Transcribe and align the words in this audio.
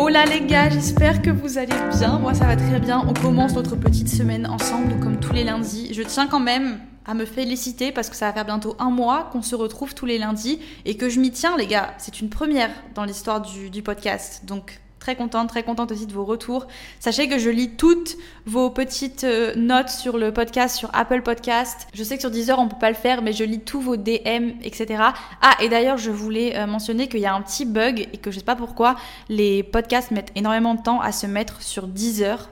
Hola 0.00 0.26
les 0.26 0.42
gars, 0.42 0.70
j'espère 0.70 1.22
que 1.22 1.30
vous 1.30 1.58
allez 1.58 1.74
bien. 1.98 2.20
Moi 2.20 2.32
ça 2.32 2.46
va 2.46 2.54
très 2.54 2.78
bien. 2.78 3.02
On 3.08 3.12
commence 3.12 3.54
notre 3.54 3.74
petite 3.74 4.08
semaine 4.08 4.46
ensemble 4.46 5.00
comme 5.00 5.18
tous 5.18 5.32
les 5.32 5.42
lundis. 5.42 5.92
Je 5.92 6.02
tiens 6.02 6.28
quand 6.28 6.38
même 6.38 6.78
à 7.04 7.14
me 7.14 7.24
féliciter 7.24 7.90
parce 7.90 8.08
que 8.08 8.14
ça 8.14 8.26
va 8.28 8.32
faire 8.32 8.44
bientôt 8.44 8.76
un 8.78 8.90
mois 8.90 9.28
qu'on 9.32 9.42
se 9.42 9.56
retrouve 9.56 9.96
tous 9.96 10.06
les 10.06 10.18
lundis 10.18 10.60
et 10.84 10.96
que 10.96 11.08
je 11.08 11.18
m'y 11.18 11.32
tiens 11.32 11.56
les 11.56 11.66
gars. 11.66 11.94
C'est 11.98 12.20
une 12.20 12.28
première 12.28 12.70
dans 12.94 13.02
l'histoire 13.02 13.40
du, 13.40 13.70
du 13.70 13.82
podcast. 13.82 14.42
Donc 14.44 14.78
très 14.98 15.16
contente, 15.16 15.48
très 15.48 15.62
contente 15.62 15.92
aussi 15.92 16.06
de 16.06 16.12
vos 16.12 16.24
retours. 16.24 16.66
Sachez 17.00 17.28
que 17.28 17.38
je 17.38 17.50
lis 17.50 17.70
toutes 17.76 18.16
vos 18.46 18.70
petites 18.70 19.24
euh, 19.24 19.54
notes 19.56 19.88
sur 19.88 20.18
le 20.18 20.32
podcast, 20.32 20.76
sur 20.76 20.90
Apple 20.94 21.22
Podcast. 21.22 21.86
Je 21.94 22.02
sais 22.02 22.16
que 22.16 22.20
sur 22.20 22.30
Deezer, 22.30 22.58
on 22.58 22.68
peut 22.68 22.78
pas 22.80 22.90
le 22.90 22.96
faire, 22.96 23.22
mais 23.22 23.32
je 23.32 23.44
lis 23.44 23.60
tous 23.60 23.80
vos 23.80 23.96
DM, 23.96 24.52
etc. 24.62 25.02
Ah, 25.42 25.56
et 25.62 25.68
d'ailleurs, 25.68 25.98
je 25.98 26.10
voulais 26.10 26.56
euh, 26.56 26.66
mentionner 26.66 27.08
qu'il 27.08 27.20
y 27.20 27.26
a 27.26 27.34
un 27.34 27.42
petit 27.42 27.64
bug 27.64 28.08
et 28.12 28.18
que 28.18 28.30
je 28.30 28.38
sais 28.38 28.44
pas 28.44 28.56
pourquoi 28.56 28.96
les 29.28 29.62
podcasts 29.62 30.10
mettent 30.10 30.32
énormément 30.34 30.74
de 30.74 30.82
temps 30.82 31.00
à 31.00 31.12
se 31.12 31.26
mettre 31.26 31.62
sur 31.62 31.86
Deezer 31.86 32.48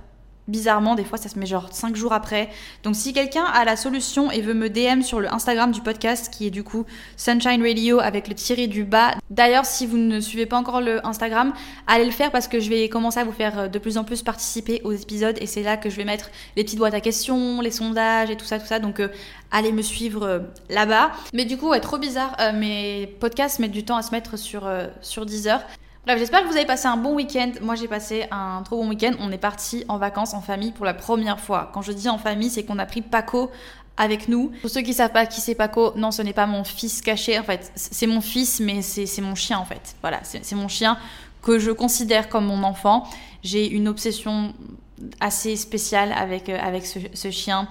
bizarrement, 0.49 0.95
des 0.95 1.05
fois 1.05 1.19
ça 1.19 1.29
se 1.29 1.39
met 1.39 1.47
genre 1.47 1.69
5 1.73 1.97
jours 1.97 2.13
après. 2.13 2.49
Donc 2.83 2.97
si 2.97 3.13
quelqu'un 3.13 3.45
a 3.45 3.65
la 3.65 3.77
solution 3.77 4.31
et 4.31 4.41
veut 4.41 4.55
me 4.55 4.69
DM 4.69 5.03
sur 5.03 5.21
le 5.21 5.33
Instagram 5.33 5.73
du 5.73 5.81
podcast, 5.81 6.33
qui 6.33 6.47
est 6.47 6.51
du 6.51 6.63
coup 6.63 6.85
Sunshine 7.17 7.63
Radio 7.63 8.01
avec 8.01 8.29
le 8.29 8.35
tiré 8.35 8.67
du 8.67 8.85
bas. 8.85 9.13
D'ailleurs, 9.31 9.65
si 9.65 9.87
vous 9.87 9.97
ne 9.97 10.21
suivez 10.21 10.47
pas 10.47 10.57
encore 10.57 10.81
le 10.81 11.05
Instagram, 11.07 11.53
allez 11.87 12.05
le 12.05 12.11
faire 12.11 12.31
parce 12.31 12.49
que 12.49 12.61
je 12.61 12.69
vais 12.69 12.89
commencer 12.89 13.21
à 13.21 13.25
vous 13.25 13.33
faire 13.33 13.59
euh, 13.59 13.69
de 13.69 13.79
plus 13.79 13.99
en 13.99 14.05
plus 14.05 14.23
participer 14.23 14.81
aux 14.85 14.93
épisodes 14.93 15.37
et 15.41 15.47
c'est 15.47 15.63
là 15.63 15.77
que 15.77 15.91
je 15.91 15.97
vais 15.97 16.05
mettre 16.05 16.31
les 16.57 16.65
petites 16.65 16.79
boîtes 16.79 16.95
à 16.95 17.01
questions, 17.01 17.61
les 17.61 17.71
sondages 17.71 18.31
et 18.31 18.37
tout 18.37 18.45
ça, 18.45 18.59
tout 18.59 18.67
ça. 18.67 18.79
Donc 18.79 19.01
euh, 19.01 19.09
allez 19.51 19.73
me 19.73 19.83
suivre 19.83 20.23
euh, 20.23 20.39
là-bas. 20.71 21.13
Mais 21.33 21.45
du 21.45 21.57
coup, 21.57 21.71
ouais, 21.71 21.81
trop 21.81 21.99
bizarre, 21.99 22.37
mes 22.55 23.07
podcasts 23.21 23.59
mettent 23.59 23.73
du 23.73 23.85
temps 23.85 23.97
à 23.97 24.03
se 24.03 24.11
mettre 24.11 24.39
sur, 24.39 24.69
sur 25.01 25.27
Deezer. 25.27 25.61
Bref, 26.07 26.21
j'espère 26.21 26.45
que 26.45 26.47
vous 26.47 26.57
avez 26.57 26.67
passé 26.67 26.87
un 26.87 26.97
bon 26.97 27.17
week-end. 27.17 27.51
Moi, 27.63 27.75
j'ai 27.75 27.89
passé 27.89 28.27
un 28.31 28.63
trop 28.63 28.81
bon 28.81 28.89
week-end. 28.91 29.15
On 29.19 29.33
est 29.33 29.39
parti 29.39 29.85
en 29.89 29.99
vacances 29.99 30.35
en 30.35 30.41
famille 30.41 30.71
pour 30.71 30.85
la 30.85 30.95
première 30.95 31.41
fois. 31.41 31.69
Quand 31.75 31.83
je 31.83 31.91
dis 31.91 32.09
en 32.09 32.17
famille, 32.17 32.49
c'est 32.49 32.63
qu'on 32.63 32.79
a 32.79 32.87
pris 32.87 33.03
Paco 33.03 33.51
avec 33.97 34.29
nous. 34.29 34.53
Pour 34.61 34.71
ceux 34.71 34.83
qui 34.83 34.95
savent 34.95 35.11
pas 35.11 35.27
qui 35.27 35.41
c'est 35.41 35.57
Paco, 35.57 35.95
non, 35.97 36.13
ce 36.13 36.23
n'est 36.23 36.33
pas 36.33 36.47
mon 36.47 36.63
fils 36.63 37.03
caché. 37.03 37.37
En 37.41 37.43
fait, 37.43 37.73
c'est 37.75 38.07
mon 38.07 38.21
fils, 38.21 38.61
mais 38.61 38.83
c'est 38.83 39.21
mon 39.21 39.35
chien 39.35 39.59
en 39.59 39.65
fait. 39.65 39.97
Voilà, 40.01 40.21
c'est 40.23 40.55
mon 40.55 40.69
chien 40.69 40.97
que 41.43 41.59
je 41.59 41.73
considère 41.73 42.29
comme 42.29 42.47
mon 42.47 42.63
enfant. 42.63 43.09
J'ai 43.43 43.69
une 43.69 43.89
obsession 43.89 44.55
assez 45.19 45.57
spéciale 45.57 46.13
avec, 46.13 46.49
euh, 46.49 46.57
avec 46.63 46.87
ce, 46.87 47.31
chien. 47.33 47.67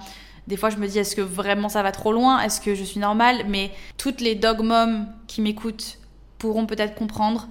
Des 0.46 0.58
fois, 0.58 0.68
je 0.68 0.76
me 0.76 0.86
dis, 0.86 0.98
est-ce 0.98 1.16
que 1.16 1.22
vraiment 1.22 1.70
ça 1.70 1.82
va 1.82 1.90
trop 1.90 2.12
loin? 2.12 2.40
Est-ce 2.40 2.60
que 2.60 2.74
je 2.74 2.84
suis 2.84 3.00
normale? 3.00 3.46
Mais 3.48 3.70
toutes 3.96 4.20
les 4.20 4.34
dog 4.34 4.60
moms 4.60 5.06
qui 5.26 5.40
m'écoutent 5.40 5.98
pourront 6.36 6.66
peut-être 6.66 6.94
comprendre. 6.94 7.48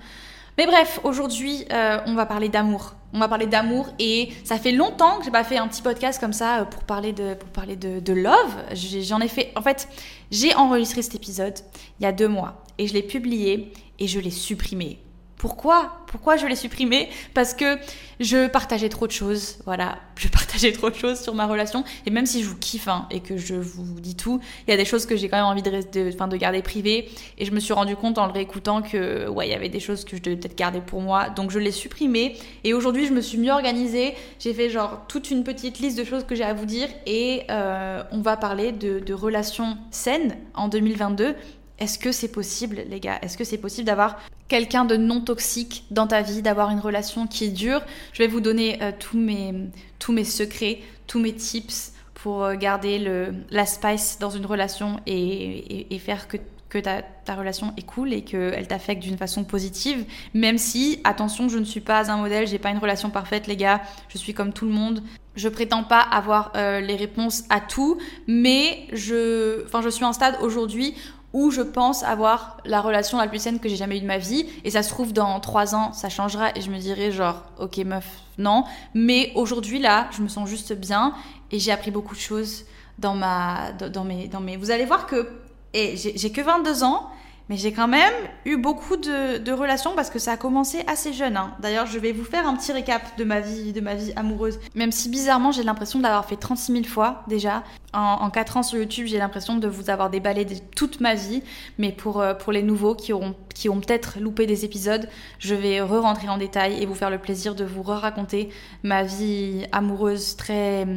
Mais 0.57 0.65
bref, 0.65 0.99
aujourd'hui, 1.03 1.65
euh, 1.71 1.99
on 2.05 2.13
va 2.13 2.25
parler 2.25 2.49
d'amour. 2.49 2.93
On 3.13 3.19
va 3.19 3.27
parler 3.27 3.45
d'amour 3.45 3.87
et 3.99 4.29
ça 4.43 4.57
fait 4.57 4.71
longtemps 4.71 5.19
que 5.19 5.25
j'ai 5.25 5.31
pas 5.31 5.43
fait 5.43 5.57
un 5.57 5.67
petit 5.67 5.81
podcast 5.81 6.19
comme 6.19 6.33
ça 6.33 6.61
euh, 6.61 6.66
pour 6.66 6.83
parler 6.83 7.13
de, 7.13 7.33
pour 7.33 7.49
parler 7.49 7.75
de, 7.75 7.99
de 7.99 8.13
love. 8.13 8.55
J'en 8.73 9.19
ai 9.19 9.27
fait, 9.27 9.51
en 9.55 9.61
fait, 9.61 9.88
j'ai 10.31 10.53
enregistré 10.55 11.01
cet 11.01 11.15
épisode 11.15 11.55
il 11.99 12.03
y 12.03 12.05
a 12.05 12.11
deux 12.11 12.27
mois 12.27 12.63
et 12.77 12.88
je 12.88 12.94
l'ai 12.94 13.03
publié 13.03 13.71
et 13.99 14.07
je 14.07 14.19
l'ai 14.19 14.31
supprimé 14.31 14.99
pourquoi 15.45 15.91
Pourquoi 16.07 16.38
je 16.38 16.47
l'ai 16.47 16.56
supprimé? 16.56 17.07
Parce 17.35 17.53
que 17.53 17.78
je 18.19 18.47
partageais 18.47 18.89
trop 18.89 19.06
de 19.06 19.11
choses. 19.11 19.59
Voilà, 19.66 20.00
je 20.16 20.28
partageais 20.28 20.72
trop 20.72 20.89
de 20.89 20.95
choses 20.95 21.19
sur 21.19 21.35
ma 21.35 21.45
relation. 21.45 21.83
Et 22.07 22.09
même 22.09 22.25
si 22.25 22.41
je 22.41 22.50
vous 22.50 22.57
kiffe 22.57 22.88
hein, 22.88 23.06
et 23.11 23.19
que 23.19 23.38
je 23.38 23.53
vous 23.53 24.00
dis 24.00 24.16
tout, 24.16 24.41
il 24.67 24.72
y 24.72 24.73
a 24.73 24.78
des 24.78 24.85
choses 24.85 25.06
que 25.06 25.16
j'ai 25.16 25.29
quand 25.29 25.38
même 25.38 25.45
envie 25.45 25.61
de, 25.61 25.69
de, 25.69 26.28
de 26.28 26.38
garder 26.38 26.63
privées. 26.63 27.11
Et 27.38 27.45
je 27.45 27.51
me 27.51 27.59
suis 27.59 27.73
rendu 27.73 27.95
compte 27.95 28.17
en 28.17 28.25
le 28.25 28.31
réécoutant 28.31 28.81
que 28.81 29.28
ouais, 29.28 29.47
il 29.47 29.51
y 29.51 29.53
avait 29.53 29.69
des 29.69 29.79
choses 29.79 30.03
que 30.03 30.17
je 30.17 30.22
devais 30.23 30.35
peut-être 30.35 30.57
garder 30.57 30.81
pour 30.81 31.01
moi. 31.01 31.29
Donc 31.29 31.51
je 31.51 31.59
l'ai 31.59 31.69
supprimé. 31.69 32.35
Et 32.63 32.73
aujourd'hui, 32.73 33.06
je 33.06 33.13
me 33.13 33.22
suis 33.22 33.38
mieux 33.38 33.51
organisée. 33.51 34.16
J'ai 34.39 34.56
fait 34.56 34.72
genre 34.72 35.03
toute 35.07 35.29
une 35.29 35.44
petite 35.44 35.77
liste 35.77 35.95
de 35.95 36.06
choses 36.06 36.23
que 36.23 36.33
j'ai 36.33 36.44
à 36.44 36.56
vous 36.56 36.66
dire. 36.66 36.88
Et 37.06 37.44
euh, 37.51 38.01
on 38.12 38.22
va 38.22 38.35
parler 38.35 38.72
de, 38.72 38.97
de 38.97 39.13
relations 39.13 39.77
saines 39.91 40.38
en 40.56 40.69
2022 40.69 41.35
est-ce 41.80 42.00
que 42.00 42.12
c'est 42.12 42.30
possible, 42.30 42.84
les 42.90 43.00
gars? 43.00 43.19
Est-ce 43.22 43.38
que 43.38 43.44
c'est 43.44 43.58
possible 43.58 43.86
d'avoir 43.86 44.18
quelqu'un 44.47 44.86
de 44.86 44.96
non 44.96 45.19
toxique 45.22 45.86
dans 45.91 46.08
ta 46.08 46.22
vie, 46.22 46.41
d'avoir 46.41 46.69
une 46.69 46.80
relation 46.80 47.28
qui 47.28 47.50
dure? 47.50 47.81
Je 48.13 48.24
vais 48.24 48.28
vous 48.28 48.40
donner 48.40 48.81
euh, 48.81 48.91
tous, 48.97 49.18
mes, 49.18 50.24
secrets, 50.24 50.80
tous 51.08 51.19
mes 51.19 51.34
tips 51.34 51.91
pour 52.13 52.44
euh, 52.44 52.56
garder 52.56 52.97
le, 52.97 53.34
la 53.50 53.66
spice 53.66 54.19
dans 54.19 54.30
une 54.30 54.46
relation 54.46 55.02
et, 55.06 56.00
faire 56.00 56.30
que, 56.30 56.38
ta, 56.80 57.36
relation 57.36 57.74
est 57.78 57.86
cool 57.86 58.13
et 58.13 58.22
qu'elle 58.22 58.68
t'affecte 58.68 59.02
d'une 59.03 59.18
façon 59.18 59.44
positive. 59.44 60.06
Même 60.34 60.57
si, 60.57 61.02
attention, 61.03 61.50
je 61.50 61.57
ne 61.57 61.66
suis 61.66 61.81
pas 61.81 62.09
un 62.09 62.18
modèle, 62.18 62.47
j'ai 62.47 62.59
pas 62.59 62.69
une 62.69 62.80
relation 62.80 63.09
parfaite, 63.09 63.47
les 63.47 63.57
gars. 63.57 63.81
Je 64.07 64.18
suis 64.18 64.34
comme 64.34 64.53
tout 64.53 64.66
le 64.66 64.72
monde. 64.72 65.03
Je 65.36 65.50
prétends 65.50 65.84
pas 65.84 66.00
avoir 66.00 66.53
euh, 66.56 66.80
les 66.80 66.96
réponses 66.96 67.44
à 67.50 67.59
tout, 67.59 67.97
mais 68.28 68.88
je, 68.94 69.66
enfin, 69.66 69.81
je 69.81 69.90
suis 69.90 70.06
un 70.06 70.13
stade 70.13 70.38
aujourd'hui 70.42 70.96
où 71.35 71.51
je 71.51 71.62
pense 71.62 72.01
avoir 72.03 72.56
la 72.63 72.79
relation 72.79 73.18
la 73.18 73.28
plus 73.28 73.40
saine 73.40 73.59
que 73.59 73.68
j'ai 73.68 73.75
jamais 73.75 73.97
eue 73.97 74.01
de 74.01 74.06
ma 74.06 74.18
vie. 74.18 74.46
Et 74.63 74.69
ça 74.69 74.81
se 74.84 74.90
trouve, 74.90 75.12
dans 75.12 75.41
trois 75.41 75.75
ans, 75.75 75.91
ça 75.91 76.07
changera 76.07 76.56
et 76.56 76.62
je 76.62 76.72
me 76.72 76.78
dirai 76.78 77.12
genre, 77.12 77.44
ok 77.59 77.78
meuf, 77.79 78.07
non. 78.38 78.63
Mais 78.94 79.34
aujourd'hui, 79.35 79.79
là, 79.79 80.07
je 80.16 80.22
me 80.22 80.29
sens 80.29 80.47
juste 80.47 80.72
bien 80.72 81.13
et 81.51 81.59
j'ai 81.59 81.74
appris 81.74 81.91
beaucoup 81.91 82.16
de 82.16 82.22
choses 82.22 82.63
dans 83.00 83.16
ma, 83.16 83.74
dans 83.74 84.06
mes, 84.06 84.29
dans 84.29 84.40
mes... 84.40 84.56
Vous 84.56 84.72
allez 84.72 84.85
voir 84.85 85.07
que, 85.07 85.28
et 85.74 85.97
j'ai 85.97 86.31
que 86.31 86.40
22 86.40 86.85
ans, 86.85 87.09
mais 87.50 87.57
j'ai 87.57 87.72
quand 87.72 87.88
même 87.88 88.13
eu 88.45 88.57
beaucoup 88.57 88.97
de, 88.97 89.51
relations 89.51 89.95
parce 89.95 90.09
que 90.09 90.19
ça 90.19 90.33
a 90.33 90.38
commencé 90.38 90.83
assez 90.88 91.13
jeune. 91.13 91.38
Hein. 91.38 91.56
D'ailleurs, 91.61 91.85
je 91.85 92.00
vais 92.00 92.11
vous 92.11 92.23
faire 92.23 92.47
un 92.47 92.56
petit 92.56 92.72
récap 92.72 93.17
de 93.17 93.23
ma 93.23 93.39
vie, 93.39 93.72
de 93.72 93.81
ma 93.81 93.95
vie 93.95 94.11
amoureuse. 94.16 94.59
Même 94.73 94.91
si 94.91 95.09
bizarrement, 95.09 95.51
j'ai 95.51 95.63
l'impression 95.63 96.00
de 96.00 96.03
l'avoir 96.03 96.25
fait 96.25 96.35
36 96.35 96.72
000 96.73 96.83
fois 96.85 97.23
déjà. 97.28 97.63
En, 97.94 98.17
en 98.22 98.29
4 98.29 98.57
ans 98.57 98.63
sur 98.63 98.79
YouTube, 98.79 99.06
j'ai 99.07 99.19
l'impression 99.19 99.57
de 99.57 99.67
vous 99.67 99.89
avoir 99.89 100.09
déballé 100.09 100.45
toute 100.75 101.00
ma 101.00 101.13
vie. 101.13 101.44
Mais 101.78 101.91
pour, 101.91 102.19
euh, 102.19 102.33
pour 102.33 102.51
les 102.51 102.63
nouveaux 102.63 102.95
qui 102.95 103.13
auront, 103.13 103.35
qui 103.53 103.69
ont 103.69 103.79
peut-être 103.79 104.19
loupé 104.19 104.47
des 104.47 104.66
épisodes, 104.66 105.07
je 105.39 105.56
vais 105.56 105.81
re-rentrer 105.81 106.29
en 106.29 106.38
détail 106.38 106.81
et 106.81 106.85
vous 106.85 106.95
faire 106.95 107.12
le 107.12 107.19
plaisir 107.19 107.56
de 107.56 107.63
vous 107.63 107.83
re-raconter 107.83 108.50
ma 108.83 109.03
vie 109.03 109.66
amoureuse 109.72 110.35
très 110.35 110.88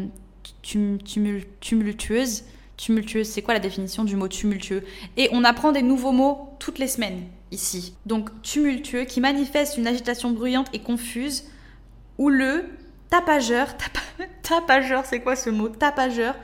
tumultueuse 0.63 2.45
tumultueuse. 2.79 3.29
C'est 3.29 3.43
quoi 3.43 3.53
la 3.53 3.61
définition 3.61 4.05
du 4.05 4.17
mot 4.17 4.29
tumultueux? 4.29 4.85
Et 5.19 5.29
on 5.33 5.45
apprend 5.45 5.73
des 5.73 5.83
nouveaux 5.83 6.13
mots 6.13 6.49
toutes 6.59 6.79
les 6.79 6.89
semaines 6.89 7.25
ici. 7.51 7.95
Donc 8.07 8.31
tumultueux 8.41 9.05
qui 9.05 9.21
manifeste 9.21 9.77
une 9.77 9.87
agitation 9.87 10.31
bruyante 10.31 10.69
et 10.73 10.79
confuse 10.79 11.45
ou 12.17 12.31
le 12.31 12.65
tapageur. 13.11 13.69
tapageur, 14.43 15.05
c'est 15.05 15.21
quoi 15.21 15.37
ce 15.37 15.51
mot? 15.51 15.69
Tapageur. 15.69 16.35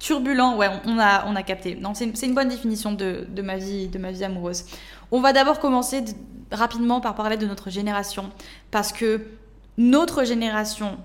Turbulent, 0.00 0.56
ouais, 0.56 0.68
on 0.84 0.98
a, 0.98 1.24
on 1.26 1.36
a 1.36 1.42
capté. 1.42 1.76
Non, 1.76 1.94
c'est 1.94 2.04
une, 2.04 2.34
bonne 2.34 2.48
définition 2.48 2.92
de, 2.92 3.26
ma 3.42 3.56
vie, 3.56 3.88
de 3.88 3.98
ma 3.98 4.10
vie 4.10 4.24
amoureuse. 4.24 4.66
On 5.10 5.20
va 5.20 5.32
d'abord 5.32 5.60
commencer 5.60 6.04
rapidement 6.50 7.00
par 7.00 7.14
parler 7.14 7.38
de 7.38 7.46
notre 7.46 7.70
génération. 7.70 8.30
Parce 8.70 8.92
que 8.92 9.22
notre 9.78 10.24
génération 10.24 10.98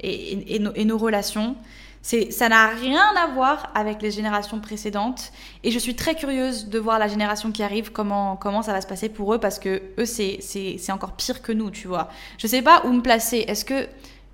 et 0.00 0.58
nos 0.58 0.98
relations, 0.98 1.54
ça 2.02 2.48
n'a 2.48 2.68
rien 2.68 3.02
à 3.16 3.26
voir 3.28 3.70
avec 3.74 4.00
les 4.00 4.10
générations 4.10 4.58
précédentes. 4.58 5.32
Et 5.62 5.70
je 5.70 5.78
suis 5.78 5.94
très 5.94 6.14
curieuse 6.14 6.68
de 6.68 6.78
voir 6.78 6.98
la 6.98 7.08
génération 7.08 7.52
qui 7.52 7.62
arrive, 7.62 7.92
comment, 7.92 8.36
comment 8.36 8.62
ça 8.62 8.72
va 8.72 8.80
se 8.80 8.86
passer 8.86 9.08
pour 9.08 9.34
eux, 9.34 9.38
parce 9.38 9.58
que 9.58 9.82
eux, 9.98 10.06
c'est 10.06 10.90
encore 10.90 11.12
pire 11.12 11.42
que 11.42 11.52
nous, 11.52 11.70
tu 11.70 11.88
vois. 11.88 12.08
Je 12.38 12.46
sais 12.46 12.62
pas 12.62 12.82
où 12.86 12.92
me 12.92 13.02
placer. 13.02 13.44
Est-ce 13.46 13.64
que. 13.64 13.86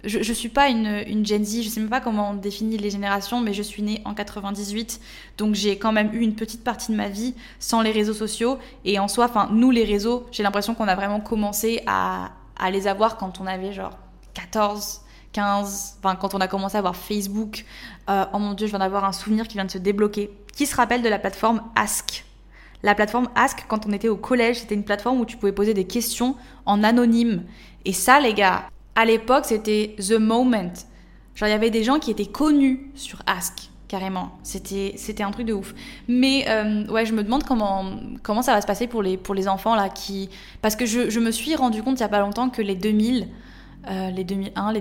Je, 0.04 0.22
je 0.22 0.32
suis 0.32 0.50
pas 0.50 0.68
une, 0.68 1.02
une 1.08 1.26
Gen 1.26 1.44
Z, 1.44 1.62
je 1.62 1.68
sais 1.68 1.80
même 1.80 1.88
pas 1.88 2.00
comment 2.00 2.30
on 2.30 2.34
définit 2.34 2.76
les 2.76 2.90
générations, 2.90 3.40
mais 3.40 3.52
je 3.52 3.62
suis 3.62 3.82
née 3.82 4.02
en 4.04 4.14
98, 4.14 5.00
donc 5.36 5.56
j'ai 5.56 5.78
quand 5.78 5.90
même 5.90 6.14
eu 6.14 6.20
une 6.20 6.36
petite 6.36 6.62
partie 6.62 6.92
de 6.92 6.96
ma 6.96 7.08
vie 7.08 7.34
sans 7.58 7.82
les 7.82 7.90
réseaux 7.90 8.14
sociaux. 8.14 8.58
Et 8.84 9.00
en 9.00 9.08
soi, 9.08 9.24
enfin, 9.24 9.48
nous, 9.50 9.72
les 9.72 9.82
réseaux, 9.82 10.26
j'ai 10.30 10.44
l'impression 10.44 10.76
qu'on 10.76 10.86
a 10.86 10.94
vraiment 10.94 11.18
commencé 11.18 11.82
à, 11.86 12.30
à 12.56 12.70
les 12.70 12.86
avoir 12.86 13.16
quand 13.16 13.40
on 13.40 13.46
avait 13.46 13.72
genre 13.72 13.98
14, 14.34 15.00
15, 15.36 15.98
enfin 15.98 16.16
quand 16.16 16.34
on 16.34 16.40
a 16.40 16.48
commencé 16.48 16.78
à 16.78 16.80
voir 16.80 16.96
Facebook, 16.96 17.66
euh, 18.08 18.24
oh 18.32 18.38
mon 18.38 18.54
dieu, 18.54 18.66
je 18.66 18.72
viens 18.72 18.78
d'avoir 18.78 19.04
un 19.04 19.12
souvenir 19.12 19.46
qui 19.46 19.54
vient 19.54 19.66
de 19.66 19.70
se 19.70 19.76
débloquer. 19.76 20.30
Qui 20.54 20.64
se 20.64 20.74
rappelle 20.74 21.02
de 21.02 21.10
la 21.10 21.18
plateforme 21.18 21.60
Ask 21.74 22.24
La 22.82 22.94
plateforme 22.94 23.28
Ask, 23.34 23.66
quand 23.68 23.84
on 23.86 23.92
était 23.92 24.08
au 24.08 24.16
collège, 24.16 24.60
c'était 24.60 24.74
une 24.74 24.84
plateforme 24.84 25.20
où 25.20 25.26
tu 25.26 25.36
pouvais 25.36 25.52
poser 25.52 25.74
des 25.74 25.84
questions 25.84 26.36
en 26.64 26.82
anonyme. 26.82 27.42
Et 27.84 27.92
ça, 27.92 28.18
les 28.18 28.32
gars, 28.32 28.64
à 28.94 29.04
l'époque, 29.04 29.44
c'était 29.44 29.94
the 29.98 30.12
moment. 30.12 30.72
Genre, 31.34 31.48
il 31.48 31.52
y 31.52 31.54
avait 31.54 31.68
des 31.68 31.84
gens 31.84 31.98
qui 31.98 32.10
étaient 32.10 32.24
connus 32.24 32.90
sur 32.94 33.20
Ask, 33.26 33.68
carrément. 33.88 34.38
C'était, 34.42 34.94
c'était 34.96 35.22
un 35.22 35.32
truc 35.32 35.46
de 35.46 35.52
ouf. 35.52 35.74
Mais 36.08 36.46
euh, 36.48 36.86
ouais, 36.86 37.04
je 37.04 37.12
me 37.12 37.22
demande 37.22 37.44
comment, 37.44 37.84
comment 38.22 38.40
ça 38.40 38.54
va 38.54 38.62
se 38.62 38.66
passer 38.66 38.86
pour 38.86 39.02
les, 39.02 39.18
pour 39.18 39.34
les 39.34 39.48
enfants 39.48 39.74
là 39.74 39.90
qui. 39.90 40.30
Parce 40.62 40.76
que 40.76 40.86
je, 40.86 41.20
me 41.20 41.30
suis 41.30 41.54
rendu 41.56 41.82
compte 41.82 41.98
il 41.98 42.00
y 42.00 42.04
a 42.04 42.08
pas 42.08 42.20
longtemps 42.20 42.48
que 42.48 42.62
les 42.62 42.74
2000, 42.74 43.28
euh, 43.88 44.10
les 44.10 44.24
2001, 44.24 44.72
les 44.72 44.80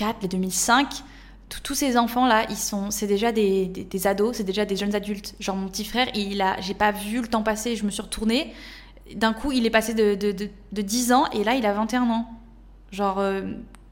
2004, 0.00 0.22
les 0.22 0.28
2005, 0.28 1.02
tous 1.62 1.74
ces 1.74 1.96
enfants 1.96 2.26
là, 2.26 2.46
ils 2.48 2.56
sont, 2.56 2.90
c'est 2.90 3.06
déjà 3.06 3.32
des, 3.32 3.66
des, 3.66 4.06
ados, 4.06 4.36
c'est 4.36 4.44
déjà 4.44 4.64
des 4.64 4.76
jeunes 4.76 4.94
adultes. 4.94 5.34
Genre 5.40 5.56
mon 5.56 5.68
petit 5.68 5.84
frère, 5.84 6.08
il 6.14 6.40
a, 6.40 6.60
j'ai 6.60 6.74
pas 6.74 6.92
vu 6.92 7.20
le 7.20 7.26
temps 7.26 7.42
passer, 7.42 7.76
je 7.76 7.84
me 7.84 7.90
suis 7.90 8.02
retournée. 8.02 8.54
D'un 9.14 9.32
coup, 9.32 9.50
il 9.50 9.66
est 9.66 9.70
passé 9.70 9.92
de, 9.92 10.14
de, 10.14 10.32
de, 10.32 10.82
10 10.82 11.12
ans 11.12 11.26
et 11.32 11.42
là, 11.42 11.54
il 11.54 11.66
a 11.66 11.72
21 11.72 12.08
ans. 12.08 12.26
Genre, 12.92 13.18
euh, 13.18 13.42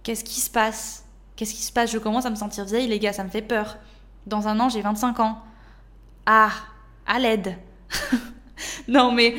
qu'est-ce 0.05 0.23
qui 0.23 0.41
se 0.41 0.51
passe? 0.51 1.05
Qu'est-ce 1.35 1.55
qui 1.55 1.63
se 1.63 1.73
passe? 1.73 1.91
Je 1.91 1.99
commence 1.99 2.25
à 2.25 2.31
me 2.31 2.37
sentir 2.37 2.65
vieille, 2.65 2.87
les 2.87 3.01
gars, 3.01 3.13
ça 3.13 3.25
me 3.25 3.29
fait 3.29 3.43
peur. 3.43 3.79
Dans 4.27 4.47
un 4.47 4.61
an, 4.61 4.69
j'ai 4.69 4.81
25 4.81 5.19
ans. 5.21 5.39
Ah, 6.27 6.53
à 7.07 7.19
l'aide. 7.19 7.57
non, 8.89 9.11
mais 9.11 9.35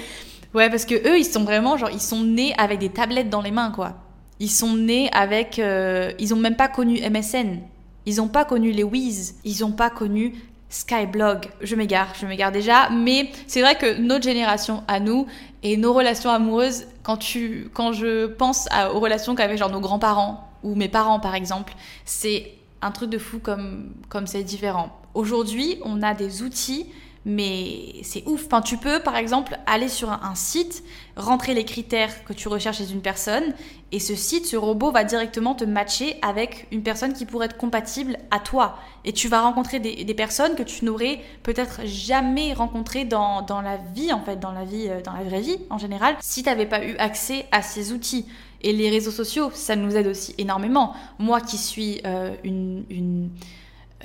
ouais, 0.53 0.69
parce 0.69 0.83
que 0.83 0.95
eux, 0.95 1.17
ils 1.17 1.25
sont 1.25 1.45
vraiment, 1.45 1.77
genre, 1.77 1.91
ils 1.91 2.01
sont 2.01 2.23
nés 2.23 2.53
avec 2.57 2.79
des 2.79 2.89
tablettes 2.89 3.29
dans 3.29 3.41
les 3.41 3.51
mains, 3.51 3.71
quoi. 3.71 3.95
Ils 4.39 4.49
sont 4.49 4.75
nés 4.75 5.09
avec, 5.11 5.59
euh, 5.59 6.11
ils 6.19 6.33
ont 6.33 6.37
même 6.37 6.55
pas 6.55 6.67
connu 6.67 6.99
MSN. 7.01 7.59
Ils 8.05 8.17
n'ont 8.17 8.27
pas 8.27 8.45
connu 8.45 8.71
les 8.71 8.83
Wiz, 8.83 9.35
ils 9.43 9.61
n'ont 9.61 9.73
pas 9.73 9.89
connu 9.89 10.33
Skyblog. 10.69 11.47
Je 11.61 11.75
m'égare, 11.75 12.13
je 12.19 12.25
m'égare 12.25 12.51
déjà, 12.51 12.89
mais 12.89 13.29
c'est 13.47 13.61
vrai 13.61 13.75
que 13.75 13.99
notre 13.99 14.23
génération 14.23 14.83
à 14.87 14.99
nous 14.99 15.27
et 15.63 15.77
nos 15.77 15.93
relations 15.93 16.29
amoureuses, 16.29 16.85
quand, 17.03 17.17
tu, 17.17 17.69
quand 17.73 17.91
je 17.91 18.27
pense 18.27 18.67
aux 18.93 18.99
relations 18.99 19.35
qu'avaient 19.35 19.57
genre 19.57 19.71
nos 19.71 19.81
grands-parents 19.81 20.49
ou 20.63 20.75
mes 20.75 20.89
parents 20.89 21.19
par 21.19 21.35
exemple, 21.35 21.73
c'est 22.05 22.51
un 22.81 22.91
truc 22.91 23.09
de 23.09 23.17
fou 23.17 23.39
comme 23.39 23.91
comme 24.07 24.27
c'est 24.27 24.43
différent. 24.43 24.97
Aujourd'hui, 25.13 25.79
on 25.83 26.01
a 26.01 26.13
des 26.13 26.43
outils 26.43 26.85
mais 27.25 27.95
c'est 28.03 28.23
ouf. 28.27 28.45
Enfin, 28.45 28.61
tu 28.61 28.77
peux, 28.77 28.99
par 29.01 29.15
exemple, 29.15 29.57
aller 29.65 29.89
sur 29.89 30.11
un, 30.11 30.35
site, 30.35 30.83
rentrer 31.15 31.53
les 31.53 31.65
critères 31.65 32.23
que 32.23 32.33
tu 32.33 32.47
recherches 32.47 32.77
chez 32.77 32.91
une 32.91 33.01
personne, 33.01 33.53
et 33.91 33.99
ce 33.99 34.15
site, 34.15 34.45
ce 34.45 34.55
robot 34.55 34.91
va 34.91 35.03
directement 35.03 35.55
te 35.55 35.65
matcher 35.65 36.15
avec 36.21 36.67
une 36.71 36.83
personne 36.83 37.13
qui 37.13 37.25
pourrait 37.25 37.47
être 37.47 37.57
compatible 37.57 38.17
à 38.31 38.39
toi. 38.39 38.77
Et 39.03 39.13
tu 39.13 39.27
vas 39.27 39.41
rencontrer 39.41 39.79
des, 39.79 40.13
personnes 40.13 40.55
que 40.55 40.63
tu 40.63 40.85
n'aurais 40.85 41.19
peut-être 41.43 41.81
jamais 41.85 42.53
rencontrées 42.53 43.05
dans, 43.05 43.45
la 43.63 43.77
vie, 43.77 44.13
en 44.13 44.21
fait, 44.21 44.39
dans 44.39 44.51
la 44.51 44.63
vie, 44.63 44.87
euh, 44.89 45.01
dans 45.01 45.13
la 45.13 45.23
vraie 45.23 45.41
vie 45.41 45.57
en 45.69 45.77
général, 45.77 46.15
si 46.19 46.43
tu 46.43 46.49
n'avais 46.49 46.65
pas 46.65 46.83
eu 46.85 46.95
accès 46.97 47.45
à 47.51 47.61
ces 47.61 47.91
outils. 47.91 48.25
Et 48.61 48.73
les 48.73 48.89
réseaux 48.89 49.11
sociaux, 49.11 49.51
ça 49.53 49.75
nous 49.77 49.95
aide 49.95 50.07
aussi 50.07 50.35
énormément. 50.37 50.93
Moi 51.17 51.39
qui 51.39 51.57
suis 51.57 52.01
euh, 52.05 52.35
une 52.43 53.29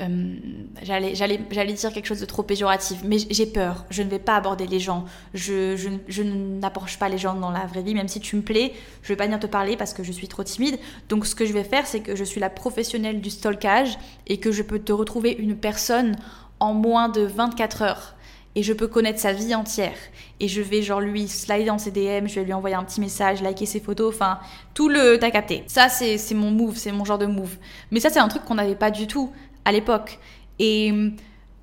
euh, 0.00 0.34
j'allais, 0.82 1.14
j'allais, 1.14 1.40
j'allais 1.50 1.72
dire 1.72 1.92
quelque 1.92 2.06
chose 2.06 2.20
de 2.20 2.26
trop 2.26 2.42
péjoratif, 2.42 3.02
mais 3.04 3.18
j'ai 3.30 3.46
peur. 3.46 3.84
Je 3.90 4.02
ne 4.02 4.08
vais 4.08 4.18
pas 4.18 4.36
aborder 4.36 4.66
les 4.66 4.80
gens. 4.80 5.04
Je, 5.34 5.76
je, 5.76 5.88
je 6.08 6.22
n'approche 6.22 6.98
pas 6.98 7.08
les 7.08 7.18
gens 7.18 7.34
dans 7.34 7.50
la 7.50 7.66
vraie 7.66 7.82
vie, 7.82 7.94
même 7.94 8.08
si 8.08 8.20
tu 8.20 8.36
me 8.36 8.42
plais, 8.42 8.72
je 9.02 9.08
vais 9.08 9.16
pas 9.16 9.24
venir 9.24 9.38
te 9.38 9.46
parler 9.46 9.76
parce 9.76 9.94
que 9.94 10.02
je 10.02 10.12
suis 10.12 10.28
trop 10.28 10.42
timide. 10.42 10.78
Donc, 11.08 11.26
ce 11.26 11.34
que 11.34 11.46
je 11.46 11.52
vais 11.52 11.64
faire, 11.64 11.86
c'est 11.86 12.00
que 12.00 12.16
je 12.16 12.24
suis 12.24 12.40
la 12.40 12.50
professionnelle 12.50 13.20
du 13.20 13.30
stalkage 13.30 13.96
et 14.26 14.38
que 14.38 14.50
je 14.50 14.62
peux 14.62 14.80
te 14.80 14.92
retrouver 14.92 15.32
une 15.32 15.56
personne 15.56 16.16
en 16.58 16.74
moins 16.74 17.08
de 17.08 17.22
24 17.22 17.82
heures. 17.82 18.14
Et 18.56 18.62
je 18.62 18.72
peux 18.72 18.86
connaître 18.86 19.18
sa 19.18 19.32
vie 19.32 19.54
entière. 19.54 19.96
Et 20.38 20.46
je 20.46 20.60
vais 20.60 20.82
genre 20.82 21.00
lui 21.00 21.26
slider 21.26 21.64
dans 21.64 21.78
ses 21.78 21.90
DM, 21.90 22.28
je 22.28 22.36
vais 22.36 22.44
lui 22.44 22.52
envoyer 22.52 22.76
un 22.76 22.84
petit 22.84 23.00
message, 23.00 23.42
liker 23.42 23.66
ses 23.66 23.80
photos, 23.80 24.14
enfin, 24.14 24.38
tout 24.74 24.88
le... 24.88 25.18
T'as 25.18 25.32
capté. 25.32 25.64
Ça, 25.66 25.88
c'est, 25.88 26.18
c'est 26.18 26.34
mon 26.34 26.52
move, 26.52 26.76
c'est 26.76 26.92
mon 26.92 27.04
genre 27.04 27.18
de 27.18 27.26
move. 27.26 27.56
Mais 27.90 27.98
ça, 27.98 28.10
c'est 28.10 28.20
un 28.20 28.28
truc 28.28 28.44
qu'on 28.44 28.54
n'avait 28.54 28.76
pas 28.76 28.92
du 28.92 29.08
tout 29.08 29.32
à 29.64 29.72
l'époque. 29.72 30.18
Et 30.58 30.92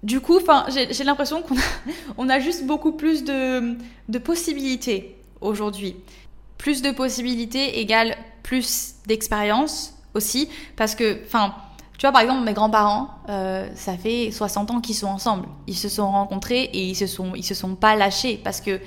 du 0.03 0.19
coup, 0.19 0.39
j'ai 0.69 1.03
l'impression 1.03 1.43
qu'on 2.15 2.29
a, 2.29 2.39
juste 2.39 2.65
beaucoup 2.65 2.93
plus 2.93 3.23
de, 3.23 3.77
de 4.09 4.17
possibilités 4.17 5.15
aujourd'hui. 5.39 5.95
Plus 6.57 6.81
de 6.81 6.91
possibilités 6.91 7.79
égale 7.79 8.17
plus 8.43 8.95
d'expérience 9.05 9.93
aussi, 10.13 10.49
parce 10.75 10.95
que, 10.95 11.21
enfin, 11.25 11.53
tu 11.97 12.07
vois, 12.07 12.11
par 12.11 12.21
exemple, 12.21 12.43
mes 12.43 12.53
grands-parents, 12.53 13.09
euh, 13.29 13.69
ça 13.75 13.95
fait 13.95 14.31
60 14.31 14.71
ans 14.71 14.81
qu'ils 14.81 14.95
sont 14.95 15.07
ensemble. 15.07 15.47
Ils 15.67 15.77
se 15.77 15.87
sont 15.87 16.09
rencontrés 16.09 16.63
et 16.63 16.83
ils 16.83 16.95
se 16.95 17.05
sont, 17.05 17.33
ils 17.35 17.43
se 17.43 17.53
sont 17.53 17.75
pas 17.75 17.95
lâchés 17.95 18.41
parce 18.43 18.59
que 18.59 18.79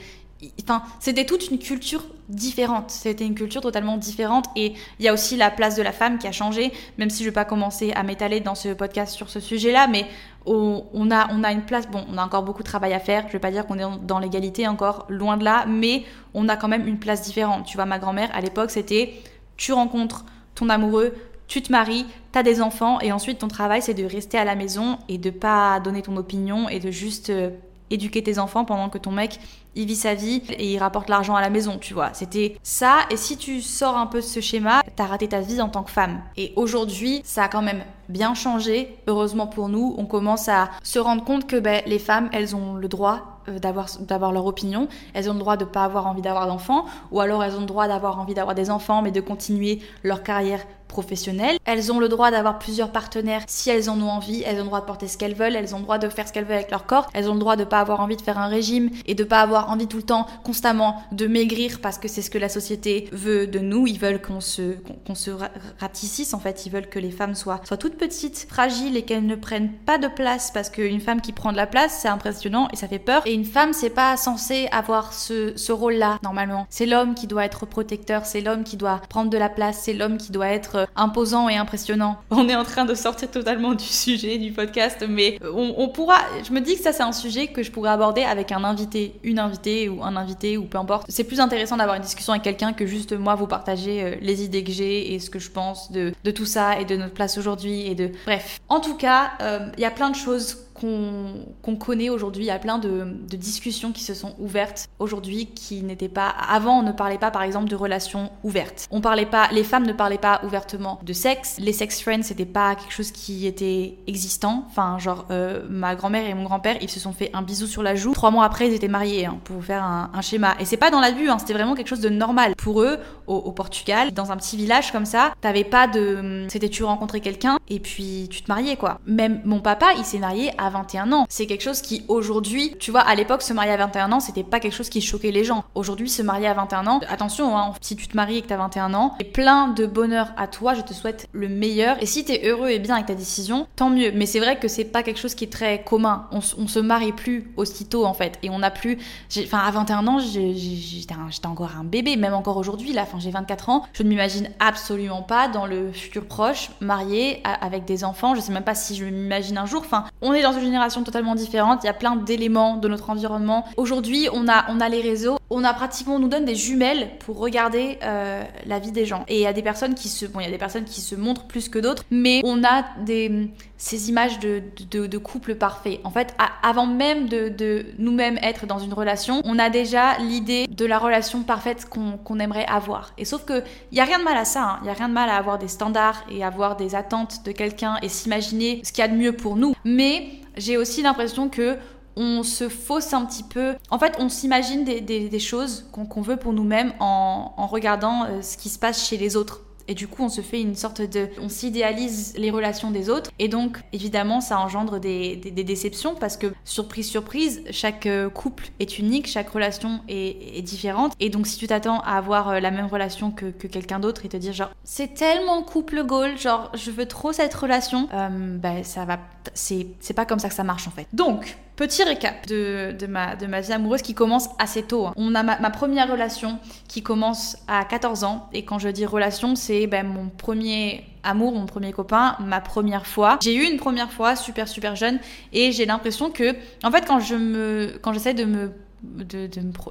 C'était 1.01 1.27
toute 1.27 1.51
une 1.51 1.59
culture 1.59 2.05
différente. 2.29 2.91
C'était 2.91 3.27
une 3.27 3.35
culture 3.35 3.61
totalement 3.61 3.97
différente. 3.97 4.47
Et 4.57 4.75
il 4.99 5.05
y 5.05 5.09
a 5.09 5.13
aussi 5.13 5.37
la 5.37 5.51
place 5.51 5.77
de 5.77 5.83
la 5.83 5.93
femme 5.93 6.19
qui 6.19 6.27
a 6.27 6.33
changé, 6.33 6.73
même 6.99 7.11
si 7.11 7.19
je 7.19 7.29
ne 7.29 7.31
vais 7.31 7.35
pas 7.35 7.45
commencer 7.45 7.93
à 7.93 8.03
m'étaler 8.03 8.41
dans 8.41 8.55
ce 8.55 8.71
podcast 8.71 9.15
sur 9.15 9.29
ce 9.29 9.41
sujet-là, 9.41 9.87
mais 9.87 10.07
on, 10.47 11.11
a, 11.11 11.53
une 11.53 11.63
place, 11.63 11.89
bon, 11.89 12.05
on 12.13 12.19
a 12.19 12.25
encore 12.25 12.43
beaucoup 12.43 12.63
de 12.63 12.69
travail 12.69 12.93
à 12.93 13.01
faire. 13.01 13.23
Je 13.23 13.29
ne 13.29 13.33
vais 13.33 13.39
pas 13.39 13.51
dire 13.51 13.67
qu'on 13.67 13.79
est 13.79 13.99
dans 14.03 14.19
l'égalité 14.19 14.67
encore, 14.69 15.07
loin 15.09 15.37
de 15.37 15.45
là, 15.45 15.65
mais 15.67 16.05
on 16.35 16.49
a 16.49 16.57
quand 16.57 16.69
même 16.69 16.87
une 16.87 16.99
place 16.99 17.23
différente. 17.23 17.67
Tu 17.67 17.77
vois, 17.77 17.87
ma 17.87 17.99
grand-mère, 17.99 18.31
à 18.35 18.41
l'époque, 18.41 18.71
c'était 18.71 19.15
tu 19.57 19.73
rencontres 19.73 20.25
ton 20.55 20.69
amoureux, 20.69 21.15
tu 21.47 21.63
te 21.63 21.71
maries, 21.71 22.07
tu 22.33 22.39
as 22.39 22.43
des 22.43 22.61
enfants, 22.61 23.01
et 23.01 23.13
ensuite 23.13 23.39
ton 23.39 23.49
travail, 23.49 23.83
c'est 23.83 23.95
de 23.95 24.05
rester 24.05 24.39
à 24.39 24.45
la 24.45 24.55
maison 24.55 24.99
et 25.09 25.19
de 25.19 25.31
pas 25.31 25.81
donner 25.81 26.03
ton 26.03 26.17
opinion 26.17 26.69
et 26.69 26.81
de 26.81 26.91
juste 26.91 27.31
euh, 27.31 27.51
éduquer 27.91 28.23
tes 28.23 28.39
enfants 28.39 28.65
pendant 28.65 28.89
que 28.89 28.99
ton 28.99 29.11
mec 29.11 29.39
il 29.77 29.87
vit 29.87 29.97
sa 29.97 30.15
vie 30.15 30.43
et 30.51 30.73
il 30.73 30.79
rapporte 30.79 31.09
l'argent 31.09 31.35
à 31.35 31.41
la 31.41 31.51
maison, 31.51 31.79
tu 31.79 31.95
vois. 31.95 32.11
C'était 32.13 32.57
ça. 32.63 33.01
Et 33.11 33.17
si 33.17 33.37
tu 33.37 33.61
sors 33.61 33.97
un 33.97 34.07
peu 34.07 34.19
de 34.19 34.25
ce 34.25 34.41
schéma, 34.41 34.83
t'as 34.97 35.07
raté 35.07 35.29
ta 35.29 35.41
vie 35.41 35.61
en 35.61 35.69
tant 35.69 35.83
que 35.83 35.91
femme. 35.91 36.21
Et 36.37 36.53
aujourd'hui, 36.57 37.23
ça 37.25 37.45
a 37.45 37.49
quand 37.49 37.63
même 37.63 37.83
bien 38.09 38.35
changé. 38.35 38.97
Heureusement 39.07 39.47
pour 39.47 39.69
nous, 39.69 39.95
on 39.99 40.07
commence 40.07 40.49
à 40.49 40.71
se 40.83 40.99
rendre 40.99 41.25
compte 41.25 41.47
que 41.47 41.57
ben, 41.57 41.83
les 41.87 41.99
femmes, 41.99 42.29
elles 42.33 42.55
ont 42.55 42.75
le 42.75 42.89
droit 42.89 43.41
euh, 43.49 43.59
d'avoir 43.59 43.89
d'avoir 44.01 44.33
leur 44.33 44.47
opinion, 44.47 44.89
elles 45.13 45.29
ont 45.29 45.35
le 45.35 45.39
droit 45.39 45.57
de 45.57 45.65
pas 45.65 45.85
avoir 45.85 46.07
envie 46.07 46.23
d'avoir 46.23 46.47
d'enfants 46.47 46.87
ou 47.11 47.21
alors 47.21 47.45
elles 47.45 47.57
ont 47.57 47.61
le 47.61 47.67
droit 47.67 47.89
d'avoir 47.89 48.19
envie 48.19 48.35
d'avoir 48.35 48.55
des 48.55 48.71
enfants 48.71 49.03
mais 49.03 49.11
de 49.11 49.21
continuer 49.21 49.81
leur 50.03 50.23
carrière 50.23 50.65
professionnelle. 50.95 51.59
Elles 51.65 51.91
ont 51.91 51.99
le 51.99 52.09
droit 52.09 52.31
d'avoir 52.31 52.61
plusieurs 52.61 52.93
partenaires. 52.93 53.43
Si 53.49 53.69
elles 53.69 53.91
en 53.91 54.01
ont 54.01 54.11
envie, 54.11 54.45
elles 54.47 54.59
ont 54.59 54.65
le 54.65 54.67
droit 54.67 54.81
de 54.81 54.87
porter 54.87 55.09
ce 55.09 55.19
qu'elles 55.19 55.35
veulent, 55.35 55.57
elles 55.57 55.75
ont 55.75 55.79
le 55.79 55.83
droit 55.83 55.99
de 55.99 56.09
faire 56.09 56.29
ce 56.29 56.33
qu'elles 56.33 56.45
veulent 56.45 56.55
avec 56.55 56.71
leur 56.71 56.87
corps, 56.87 57.09
elles 57.15 57.29
ont 57.29 57.35
le 57.35 57.41
droit 57.41 57.57
de 57.57 57.65
pas 57.65 57.81
avoir 57.81 58.01
envie 58.01 58.17
de 58.17 58.23
faire 58.23 58.39
un 58.39 58.47
régime 58.47 58.91
et 59.07 59.17
de 59.17 59.25
pas 59.25 59.41
avoir 59.41 59.71
envie 59.71 59.89
tout 59.89 59.97
le 59.97 60.05
temps 60.05 60.27
constamment 60.45 61.03
de 61.11 61.27
maigrir 61.27 61.81
parce 61.81 61.99
que 61.99 62.07
c'est 62.07 62.23
ce 62.23 62.31
que 62.31 62.39
la 62.39 62.49
société 62.49 63.09
veut 63.11 63.49
de 63.49 63.59
nous, 63.59 63.89
ils 63.89 63.99
veulent 63.99 64.23
qu'on 64.23 64.41
se 64.41 64.77
qu'on 65.05 65.17
se 65.17 65.33
ratississe 65.81 66.33
en 66.33 66.39
fait, 66.39 66.65
ils 66.67 66.71
veulent 66.71 66.89
que 66.89 67.01
les 67.01 67.11
femmes 67.11 67.35
soient 67.35 67.61
soient 67.65 67.77
toutes 67.77 67.97
petites, 67.97 68.47
fragiles 68.49 68.97
et 68.97 69.03
qu'elles 69.03 69.27
ne 69.27 69.35
prennent 69.35 69.73
pas 69.73 69.99
de 69.99 70.09
place 70.09 70.51
parce 70.53 70.71
qu'une 70.71 71.01
femme 71.01 71.21
qui 71.21 71.33
prend 71.33 71.51
de 71.51 71.57
la 71.57 71.67
place, 71.67 71.99
c'est 72.01 72.09
impressionnant 72.09 72.69
et 72.73 72.77
ça 72.77 72.89
fait 72.89 72.99
peur. 72.99 73.23
Une 73.27 73.45
femme, 73.45 73.73
c'est 73.73 73.91
pas 73.91 74.17
censé 74.17 74.69
avoir 74.71 75.13
ce, 75.13 75.73
rôle-là, 75.73 76.19
normalement. 76.23 76.67
C'est 76.71 76.87
l'homme 76.87 77.15
qui 77.15 77.27
doit 77.27 77.45
être 77.45 77.67
protecteur, 77.67 78.27
c'est 78.27 78.41
l'homme 78.41 78.65
qui 78.65 78.77
doit 78.77 79.01
prendre 79.09 79.31
de 79.31 79.39
la 79.39 79.49
place, 79.49 79.81
c'est 79.83 79.93
l'homme 79.93 80.19
qui 80.19 80.33
doit 80.33 80.49
être 80.49 80.84
euh, 80.85 80.93
imposant 80.97 81.49
et 81.49 81.57
impressionnant. 81.57 82.19
On 82.31 82.49
est 82.49 82.57
en 82.57 82.65
train 82.65 82.85
de 82.85 82.95
sortir 82.95 83.31
totalement 83.31 83.75
du 83.75 83.85
sujet 83.85 84.39
du 84.39 84.53
podcast, 84.53 85.05
mais 85.09 85.39
on, 85.43 85.89
pourra. 85.89 86.17
Je 86.47 86.53
me 86.53 86.61
dis 86.61 86.77
que 86.77 86.83
ça, 86.83 86.93
c'est 86.93 87.03
un 87.03 87.13
sujet 87.13 87.49
que 87.49 87.63
je 87.63 87.71
pourrais 87.71 87.91
aborder 87.91 88.23
avec 88.23 88.53
un 88.53 88.65
invité, 88.65 89.15
une 89.23 89.39
invitée 89.39 89.89
ou 89.89 90.03
un 90.03 90.17
invité 90.17 90.57
ou 90.57 90.65
peu 90.65 90.79
importe. 90.79 91.07
C'est 91.09 91.25
plus 91.25 91.41
intéressant 91.41 91.77
d'avoir 91.77 91.97
une 91.97 92.03
discussion 92.03 92.33
avec 92.33 92.43
quelqu'un 92.43 92.73
que 92.73 92.87
juste 92.87 93.13
moi 93.13 93.35
vous 93.35 93.47
partager 93.47 94.03
euh, 94.03 94.15
les 94.21 94.43
idées 94.45 94.65
que 94.65 94.73
j'ai 94.73 95.15
et 95.15 95.19
ce 95.19 95.31
que 95.31 95.39
je 95.39 95.51
pense 95.51 95.91
de, 95.91 96.13
tout 96.35 96.47
ça 96.47 96.81
et 96.81 96.85
de 96.85 96.97
notre 96.97 97.15
place 97.15 97.39
aujourd'hui 97.39 97.87
et 97.87 97.95
de. 97.95 98.11
Bref. 98.27 98.61
En 98.69 98.81
tout 98.81 98.97
cas, 98.97 99.33
euh, 99.41 99.69
il 99.77 99.83
y 99.83 99.87
a 99.87 99.91
plein 99.91 100.11
de 100.11 100.17
choses 100.17 100.64
qu'on 100.75 101.77
connaît 101.77 102.11
aujourd'hui. 102.11 102.45
Il 102.45 102.49
y 102.49 102.51
a 102.51 102.59
plein 102.59 102.79
de, 102.79 103.05
discussions 103.35 103.93
qui 103.93 104.03
se 104.03 104.15
sont 104.15 104.35
ouvertes 104.39 104.89
aujourd'hui 104.99 105.47
qui 105.47 105.83
n'étaient 105.83 106.09
pas. 106.09 106.29
Avant, 106.29 106.81
on 106.81 106.83
ne 106.83 106.93
parlait 106.93 107.19
pas, 107.19 107.31
par 107.31 107.43
exemple, 107.43 107.69
de 107.69 107.77
relations 107.77 108.31
ouvertes. 108.43 108.87
On 108.91 109.01
parlait 109.01 109.27
pas. 109.27 109.49
Les 109.53 109.65
femmes 109.65 109.87
ne 109.87 109.93
parlaient 109.93 110.19
pas 110.19 110.41
ouvertement 110.45 111.01
de 111.03 111.13
sexe. 111.13 111.57
Les 111.59 111.73
sex 111.73 112.01
friends, 112.01 112.23
c'était 112.23 112.45
pas 112.45 112.75
quelque 112.75 112.93
chose 112.93 113.11
qui 113.11 113.47
était 113.47 113.99
existant. 114.07 114.65
Enfin, 114.69 114.99
genre, 114.99 115.27
euh, 115.31 115.65
ma 115.69 115.95
grand-mère 115.95 116.29
et 116.29 116.35
mon 116.35 116.45
grand-père, 116.45 116.77
ils 116.81 116.91
se 116.91 117.01
sont 117.01 117.13
fait 117.13 117.31
un 117.33 117.43
bisou 117.43 117.67
sur 117.67 117.83
la 117.83 117.95
joue. 117.95 118.13
Trois 118.13 118.31
mois 118.31 118.45
après, 118.45 118.69
ils 118.69 118.75
étaient 118.75 118.89
mariés, 118.89 119.27
hein, 119.27 119.39
pour 119.45 119.57
vous 119.57 119.63
faire 119.63 119.83
un, 119.83 120.11
schéma. 120.23 120.55
Et 120.59 120.65
c'est 120.65 120.77
pas 120.77 120.91
dans 120.91 121.01
la 121.01 121.11
vue, 121.11 121.29
hein, 121.29 121.39
c'était 121.39 121.53
vraiment 121.53 121.75
quelque 121.75 121.89
chose 121.89 122.01
de 122.01 122.09
normal. 122.09 122.55
Pour 122.57 122.81
eux, 122.81 122.99
au, 123.27 123.53
Portugal, 123.53 124.13
dans 124.13 124.33
un 124.33 124.37
petit 124.37 124.57
village 124.57 124.91
comme 124.91 125.05
ça, 125.05 125.33
t'avais 125.41 125.65
pas 125.65 125.87
de. 125.87 126.47
C'était 126.49 126.69
tu 126.69 126.85
rencontrais 126.85 127.21
quelqu'un 127.21 127.59
et 127.69 127.81
puis 127.81 128.29
tu 128.31 128.43
te 128.43 128.49
mariais, 128.49 128.77
quoi. 128.77 129.01
Même 129.07 129.41
mon 129.45 129.61
papa, 129.61 129.89
il 129.99 130.05
s'est 130.05 130.19
marié 130.19 130.53
à 130.59 130.64
à 130.65 130.71
21 130.71 131.13
ans. 131.13 131.27
C'est 131.29 131.47
quelque 131.47 131.63
chose 131.63 131.81
qui 131.81 132.05
aujourd'hui, 132.09 132.75
tu 132.79 132.91
vois, 132.91 133.01
à 133.01 133.15
l'époque, 133.15 133.43
se 133.43 133.53
marier 133.53 133.73
à 133.73 133.77
21 133.77 134.13
ans, 134.13 134.21
c'était 134.21 134.43
pas 134.43 134.61
quelque 134.61 134.75
chose 134.75 134.89
qui 134.89 135.01
choquait 135.01 135.31
les 135.31 135.45
gens. 135.45 135.65
Aujourd'hui, 135.75 136.09
se 136.09 136.23
marier 136.23 136.47
à 136.47 136.55
21 136.55 136.87
ans, 136.87 137.01
attention, 137.09 137.57
hein, 137.57 137.73
si 137.81 137.97
tu 137.97 138.09
te 138.09 138.17
maries 138.17 138.39
et 138.39 138.43
que 138.43 138.49
t'as 138.49 138.57
21 138.57 138.95
ans, 138.95 139.15
et 139.21 139.25
plein 139.25 139.69
de 139.69 139.87
bonheur 139.87 140.33
à 140.37 140.47
toi, 140.47 140.75
je 140.75 140.81
te 140.81 140.95
souhaite 140.95 141.29
le 141.33 141.49
meilleur. 141.49 142.03
Et 142.03 142.07
si 142.07 142.25
t'es 142.25 142.49
heureux 142.49 142.69
et 142.69 142.79
bien 142.79 142.95
avec 142.95 143.07
ta 143.07 143.15
décision, 143.15 143.67
tant 143.77 143.91
mieux. 143.91 144.13
Mais 144.15 144.27
c'est 144.27 144.41
vrai 144.41 144.59
que 144.59 144.69
c'est 144.69 144.85
pas 144.85 145.03
quelque 145.03 145.19
chose 145.19 145.35
qui 145.35 145.45
est 145.45 145.53
très 145.53 145.83
commun. 145.83 146.29
On, 146.33 146.41
se 146.41 146.81
marie 146.81 147.13
plus 147.13 147.53
aussitôt 147.57 148.05
en 148.07 148.15
fait, 148.15 148.39
et 148.43 148.51
on 148.51 148.63
a 148.63 148.71
plus. 148.71 148.99
Enfin, 149.39 149.59
à 149.59 149.71
21 149.71 150.07
ans, 150.07 150.19
j'étais 150.19 151.47
encore 151.47 151.73
un 151.79 151.85
bébé, 151.85 152.17
même 152.17 152.35
encore 152.35 152.57
aujourd'hui, 152.57 152.93
là, 152.93 153.03
enfin, 153.03 153.19
j'ai 153.21 153.31
24 153.31 153.69
ans, 153.69 153.85
je 153.93 154.03
ne 154.03 154.09
m'imagine 154.09 154.51
absolument 154.61 155.23
pas 155.23 155.49
dans 155.49 155.67
le 155.67 155.93
futur 155.93 156.25
proche, 156.25 156.71
marié, 156.81 157.43
avec 157.45 157.85
des 157.85 158.05
enfants. 158.05 158.35
Je 158.35 158.41
sais 158.41 158.53
même 158.53 158.65
pas 158.65 158.75
si 158.75 158.97
je 158.97 159.05
m'imagine 159.05 159.59
un 159.59 159.67
jour. 159.67 159.83
Enfin, 159.85 160.05
on 160.23 160.33
est 160.33 160.43
dans 160.43 160.53
une 160.59 160.65
génération 160.65 161.03
totalement 161.03 161.35
différente. 161.35 161.81
Il 161.83 161.87
y 161.87 161.91
a 161.91 161.95
plein 161.95 162.17
d'éléments 162.17 162.77
de 162.77 162.89
notre 162.89 163.11
environnement. 163.11 163.65
Aujourd'hui, 163.77 164.29
on 164.33 164.49
a, 164.49 164.67
on 164.69 164.81
a 164.81 164.89
les 164.89 165.01
réseaux. 165.01 165.39
On 165.51 165.63
a 165.65 165.73
pratiquement, 165.75 166.17
on 166.17 166.19
nous 166.19 166.29
donne 166.29 166.45
des 166.45 166.55
jumelles 166.55 167.11
pour 167.21 167.39
regarder 167.39 167.99
euh, 168.03 168.43
la 168.67 168.79
vie 168.79 168.93
des 168.93 169.07
gens. 169.07 169.25
Et 169.29 169.37
il 169.37 169.43
y 169.43 169.47
a 169.47 169.53
des 169.53 169.63
personnes 169.63 169.95
qui 169.95 170.09
se, 170.09 170.27
bon, 170.27 170.41
il 170.41 170.45
y 170.45 170.49
a 170.49 170.51
des 170.51 170.59
personnes 170.59 170.85
qui 170.85 171.01
se 171.01 171.15
montrent 171.15 171.45
plus 171.45 171.69
que 171.69 171.79
d'autres, 171.79 172.05
mais 172.11 172.41
on 172.45 172.65
a 172.65 172.85
des 173.05 173.51
ces 173.85 174.09
images 174.09 174.39
de, 174.39 174.63
de, 174.91 175.19
couple 175.19 175.57
parfait. 175.57 176.01
En 176.05 176.11
fait, 176.11 176.35
avant 176.63 176.87
même 176.87 177.29
de, 177.29 177.51
de 177.51 177.85
nous-mêmes 177.99 178.39
être 178.43 178.67
dans 178.67 178.79
une 178.79 178.95
relation, 178.95 179.43
on 179.45 179.59
a 179.59 179.69
déjà 179.69 180.17
l'idée 180.19 180.67
de 180.71 180.87
la 180.87 180.99
relation 180.99 181.43
parfaite 181.43 181.87
qu'on 181.87 182.39
aimerait 182.39 182.65
avoir. 182.67 183.13
Et 183.19 183.27
sauf 183.27 183.45
que 183.45 183.63
il 183.93 183.99
y 183.99 184.01
a 184.01 184.05
rien 184.05 184.19
de 184.19 184.25
mal 184.25 184.39
à 184.39 184.47
ça. 184.47 184.63
Hein. 184.63 184.79
Il 184.83 184.87
y 184.87 184.91
a 184.91 184.95
rien 184.95 185.09
de 185.09 185.15
mal 185.15 185.29
à 185.29 185.37
avoir 185.37 185.59
des 185.59 185.69
standards 185.69 186.25
et 186.31 186.43
avoir 186.43 186.77
des 186.77 186.95
attentes 186.95 187.45
de 187.45 187.53
quelqu'un 187.53 187.99
et 188.01 188.09
s'imaginer 188.09 188.81
ce 188.85 188.93
qu'il 188.93 189.03
y 189.03 189.05
a 189.05 189.09
de 189.09 189.17
mieux 189.17 189.33
pour 189.33 189.57
nous. 189.57 189.75
Mais 189.85 190.29
j'ai 190.57 190.77
aussi 190.77 191.03
l'impression 191.03 191.49
que 191.49 191.77
on 192.17 192.43
se 192.43 192.69
fausse 192.69 193.13
un 193.13 193.25
petit 193.25 193.43
peu. 193.43 193.75
En 193.91 193.99
fait, 193.99 194.15
on 194.19 194.29
s'imagine 194.29 194.85
des, 194.85 195.39
choses 195.39 195.87
qu'on 195.93 196.23
veut 196.23 196.37
pour 196.37 196.53
nous-mêmes 196.53 196.93
en, 197.01 197.53
en, 197.57 197.67
regardant 197.67 198.25
euh, 198.25 198.43
ce 198.43 198.57
qui 198.57 198.69
se 198.69 198.79
passe 198.79 199.07
chez 199.09 199.17
les 199.17 199.37
autres. 199.37 199.63
Et 199.89 199.95
du 199.95 200.09
coup, 200.09 200.23
on 200.25 200.29
se 200.29 200.41
fait 200.41 200.61
une 200.61 200.75
sorte 200.75 201.03
de... 201.03 201.29
On 201.41 201.49
s'idéalise 201.49 202.35
les 202.37 202.51
relations 202.51 202.91
des 202.91 203.11
autres. 203.11 203.31
Et 203.39 203.49
donc, 203.49 203.79
évidemment, 203.93 204.41
ça 204.41 204.59
engendre 204.59 204.99
des, 204.99 205.37
des, 205.37 205.65
déceptions 205.65 206.15
parce 206.15 206.37
que, 206.37 206.53
surprise, 206.65 207.09
surprise, 207.09 207.63
chaque 207.71 208.07
euh, 208.07 208.29
couple 208.29 208.69
est 208.81 208.99
unique, 208.99 209.27
chaque 209.27 209.51
relation 209.51 210.01
est, 210.09 210.63
différente. 210.63 211.13
Et 211.21 211.29
donc, 211.29 211.47
si 211.47 211.59
tu 211.59 211.67
t'attends 211.67 212.01
à 212.01 212.17
avoir 212.17 212.49
euh, 212.49 212.61
la 212.61 212.71
même 212.71 212.87
relation 212.87 213.31
que, 213.31 213.47
que 213.47 213.67
quelqu'un 213.67 213.99
d'autre 213.99 214.25
et 214.25 214.29
te 214.29 214.37
dire 214.37 214.53
genre, 214.53 214.71
c'est 214.85 215.15
tellement 215.15 215.63
couple 215.63 216.05
goal, 216.05 216.39
genre, 216.39 216.71
je 216.75 216.91
veux 216.91 217.07
trop 217.07 217.33
cette 217.33 217.55
relation, 217.55 218.09
bah, 218.11 218.83
ça 218.83 219.05
va... 219.05 219.19
C'est 219.55 220.15
pas 220.15 220.25
comme 220.25 220.39
ça 220.39 220.49
que 220.49 220.55
ça 220.55 220.65
marche 220.65 220.89
en 220.89 220.91
fait. 220.91 221.07
Donc, 221.13 221.57
Petit 221.77 222.05
récap 222.05 222.47
de, 222.47 223.07
ma, 223.07 223.35
vie 223.35 223.73
amoureuse 223.73 224.03
qui 224.03 224.15
commence 224.15 224.49
assez 224.61 224.85
tôt. 224.85 225.07
Hein. 225.07 225.13
On 225.17 225.35
a 225.35 225.43
ma, 225.43 225.71
première 225.71 226.09
relation 226.09 226.59
qui 226.87 227.03
commence 227.03 227.57
à 227.67 227.85
14 227.85 228.23
ans. 228.23 228.49
Et 228.53 228.65
quand 228.65 228.79
je 228.79 228.89
dis 228.89 229.05
relation, 229.05 229.57
c'est 229.57 229.89
ben, 229.89 230.07
mon 230.07 230.29
premier 230.29 231.05
amour, 231.25 231.53
mon 231.53 231.67
premier 231.67 231.93
copain, 231.93 232.37
ma 232.39 232.61
première 232.61 233.07
fois. 233.07 233.39
J'ai 233.43 233.57
eu 233.57 233.65
une 233.65 233.79
première 233.79 234.13
fois 234.13 234.37
super 234.37 234.69
super 234.69 234.95
jeune 234.95 235.19
et 235.53 235.73
j'ai 235.73 235.85
l'impression 235.85 236.31
que, 236.31 236.55
en 236.85 236.93
fait, 236.93 237.07
quand 237.07 237.19
je 237.19 237.35
me, 237.35 237.99
quand 238.01 238.13
j'essaie 238.13 238.35
de 238.35 238.45
me 238.45 238.73
me 239.03 239.25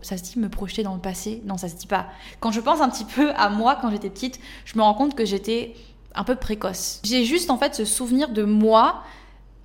ça 0.02 0.18
se 0.18 0.24
dit 0.24 0.40
me 0.40 0.50
projeter 0.50 0.84
dans 0.84 0.96
le 0.96 1.02
passé? 1.02 1.42
Non 1.46 1.58
ça 1.58 1.70
se 1.70 1.76
dit 1.76 1.86
pas 1.86 2.08
quand 2.40 2.52
je 2.52 2.60
pense 2.60 2.82
un 2.82 2.90
petit 2.90 3.06
peu 3.06 3.32
à 3.36 3.50
moi 3.50 3.78
quand 3.80 3.92
j'étais 3.92 4.10
petite 4.10 4.40
je 4.66 4.76
me 4.76 4.82
rends 4.82 4.96
compte 4.96 5.16
que 5.16 5.24
j'étais 5.24 5.76
un 6.16 6.24
peu 6.24 6.36
précoce 6.36 7.00
j'ai 7.04 7.24
juste 7.24 7.52
en 7.52 7.60
fait 7.60 7.76
ce 7.76 7.86
souvenir 7.86 8.30
de 8.30 8.42
moi 8.42 9.04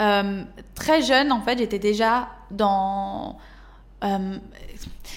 euh, 0.01 0.45
très 0.75 1.03
jeune, 1.03 1.33
en 1.33 1.41
fait, 1.41 1.59
j'étais 1.59 1.79
déjà 1.79 2.29
dans. 2.51 3.37
Euh, 4.05 4.39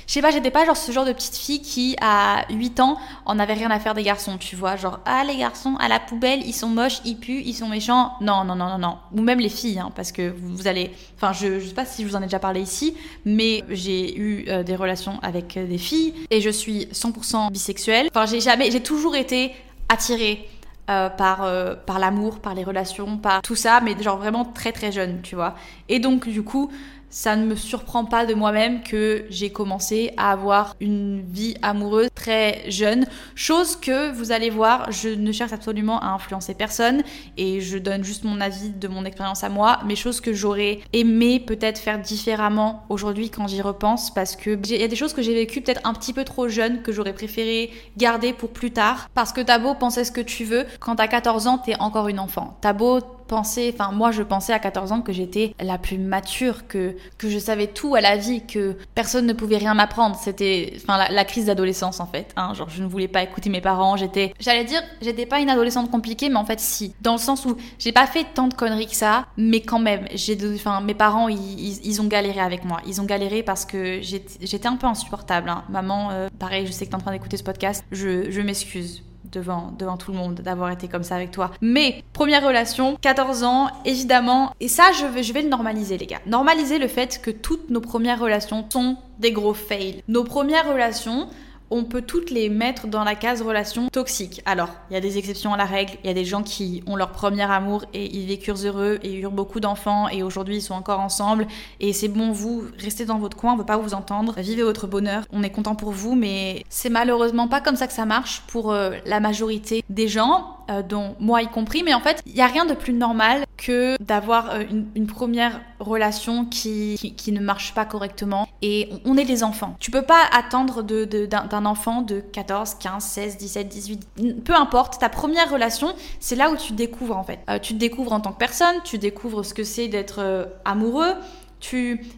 je 0.08 0.14
sais 0.14 0.22
pas, 0.22 0.32
j'étais 0.32 0.50
pas 0.52 0.66
genre 0.66 0.76
ce 0.76 0.92
genre 0.92 1.06
de 1.06 1.14
petite 1.14 1.36
fille 1.38 1.62
qui, 1.62 1.96
à 2.02 2.46
8 2.50 2.80
ans, 2.80 2.98
en 3.26 3.38
avait 3.38 3.54
rien 3.54 3.70
à 3.70 3.80
faire 3.80 3.94
des 3.94 4.04
garçons, 4.04 4.38
tu 4.38 4.56
vois. 4.56 4.76
Genre, 4.76 5.00
ah, 5.06 5.24
les 5.24 5.38
garçons, 5.38 5.76
à 5.80 5.88
la 5.88 6.00
poubelle, 6.00 6.42
ils 6.46 6.54
sont 6.54 6.68
moches, 6.68 7.00
ils 7.06 7.16
puent, 7.16 7.44
ils 7.46 7.54
sont 7.54 7.68
méchants. 7.68 8.14
Non, 8.22 8.44
non, 8.44 8.56
non, 8.56 8.70
non, 8.70 8.80
non. 8.80 8.98
Ou 9.14 9.22
même 9.22 9.40
les 9.40 9.50
filles, 9.50 9.80
hein, 9.80 9.92
parce 9.96 10.12
que 10.12 10.34
vous, 10.36 10.68
allez. 10.68 10.92
Enfin, 11.16 11.32
je, 11.34 11.60
je 11.60 11.68
sais 11.68 11.74
pas 11.74 11.86
si 11.86 12.04
je 12.04 12.08
vous 12.08 12.16
en 12.16 12.22
ai 12.22 12.26
déjà 12.26 12.40
parlé 12.40 12.62
ici, 12.62 12.96
mais 13.24 13.64
j'ai 13.70 14.18
eu 14.18 14.46
euh, 14.48 14.64
des 14.64 14.76
relations 14.76 15.20
avec 15.22 15.54
des 15.60 15.78
filles 15.78 16.14
et 16.32 16.42
je 16.42 16.50
suis 16.50 16.86
100% 16.86 17.52
bisexuelle. 17.52 18.10
Enfin, 18.10 18.26
j'ai 18.26 18.42
jamais. 18.42 18.72
J'ai 18.72 18.82
toujours 18.82 19.16
été 19.16 19.54
attirée 19.90 20.50
euh, 20.92 21.10
par, 21.10 21.44
euh, 21.44 21.76
par 21.76 22.00
l'amour, 22.00 22.40
par 22.40 22.54
les 22.54 22.64
relations, 22.64 23.18
par 23.18 23.42
tout 23.42 23.56
ça, 23.56 23.80
mais 23.82 23.96
genre 24.02 24.18
vraiment 24.18 24.46
très 24.46 24.72
très 24.72 24.92
jeune, 24.92 25.22
tu 25.22 25.36
vois. 25.36 25.56
Et 25.90 26.00
donc 26.00 26.28
du 26.28 26.44
coup, 26.44 26.72
ça 27.12 27.36
ne 27.36 27.46
me 27.46 27.56
surprend 27.56 28.06
pas 28.06 28.26
de 28.26 28.34
moi-même 28.34 28.82
que 28.82 29.26
j'ai 29.30 29.52
commencé 29.52 30.14
à 30.18 30.32
avoir 30.32 30.76
une 30.80 31.22
vie 31.22 31.56
amoureuse 31.62 32.10
très 32.16 32.64
jeune. 32.70 33.06
Chose 33.36 33.76
que 33.76 34.12
vous 34.12 34.32
allez 34.32 34.50
voir, 34.50 34.92
je 34.92 35.10
ne 35.10 35.32
cherche 35.32 35.54
absolument 35.54 36.00
à 36.00 36.08
influencer 36.08 36.56
personne 36.56 37.04
et 37.38 37.62
je 37.62 37.78
donne 37.78 38.04
juste 38.04 38.24
mon 38.24 38.42
avis 38.42 38.70
de 38.70 38.88
mon 38.88 39.06
expérience 39.06 39.44
à 39.44 39.50
moi, 39.50 39.80
mais 39.86 39.96
chose 39.96 40.22
que 40.22 40.34
j'aurais 40.34 40.80
aimé 40.94 41.40
peut-être 41.40 41.80
faire 41.80 42.00
différemment 42.00 42.86
aujourd'hui 42.90 43.30
quand 43.30 43.48
j'y 43.48 43.62
repense 43.62 44.12
parce 44.14 44.36
que 44.36 44.58
il 44.72 44.80
y 44.80 44.84
a 44.84 44.88
des 44.88 44.96
choses 44.96 45.14
que 45.14 45.22
j'ai 45.22 45.34
vécues 45.34 45.62
peut-être 45.62 45.82
un 45.84 45.94
petit 45.94 46.14
peu 46.14 46.24
trop 46.24 46.48
jeune 46.48 46.82
que 46.82 46.92
j'aurais 46.92 47.14
préféré 47.14 47.72
garder 47.98 48.32
pour 48.32 48.52
plus 48.52 48.72
tard 48.72 49.10
parce 49.14 49.34
que 49.34 49.42
t'as 49.42 49.60
beau 49.60 49.76
penser 49.76 50.06
ce 50.06 50.12
que 50.12 50.22
tu 50.22 50.46
veux, 50.46 50.66
quand 50.80 50.96
t'as 50.96 51.08
14 51.08 51.48
ans, 51.48 51.58
t'es 51.58 51.76
encore 51.80 52.08
une 52.08 52.20
enfant. 52.20 52.58
T'as 52.62 52.74
beau 52.74 53.02
enfin 53.40 53.92
moi 53.92 54.12
je 54.12 54.24
pensais 54.24 54.54
à 54.54 54.60
14 54.60 54.92
ans 54.92 55.02
que 55.02 55.14
j'étais 55.14 55.56
la 55.60 55.78
plus 55.78 55.98
mature, 55.98 56.68
que, 56.68 56.96
que 57.18 57.30
je 57.30 57.40
savais 57.40 57.68
tout 57.68 57.96
à 57.96 58.02
la 58.02 58.18
vie, 58.18 58.46
que 58.46 58.78
personne 58.96 59.26
ne 59.26 59.34
pouvait 59.34 59.58
rien 59.58 59.74
m'apprendre. 59.74 60.16
C'était 60.22 60.74
enfin 60.78 60.98
la, 61.10 61.26
crise 61.26 61.46
d'adolescence 61.46 62.00
en 62.00 62.08
fait. 62.08 62.34
Hein. 62.36 62.54
genre 62.54 62.70
je 62.70 62.82
ne 62.84 62.88
voulais 62.88 63.08
pas 63.08 63.24
écouter 63.24 63.50
mes 63.50 63.62
parents, 63.62 63.96
j'étais, 63.96 64.34
j'allais 64.40 64.64
dire, 64.64 64.82
j'étais 65.02 65.26
pas 65.26 65.40
une 65.40 65.50
adolescente 65.50 65.92
compliquée, 65.92 66.30
mais 66.30 66.38
en 66.38 66.46
fait 66.46 66.60
si, 66.60 66.94
dans 67.02 67.14
le 67.14 67.20
sens 67.20 67.46
où 67.46 67.56
j'ai 67.80 67.92
pas 67.92 68.08
fait 68.08 68.26
tant 68.34 68.48
de 68.48 68.54
conneries 68.54 68.88
que 68.88 68.96
ça, 68.96 69.26
mais 69.38 69.62
quand 69.62 69.80
même, 69.80 70.08
j'ai, 70.14 70.38
enfin 70.56 70.82
mes 70.82 70.94
parents 70.94 71.28
ils, 71.30 71.86
ils, 71.86 72.02
ont 72.02 72.08
galéré 72.08 72.40
avec 72.40 72.66
moi, 72.66 72.82
ils 72.88 73.02
ont 73.02 73.06
galéré 73.06 73.44
parce 73.44 73.66
que 73.66 74.02
j'étais 74.02 74.68
un 74.68 74.76
peu 74.76 74.88
insupportable. 74.88 75.50
Hein. 75.50 75.64
Maman, 75.70 76.10
euh, 76.12 76.28
pareil, 76.40 76.66
je 76.66 76.72
sais 76.72 76.86
que 76.86 76.92
t'es 76.92 76.96
en 76.96 77.00
train 77.00 77.12
d'écouter 77.12 77.38
ce 77.38 77.44
podcast, 77.44 77.86
je, 77.92 78.30
je 78.30 78.42
m'excuse 78.42 79.04
devant, 79.32 79.74
devant 79.78 79.98
tout 79.98 80.12
le 80.12 80.18
monde 80.18 80.36
d'avoir 80.36 80.72
été 80.72 80.88
comme 80.88 81.04
ça 81.04 81.16
avec 81.16 81.32
toi. 81.32 81.52
Mais 81.62 82.04
première 82.14 82.46
relation, 82.46 82.98
14 83.02 83.44
ans, 83.44 83.70
évidemment, 83.86 84.54
et 84.60 84.68
ça 84.68 84.92
je 84.94 85.22
je 85.22 85.34
vais 85.34 85.42
le 85.42 85.50
normaliser 85.50 85.98
les 85.98 86.06
gars. 86.08 86.20
Normaliser 86.26 86.80
le 86.80 86.88
fait 86.88 87.22
que 87.22 87.32
toutes 87.32 87.70
nos 87.70 87.82
premières 87.82 88.20
relations 88.20 88.66
sont 88.70 88.98
des 89.20 89.32
gros 89.32 89.54
fails. 89.54 90.04
Nos 90.08 90.24
premières 90.24 90.68
relations, 90.68 91.28
on 91.72 91.86
peut 91.86 92.02
toutes 92.02 92.30
les 92.30 92.50
mettre 92.50 92.88
dans 92.88 93.04
la 93.04 93.16
case 93.16 93.42
relation 93.42 93.88
toxique. 93.90 94.42
Alors, 94.46 94.70
il 94.90 94.94
y 94.94 94.98
a 94.98 95.00
des 95.00 95.18
exceptions 95.18 95.54
à 95.54 95.58
la 95.58 95.66
règle, 95.66 95.94
il 96.04 96.08
y 96.08 96.12
a 96.12 96.14
des 96.14 96.26
gens 96.26 96.44
qui 96.44 96.84
ont 96.86 96.98
leur 96.98 97.12
premier 97.12 97.50
amour 97.50 97.86
et 97.94 98.14
ils 98.14 98.28
vécurent 98.28 98.58
heureux 98.64 99.00
et 99.04 99.14
eurent 99.14 99.32
beaucoup 99.32 99.62
d'enfants 99.62 100.10
et 100.10 100.22
aujourd'hui 100.22 100.58
ils 100.58 100.62
sont 100.62 100.74
encore 100.74 101.00
ensemble. 101.00 101.48
Et 101.80 101.94
c'est 101.94 102.10
bon, 102.10 102.32
vous 102.32 102.66
restez 102.78 103.06
dans 103.06 103.18
votre 103.18 103.38
coin, 103.38 103.54
on 103.54 103.58
veut 103.58 103.66
pas 103.66 103.78
vous 103.78 103.94
entendre, 103.94 104.36
vivez 104.38 104.64
votre 104.64 104.86
bonheur, 104.86 105.24
on 105.32 105.44
est 105.44 105.50
content 105.50 105.76
pour 105.76 105.92
vous, 105.92 106.16
mais 106.16 106.66
c'est 106.70 106.90
malheureusement 106.90 107.48
pas 107.48 107.62
comme 107.62 107.78
ça 107.78 107.88
que 107.88 107.94
ça 107.94 108.06
marche 108.06 108.44
pour 108.48 108.72
euh, 108.72 108.92
la 109.06 109.22
majorité 109.22 109.84
des 109.90 110.10
gens, 110.10 110.58
euh, 110.72 110.82
dont 110.82 111.16
moi 111.20 111.42
y 111.42 111.48
compris, 111.48 111.84
mais 111.84 111.94
en 111.94 112.00
fait, 112.00 112.22
il 112.26 112.36
y 112.36 112.42
a 112.42 112.48
rien 112.48 112.66
de 112.66 112.74
plus 112.74 112.94
normal 112.94 113.46
que 113.58 114.02
d'avoir 114.02 114.52
euh, 114.52 114.64
une, 114.96 115.08
première 115.08 115.60
relation 115.80 116.46
qui, 116.46 117.14
qui, 117.18 117.32
ne 117.32 117.42
marche 117.42 117.74
pas 117.74 117.84
correctement 117.84 118.48
et 118.62 118.90
on 119.04 119.18
est 119.18 119.26
des 119.26 119.44
enfants. 119.44 119.76
Tu 119.80 119.92
peux 119.92 120.04
pas 120.04 120.24
attendre 120.32 120.82
d'un 120.84 121.06
de, 121.06 121.66
enfant 121.66 122.02
de 122.02 122.22
14, 122.22 122.76
15, 122.76 123.04
16, 123.04 123.38
17, 123.38 123.68
18, 123.68 124.44
peu 124.46 124.56
importe, 124.56 125.00
ta 125.00 125.10
première 125.10 125.52
relation, 125.52 125.94
c'est 126.20 126.36
là 126.36 126.50
où 126.52 126.56
tu 126.56 126.74
découvres 126.74 127.18
en 127.18 127.24
fait. 127.24 127.40
Euh, 127.50 127.60
tu 127.60 127.74
te 127.74 127.80
découvres 127.80 128.14
en 128.14 128.22
tant 128.22 128.32
que 128.32 128.38
personne, 128.38 128.76
tu 128.86 128.98
découvres 128.98 129.44
ce 129.44 129.54
que 129.54 129.64
c'est 129.64 129.90
d'être 129.90 130.48
amoureux, 130.64 131.16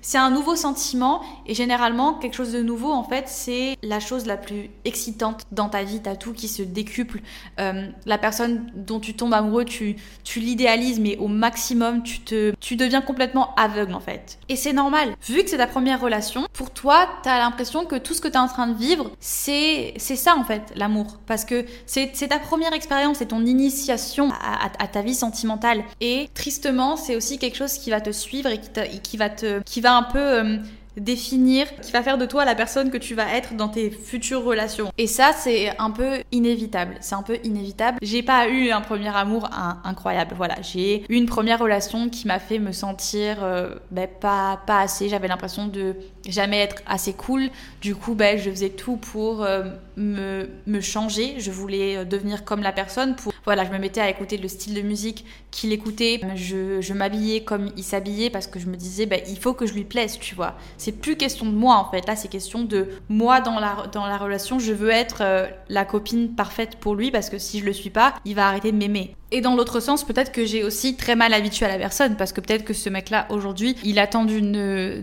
c'est 0.02 0.18
un 0.18 0.32
nouveau 0.32 0.56
sentiment 0.56 1.22
et 1.46 1.54
généralement 1.54 2.14
quelque 2.14 2.36
chose 2.36 2.54
de 2.54 2.62
nouveau 2.62 2.92
en 2.92 3.04
fait 3.04 3.26
c'est 3.28 3.78
la 3.84 4.00
chose 4.00 4.26
la 4.26 4.38
plus 4.38 4.70
excitante 4.86 5.44
dans 5.52 5.70
ta 5.70 5.84
vie. 5.84 6.00
T'as 6.02 6.16
tout 6.16 6.34
qui 6.34 6.48
se 6.48 6.64
décuple. 6.64 7.22
Euh, 7.60 7.88
la 8.06 8.18
personne 8.18 8.72
dont 8.76 9.00
tu 9.00 9.14
tombes 9.14 9.34
amoureux 9.34 9.66
tu 9.66 9.96
l'idéalises 10.36 11.00
mais 11.00 11.18
au 11.18 11.28
maximum 11.28 12.04
tu 12.04 12.20
te 12.20 12.54
tu 12.60 12.76
deviens 12.76 13.02
complètement 13.02 13.54
aveugle 13.56 13.94
en 13.94 14.00
fait. 14.00 14.40
Et 14.50 14.56
c'est 14.56 14.74
normal. 14.74 15.16
Vu 15.28 15.44
que 15.44 15.50
c'est 15.50 15.58
ta 15.58 15.68
première 15.68 16.02
relation 16.02 16.48
pour 16.54 16.72
toi 16.72 17.08
t'as 17.24 17.40
l'impression 17.40 17.86
que 17.86 17.96
tout 17.96 18.14
ce 18.14 18.22
que 18.22 18.28
t'es 18.28 18.38
en 18.38 18.48
train 18.48 18.68
de 18.68 18.78
vivre 18.78 19.12
c'est 19.20 19.94
c'est 19.98 20.16
ça 20.16 20.36
en 20.36 20.44
fait 20.44 20.72
l'amour. 20.76 21.20
Parce 21.28 21.46
que 21.46 21.66
c'est 21.86 22.12
ta 22.28 22.40
première 22.40 22.74
expérience 22.74 23.18
c'est 23.18 23.28
ton 23.28 23.46
initiation 23.46 24.30
à, 24.32 24.88
ta 24.88 25.02
vie 25.02 25.16
sentimentale. 25.16 25.84
Et 26.02 26.30
tristement 26.34 26.96
c'est 26.96 27.16
aussi 27.16 27.38
quelque 27.38 27.58
chose 27.58 27.74
qui 27.74 27.90
va 27.90 28.02
te 28.02 28.12
suivre 28.12 28.50
et 28.50 28.60
qui, 28.60 29.00
qui 29.02 29.18
va 29.18 29.30
qui 29.66 29.82
va 29.82 29.96
un 29.96 30.04
peu 30.04 30.20
euh, 30.20 30.58
définir, 30.98 31.68
qui 31.82 31.92
va 31.92 32.04
faire 32.04 32.18
de 32.18 32.26
toi 32.26 32.46
la 32.46 32.56
personne 32.56 32.92
que 32.92 32.98
tu 32.98 33.16
vas 33.16 33.34
être 33.36 33.56
dans 33.56 33.70
tes 33.70 33.90
futures 33.90 34.44
relations. 34.44 34.92
Et 34.98 35.08
ça, 35.08 35.32
c'est 35.36 35.78
un 35.80 35.92
peu 35.92 36.20
inévitable. 36.32 36.96
C'est 37.02 37.16
un 37.16 37.24
peu 37.24 37.38
inévitable. 37.44 37.98
J'ai 38.02 38.24
pas 38.24 38.48
eu 38.48 38.72
un 38.72 38.82
premier 38.82 39.16
amour 39.16 39.50
incroyable. 39.84 40.34
Voilà, 40.38 40.56
j'ai 40.62 41.04
eu 41.10 41.16
une 41.16 41.26
première 41.26 41.60
relation 41.60 42.10
qui 42.10 42.28
m'a 42.28 42.40
fait 42.40 42.60
me 42.60 42.72
sentir 42.72 43.44
euh, 43.44 43.76
ben, 43.92 44.08
pas, 44.08 44.62
pas 44.68 44.82
assez. 44.82 45.10
J'avais 45.10 45.28
l'impression 45.28 45.68
de 45.68 45.96
jamais 46.28 46.60
être 46.60 46.82
assez 46.86 47.14
cool. 47.14 47.50
Du 47.84 47.96
coup, 47.96 48.16
ben, 48.16 48.40
je 48.40 48.50
faisais 48.50 48.70
tout 48.70 48.96
pour 48.96 49.44
euh, 49.44 49.64
me, 49.98 50.48
me, 50.68 50.80
changer. 50.80 51.36
Je 51.40 51.52
voulais 51.52 51.98
euh, 51.98 52.06
devenir 52.06 52.46
comme 52.46 52.62
la 52.62 52.72
personne. 52.72 53.18
Pour... 53.18 53.34
Voilà, 53.44 53.66
je 53.66 53.72
me 53.72 53.78
mettais 53.78 54.00
à 54.00 54.10
écouter 54.10 54.38
le 54.38 54.48
style 54.48 54.74
de 54.74 54.82
musique 54.82 55.26
qu'il 55.52 55.74
écoutait. 55.74 56.22
Je, 56.34 56.80
je 56.80 56.94
m'habillais 56.94 57.44
comme 57.44 57.72
il 57.76 57.84
s'habillait 57.84 58.30
parce 58.30 58.48
que 58.48 58.58
je 58.58 58.68
me 58.68 58.78
disais, 58.78 59.06
ben, 59.06 59.20
il 59.28 59.38
faut 59.38 59.54
que 59.54 59.66
je 59.66 59.74
lui 59.74 59.84
plaise, 59.84 60.18
tu 60.18 60.34
vois. 60.34 60.56
C'est 60.78 60.94
plus 60.94 61.18
question 61.18 61.46
de 61.46 61.52
moi 61.52 61.76
en 61.76 61.92
fait. 61.92 62.08
Là, 62.08 62.16
c'est 62.16 62.30
question 62.30 62.64
de 62.64 62.88
moi 63.10 63.42
dans 63.42 63.60
la, 63.60 63.88
dans 63.92 64.06
la 64.06 64.18
relation. 64.18 64.60
Je 64.60 64.72
veux 64.72 64.90
être 64.90 65.18
euh, 65.20 65.48
la 65.68 65.84
copine 65.84 66.36
parfaite 66.36 66.78
pour 66.78 66.96
lui 66.96 67.12
parce 67.12 67.30
que 67.30 67.38
si 67.38 67.60
je 67.60 67.66
le 67.66 67.74
suis 67.74 67.90
pas, 67.90 68.14
il 68.24 68.36
va 68.36 68.48
arrêter 68.48 68.72
de 68.72 68.78
m'aimer. 68.78 69.14
Et 69.36 69.42
dans 69.42 69.56
l'autre 69.56 69.80
sens, 69.80 70.04
peut-être 70.04 70.32
que 70.32 70.46
j'ai 70.46 70.64
aussi 70.64 70.96
très 70.96 71.16
mal 71.16 71.34
habitué 71.34 71.66
à 71.66 71.70
la 71.70 71.80
personne 71.80 72.16
parce 72.18 72.32
que 72.34 72.40
peut-être 72.40 72.64
que 72.64 72.76
ce 72.76 72.88
mec-là 72.88 73.26
aujourd'hui, 73.32 73.76
il 73.84 73.98
attend 73.98 74.26
d'une 74.26 75.02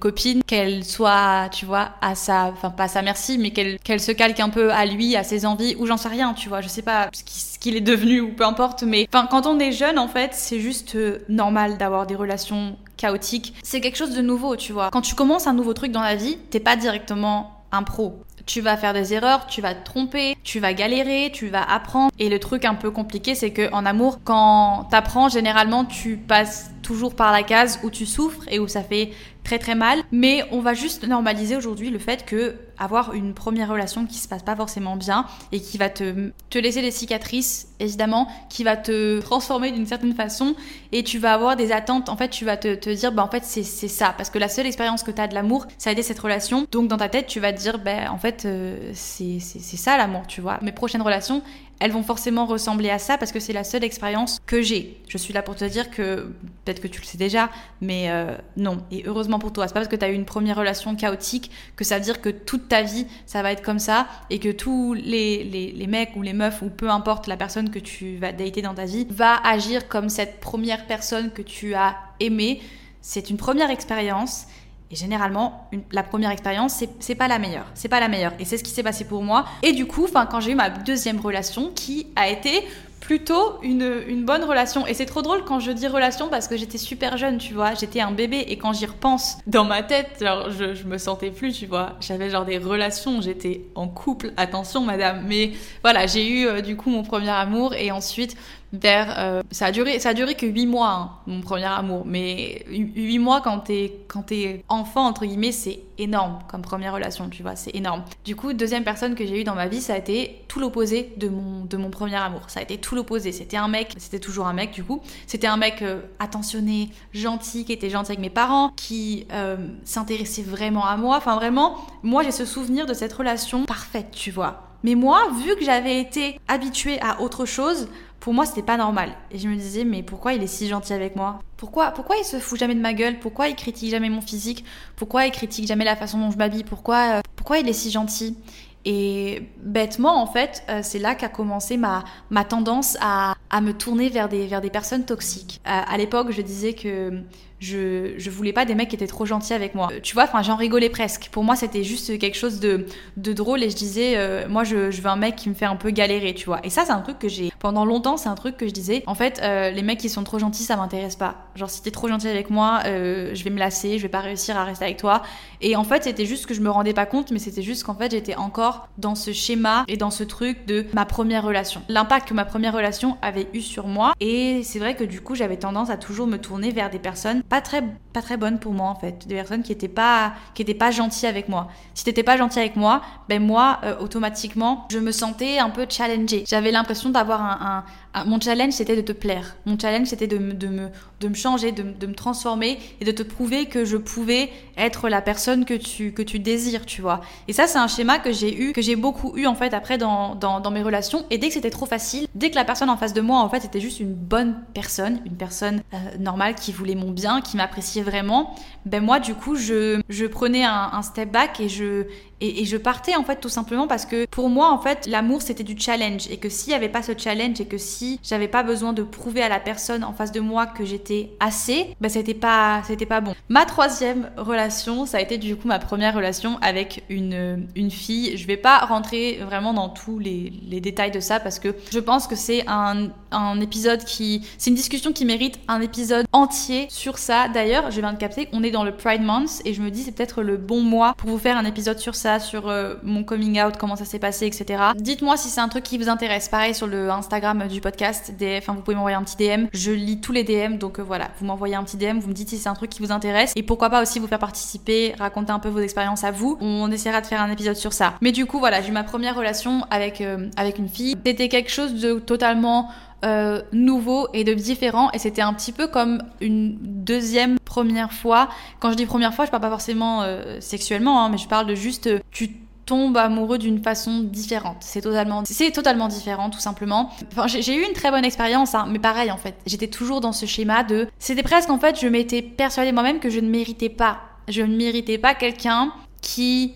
copine 0.00 0.42
qu'elle 0.46 0.82
soit, 0.82 1.50
tu 1.52 1.66
vois, 1.66 1.90
à 2.00 2.14
sa, 2.14 2.46
enfin 2.46 2.70
pas 2.70 2.84
à 2.84 2.88
sa 2.88 3.02
merci, 3.02 3.36
mais 3.36 3.50
qu'elle 3.50 3.78
qu'elle 3.80 4.00
se 4.00 4.12
calque 4.12 4.40
un 4.40 4.48
peu 4.48 4.72
à 4.72 4.86
lui, 4.86 5.14
à 5.14 5.24
ses 5.24 5.44
envies, 5.44 5.76
ou 5.78 5.84
j'en 5.84 5.98
sais 5.98 6.08
rien, 6.08 6.32
tu 6.32 6.48
vois, 6.48 6.62
je 6.62 6.68
sais 6.68 6.80
pas 6.80 7.10
ce 7.12 7.58
qu'il 7.58 7.76
est 7.76 7.82
devenu 7.82 8.22
ou 8.22 8.32
peu 8.32 8.44
importe, 8.44 8.82
mais 8.82 9.06
enfin 9.12 9.28
quand 9.30 9.46
on 9.46 9.58
est 9.58 9.72
jeune 9.72 9.98
en 9.98 10.08
fait, 10.08 10.30
c'est 10.32 10.60
juste 10.60 10.94
euh, 10.94 11.18
normal 11.28 11.76
d'avoir 11.76 12.06
des 12.06 12.14
relations 12.14 12.78
chaotiques. 12.96 13.52
C'est 13.62 13.82
quelque 13.82 13.96
chose 13.96 14.14
de 14.14 14.22
nouveau, 14.22 14.56
tu 14.56 14.72
vois. 14.72 14.88
Quand 14.90 15.02
tu 15.02 15.14
commences 15.14 15.46
un 15.46 15.52
nouveau 15.52 15.74
truc 15.74 15.92
dans 15.92 16.00
la 16.00 16.16
vie, 16.16 16.38
t'es 16.48 16.60
pas 16.60 16.76
directement 16.76 17.58
un 17.72 17.82
pro 17.82 18.22
tu 18.48 18.62
vas 18.62 18.76
faire 18.78 18.94
des 18.94 19.12
erreurs, 19.12 19.46
tu 19.46 19.60
vas 19.60 19.74
te 19.74 19.84
tromper, 19.84 20.36
tu 20.42 20.58
vas 20.58 20.72
galérer, 20.72 21.30
tu 21.32 21.48
vas 21.48 21.62
apprendre. 21.62 22.10
Et 22.18 22.30
le 22.30 22.40
truc 22.40 22.64
un 22.64 22.74
peu 22.74 22.90
compliqué, 22.90 23.34
c'est 23.34 23.50
que 23.50 23.70
en 23.72 23.84
amour, 23.84 24.20
quand 24.24 24.88
t'apprends, 24.90 25.28
généralement, 25.28 25.84
tu 25.84 26.16
passes 26.16 26.70
toujours 26.82 27.14
par 27.14 27.30
la 27.30 27.42
case 27.42 27.78
où 27.82 27.90
tu 27.90 28.06
souffres 28.06 28.42
et 28.50 28.58
où 28.58 28.66
ça 28.66 28.82
fait 28.82 29.10
très 29.48 29.58
très 29.58 29.74
mal. 29.74 30.02
Mais 30.12 30.44
on 30.50 30.60
va 30.60 30.74
juste 30.74 31.08
normaliser 31.08 31.56
aujourd'hui 31.56 31.88
le 31.88 31.98
fait 31.98 32.26
que 32.26 32.56
avoir 32.78 33.14
une 33.14 33.32
première 33.32 33.70
relation 33.70 34.04
qui 34.06 34.18
se 34.18 34.28
passe 34.28 34.42
pas 34.42 34.54
forcément 34.54 34.94
bien 34.94 35.24
et 35.52 35.60
qui 35.60 35.78
va 35.78 35.88
te, 35.88 36.30
te 36.50 36.58
laisser 36.58 36.82
des 36.82 36.90
cicatrices, 36.90 37.68
évidemment, 37.80 38.28
qui 38.50 38.62
va 38.62 38.76
te 38.76 39.20
transformer 39.20 39.72
d'une 39.72 39.86
certaine 39.86 40.14
façon 40.14 40.54
et 40.92 41.02
tu 41.02 41.18
vas 41.18 41.32
avoir 41.32 41.56
des 41.56 41.72
attentes. 41.72 42.10
En 42.10 42.16
fait, 42.16 42.28
tu 42.28 42.44
vas 42.44 42.58
te, 42.58 42.74
te 42.74 42.90
dire, 42.90 43.10
bah 43.10 43.24
en 43.24 43.30
fait, 43.30 43.42
c'est 43.44 43.64
ça. 43.64 44.14
Parce 44.16 44.28
que 44.28 44.38
la 44.38 44.48
seule 44.48 44.66
expérience 44.66 45.02
que 45.02 45.10
tu 45.10 45.20
as 45.20 45.26
de 45.26 45.34
l'amour, 45.34 45.66
ça 45.78 45.90
a 45.90 45.92
été 45.94 46.02
cette 46.02 46.18
relation. 46.18 46.66
Donc 46.70 46.88
dans 46.88 46.98
ta 46.98 47.08
tête, 47.08 47.26
tu 47.26 47.40
vas 47.40 47.52
te 47.52 47.58
dire, 47.58 47.78
bah 47.78 48.12
en 48.12 48.18
fait, 48.18 48.44
euh, 48.44 48.90
c'est 48.92 49.40
ça 49.40 49.96
l'amour, 49.96 50.26
tu 50.28 50.42
vois. 50.42 50.58
Mes 50.60 50.72
prochaines 50.72 51.02
relations, 51.02 51.42
elles 51.80 51.92
vont 51.92 52.02
forcément 52.02 52.46
ressembler 52.46 52.90
à 52.90 52.98
ça 52.98 53.18
parce 53.18 53.32
que 53.32 53.40
c'est 53.40 53.52
la 53.52 53.64
seule 53.64 53.84
expérience 53.84 54.40
que 54.46 54.62
j'ai. 54.62 55.00
Je 55.08 55.18
suis 55.18 55.32
là 55.32 55.42
pour 55.42 55.54
te 55.54 55.64
dire 55.64 55.90
que 55.90 56.32
peut-être 56.64 56.80
que 56.80 56.88
tu 56.88 57.00
le 57.00 57.06
sais 57.06 57.18
déjà, 57.18 57.50
mais 57.80 58.10
euh, 58.10 58.36
non. 58.56 58.78
Et 58.90 59.04
heureusement 59.06 59.38
pour 59.38 59.52
toi, 59.52 59.68
c'est 59.68 59.74
pas 59.74 59.80
parce 59.80 59.88
que 59.88 59.96
tu 59.96 60.04
as 60.04 60.10
eu 60.10 60.14
une 60.14 60.24
première 60.24 60.56
relation 60.56 60.96
chaotique 60.96 61.50
que 61.76 61.84
ça 61.84 61.98
veut 61.98 62.04
dire 62.04 62.20
que 62.20 62.30
toute 62.30 62.68
ta 62.68 62.82
vie 62.82 63.06
ça 63.26 63.42
va 63.42 63.52
être 63.52 63.62
comme 63.62 63.78
ça 63.78 64.06
et 64.30 64.38
que 64.38 64.50
tous 64.50 64.94
les, 64.94 65.44
les, 65.44 65.72
les 65.72 65.86
mecs 65.86 66.16
ou 66.16 66.22
les 66.22 66.32
meufs 66.32 66.62
ou 66.62 66.68
peu 66.68 66.90
importe 66.90 67.26
la 67.26 67.36
personne 67.36 67.70
que 67.70 67.78
tu 67.78 68.16
vas 68.16 68.32
dater 68.32 68.62
dans 68.62 68.74
ta 68.74 68.84
vie 68.84 69.06
va 69.10 69.36
agir 69.46 69.88
comme 69.88 70.08
cette 70.08 70.40
première 70.40 70.86
personne 70.86 71.30
que 71.30 71.42
tu 71.42 71.74
as 71.74 71.96
aimée. 72.20 72.60
C'est 73.00 73.30
une 73.30 73.36
première 73.36 73.70
expérience 73.70 74.46
et 74.90 74.96
généralement, 74.96 75.68
la 75.92 76.02
première 76.02 76.30
expérience, 76.30 76.82
c'est 77.00 77.14
pas 77.14 77.28
la 77.28 77.38
meilleure. 77.38 77.66
C'est 77.74 77.88
pas 77.88 78.00
la 78.00 78.08
meilleure. 78.08 78.32
Et 78.38 78.46
c'est 78.46 78.56
ce 78.56 78.64
qui 78.64 78.70
s'est 78.70 78.82
passé 78.82 79.04
pour 79.04 79.22
moi. 79.22 79.44
Et 79.62 79.72
du 79.72 79.86
coup, 79.86 80.06
quand 80.30 80.40
j'ai 80.40 80.52
eu 80.52 80.54
ma 80.54 80.70
deuxième 80.70 81.20
relation, 81.20 81.70
qui 81.74 82.06
a 82.16 82.28
été 82.28 82.64
plutôt 83.00 83.58
une, 83.62 84.24
bonne 84.24 84.44
relation. 84.44 84.86
Et 84.86 84.94
c'est 84.94 85.06
trop 85.06 85.22
drôle 85.22 85.44
quand 85.44 85.60
je 85.60 85.70
dis 85.70 85.86
relation 85.86 86.28
parce 86.28 86.48
que 86.48 86.56
j'étais 86.56 86.78
super 86.78 87.16
jeune, 87.16 87.38
tu 87.38 87.54
vois. 87.54 87.74
J'étais 87.74 88.00
un 88.00 88.10
bébé 88.10 88.44
et 88.48 88.58
quand 88.58 88.72
j'y 88.72 88.86
repense, 88.86 89.38
dans 89.46 89.64
ma 89.64 89.82
tête, 89.82 90.18
genre, 90.20 90.50
je, 90.50 90.74
je, 90.74 90.84
me 90.84 90.98
sentais 90.98 91.30
plus, 91.30 91.52
tu 91.52 91.66
vois. 91.66 91.96
J'avais 92.00 92.28
genre 92.28 92.44
des 92.44 92.58
relations, 92.58 93.20
j'étais 93.20 93.62
en 93.74 93.88
couple, 93.88 94.32
attention 94.36 94.82
madame. 94.82 95.24
Mais 95.26 95.52
voilà, 95.82 96.06
j'ai 96.06 96.28
eu 96.28 96.46
euh, 96.46 96.60
du 96.60 96.76
coup 96.76 96.90
mon 96.90 97.02
premier 97.02 97.30
amour 97.30 97.74
et 97.74 97.90
ensuite 97.90 98.36
vers 98.72 99.18
euh, 99.18 99.42
ça 99.50 99.66
a 99.66 99.72
duré 99.72 99.98
ça 99.98 100.10
a 100.10 100.14
duré 100.14 100.34
que 100.34 100.46
8 100.46 100.66
mois 100.66 100.90
hein, 100.90 101.10
mon 101.26 101.40
premier 101.40 101.64
amour. 101.64 102.04
Mais 102.06 102.64
8 102.68 103.18
mois 103.18 103.40
quand 103.40 103.60
t'es 103.60 104.00
quand 104.08 104.22
t'es 104.22 104.64
enfant 104.68 105.06
entre 105.06 105.24
guillemets 105.24 105.52
c'est 105.52 105.80
énorme 105.98 106.38
comme 106.48 106.62
première 106.62 106.94
relation 106.94 107.28
tu 107.28 107.42
vois 107.42 107.56
c'est 107.56 107.74
énorme. 107.74 108.04
Du 108.24 108.36
coup 108.36 108.52
deuxième 108.52 108.84
personne 108.84 109.14
que 109.14 109.26
j'ai 109.26 109.40
eu 109.40 109.44
dans 109.44 109.54
ma 109.54 109.68
vie 109.68 109.80
ça 109.80 109.94
a 109.94 109.96
été 109.96 110.42
tout 110.48 110.60
l'opposé 110.60 111.12
de 111.16 111.28
mon 111.28 111.64
de 111.64 111.76
mon 111.76 111.90
premier 111.90 112.16
amour. 112.16 112.42
Ça 112.48 112.60
a 112.60 112.62
été 112.62 112.78
tout 112.78 112.94
l'opposé. 112.94 113.32
C'était 113.32 113.56
un 113.56 113.68
mec 113.68 113.94
c'était 113.98 114.20
toujours 114.20 114.46
un 114.46 114.52
mec 114.52 114.72
du 114.72 114.84
coup. 114.84 115.00
C'était 115.26 115.46
un 115.46 115.56
mec 115.56 115.82
euh, 115.82 116.00
attentionné 116.18 116.90
gentil 117.12 117.64
qui 117.64 117.72
était 117.72 117.90
gentil 117.90 118.12
avec 118.12 118.20
mes 118.20 118.30
parents 118.30 118.70
qui 118.76 119.26
euh, 119.32 119.56
s'intéressait 119.84 120.42
vraiment 120.42 120.84
à 120.84 120.96
moi. 120.96 121.16
Enfin 121.16 121.36
vraiment 121.36 121.76
moi 122.02 122.22
j'ai 122.22 122.32
ce 122.32 122.44
souvenir 122.44 122.86
de 122.86 122.94
cette 122.94 123.12
relation 123.12 123.64
parfaite 123.64 124.10
tu 124.12 124.30
vois 124.30 124.67
mais 124.84 124.94
moi, 124.94 125.28
vu 125.44 125.56
que 125.56 125.64
j'avais 125.64 126.00
été 126.00 126.40
habituée 126.48 127.00
à 127.00 127.20
autre 127.20 127.44
chose, 127.44 127.88
pour 128.20 128.34
moi 128.34 128.46
c'était 128.46 128.62
pas 128.62 128.76
normal. 128.76 129.10
Et 129.30 129.38
je 129.38 129.48
me 129.48 129.56
disais 129.56 129.84
mais 129.84 130.02
pourquoi 130.02 130.34
il 130.34 130.42
est 130.42 130.48
si 130.48 130.68
gentil 130.68 130.92
avec 130.92 131.16
moi? 131.16 131.40
Pourquoi 131.56 131.90
pourquoi 131.90 132.16
il 132.16 132.24
se 132.24 132.38
fout 132.38 132.58
jamais 132.58 132.74
de 132.74 132.80
ma 132.80 132.94
gueule? 132.94 133.18
Pourquoi 133.18 133.48
il 133.48 133.56
critique 133.56 133.90
jamais 133.90 134.10
mon 134.10 134.20
physique? 134.20 134.64
Pourquoi 134.96 135.26
il 135.26 135.32
critique 135.32 135.66
jamais 135.66 135.84
la 135.84 135.96
façon 135.96 136.18
dont 136.18 136.30
je 136.30 136.38
m'habille? 136.38 136.64
Pourquoi 136.64 137.18
euh, 137.18 137.20
pourquoi 137.36 137.58
il 137.58 137.68
est 137.68 137.72
si 137.72 137.90
gentil? 137.90 138.36
Et 138.84 139.42
bêtement, 139.62 140.22
en 140.22 140.26
fait, 140.26 140.62
euh, 140.70 140.80
c'est 140.82 140.98
là 140.98 141.14
qu'a 141.14 141.28
commencé 141.28 141.76
ma, 141.76 142.04
ma 142.30 142.44
tendance 142.44 142.96
à, 143.00 143.34
à, 143.50 143.60
me 143.60 143.72
tourner 143.72 144.08
vers 144.08 144.28
des, 144.28 144.46
vers 144.46 144.60
des 144.60 144.70
personnes 144.70 145.04
toxiques. 145.04 145.60
Euh, 145.66 145.80
à 145.86 145.98
l'époque, 145.98 146.30
je 146.30 146.40
disais 146.40 146.72
que 146.72 147.22
je, 147.60 148.14
je 148.16 148.30
voulais 148.30 148.52
pas 148.52 148.64
des 148.64 148.74
mecs 148.74 148.88
qui 148.88 148.96
étaient 148.96 149.06
trop 149.06 149.26
gentils 149.26 149.54
avec 149.54 149.74
moi. 149.74 149.88
Tu 150.02 150.14
vois, 150.14 150.24
enfin, 150.24 150.42
j'en 150.42 150.56
rigolais 150.56 150.90
presque. 150.90 151.28
Pour 151.32 151.44
moi, 151.44 151.56
c'était 151.56 151.82
juste 151.82 152.18
quelque 152.18 152.36
chose 152.36 152.60
de, 152.60 152.86
de 153.16 153.32
drôle 153.32 153.62
et 153.62 153.70
je 153.70 153.76
disais, 153.76 154.14
euh, 154.16 154.48
moi, 154.48 154.64
je, 154.64 154.90
je, 154.90 155.02
veux 155.02 155.08
un 155.08 155.16
mec 155.16 155.36
qui 155.36 155.48
me 155.48 155.54
fait 155.54 155.64
un 155.66 155.76
peu 155.76 155.90
galérer, 155.90 156.34
tu 156.34 156.46
vois. 156.46 156.60
Et 156.64 156.70
ça, 156.70 156.84
c'est 156.84 156.92
un 156.92 157.00
truc 157.00 157.18
que 157.18 157.28
j'ai, 157.28 157.52
pendant 157.58 157.84
longtemps, 157.84 158.16
c'est 158.16 158.28
un 158.28 158.34
truc 158.34 158.56
que 158.56 158.66
je 158.66 158.72
disais, 158.72 159.02
en 159.06 159.14
fait, 159.14 159.40
euh, 159.42 159.70
les 159.70 159.82
mecs 159.82 159.98
qui 159.98 160.08
sont 160.08 160.24
trop 160.24 160.38
gentils, 160.38 160.62
ça 160.62 160.76
m'intéresse 160.76 161.16
pas. 161.16 161.48
Genre, 161.54 161.70
si 161.70 161.82
t'es 161.82 161.90
trop 161.90 162.08
gentil 162.08 162.28
avec 162.28 162.50
moi, 162.50 162.80
euh, 162.86 163.34
je 163.34 163.44
vais 163.44 163.50
me 163.50 163.58
lasser, 163.58 163.98
je 163.98 164.02
vais 164.02 164.08
pas 164.08 164.20
réussir 164.20 164.56
à 164.56 164.64
rester 164.64 164.84
avec 164.84 164.96
toi. 164.96 165.22
Et 165.60 165.76
en 165.76 165.84
fait, 165.84 166.04
c'était 166.04 166.26
juste 166.26 166.46
que 166.46 166.54
je 166.54 166.60
me 166.60 166.70
rendais 166.70 166.94
pas 166.94 167.06
compte, 167.06 167.32
mais 167.32 167.38
c'était 167.38 167.62
juste 167.62 167.84
qu'en 167.84 167.94
fait, 167.94 168.10
j'étais 168.12 168.36
encore 168.36 168.88
dans 168.98 169.14
ce 169.14 169.32
schéma 169.32 169.84
et 169.88 169.96
dans 169.96 170.10
ce 170.10 170.22
truc 170.22 170.66
de 170.66 170.86
ma 170.92 171.04
première 171.04 171.44
relation. 171.44 171.82
L'impact 171.88 172.28
que 172.28 172.34
ma 172.34 172.44
première 172.44 172.74
relation 172.74 173.18
avait 173.22 173.48
eu 173.54 173.60
sur 173.60 173.86
moi. 173.86 174.12
Et 174.20 174.62
c'est 174.62 174.78
vrai 174.78 174.94
que 174.94 175.04
du 175.04 175.20
coup, 175.20 175.34
j'avais 175.34 175.56
tendance 175.56 175.90
à 175.90 175.96
toujours 175.96 176.26
me 176.26 176.36
tourner 176.36 176.70
vers 176.70 176.90
des 176.90 176.98
personnes 176.98 177.42
pas 177.48 177.60
très, 177.60 177.82
très 178.22 178.36
bonnes 178.36 178.58
pour 178.58 178.72
moi 178.72 178.88
en 178.88 178.94
fait. 178.94 179.26
Des 179.26 179.34
personnes 179.34 179.62
qui 179.62 179.72
étaient 179.72 179.88
pas, 179.88 180.32
qui 180.54 180.62
étaient 180.62 180.74
pas 180.74 180.90
gentilles 180.90 181.28
avec 181.28 181.48
moi. 181.48 181.68
Si 181.94 182.04
t'étais 182.04 182.22
pas 182.22 182.36
gentil 182.36 182.58
avec 182.58 182.76
moi, 182.76 183.02
ben 183.28 183.42
moi, 183.42 183.80
euh, 183.84 183.96
automatiquement, 183.98 184.86
je 184.90 184.98
me 184.98 185.12
sentais 185.12 185.58
un 185.58 185.70
peu 185.70 185.86
challengée. 185.88 186.44
J'avais 186.46 186.70
l'impression 186.70 187.10
d'avoir 187.10 187.42
un, 187.42 187.84
un, 188.14 188.24
mon 188.24 188.40
challenge 188.40 188.72
c'était 188.72 188.96
de 188.96 189.00
te 189.02 189.12
plaire. 189.12 189.56
Mon 189.66 189.78
challenge 189.78 190.08
c'était 190.08 190.26
de, 190.26 190.38
de, 190.38 190.68
me, 190.68 190.88
de 191.20 191.28
me 191.28 191.34
changer, 191.34 191.72
de, 191.72 191.82
de, 191.82 192.06
me 192.06 192.14
transformer 192.14 192.78
et 193.00 193.04
de 193.04 193.12
te 193.12 193.22
prouver 193.22 193.66
que 193.66 193.84
je 193.84 193.96
pouvais 193.96 194.50
être 194.76 195.08
la 195.08 195.20
personne 195.20 195.64
que 195.64 195.74
tu, 195.74 196.12
que 196.12 196.22
tu 196.22 196.38
désires, 196.38 196.86
tu 196.86 197.02
vois. 197.02 197.20
Et 197.48 197.52
ça, 197.52 197.66
c'est 197.66 197.78
un 197.78 197.88
schéma 197.88 198.18
que 198.18 198.32
j'ai 198.32 198.60
eu, 198.62 198.72
que 198.72 198.82
j'ai 198.82 198.96
beaucoup 198.96 199.36
eu 199.36 199.46
en 199.46 199.54
fait 199.54 199.74
après 199.74 199.98
dans, 199.98 200.34
dans, 200.34 200.60
dans 200.60 200.70
mes 200.70 200.82
relations. 200.82 201.24
Et 201.30 201.38
dès 201.38 201.48
que 201.48 201.54
c'était 201.54 201.70
trop 201.70 201.86
facile, 201.86 202.26
dès 202.34 202.50
que 202.50 202.56
la 202.56 202.64
personne 202.64 202.90
en 202.90 202.96
face 202.96 203.12
de 203.12 203.20
moi 203.20 203.40
en 203.40 203.48
fait 203.48 203.64
était 203.64 203.80
juste 203.80 204.00
une 204.00 204.14
bonne 204.14 204.56
personne, 204.74 205.20
une 205.26 205.36
personne 205.36 205.82
euh, 205.92 205.96
normale 206.18 206.54
qui 206.54 206.72
voulait 206.72 206.94
mon 206.94 207.10
bien, 207.10 207.40
qui 207.40 207.56
m'appréciait 207.56 208.02
vraiment, 208.08 208.54
ben 208.84 209.02
moi 209.02 209.20
du 209.20 209.34
coup 209.34 209.56
je, 209.56 210.00
je 210.08 210.26
prenais 210.26 210.64
un, 210.64 211.02
step 211.02 211.30
back 211.30 211.60
et 211.60 211.68
je, 211.68 212.04
et, 212.40 212.64
je 212.64 212.76
partais 212.76 213.16
en 213.16 213.24
fait 213.24 213.36
tout 213.36 213.48
simplement 213.48 213.86
parce 213.86 214.04
que 214.06 214.26
pour 214.26 214.48
moi 214.48 214.70
en 214.72 214.78
fait 214.78 215.06
l'amour 215.06 215.42
c'était 215.42 215.64
du 215.64 215.78
challenge 215.78 216.28
et 216.30 216.36
que 216.38 216.48
s'il 216.48 216.70
n'y 216.70 216.76
avait 216.76 216.88
pas 216.88 217.02
ce 217.02 217.12
challenge 217.16 217.60
et 217.60 217.66
que 217.66 217.78
si 217.78 218.20
j'avais 218.22 218.48
pas 218.48 218.62
besoin 218.62 218.92
de 218.92 219.02
prouver 219.02 219.42
à 219.42 219.48
la 219.48 219.60
personne 219.60 220.04
en 220.04 220.12
face 220.12 220.32
de 220.32 220.40
moi 220.40 220.66
que 220.66 220.84
j'étais 220.84 221.30
assez, 221.40 221.94
ben 222.00 222.08
c'était 222.08 222.34
pas 222.34 222.82
c'était 222.84 223.06
pas 223.06 223.20
bon. 223.20 223.34
Ma 223.48 223.64
troisième 223.64 224.30
relation 224.36 225.06
ça 225.06 225.18
a 225.18 225.20
été 225.20 225.38
du 225.38 225.56
coup 225.56 225.68
ma 225.68 225.78
première 225.78 226.14
relation 226.14 226.58
avec 226.62 227.04
une, 227.08 227.66
une 227.74 227.90
fille. 227.90 228.36
Je 228.36 228.46
vais 228.46 228.56
pas 228.56 228.78
rentrer 228.78 229.40
vraiment 229.44 229.72
dans 229.72 229.88
tous 229.88 230.18
les, 230.18 230.52
les 230.68 230.80
détails 230.80 231.10
de 231.10 231.20
ça 231.20 231.40
parce 231.40 231.58
que 231.58 231.74
je 231.90 231.98
pense 231.98 232.26
que 232.26 232.36
c'est 232.36 232.64
un, 232.66 233.08
un 233.30 233.60
épisode 233.60 234.04
qui. 234.04 234.46
C'est 234.58 234.70
une 234.70 234.76
discussion 234.76 235.12
qui 235.12 235.24
mérite 235.24 235.58
un 235.68 235.80
épisode 235.80 236.26
entier 236.32 236.86
sur 236.90 237.18
ça. 237.18 237.48
D'ailleurs, 237.48 237.90
je 237.90 238.00
viens 238.00 238.12
de 238.12 238.18
capter 238.18 238.46
qu'on 238.46 238.62
est 238.62 238.70
le 238.84 238.92
Pride 238.92 239.22
Month 239.22 239.62
et 239.64 239.74
je 239.74 239.82
me 239.82 239.90
dis 239.90 240.02
c'est 240.02 240.12
peut-être 240.12 240.42
le 240.42 240.56
bon 240.56 240.82
mois 240.82 241.14
pour 241.16 241.30
vous 241.30 241.38
faire 241.38 241.56
un 241.56 241.64
épisode 241.64 241.98
sur 241.98 242.14
ça, 242.14 242.38
sur 242.38 242.68
euh, 242.68 242.94
mon 243.02 243.24
coming 243.24 243.60
out, 243.62 243.76
comment 243.78 243.96
ça 243.96 244.04
s'est 244.04 244.18
passé, 244.18 244.46
etc. 244.46 244.82
Dites-moi 244.96 245.36
si 245.36 245.48
c'est 245.48 245.60
un 245.60 245.68
truc 245.68 245.84
qui 245.84 245.98
vous 245.98 246.08
intéresse. 246.08 246.48
Pareil 246.48 246.74
sur 246.74 246.86
le 246.86 247.10
Instagram 247.10 247.68
du 247.68 247.80
podcast, 247.80 248.32
des... 248.38 248.58
enfin 248.58 248.74
vous 248.74 248.80
pouvez 248.80 248.96
m'envoyer 248.96 249.16
un 249.16 249.22
petit 249.22 249.36
DM. 249.36 249.66
Je 249.72 249.92
lis 249.92 250.20
tous 250.20 250.32
les 250.32 250.44
DM, 250.44 250.76
donc 250.78 250.98
euh, 250.98 251.02
voilà, 251.02 251.28
vous 251.38 251.46
m'envoyez 251.46 251.74
un 251.74 251.84
petit 251.84 251.96
DM, 251.96 252.18
vous 252.18 252.28
me 252.28 252.34
dites 252.34 252.48
si 252.48 252.56
c'est 252.56 252.68
un 252.68 252.74
truc 252.74 252.90
qui 252.90 253.02
vous 253.02 253.12
intéresse 253.12 253.52
et 253.56 253.62
pourquoi 253.62 253.90
pas 253.90 254.02
aussi 254.02 254.18
vous 254.18 254.26
faire 254.26 254.38
participer, 254.38 255.14
raconter 255.18 255.52
un 255.52 255.58
peu 255.58 255.68
vos 255.68 255.80
expériences 255.80 256.24
à 256.24 256.30
vous. 256.30 256.56
On 256.60 256.90
essaiera 256.90 257.20
de 257.20 257.26
faire 257.26 257.40
un 257.40 257.50
épisode 257.50 257.76
sur 257.76 257.92
ça. 257.92 258.14
Mais 258.20 258.32
du 258.32 258.46
coup, 258.46 258.58
voilà, 258.58 258.80
j'ai 258.82 258.92
ma 258.92 259.04
première 259.04 259.36
relation 259.36 259.84
avec, 259.90 260.20
euh, 260.20 260.48
avec 260.56 260.78
une 260.78 260.88
fille. 260.88 261.16
C'était 261.24 261.48
quelque 261.48 261.70
chose 261.70 261.94
de 261.94 262.18
totalement 262.18 262.88
euh, 263.24 263.62
nouveau 263.72 264.28
et 264.32 264.44
de 264.44 264.54
différent. 264.54 265.10
Et 265.12 265.18
c'était 265.18 265.42
un 265.42 265.52
petit 265.52 265.72
peu 265.72 265.88
comme 265.88 266.22
une 266.40 266.76
deuxième 266.80 267.58
première 267.58 268.12
fois. 268.12 268.48
Quand 268.80 268.90
je 268.90 268.96
dis 268.96 269.06
première 269.06 269.34
fois 269.34 269.44
je 269.44 269.50
parle 269.50 269.62
pas 269.62 269.70
forcément 269.70 270.22
euh, 270.22 270.58
sexuellement 270.60 271.24
hein, 271.24 271.28
mais 271.28 271.38
je 271.38 271.48
parle 271.48 271.66
de 271.66 271.74
juste 271.74 272.08
tu 272.30 272.50
tombes 272.86 273.16
amoureux 273.16 273.58
d'une 273.58 273.82
façon 273.82 274.20
différente. 274.20 274.78
C'est 274.80 275.00
totalement 275.00 275.42
c'est 275.44 275.72
totalement 275.72 276.08
différent 276.08 276.48
tout 276.48 276.60
simplement. 276.60 277.10
Enfin 277.32 277.46
j'ai 277.48 277.74
eu 277.74 277.84
une 277.84 277.92
très 277.92 278.10
bonne 278.10 278.24
expérience 278.24 278.74
hein, 278.74 278.86
mais 278.88 278.98
pareil 278.98 279.30
en 279.30 279.36
fait. 279.36 279.56
J'étais 279.66 279.88
toujours 279.88 280.20
dans 280.20 280.32
ce 280.32 280.46
schéma 280.46 280.84
de 280.84 281.08
c'était 281.18 281.42
presque 281.42 281.70
en 281.70 281.78
fait 281.78 282.00
je 282.00 282.06
m'étais 282.06 282.40
persuadée 282.40 282.92
moi-même 282.92 283.18
que 283.18 283.30
je 283.30 283.40
ne 283.40 283.48
méritais 283.48 283.88
pas. 283.88 284.18
Je 284.46 284.62
ne 284.62 284.76
méritais 284.76 285.18
pas 285.18 285.34
quelqu'un 285.34 285.92
qui 286.22 286.74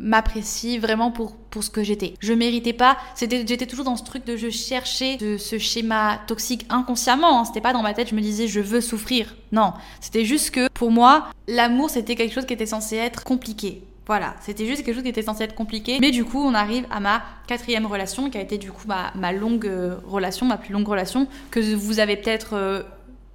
m'apprécie 0.00 0.78
vraiment 0.78 1.10
pour, 1.10 1.36
pour 1.36 1.64
ce 1.64 1.70
que 1.70 1.82
j'étais. 1.82 2.14
Je 2.20 2.32
méritais 2.32 2.72
pas, 2.72 2.96
c'était, 3.14 3.44
j'étais 3.46 3.66
toujours 3.66 3.84
dans 3.84 3.96
ce 3.96 4.04
truc 4.04 4.24
de 4.24 4.36
je 4.36 4.48
cherchais 4.48 5.16
de 5.16 5.36
ce 5.36 5.58
schéma 5.58 6.20
toxique 6.26 6.66
inconsciemment, 6.70 7.40
hein. 7.40 7.44
c'était 7.44 7.60
pas 7.60 7.72
dans 7.72 7.82
ma 7.82 7.94
tête, 7.94 8.08
je 8.08 8.14
me 8.14 8.20
disais 8.20 8.48
je 8.48 8.60
veux 8.60 8.80
souffrir. 8.80 9.34
Non, 9.52 9.72
c'était 10.00 10.24
juste 10.24 10.50
que 10.50 10.68
pour 10.70 10.90
moi, 10.90 11.28
l'amour 11.46 11.90
c'était 11.90 12.14
quelque 12.14 12.34
chose 12.34 12.46
qui 12.46 12.54
était 12.54 12.66
censé 12.66 12.96
être 12.96 13.24
compliqué. 13.24 13.82
Voilà, 14.08 14.34
c'était 14.40 14.64
juste 14.64 14.84
quelque 14.84 14.94
chose 14.94 15.02
qui 15.02 15.10
était 15.10 15.22
censé 15.22 15.44
être 15.44 15.54
compliqué. 15.54 15.98
Mais 16.00 16.10
du 16.10 16.24
coup, 16.24 16.42
on 16.42 16.54
arrive 16.54 16.86
à 16.90 16.98
ma 16.98 17.22
quatrième 17.46 17.84
relation, 17.84 18.30
qui 18.30 18.38
a 18.38 18.40
été 18.40 18.56
du 18.56 18.72
coup 18.72 18.88
ma, 18.88 19.12
ma 19.14 19.32
longue 19.32 19.66
euh, 19.66 19.96
relation, 20.06 20.46
ma 20.46 20.56
plus 20.56 20.72
longue 20.72 20.88
relation, 20.88 21.28
que 21.50 21.74
vous 21.74 22.00
avez 22.00 22.16
peut-être 22.16 22.54
euh, 22.54 22.82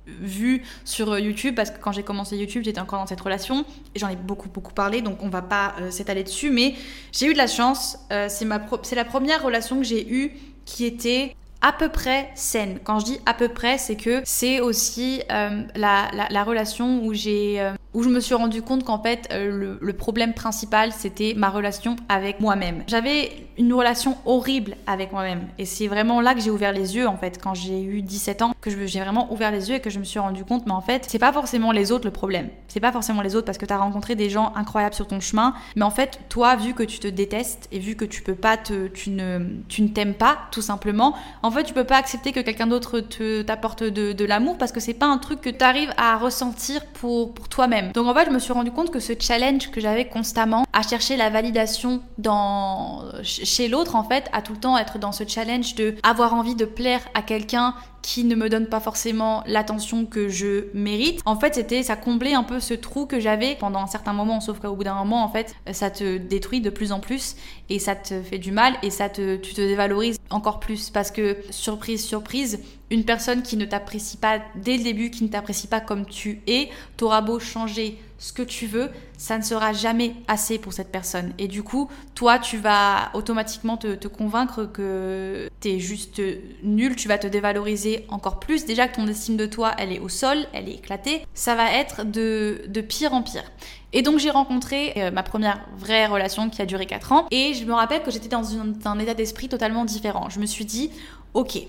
vu 0.08 0.64
sur 0.84 1.12
euh, 1.12 1.20
YouTube 1.20 1.56
parce 1.56 1.72
que 1.72 1.80
quand 1.80 1.92
j'ai 1.92 2.04
commencé 2.04 2.38
YouTube, 2.38 2.64
j'étais 2.64 2.82
encore 2.82 3.00
dans 3.00 3.08
cette 3.08 3.22
relation 3.22 3.66
et 3.96 4.00
j'en 4.00 4.10
ai 4.10 4.16
beaucoup 4.16 4.50
beaucoup 4.50 4.74
parlé 4.74 5.02
donc 5.02 5.18
on 5.22 5.30
va 5.30 5.42
pas 5.42 5.76
euh, 5.80 5.92
s'étaler 5.92 6.24
dessus 6.24 6.50
mais 6.50 6.76
j'ai 7.12 7.28
eu 7.28 7.34
de 7.34 7.38
la 7.38 7.48
chance, 7.48 7.98
euh, 8.12 8.28
c'est 8.30 8.46
ma 8.46 8.62
c'est 8.84 8.96
la 8.96 9.06
première 9.06 9.44
relation 9.44 9.78
que 9.78 9.84
j'ai 9.84 10.12
eue 10.12 10.32
qui 10.66 10.86
était 10.86 11.36
à 11.62 11.72
peu 11.72 11.88
près 11.88 12.30
saine. 12.36 12.80
Quand 12.84 13.00
je 13.00 13.06
dis 13.06 13.20
à 13.26 13.34
peu 13.34 13.48
près, 13.48 13.78
c'est 13.78 13.96
que 13.96 14.22
c'est 14.26 14.60
aussi 14.60 15.22
la, 15.30 15.64
la, 15.76 16.28
la, 16.30 16.44
relation 16.44 17.02
où 17.06 17.14
j'ai 17.14 17.72
où 17.94 18.04
je 18.04 18.10
me 18.10 18.20
suis 18.20 18.36
rendu 18.36 18.62
compte 18.62 18.84
qu'en 18.84 19.02
fait 19.02 19.30
le, 19.32 19.78
le, 19.80 19.94
problème 19.94 20.34
principal 20.34 20.92
c'était 20.92 21.34
ma 21.38 21.50
relation 21.50 21.96
avec 22.10 22.42
moi-même. 22.42 22.84
J'avais 22.88 23.43
une 23.58 23.74
relation 23.74 24.18
horrible 24.26 24.76
avec 24.88 25.12
moi-même 25.12 25.48
et 25.58 25.66
c'est 25.66 25.88
vraiment 25.88 26.22
là 26.22 26.34
que 26.34 26.42
j'ai 26.42 26.52
ouvert 26.52 26.72
les 26.72 26.96
yeux 26.96 27.08
en 27.08 27.18
fait 27.18 27.40
quand 27.42 27.54
j'ai 27.54 27.82
eu 27.82 28.02
17 28.02 28.42
ans 28.42 28.54
que 28.62 28.70
j'ai 28.86 29.00
vraiment 29.00 29.32
ouvert 29.32 29.52
les 29.52 29.70
yeux 29.70 29.76
et 29.76 29.80
que 29.80 29.90
je 29.90 30.00
me 30.00 30.04
suis 30.04 30.20
rendu 30.20 30.44
compte 30.44 30.66
mais 30.66 30.74
en 30.74 30.82
fait 30.82 31.06
c'est 31.08 31.20
pas 31.20 31.32
forcément 31.32 31.72
les 31.72 31.92
autres 31.92 32.06
le 32.06 32.12
problème. 32.12 32.50
C'est 32.68 32.80
pas 32.80 32.92
forcément 32.92 33.22
les 33.22 33.36
autres 33.36 33.46
parce 33.46 33.58
que 33.58 33.66
tu 33.66 33.74
as 33.74 33.78
rencontré 33.78 34.16
des 34.16 34.30
gens 34.30 34.52
incroyables 34.56 34.96
sur 34.96 35.08
ton 35.08 35.20
chemin 35.20 35.54
mais 35.76 35.84
en 35.84 35.92
fait 35.92 36.20
toi 36.30 36.56
vu 36.56 36.74
que 36.74 36.84
tu 36.84 37.00
te 37.00 37.08
détestes 37.08 37.68
et 37.72 37.80
vu 37.80 37.96
que 37.96 38.06
tu 38.06 38.22
peux 38.22 38.36
pas 38.36 38.58
te 38.58 38.88
tu 38.88 39.10
ne 39.10 39.40
tu 39.68 39.82
ne 39.82 39.88
t'aimes 39.90 40.16
pas 40.16 40.40
tout 40.52 40.62
simplement 40.62 41.16
en 41.42 41.52
fait 41.52 41.64
tu 41.64 41.74
peux 41.74 41.84
pas 41.84 41.98
accepter 41.98 42.32
que 42.32 42.40
quelqu'un 42.40 42.68
d'autre 42.68 43.00
te 43.00 43.42
t'apporte 43.42 43.84
de, 43.84 44.26
l'amour 44.26 44.58
parce 44.58 44.72
que 44.72 44.80
c'est 44.80 44.94
pas 44.94 45.06
un 45.06 45.18
truc 45.18 45.42
que 45.42 45.50
tu 45.50 45.64
arrives 45.64 45.94
à 45.98 46.18
ressentir 46.18 46.86
pour 46.94 47.34
pour 47.34 47.50
toi-même 47.50 47.92
donc 47.94 48.08
en 48.08 48.14
fait, 48.14 48.26
je 48.26 48.32
me 48.32 48.40
suis 48.40 48.54
rendu 48.54 48.72
compte 48.72 48.92
que 48.92 49.00
ce 49.00 49.14
challenge 49.20 49.72
que 49.72 49.82
j'avais 49.82 50.06
constamment 50.06 50.66
à 50.74 50.82
chercher 50.82 51.18
la 51.18 51.30
validation 51.30 52.02
dans 52.18 53.04
chez 53.44 53.68
l'autre 53.68 53.96
en 53.96 54.04
fait, 54.04 54.30
à 54.34 54.42
tout 54.42 54.54
le 54.54 54.60
temps 54.60 54.78
être 54.78 55.00
dans 55.00 55.12
ce 55.12 55.24
challenge 55.28 55.76
de 55.76 55.96
avoir 56.04 56.34
envie 56.34 56.56
de 56.56 56.66
plaire 56.66 57.02
à 57.14 57.22
quelqu'un 57.22 57.76
qui 58.04 58.26
ne 58.26 58.36
me 58.36 58.50
donne 58.50 58.68
pas 58.68 58.82
forcément 58.82 59.44
l'attention 59.48 60.06
que 60.06 60.28
je 60.28 60.66
mérite. 60.74 61.22
En 61.26 61.40
fait, 61.40 61.56
c'était 61.56 61.84
ça 61.84 61.96
comblait 61.96 62.34
un 62.34 62.44
peu 62.44 62.60
ce 62.60 62.74
trou 62.74 63.06
que 63.06 63.20
j'avais 63.20 63.56
pendant 63.56 63.80
un 63.80 63.88
certain 63.88 64.12
moment, 64.12 64.42
sauf 64.42 64.60
qu'au 64.60 64.76
bout 64.76 64.84
d'un 64.84 64.96
moment, 64.96 65.24
en 65.24 65.30
fait, 65.30 65.56
ça 65.72 65.90
te 65.90 66.18
détruit 66.18 66.60
de 66.60 66.70
plus 66.70 66.92
en 66.92 67.00
plus 67.00 67.36
et 67.70 67.80
ça 67.80 67.96
te 67.96 68.22
fait 68.22 68.40
du 68.40 68.52
mal 68.52 68.74
et 68.84 68.90
ça 68.90 69.08
te, 69.08 69.38
tu 69.38 69.54
te 69.54 69.62
dévalorises 69.62 70.18
encore 70.30 70.60
plus 70.60 70.90
parce 70.90 71.12
que 71.12 71.38
surprise, 71.50 72.06
surprise, 72.06 72.60
une 72.92 73.06
personne 73.06 73.42
qui 73.42 73.56
ne 73.56 73.66
t'apprécie 73.66 74.18
pas 74.18 74.40
dès 74.56 74.78
le 74.78 74.84
début, 74.84 75.10
qui 75.10 75.24
ne 75.24 75.30
t'apprécie 75.30 75.68
pas 75.68 75.80
comme 75.80 76.06
tu 76.06 76.42
es, 76.46 76.70
t'auras 76.98 77.22
beau 77.22 77.40
changer 77.40 77.98
ce 78.24 78.32
que 78.32 78.42
tu 78.42 78.68
veux, 78.68 78.90
ça 79.18 79.38
ne 79.38 79.44
sera 79.44 79.74
jamais 79.74 80.16
assez 80.30 80.58
pour 80.58 80.72
cette 80.72 80.94
personne. 80.94 81.34
Et 81.40 81.50
du 81.50 81.62
coup, 81.62 81.90
toi, 82.16 82.40
tu 82.40 82.56
vas 82.56 83.12
automatiquement 83.16 83.76
te, 83.76 83.96
te 83.96 84.08
convaincre 84.08 84.64
que 84.64 85.50
t'es 85.60 85.78
juste 85.78 86.22
nul, 86.64 86.96
tu 86.96 87.10
vas 87.10 87.18
te 87.18 87.28
dévaloriser 87.28 88.06
encore 88.08 88.40
plus. 88.40 88.66
Déjà 88.66 88.88
que 88.88 88.96
ton 88.96 89.08
estime 89.08 89.36
de 89.36 89.46
toi, 89.46 89.74
elle 89.78 89.92
est 89.92 90.00
au 90.00 90.08
sol, 90.08 90.38
elle 90.54 90.70
est 90.70 90.76
éclatée. 90.76 91.26
Ça 91.34 91.56
va 91.56 91.74
être 91.74 92.06
de, 92.06 92.62
de 92.70 92.80
pire 92.80 93.14
en 93.14 93.24
pire. 93.24 93.44
Et 93.92 94.04
donc 94.04 94.20
j'ai 94.20 94.32
rencontré 94.32 94.94
euh, 94.96 95.12
ma 95.12 95.24
première 95.24 95.60
vraie 95.78 96.06
relation 96.06 96.50
qui 96.50 96.62
a 96.62 96.66
duré 96.66 96.86
4 96.86 97.12
ans. 97.12 97.28
Et 97.30 97.54
je 97.54 97.66
me 97.66 97.74
rappelle 97.74 98.04
que 98.04 98.12
j'étais 98.12 98.30
dans 98.30 98.56
un 98.86 99.00
état 99.00 99.14
d'esprit 99.16 99.50
totalement 99.50 99.84
différent. 99.84 100.30
Je 100.30 100.40
me 100.40 100.46
suis 100.46 100.64
dit, 100.64 100.92
ok, 101.34 101.60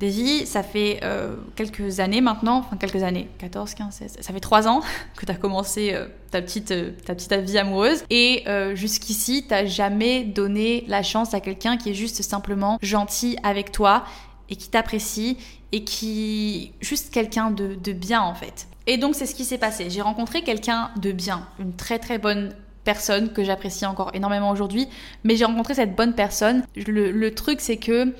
Daisy, 0.00 0.46
ça 0.46 0.62
fait 0.62 1.00
euh, 1.02 1.36
quelques 1.56 2.00
années 2.00 2.22
maintenant, 2.22 2.56
enfin 2.56 2.78
quelques 2.78 3.02
années, 3.02 3.28
14, 3.36 3.74
15, 3.74 3.94
16, 3.94 4.16
ça 4.22 4.32
fait 4.32 4.40
3 4.40 4.66
ans 4.66 4.80
que 5.16 5.26
tu 5.26 5.30
as 5.30 5.34
commencé 5.34 5.92
euh, 5.92 6.06
ta, 6.30 6.40
petite, 6.40 6.70
euh, 6.70 6.92
ta 7.04 7.14
petite 7.14 7.34
vie 7.34 7.58
amoureuse. 7.58 8.02
Et 8.08 8.44
jusqu'ici, 8.74 9.46
tu 9.46 9.66
jamais 9.66 10.24
donné 10.24 10.84
la 10.88 11.02
chance 11.02 11.34
à 11.34 11.40
quelqu'un 11.40 11.76
qui 11.76 11.90
est 11.90 11.94
juste 11.94 12.22
simplement 12.22 12.78
gentil 12.80 13.36
avec 13.42 13.72
toi 13.72 14.04
et 14.48 14.56
qui 14.56 14.70
t'apprécie 14.70 15.36
et 15.72 15.84
qui... 15.84 16.72
juste 16.80 17.12
quelqu'un 17.12 17.50
de, 17.50 17.74
de 17.74 17.92
bien 17.92 18.22
en 18.22 18.34
fait. 18.34 18.68
Et 18.86 18.96
donc 18.96 19.14
c'est 19.14 19.26
ce 19.26 19.34
qui 19.34 19.44
s'est 19.44 19.58
passé. 19.58 19.90
J'ai 19.90 20.00
rencontré 20.00 20.42
quelqu'un 20.42 20.90
de 20.96 21.12
bien, 21.12 21.46
une 21.58 21.74
très 21.74 21.98
très 21.98 22.18
bonne 22.18 22.54
personne 22.84 23.32
que 23.34 23.44
j'apprécie 23.44 23.84
encore 23.84 24.10
énormément 24.14 24.50
aujourd'hui. 24.50 24.88
Mais 25.24 25.36
j'ai 25.36 25.44
rencontré 25.44 25.74
cette 25.74 25.94
bonne 25.94 26.14
personne. 26.14 26.64
Le 26.74 27.28
truc 27.34 27.60
c'est 27.60 27.76
que 27.76 28.14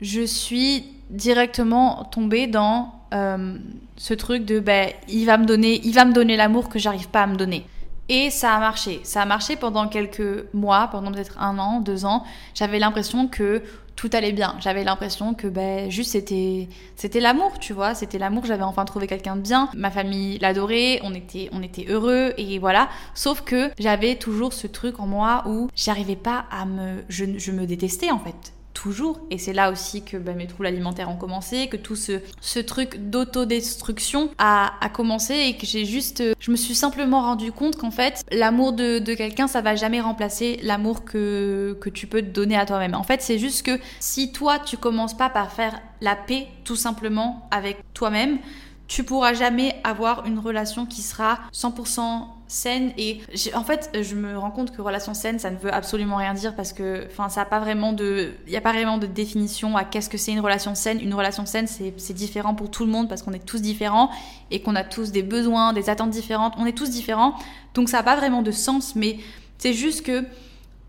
je 0.00 0.22
suis 0.22 0.93
directement 1.10 2.04
tombée 2.04 2.46
dans 2.46 2.92
euh, 3.12 3.56
ce 3.96 4.14
truc 4.14 4.44
de 4.44 4.58
ben 4.58 4.90
il 5.08 5.24
va 5.24 5.38
me 5.38 5.44
donner 5.44 5.80
il 5.84 5.94
va 5.94 6.04
me 6.04 6.12
donner 6.12 6.36
l'amour 6.36 6.68
que 6.68 6.78
j'arrive 6.78 7.08
pas 7.08 7.22
à 7.22 7.26
me 7.26 7.36
donner. 7.36 7.64
Et 8.08 8.28
ça 8.28 8.54
a 8.54 8.60
marché. 8.60 9.00
Ça 9.02 9.22
a 9.22 9.24
marché 9.24 9.56
pendant 9.56 9.88
quelques 9.88 10.52
mois 10.52 10.88
pendant 10.88 11.10
peut-être 11.10 11.40
un 11.40 11.58
an 11.58 11.80
deux 11.80 12.04
ans. 12.04 12.24
J'avais 12.54 12.78
l'impression 12.78 13.28
que 13.28 13.62
tout 13.96 14.10
allait 14.12 14.32
bien. 14.32 14.56
J'avais 14.60 14.84
l'impression 14.84 15.32
que 15.32 15.46
ben 15.46 15.90
juste 15.90 16.12
c'était 16.12 16.68
c'était 16.96 17.20
l'amour 17.20 17.58
tu 17.58 17.72
vois. 17.72 17.94
C'était 17.94 18.18
l'amour. 18.18 18.44
J'avais 18.44 18.64
enfin 18.64 18.84
trouvé 18.84 19.06
quelqu'un 19.06 19.36
de 19.36 19.40
bien. 19.42 19.70
Ma 19.74 19.90
famille 19.90 20.38
l'adorait. 20.38 21.00
On 21.02 21.14
était 21.14 21.48
on 21.52 21.62
était 21.62 21.86
heureux 21.88 22.34
et 22.36 22.58
voilà. 22.58 22.88
Sauf 23.14 23.40
que 23.42 23.70
j'avais 23.78 24.16
toujours 24.16 24.52
ce 24.52 24.66
truc 24.66 25.00
en 25.00 25.06
moi 25.06 25.44
où 25.46 25.68
j'arrivais 25.74 26.16
pas 26.16 26.44
à 26.50 26.66
me 26.66 27.04
je 27.08 27.52
me 27.52 27.64
détestais 27.64 28.10
en 28.10 28.18
fait 28.18 28.52
toujours. 28.74 29.20
Et 29.30 29.38
c'est 29.38 29.54
là 29.54 29.70
aussi 29.70 30.02
que 30.02 30.18
bah, 30.18 30.34
mes 30.34 30.46
troubles 30.46 30.66
alimentaires 30.66 31.08
ont 31.08 31.16
commencé, 31.16 31.68
que 31.68 31.76
tout 31.76 31.96
ce, 31.96 32.58
truc 32.60 33.08
d'autodestruction 33.08 34.28
a, 34.38 34.72
a 34.80 34.88
commencé 34.90 35.34
et 35.34 35.56
que 35.56 35.64
j'ai 35.64 35.86
juste. 35.86 36.22
Je 36.38 36.50
me 36.50 36.56
suis 36.56 36.74
simplement 36.74 37.22
rendu 37.22 37.52
compte 37.52 37.76
qu'en 37.76 37.90
fait, 37.90 38.22
l'amour 38.30 38.72
de, 38.74 38.98
quelqu'un, 39.14 39.46
ça 39.46 39.62
va 39.62 39.76
jamais 39.76 40.00
remplacer 40.00 40.58
l'amour 40.62 41.04
que, 41.04 41.78
que 41.80 41.88
tu 41.88 42.06
peux 42.06 42.20
te 42.20 42.26
donner 42.26 42.56
à 42.56 42.66
toi-même. 42.66 42.94
En 42.94 43.04
fait, 43.04 43.22
c'est 43.22 43.38
juste 43.38 43.64
que 43.64 43.78
si 44.00 44.32
toi, 44.32 44.58
tu 44.58 44.76
commences 44.76 45.16
pas 45.16 45.30
par 45.30 45.52
faire 45.52 45.80
la 46.00 46.16
paix 46.16 46.48
tout 46.64 46.76
simplement 46.76 47.48
avec 47.50 47.78
toi-même, 47.94 48.38
tu 48.86 49.04
pourras 49.04 49.32
jamais 49.32 49.76
avoir 49.84 50.26
une 50.26 50.38
relation 50.38 50.84
qui 50.86 51.02
sera 51.02 51.38
100% 51.52 52.26
saine 52.46 52.92
et 52.98 53.20
en 53.54 53.64
fait 53.64 53.90
je 54.02 54.14
me 54.14 54.38
rends 54.38 54.50
compte 54.50 54.76
que 54.76 54.82
relation 54.82 55.14
saine 55.14 55.38
ça 55.38 55.50
ne 55.50 55.56
veut 55.56 55.72
absolument 55.72 56.16
rien 56.16 56.34
dire 56.34 56.54
parce 56.54 56.72
que 56.72 57.06
enfin 57.10 57.28
ça 57.28 57.42
a 57.42 57.44
pas 57.44 57.58
vraiment 57.58 57.92
de 57.92 58.32
il 58.46 58.54
a 58.54 58.60
pas 58.60 58.72
vraiment 58.72 58.98
de 58.98 59.06
définition 59.06 59.76
à 59.76 59.84
qu'est-ce 59.84 60.10
que 60.10 60.18
c'est 60.18 60.32
une 60.32 60.40
relation 60.40 60.74
saine. 60.74 61.00
Une 61.00 61.14
relation 61.14 61.46
saine 61.46 61.66
c'est 61.66 62.12
différent 62.12 62.54
pour 62.54 62.70
tout 62.70 62.84
le 62.84 62.90
monde 62.90 63.08
parce 63.08 63.22
qu'on 63.22 63.32
est 63.32 63.44
tous 63.44 63.62
différents 63.62 64.10
et 64.50 64.60
qu'on 64.60 64.76
a 64.76 64.84
tous 64.84 65.10
des 65.10 65.22
besoins 65.22 65.72
des 65.72 65.88
attentes 65.88 66.10
différentes. 66.10 66.54
On 66.58 66.66
est 66.66 66.76
tous 66.76 66.90
différents. 66.90 67.34
Donc 67.72 67.88
ça 67.88 67.98
a 67.98 68.02
pas 68.02 68.16
vraiment 68.16 68.42
de 68.42 68.50
sens 68.50 68.94
mais 68.94 69.18
c'est 69.58 69.72
juste 69.72 70.04
que 70.04 70.24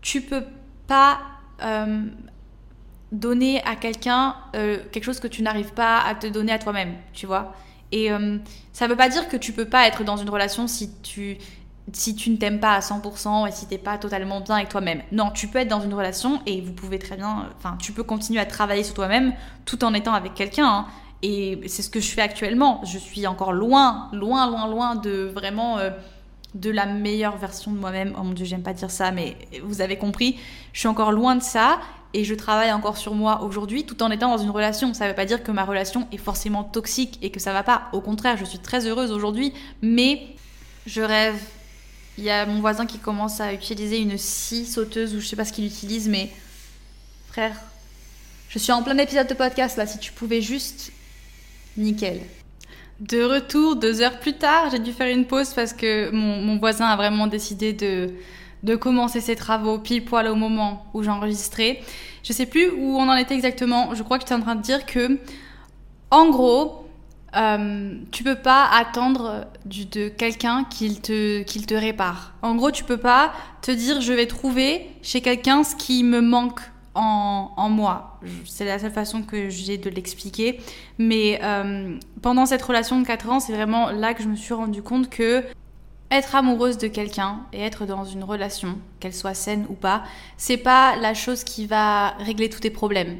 tu 0.02 0.20
peux 0.20 0.44
pas 0.86 1.18
euh, 1.62 2.02
donner 3.12 3.62
à 3.64 3.76
quelqu'un 3.76 4.36
euh, 4.54 4.78
quelque 4.92 5.04
chose 5.04 5.20
que 5.20 5.28
tu 5.28 5.42
n'arrives 5.42 5.72
pas 5.72 6.00
à 6.00 6.14
te 6.14 6.26
donner 6.26 6.52
à 6.52 6.58
toi-même 6.58 6.94
tu 7.12 7.26
vois 7.26 7.54
et 7.92 8.12
euh, 8.12 8.38
ça 8.72 8.86
veut 8.88 8.96
pas 8.96 9.08
dire 9.08 9.28
que 9.28 9.36
tu 9.36 9.52
peux 9.52 9.64
pas 9.64 9.86
être 9.86 10.04
dans 10.04 10.16
une 10.16 10.30
relation 10.30 10.66
si 10.66 10.90
tu 11.02 11.38
si 11.92 12.16
tu 12.16 12.30
ne 12.30 12.36
t'aimes 12.36 12.58
pas 12.58 12.74
à 12.74 12.80
100% 12.80 13.46
et 13.46 13.52
si 13.52 13.66
t'es 13.66 13.78
pas 13.78 13.96
totalement 13.96 14.40
bien 14.40 14.56
avec 14.56 14.68
toi-même. 14.68 15.02
Non, 15.12 15.30
tu 15.30 15.46
peux 15.46 15.58
être 15.60 15.68
dans 15.68 15.80
une 15.80 15.94
relation 15.94 16.40
et 16.44 16.60
vous 16.60 16.72
pouvez 16.72 16.98
très 16.98 17.16
bien, 17.16 17.48
enfin, 17.56 17.76
tu 17.80 17.92
peux 17.92 18.02
continuer 18.02 18.40
à 18.40 18.44
travailler 18.44 18.82
sur 18.82 18.94
toi-même 18.94 19.34
tout 19.64 19.84
en 19.84 19.94
étant 19.94 20.12
avec 20.12 20.34
quelqu'un. 20.34 20.66
Hein. 20.66 20.86
Et 21.22 21.60
c'est 21.68 21.82
ce 21.82 21.88
que 21.88 22.00
je 22.00 22.08
fais 22.10 22.22
actuellement. 22.22 22.80
Je 22.84 22.98
suis 22.98 23.26
encore 23.26 23.52
loin, 23.52 24.08
loin, 24.12 24.50
loin, 24.50 24.68
loin 24.68 24.94
de 24.96 25.30
vraiment 25.32 25.78
euh, 25.78 25.90
de 26.54 26.70
la 26.70 26.86
meilleure 26.86 27.36
version 27.36 27.70
de 27.70 27.78
moi-même. 27.78 28.14
Oh 28.18 28.22
mon 28.22 28.32
dieu, 28.32 28.44
j'aime 28.44 28.62
pas 28.62 28.72
dire 28.72 28.90
ça, 28.90 29.12
mais 29.12 29.36
vous 29.62 29.80
avez 29.80 29.96
compris. 29.96 30.38
Je 30.72 30.80
suis 30.80 30.88
encore 30.88 31.12
loin 31.12 31.36
de 31.36 31.42
ça 31.42 31.78
et 32.16 32.24
je 32.24 32.34
travaille 32.34 32.72
encore 32.72 32.96
sur 32.96 33.14
moi 33.14 33.42
aujourd'hui 33.42 33.84
tout 33.84 34.02
en 34.02 34.10
étant 34.10 34.34
dans 34.34 34.42
une 34.42 34.48
relation. 34.48 34.94
Ça 34.94 35.06
veut 35.06 35.14
pas 35.14 35.26
dire 35.26 35.42
que 35.42 35.52
ma 35.52 35.66
relation 35.66 36.08
est 36.12 36.16
forcément 36.16 36.64
toxique 36.64 37.18
et 37.20 37.28
que 37.28 37.38
ça 37.38 37.52
va 37.52 37.62
pas. 37.62 37.90
Au 37.92 38.00
contraire, 38.00 38.38
je 38.38 38.46
suis 38.46 38.58
très 38.58 38.86
heureuse 38.86 39.12
aujourd'hui, 39.12 39.52
mais 39.82 40.26
je 40.86 41.02
rêve. 41.02 41.38
Il 42.16 42.24
y 42.24 42.30
a 42.30 42.46
mon 42.46 42.60
voisin 42.60 42.86
qui 42.86 42.98
commence 42.98 43.42
à 43.42 43.52
utiliser 43.52 43.98
une 43.98 44.16
scie 44.16 44.64
sauteuse 44.64 45.14
ou 45.14 45.20
je 45.20 45.26
sais 45.26 45.36
pas 45.36 45.44
ce 45.44 45.52
qu'il 45.52 45.66
utilise, 45.66 46.08
mais 46.08 46.30
frère, 47.28 47.54
je 48.48 48.58
suis 48.58 48.72
en 48.72 48.82
plein 48.82 48.96
épisode 48.96 49.26
de 49.26 49.34
podcast 49.34 49.76
là. 49.76 49.86
Si 49.86 49.98
tu 49.98 50.10
pouvais 50.12 50.40
juste, 50.40 50.92
nickel. 51.76 52.22
De 52.98 53.22
retour, 53.22 53.76
deux 53.76 54.00
heures 54.00 54.18
plus 54.20 54.32
tard, 54.32 54.70
j'ai 54.70 54.78
dû 54.78 54.94
faire 54.94 55.14
une 55.14 55.26
pause 55.26 55.52
parce 55.52 55.74
que 55.74 56.10
mon, 56.12 56.56
voisin 56.56 56.86
a 56.86 56.96
vraiment 56.96 57.26
décidé 57.26 57.74
de, 57.74 58.14
de 58.66 58.74
commencer 58.74 59.20
ses 59.20 59.36
travaux 59.36 59.78
pile 59.78 60.04
poil 60.04 60.26
au 60.26 60.34
moment 60.34 60.84
où 60.92 61.02
j'enregistrais. 61.02 61.80
Je 62.24 62.32
sais 62.32 62.46
plus 62.46 62.68
où 62.68 62.98
on 62.98 63.08
en 63.08 63.14
était 63.14 63.34
exactement. 63.34 63.94
Je 63.94 64.02
crois 64.02 64.18
que 64.18 64.24
tu 64.24 64.32
es 64.32 64.36
en 64.36 64.40
train 64.40 64.56
de 64.56 64.62
dire 64.62 64.84
que, 64.84 65.18
en 66.10 66.28
gros, 66.30 66.84
euh, 67.36 67.94
tu 68.10 68.24
peux 68.24 68.34
pas 68.34 68.68
attendre 68.68 69.46
de 69.64 70.08
quelqu'un 70.08 70.64
qu'il 70.64 71.00
te, 71.00 71.42
qu'il 71.44 71.64
te 71.64 71.74
répare. 71.74 72.34
En 72.42 72.56
gros, 72.56 72.72
tu 72.72 72.82
peux 72.82 72.96
pas 72.96 73.32
te 73.62 73.70
dire 73.70 74.00
je 74.00 74.12
vais 74.12 74.26
trouver 74.26 74.88
chez 75.00 75.20
quelqu'un 75.20 75.62
ce 75.62 75.76
qui 75.76 76.02
me 76.02 76.20
manque 76.20 76.60
en, 76.94 77.68
moi. 77.68 78.18
C'est 78.46 78.64
la 78.64 78.78
seule 78.78 78.90
façon 78.90 79.22
que 79.22 79.48
j'ai 79.48 79.78
de 79.78 79.90
l'expliquer. 79.90 80.58
Mais 80.98 81.38
euh, 81.42 81.98
pendant 82.22 82.46
cette 82.46 82.62
relation 82.62 83.00
de 83.00 83.06
4 83.06 83.28
ans, 83.30 83.38
c'est 83.38 83.52
vraiment 83.52 83.90
là 83.90 84.14
que 84.14 84.22
je 84.22 84.28
me 84.28 84.34
suis 84.34 84.54
rendu 84.54 84.82
compte 84.82 85.10
que 85.10 85.44
être 86.10 86.34
amoureuse 86.34 86.78
de 86.78 86.88
quelqu'un 86.88 87.40
et 87.52 87.60
être 87.62 87.86
dans 87.86 88.04
une 88.04 88.24
relation, 88.24 88.78
qu'elle 89.00 89.14
soit 89.14 89.34
saine 89.34 89.66
ou 89.68 89.74
pas, 89.74 90.04
c'est 90.36 90.56
pas 90.56 90.96
la 90.96 91.14
chose 91.14 91.44
qui 91.44 91.66
va 91.66 92.10
régler 92.18 92.48
tous 92.48 92.60
tes 92.60 92.70
problèmes. 92.70 93.18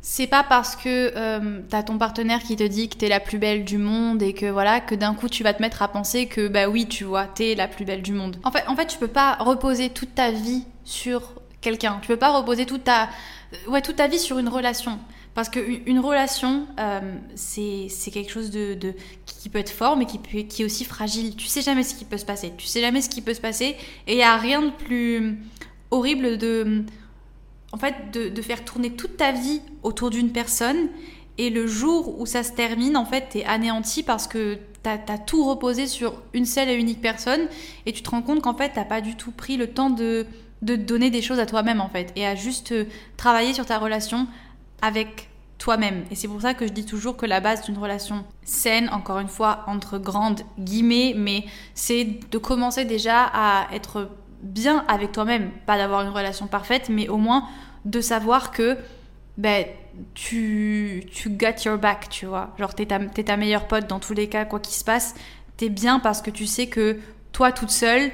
C'est 0.00 0.26
pas 0.26 0.42
parce 0.42 0.76
que 0.76 1.12
euh, 1.16 1.60
t'as 1.70 1.82
ton 1.82 1.96
partenaire 1.96 2.42
qui 2.42 2.56
te 2.56 2.62
dit 2.62 2.90
que 2.90 2.96
t'es 2.96 3.08
la 3.08 3.20
plus 3.20 3.38
belle 3.38 3.64
du 3.64 3.78
monde 3.78 4.22
et 4.22 4.34
que 4.34 4.44
voilà 4.44 4.80
que 4.80 4.94
d'un 4.94 5.14
coup 5.14 5.30
tu 5.30 5.42
vas 5.42 5.54
te 5.54 5.62
mettre 5.62 5.80
à 5.80 5.88
penser 5.88 6.26
que 6.26 6.46
bah 6.46 6.68
oui 6.68 6.86
tu 6.86 7.04
vois 7.04 7.24
t'es 7.24 7.54
la 7.54 7.68
plus 7.68 7.86
belle 7.86 8.02
du 8.02 8.12
monde. 8.12 8.36
En 8.44 8.50
fait, 8.50 8.64
en 8.68 8.76
fait 8.76 8.86
tu 8.86 8.98
peux 8.98 9.08
pas 9.08 9.36
reposer 9.36 9.88
toute 9.88 10.14
ta 10.14 10.30
vie 10.30 10.64
sur 10.84 11.32
quelqu'un. 11.62 11.98
Tu 12.02 12.08
peux 12.08 12.18
pas 12.18 12.36
reposer 12.36 12.66
toute 12.66 12.84
ta, 12.84 13.08
ouais, 13.68 13.80
toute 13.80 13.96
ta 13.96 14.06
vie 14.06 14.18
sur 14.18 14.38
une 14.38 14.48
relation. 14.48 14.98
Parce 15.34 15.48
qu'une 15.48 15.98
relation, 15.98 16.66
euh, 16.78 17.00
c'est 17.34 18.10
quelque 18.12 18.30
chose 18.30 18.50
de, 18.50 18.94
qui 19.26 19.48
peut 19.48 19.58
être 19.58 19.70
fort, 19.70 19.96
mais 19.96 20.06
qui, 20.06 20.62
est 20.62 20.64
aussi 20.64 20.84
fragile. 20.84 21.34
Tu 21.34 21.46
sais 21.46 21.60
jamais 21.60 21.82
ce 21.82 21.94
qui 21.94 22.04
peut 22.04 22.18
se 22.18 22.24
passer. 22.24 22.52
Tu 22.56 22.66
sais 22.66 22.80
jamais 22.80 23.00
ce 23.00 23.08
qui 23.08 23.20
peut 23.20 23.34
se 23.34 23.40
passer. 23.40 23.76
Et 24.06 24.12
il 24.12 24.16
n'y 24.16 24.22
a 24.22 24.36
rien 24.36 24.62
de 24.62 24.70
plus 24.70 25.38
horrible 25.90 26.38
de, 26.38 26.84
en 27.72 27.78
fait, 27.78 28.12
de 28.12 28.42
faire 28.42 28.64
tourner 28.64 28.90
toute 28.90 29.16
ta 29.16 29.32
vie 29.32 29.60
autour 29.82 30.10
d'une 30.10 30.30
personne. 30.30 30.88
Et 31.36 31.50
le 31.50 31.66
jour 31.66 32.20
où 32.20 32.26
ça 32.26 32.44
se 32.44 32.52
termine, 32.52 32.96
en 32.96 33.04
fait, 33.04 33.30
t'es 33.30 33.44
anéanti 33.44 34.04
parce 34.04 34.28
que 34.28 34.58
t'as 34.84 34.98
as 35.08 35.18
tout 35.18 35.44
reposé 35.44 35.88
sur 35.88 36.22
une 36.32 36.46
seule 36.46 36.68
et 36.68 36.74
unique 36.74 37.00
personne. 37.00 37.48
Et 37.86 37.92
tu 37.92 38.02
te 38.02 38.10
rends 38.10 38.22
compte 38.22 38.40
qu'en 38.40 38.54
fait, 38.54 38.70
t'as 38.74 38.84
pas 38.84 39.00
du 39.00 39.16
tout 39.16 39.32
pris 39.32 39.56
le 39.56 39.66
temps 39.66 39.90
de 39.90 40.26
de 40.64 40.76
donner 40.76 41.10
des 41.10 41.20
choses 41.22 41.38
à 41.38 41.46
toi-même 41.46 41.80
en 41.80 41.88
fait 41.88 42.10
et 42.16 42.26
à 42.26 42.34
juste 42.34 42.72
euh, 42.72 42.84
travailler 43.16 43.52
sur 43.52 43.66
ta 43.66 43.78
relation 43.78 44.26
avec 44.84 45.28
toi-même. 45.58 46.04
Et 46.10 46.14
c'est 46.14 46.28
pour 46.28 46.42
ça 46.42 46.52
que 46.52 46.66
je 46.66 46.72
dis 46.72 46.84
toujours 46.84 47.16
que 47.16 47.24
la 47.24 47.40
base 47.40 47.64
d'une 47.64 47.78
relation 47.78 48.24
saine, 48.42 48.90
encore 48.90 49.18
une 49.18 49.28
fois, 49.28 49.64
entre 49.66 49.96
grandes 49.98 50.42
guillemets, 50.58 51.14
mais 51.16 51.46
c'est 51.74 52.04
de 52.30 52.38
commencer 52.38 52.84
déjà 52.84 53.24
à 53.32 53.68
être 53.72 54.10
bien 54.42 54.84
avec 54.88 55.12
toi-même. 55.12 55.50
Pas 55.64 55.78
d'avoir 55.78 56.02
une 56.02 56.10
relation 56.10 56.46
parfaite, 56.46 56.90
mais 56.90 57.08
au 57.08 57.16
moins 57.16 57.48
de 57.86 58.02
savoir 58.02 58.50
que 58.50 58.76
ben, 59.38 59.64
tu, 60.12 61.04
tu 61.10 61.30
got 61.30 61.64
your 61.64 61.78
back, 61.78 62.08
tu 62.10 62.26
vois. 62.26 62.54
Genre, 62.58 62.74
t'es 62.74 62.86
ta, 62.86 62.98
ta 62.98 63.36
meilleure 63.38 63.66
pote 63.66 63.86
dans 63.86 64.00
tous 64.00 64.12
les 64.12 64.28
cas, 64.28 64.44
quoi 64.44 64.60
qu'il 64.60 64.74
se 64.74 64.84
passe. 64.84 65.14
T'es 65.56 65.70
bien 65.70 65.98
parce 65.98 66.20
que 66.20 66.30
tu 66.30 66.46
sais 66.46 66.66
que 66.66 66.98
toi, 67.32 67.52
toute 67.52 67.70
seule, 67.70 68.12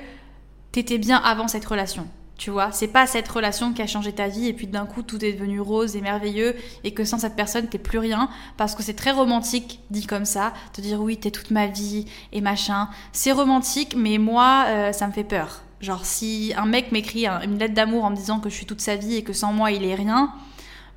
t'étais 0.70 0.98
bien 0.98 1.16
avant 1.16 1.48
cette 1.48 1.64
relation. 1.64 2.06
Tu 2.40 2.48
vois, 2.48 2.72
c'est 2.72 2.88
pas 2.88 3.06
cette 3.06 3.28
relation 3.28 3.74
qui 3.74 3.82
a 3.82 3.86
changé 3.86 4.14
ta 4.14 4.26
vie 4.26 4.46
et 4.46 4.54
puis 4.54 4.66
d'un 4.66 4.86
coup 4.86 5.02
tout 5.02 5.22
est 5.22 5.34
devenu 5.34 5.60
rose 5.60 5.94
et 5.94 6.00
merveilleux 6.00 6.56
et 6.84 6.94
que 6.94 7.04
sans 7.04 7.18
cette 7.18 7.36
personne 7.36 7.68
t'es 7.68 7.76
plus 7.76 7.98
rien 7.98 8.30
parce 8.56 8.74
que 8.74 8.82
c'est 8.82 8.94
très 8.94 9.10
romantique 9.10 9.80
dit 9.90 10.06
comme 10.06 10.24
ça, 10.24 10.54
te 10.72 10.80
dire 10.80 11.02
oui 11.02 11.18
t'es 11.18 11.30
toute 11.30 11.50
ma 11.50 11.66
vie 11.66 12.06
et 12.32 12.40
machin. 12.40 12.88
C'est 13.12 13.32
romantique 13.32 13.94
mais 13.94 14.16
moi 14.16 14.64
euh, 14.68 14.92
ça 14.92 15.06
me 15.06 15.12
fait 15.12 15.22
peur. 15.22 15.60
Genre 15.82 16.06
si 16.06 16.54
un 16.56 16.64
mec 16.64 16.92
m'écrit 16.92 17.26
une 17.26 17.58
lettre 17.58 17.74
d'amour 17.74 18.04
en 18.04 18.10
me 18.10 18.16
disant 18.16 18.40
que 18.40 18.48
je 18.48 18.54
suis 18.54 18.64
toute 18.64 18.80
sa 18.80 18.96
vie 18.96 19.16
et 19.16 19.22
que 19.22 19.34
sans 19.34 19.52
moi 19.52 19.70
il 19.72 19.84
est 19.84 19.94
rien, 19.94 20.32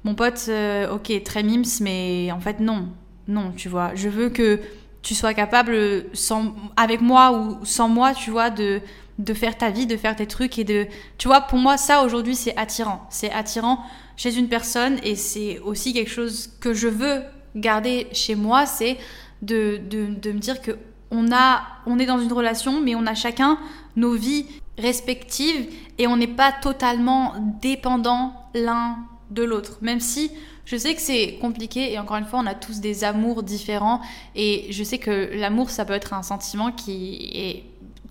mon 0.05 0.15
pote, 0.15 0.45
euh, 0.47 0.95
ok 0.95 1.11
très 1.25 1.43
mims 1.43 1.81
mais 1.81 2.31
en 2.31 2.39
fait 2.39 2.61
non, 2.61 2.87
non 3.27 3.51
tu 3.51 3.67
vois. 3.67 3.91
Je 3.95 4.07
veux 4.07 4.29
que 4.29 4.61
tu 5.01 5.13
sois 5.13 5.33
capable 5.33 6.05
sans, 6.13 6.55
avec 6.77 7.01
moi 7.01 7.33
ou 7.33 7.65
sans 7.65 7.89
moi 7.89 8.13
tu 8.13 8.31
vois 8.31 8.49
de 8.49 8.79
de 9.19 9.33
faire 9.33 9.57
ta 9.57 9.69
vie, 9.69 9.85
de 9.85 9.97
faire 9.97 10.15
tes 10.15 10.27
trucs 10.27 10.57
et 10.57 10.63
de... 10.63 10.87
Tu 11.17 11.27
vois, 11.27 11.41
pour 11.41 11.59
moi, 11.59 11.77
ça 11.77 12.03
aujourd'hui, 12.03 12.35
c'est 12.35 12.55
attirant. 12.57 13.05
C'est 13.09 13.31
attirant 13.31 13.79
chez 14.17 14.35
une 14.35 14.47
personne 14.47 14.99
et 15.03 15.15
c'est 15.15 15.59
aussi 15.59 15.93
quelque 15.93 16.09
chose 16.09 16.49
que 16.59 16.73
je 16.73 16.87
veux 16.87 17.21
garder 17.55 18.07
chez 18.11 18.35
moi, 18.35 18.65
c'est 18.65 18.97
de, 19.41 19.79
me 19.91 20.39
dire 20.39 20.61
que 20.61 20.71
on 21.11 21.99
est 21.99 22.05
dans 22.05 22.19
une 22.19 22.33
relation, 22.33 22.81
mais 22.81 22.95
on 22.95 23.05
a 23.05 23.13
chacun 23.13 23.59
nos 23.95 24.13
vies 24.13 24.47
respectives 24.79 25.67
et 25.99 26.07
on 26.07 26.17
n'est 26.17 26.27
pas 26.27 26.51
totalement 26.51 27.33
dépendant 27.61 28.33
l'un 28.55 28.97
de 29.29 29.43
l'autre. 29.43 29.77
Même 29.81 29.99
si 29.99 30.31
je 30.65 30.77
sais 30.77 30.95
que 30.95 31.01
c'est 31.01 31.37
compliqué 31.39 31.93
et 31.93 31.99
encore 31.99 32.17
une 32.17 32.25
fois, 32.25 32.39
on 32.39 32.47
a 32.47 32.55
tous 32.55 32.79
des 32.79 33.03
amours 33.03 33.43
différents 33.43 34.01
et 34.35 34.67
je 34.71 34.83
sais 34.83 34.97
que 34.97 35.29
l'amour, 35.35 35.69
ça 35.69 35.85
peut 35.85 35.93
être 35.93 36.13
un 36.13 36.23
sentiment 36.23 36.71
qui 36.71 37.29
est 37.33 37.63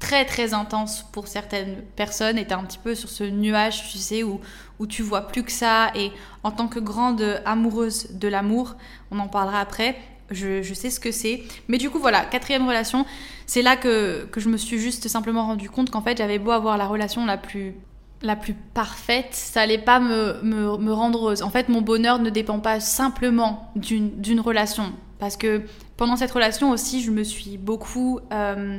très 0.03 0.25
très 0.25 0.53
intense 0.53 1.07
pour 1.13 1.29
certaines 1.29 1.77
personnes 1.95 2.37
et 2.37 2.45
t'es 2.45 2.55
un 2.55 2.65
petit 2.65 2.81
peu 2.83 2.97
sur 2.97 3.09
ce 3.09 3.23
nuage, 3.23 3.89
tu 3.89 3.99
sais, 3.99 4.25
où, 4.25 4.41
où 4.81 4.87
tu 4.89 5.01
vois 5.01 5.29
plus 5.29 5.45
que 5.45 5.53
ça. 5.53 5.93
Et 5.95 6.11
en 6.43 6.51
tant 6.51 6.67
que 6.67 6.81
grande 6.81 7.41
amoureuse 7.45 8.11
de 8.11 8.27
l'amour, 8.27 8.75
on 9.13 9.21
en 9.21 9.29
parlera 9.29 9.61
après, 9.61 9.97
je, 10.33 10.61
je 10.61 10.75
sais 10.75 10.91
ce 10.91 10.99
que 10.99 11.13
c'est. 11.13 11.45
Mais 11.69 11.79
du 11.79 11.89
coup, 11.89 12.01
voilà, 12.01 12.25
quatrième 12.25 12.67
relation, 12.67 13.07
c'est 13.47 13.63
là 13.63 13.77
que, 13.77 14.27
que 14.33 14.41
je 14.41 14.49
me 14.49 14.57
suis 14.57 14.79
juste 14.79 15.07
simplement 15.07 15.47
rendu 15.47 15.71
compte 15.71 15.91
qu'en 15.91 16.03
fait, 16.03 16.19
j'avais 16.19 16.41
beau 16.41 16.51
avoir 16.51 16.77
la 16.77 16.89
relation 16.89 17.25
la 17.25 17.39
plus 17.39 17.75
la 18.25 18.37
plus 18.37 18.55
parfaite, 18.55 19.31
ça 19.33 19.63
allait 19.63 19.79
pas 19.79 19.99
me, 19.99 20.41
me, 20.45 20.77
me, 20.79 20.93
rendre 20.93 21.19
heureuse. 21.19 21.43
En 21.43 21.51
fait, 21.51 21.69
mon 21.69 21.81
bonheur 21.81 22.21
ne 22.21 22.31
dépend 22.31 22.61
pas 22.61 22.79
simplement 22.79 23.73
d'une 23.75 24.39
relation. 24.39 24.93
Parce 25.19 25.37
que 25.37 25.63
pendant 25.97 26.15
cette 26.17 26.31
relation 26.31 26.71
aussi, 26.71 27.03
je 27.03 27.11
me 27.11 27.25
suis 27.25 27.57
beaucoup 27.57 28.21
euh, 28.33 28.79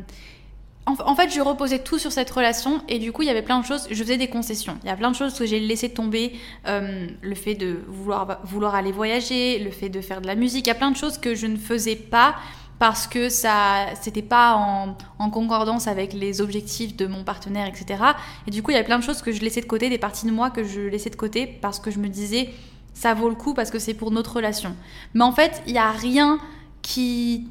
en, 0.86 1.16
fait, 1.16 1.30
je 1.34 1.40
reposais 1.40 1.80
tout 1.80 1.98
sur 1.98 2.12
cette 2.12 2.30
relation 2.30 2.82
et 2.90 3.00
du 3.00 3.14
coup, 3.14 3.22
il 3.22 3.28
y 3.28 3.32
avait 3.32 3.42
plein 3.42 3.60
de 3.60 3.66
choses. 3.66 3.88
Je 3.90 4.04
faisais 4.04 4.18
des 4.18 4.28
concessions. 4.28 4.78
Il 4.84 4.88
y 4.88 4.92
a 4.92 4.98
plein 4.98 5.12
de 5.12 5.16
choses 5.16 5.34
que 5.34 5.46
j'ai 5.46 5.60
laissé 5.60 5.90
tomber. 5.90 6.34
Euh, 6.68 7.08
le 7.22 7.36
fait 7.36 7.56
de 7.56 7.80
vouloir, 7.88 8.76
aller 8.76 8.92
voyager, 8.92 9.60
le 9.60 9.72
fait 9.72 9.90
de 9.90 10.02
faire 10.02 10.20
de 10.20 10.28
la 10.28 10.36
musique. 10.36 10.66
Il 10.66 10.70
y 10.70 10.72
a 10.72 10.76
plein 10.76 10.92
de 10.92 10.98
choses 10.98 11.18
que 11.18 11.36
je 11.36 11.48
ne 11.48 11.56
faisais 11.56 11.96
pas 11.96 12.36
parce 12.80 13.08
que 13.08 13.30
ça 13.30 13.86
c'était 14.02 14.22
pas 14.22 14.56
en, 14.56 15.30
concordance 15.30 15.88
avec 15.88 16.12
les 16.12 16.42
objectifs 16.42 16.98
de 16.98 17.06
mon 17.06 17.24
partenaire, 17.24 17.68
etc. 17.68 18.04
Et 18.46 18.52
du 18.52 18.62
coup, 18.62 18.72
il 18.72 18.74
y 18.76 18.80
a 18.80 18.84
plein 18.84 19.00
de 19.00 19.04
choses 19.04 19.22
que 19.22 19.32
je 19.32 19.40
laissais 19.40 19.62
de 19.62 19.68
côté, 19.68 19.90
des 19.90 19.98
parties 19.98 20.26
de 20.26 20.32
moi 20.32 20.50
que 20.50 20.66
je 20.66 20.82
laissais 20.82 21.10
de 21.10 21.16
côté 21.16 21.48
parce 21.48 21.80
que 21.80 21.92
je 21.92 22.00
me 22.00 22.10
disais 22.10 22.50
ça 22.94 23.14
vaut 23.14 23.30
le 23.30 23.36
coup 23.36 23.54
parce 23.54 23.72
que 23.72 23.80
c'est 23.80 23.94
pour 23.94 24.12
notre 24.12 24.36
relation. 24.36 24.76
Mais 25.14 25.24
en 25.24 25.32
fait, 25.32 25.64
il 25.66 25.74
n'y 25.74 25.80
a 25.80 25.92
rien 25.92 26.40
qui 26.82 27.48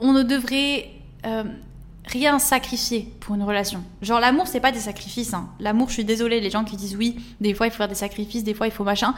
on 0.00 0.12
ne 0.12 0.22
devrait 0.22 0.90
euh, 1.24 1.44
rien 2.12 2.38
sacrifier 2.38 3.12
pour 3.20 3.34
une 3.34 3.42
relation. 3.42 3.82
Genre 4.02 4.20
l'amour 4.20 4.46
c'est 4.46 4.60
pas 4.60 4.72
des 4.72 4.80
sacrifices. 4.80 5.34
Hein. 5.34 5.48
L'amour, 5.60 5.88
je 5.88 5.94
suis 5.94 6.04
désolée, 6.04 6.40
les 6.40 6.50
gens 6.50 6.64
qui 6.64 6.76
disent 6.76 6.96
oui, 6.96 7.16
des 7.40 7.54
fois 7.54 7.66
il 7.66 7.70
faut 7.70 7.78
faire 7.78 7.88
des 7.88 7.94
sacrifices, 7.94 8.44
des 8.44 8.54
fois 8.54 8.66
il 8.66 8.72
faut 8.72 8.84
machin. 8.84 9.14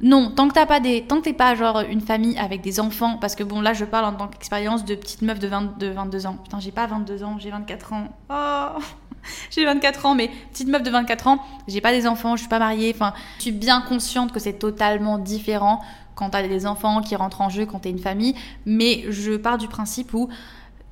Non, 0.00 0.30
tant 0.30 0.48
que 0.48 0.54
t'as 0.54 0.66
pas 0.66 0.80
des, 0.80 1.02
tant 1.02 1.18
que 1.18 1.24
t'es 1.24 1.32
pas 1.32 1.54
genre 1.54 1.80
une 1.80 2.00
famille 2.00 2.36
avec 2.38 2.60
des 2.60 2.80
enfants, 2.80 3.18
parce 3.20 3.36
que 3.36 3.44
bon 3.44 3.60
là 3.60 3.72
je 3.72 3.84
parle 3.84 4.06
en 4.06 4.14
tant 4.14 4.28
qu'expérience 4.28 4.84
de 4.84 4.94
petite 4.94 5.22
meuf 5.22 5.38
de, 5.38 5.46
22 5.46 6.26
ans. 6.26 6.36
Putain 6.42 6.58
j'ai 6.58 6.72
pas 6.72 6.86
22 6.86 7.22
ans, 7.22 7.36
j'ai 7.38 7.50
24 7.50 7.92
ans. 7.92 8.08
Oh 8.30 8.80
j'ai 9.50 9.64
24 9.64 10.06
ans, 10.06 10.14
mais 10.14 10.30
petite 10.50 10.68
meuf 10.68 10.82
de 10.82 10.90
24 10.90 11.26
ans, 11.28 11.38
j'ai 11.68 11.80
pas 11.80 11.92
des 11.92 12.06
enfants, 12.06 12.34
je 12.34 12.40
suis 12.40 12.48
pas 12.48 12.58
mariée. 12.58 12.92
Enfin, 12.94 13.12
je 13.36 13.42
suis 13.42 13.52
bien 13.52 13.80
consciente 13.82 14.32
que 14.32 14.40
c'est 14.40 14.54
totalement 14.54 15.18
différent 15.18 15.80
quand 16.16 16.30
t'as 16.30 16.46
des 16.46 16.66
enfants 16.66 17.00
qui 17.00 17.16
rentrent 17.16 17.40
en 17.40 17.48
jeu, 17.48 17.66
quand 17.66 17.80
t'es 17.80 17.90
une 17.90 17.98
famille. 17.98 18.34
Mais 18.66 19.04
je 19.08 19.36
pars 19.36 19.58
du 19.58 19.68
principe 19.68 20.12
où 20.14 20.28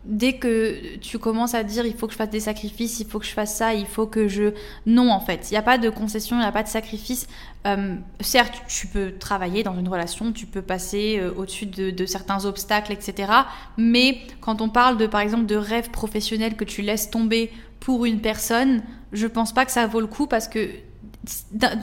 dès 0.05 0.35
que 0.35 0.97
tu 0.97 1.19
commences 1.19 1.55
à 1.55 1.63
dire 1.63 1.85
il 1.85 1.95
faut 1.95 2.07
que 2.07 2.13
je 2.13 2.19
fasse 2.19 2.31
des 2.31 2.41
sacrifices, 2.41 3.01
il 3.01 3.07
faut 3.07 3.19
que 3.19 3.27
je 3.27 3.33
fasse 3.33 3.55
ça, 3.55 3.75
il 3.75 3.87
faut 3.87 4.07
que 4.07 4.29
je... 4.29 4.55
Non, 4.87 5.11
en 5.11 5.21
fait, 5.21 5.51
il 5.51 5.55
n'y 5.55 5.59
a 5.59 5.63
pas 5.63 5.79
de 5.79 5.91
concession, 5.91 6.37
il 6.37 6.41
n'y 6.41 6.47
a 6.47 6.53
pas 6.53 6.63
de 6.63 6.69
sacrifice. 6.69 7.27
Euh, 7.67 7.97
certes, 8.21 8.63
tu 8.67 8.87
peux 8.87 9.13
travailler 9.19 9.63
dans 9.63 9.79
une 9.79 9.89
relation, 9.89 10.33
tu 10.33 10.47
peux 10.47 10.63
passer 10.63 11.19
euh, 11.21 11.33
au-dessus 11.37 11.67
de, 11.67 12.07
certains 12.07 12.47
obstacles, 12.47 12.93
etc. 12.93 13.31
Mais 13.77 14.19
quand 14.41 14.63
on 14.63 14.71
parle 14.71 14.97
de, 14.97 15.07
par 15.07 15.21
exemple, 15.21 15.47
de 15.47 15.57
rêves 15.57 15.91
professionnels 15.91 16.57
que 16.57 16.65
tu 16.65 16.81
laisses 16.81 17.11
tomber 17.11 17.53
pour 17.79 18.07
une 18.07 18.21
personne, 18.21 18.83
je 19.13 19.27
pense 19.27 19.53
pas 19.53 19.67
que 19.67 19.73
ça 19.73 19.87
vaut 19.87 20.01
le 20.01 20.07
coup 20.07 20.27
parce 20.27 20.49
que... 20.49 20.71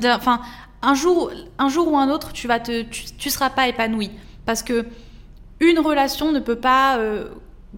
Enfin, 0.03 0.41
un 0.81 0.95
jour, 0.95 1.31
un 1.59 1.69
jour 1.69 1.91
ou 1.91 1.97
un 1.97 2.09
autre, 2.09 2.33
tu 2.33 2.47
vas 2.47 2.59
te, 2.59 2.81
tu, 2.83 3.29
seras 3.29 3.51
pas 3.51 3.67
épanoui 3.67 4.09
parce 4.45 4.63
que 4.63 4.85
une 5.59 5.79
relation 5.79 6.31
ne 6.31 6.39
peut 6.39 6.59
pas 6.59 6.97
euh, 6.97 7.29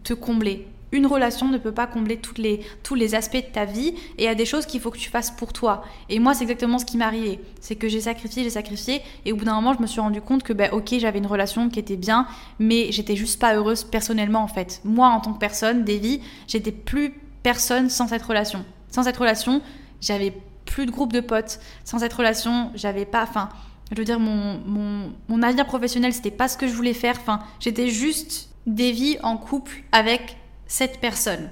te 0.03 0.13
combler. 0.13 0.67
Une 0.91 1.05
relation 1.05 1.47
ne 1.49 1.59
peut 1.59 1.71
pas 1.71 1.85
combler 1.85 2.19
les, 2.37 2.61
tous 2.81 2.95
les 2.95 3.13
aspects 3.13 3.35
de 3.35 3.53
ta 3.53 3.65
vie 3.65 3.93
et 4.17 4.23
il 4.23 4.25
y 4.25 4.27
a 4.27 4.33
des 4.33 4.45
choses 4.45 4.65
qu'il 4.65 4.81
faut 4.81 4.89
que 4.89 4.97
tu 4.97 5.09
fasses 5.09 5.29
pour 5.29 5.53
toi. 5.53 5.83
Et 6.09 6.17
moi, 6.17 6.33
c'est 6.33 6.43
exactement 6.43 6.79
ce 6.79 6.85
qui 6.85 6.97
m'est 6.97 7.05
arrivé. 7.05 7.39
C'est 7.61 7.75
que 7.75 7.87
j'ai 7.87 8.01
sacrifié, 8.01 8.43
j'ai 8.43 8.49
sacrifié 8.49 9.01
et 9.25 9.31
au 9.31 9.35
bout 9.35 9.45
d'un 9.45 9.53
moment, 9.53 9.73
je 9.73 9.81
me 9.81 9.87
suis 9.87 10.01
rendu 10.01 10.19
compte 10.19 10.41
que, 10.41 10.51
ben, 10.51 10.71
ok, 10.71 10.95
j'avais 10.97 11.19
une 11.19 11.27
relation 11.27 11.69
qui 11.69 11.77
était 11.77 11.95
bien, 11.95 12.25
mais 12.57 12.91
j'étais 12.91 13.15
juste 13.15 13.39
pas 13.39 13.53
heureuse 13.53 13.83
personnellement 13.83 14.41
en 14.41 14.47
fait. 14.47 14.81
Moi, 14.83 15.07
en 15.07 15.19
tant 15.19 15.33
que 15.33 15.39
personne, 15.39 15.83
Davy, 15.83 16.21
j'étais 16.47 16.71
plus 16.71 17.13
personne 17.43 17.89
sans 17.89 18.07
cette 18.07 18.23
relation. 18.23 18.65
Sans 18.89 19.03
cette 19.03 19.17
relation, 19.17 19.61
j'avais 20.01 20.33
plus 20.65 20.87
de 20.87 20.91
groupe 20.91 21.13
de 21.13 21.19
potes. 21.19 21.59
Sans 21.83 21.99
cette 21.99 22.13
relation, 22.13 22.71
j'avais 22.73 23.05
pas. 23.05 23.23
Enfin, 23.23 23.49
je 23.91 23.97
veux 23.97 24.05
dire, 24.05 24.19
mon, 24.19 24.59
mon, 24.65 25.13
mon 25.27 25.43
avenir 25.43 25.65
professionnel, 25.65 26.13
c'était 26.13 26.31
pas 26.31 26.47
ce 26.47 26.57
que 26.57 26.67
je 26.67 26.73
voulais 26.73 26.93
faire. 26.93 27.15
Enfin, 27.19 27.41
j'étais 27.59 27.89
juste 27.89 28.49
des 28.65 28.91
vies 28.91 29.17
en 29.23 29.37
couple 29.37 29.83
avec 29.91 30.37
cette 30.67 30.99
personne. 30.99 31.49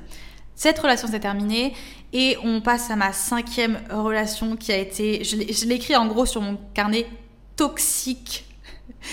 Cette 0.56 0.80
relation 0.80 1.08
s'est 1.08 1.20
terminée 1.20 1.74
et 2.14 2.38
on 2.44 2.62
passe 2.62 2.90
à 2.90 2.96
ma 2.96 3.14
cinquième 3.14 3.80
relation 3.92 4.56
qui 4.56 4.72
a 4.72 4.78
été, 4.78 5.24
je 5.24 5.36
l'ai 5.66 5.76
écrit 5.76 5.96
en 5.96 6.08
gros 6.08 6.26
sur 6.26 6.42
mon 6.42 6.58
carnet, 6.74 7.06
toxique 7.56 8.47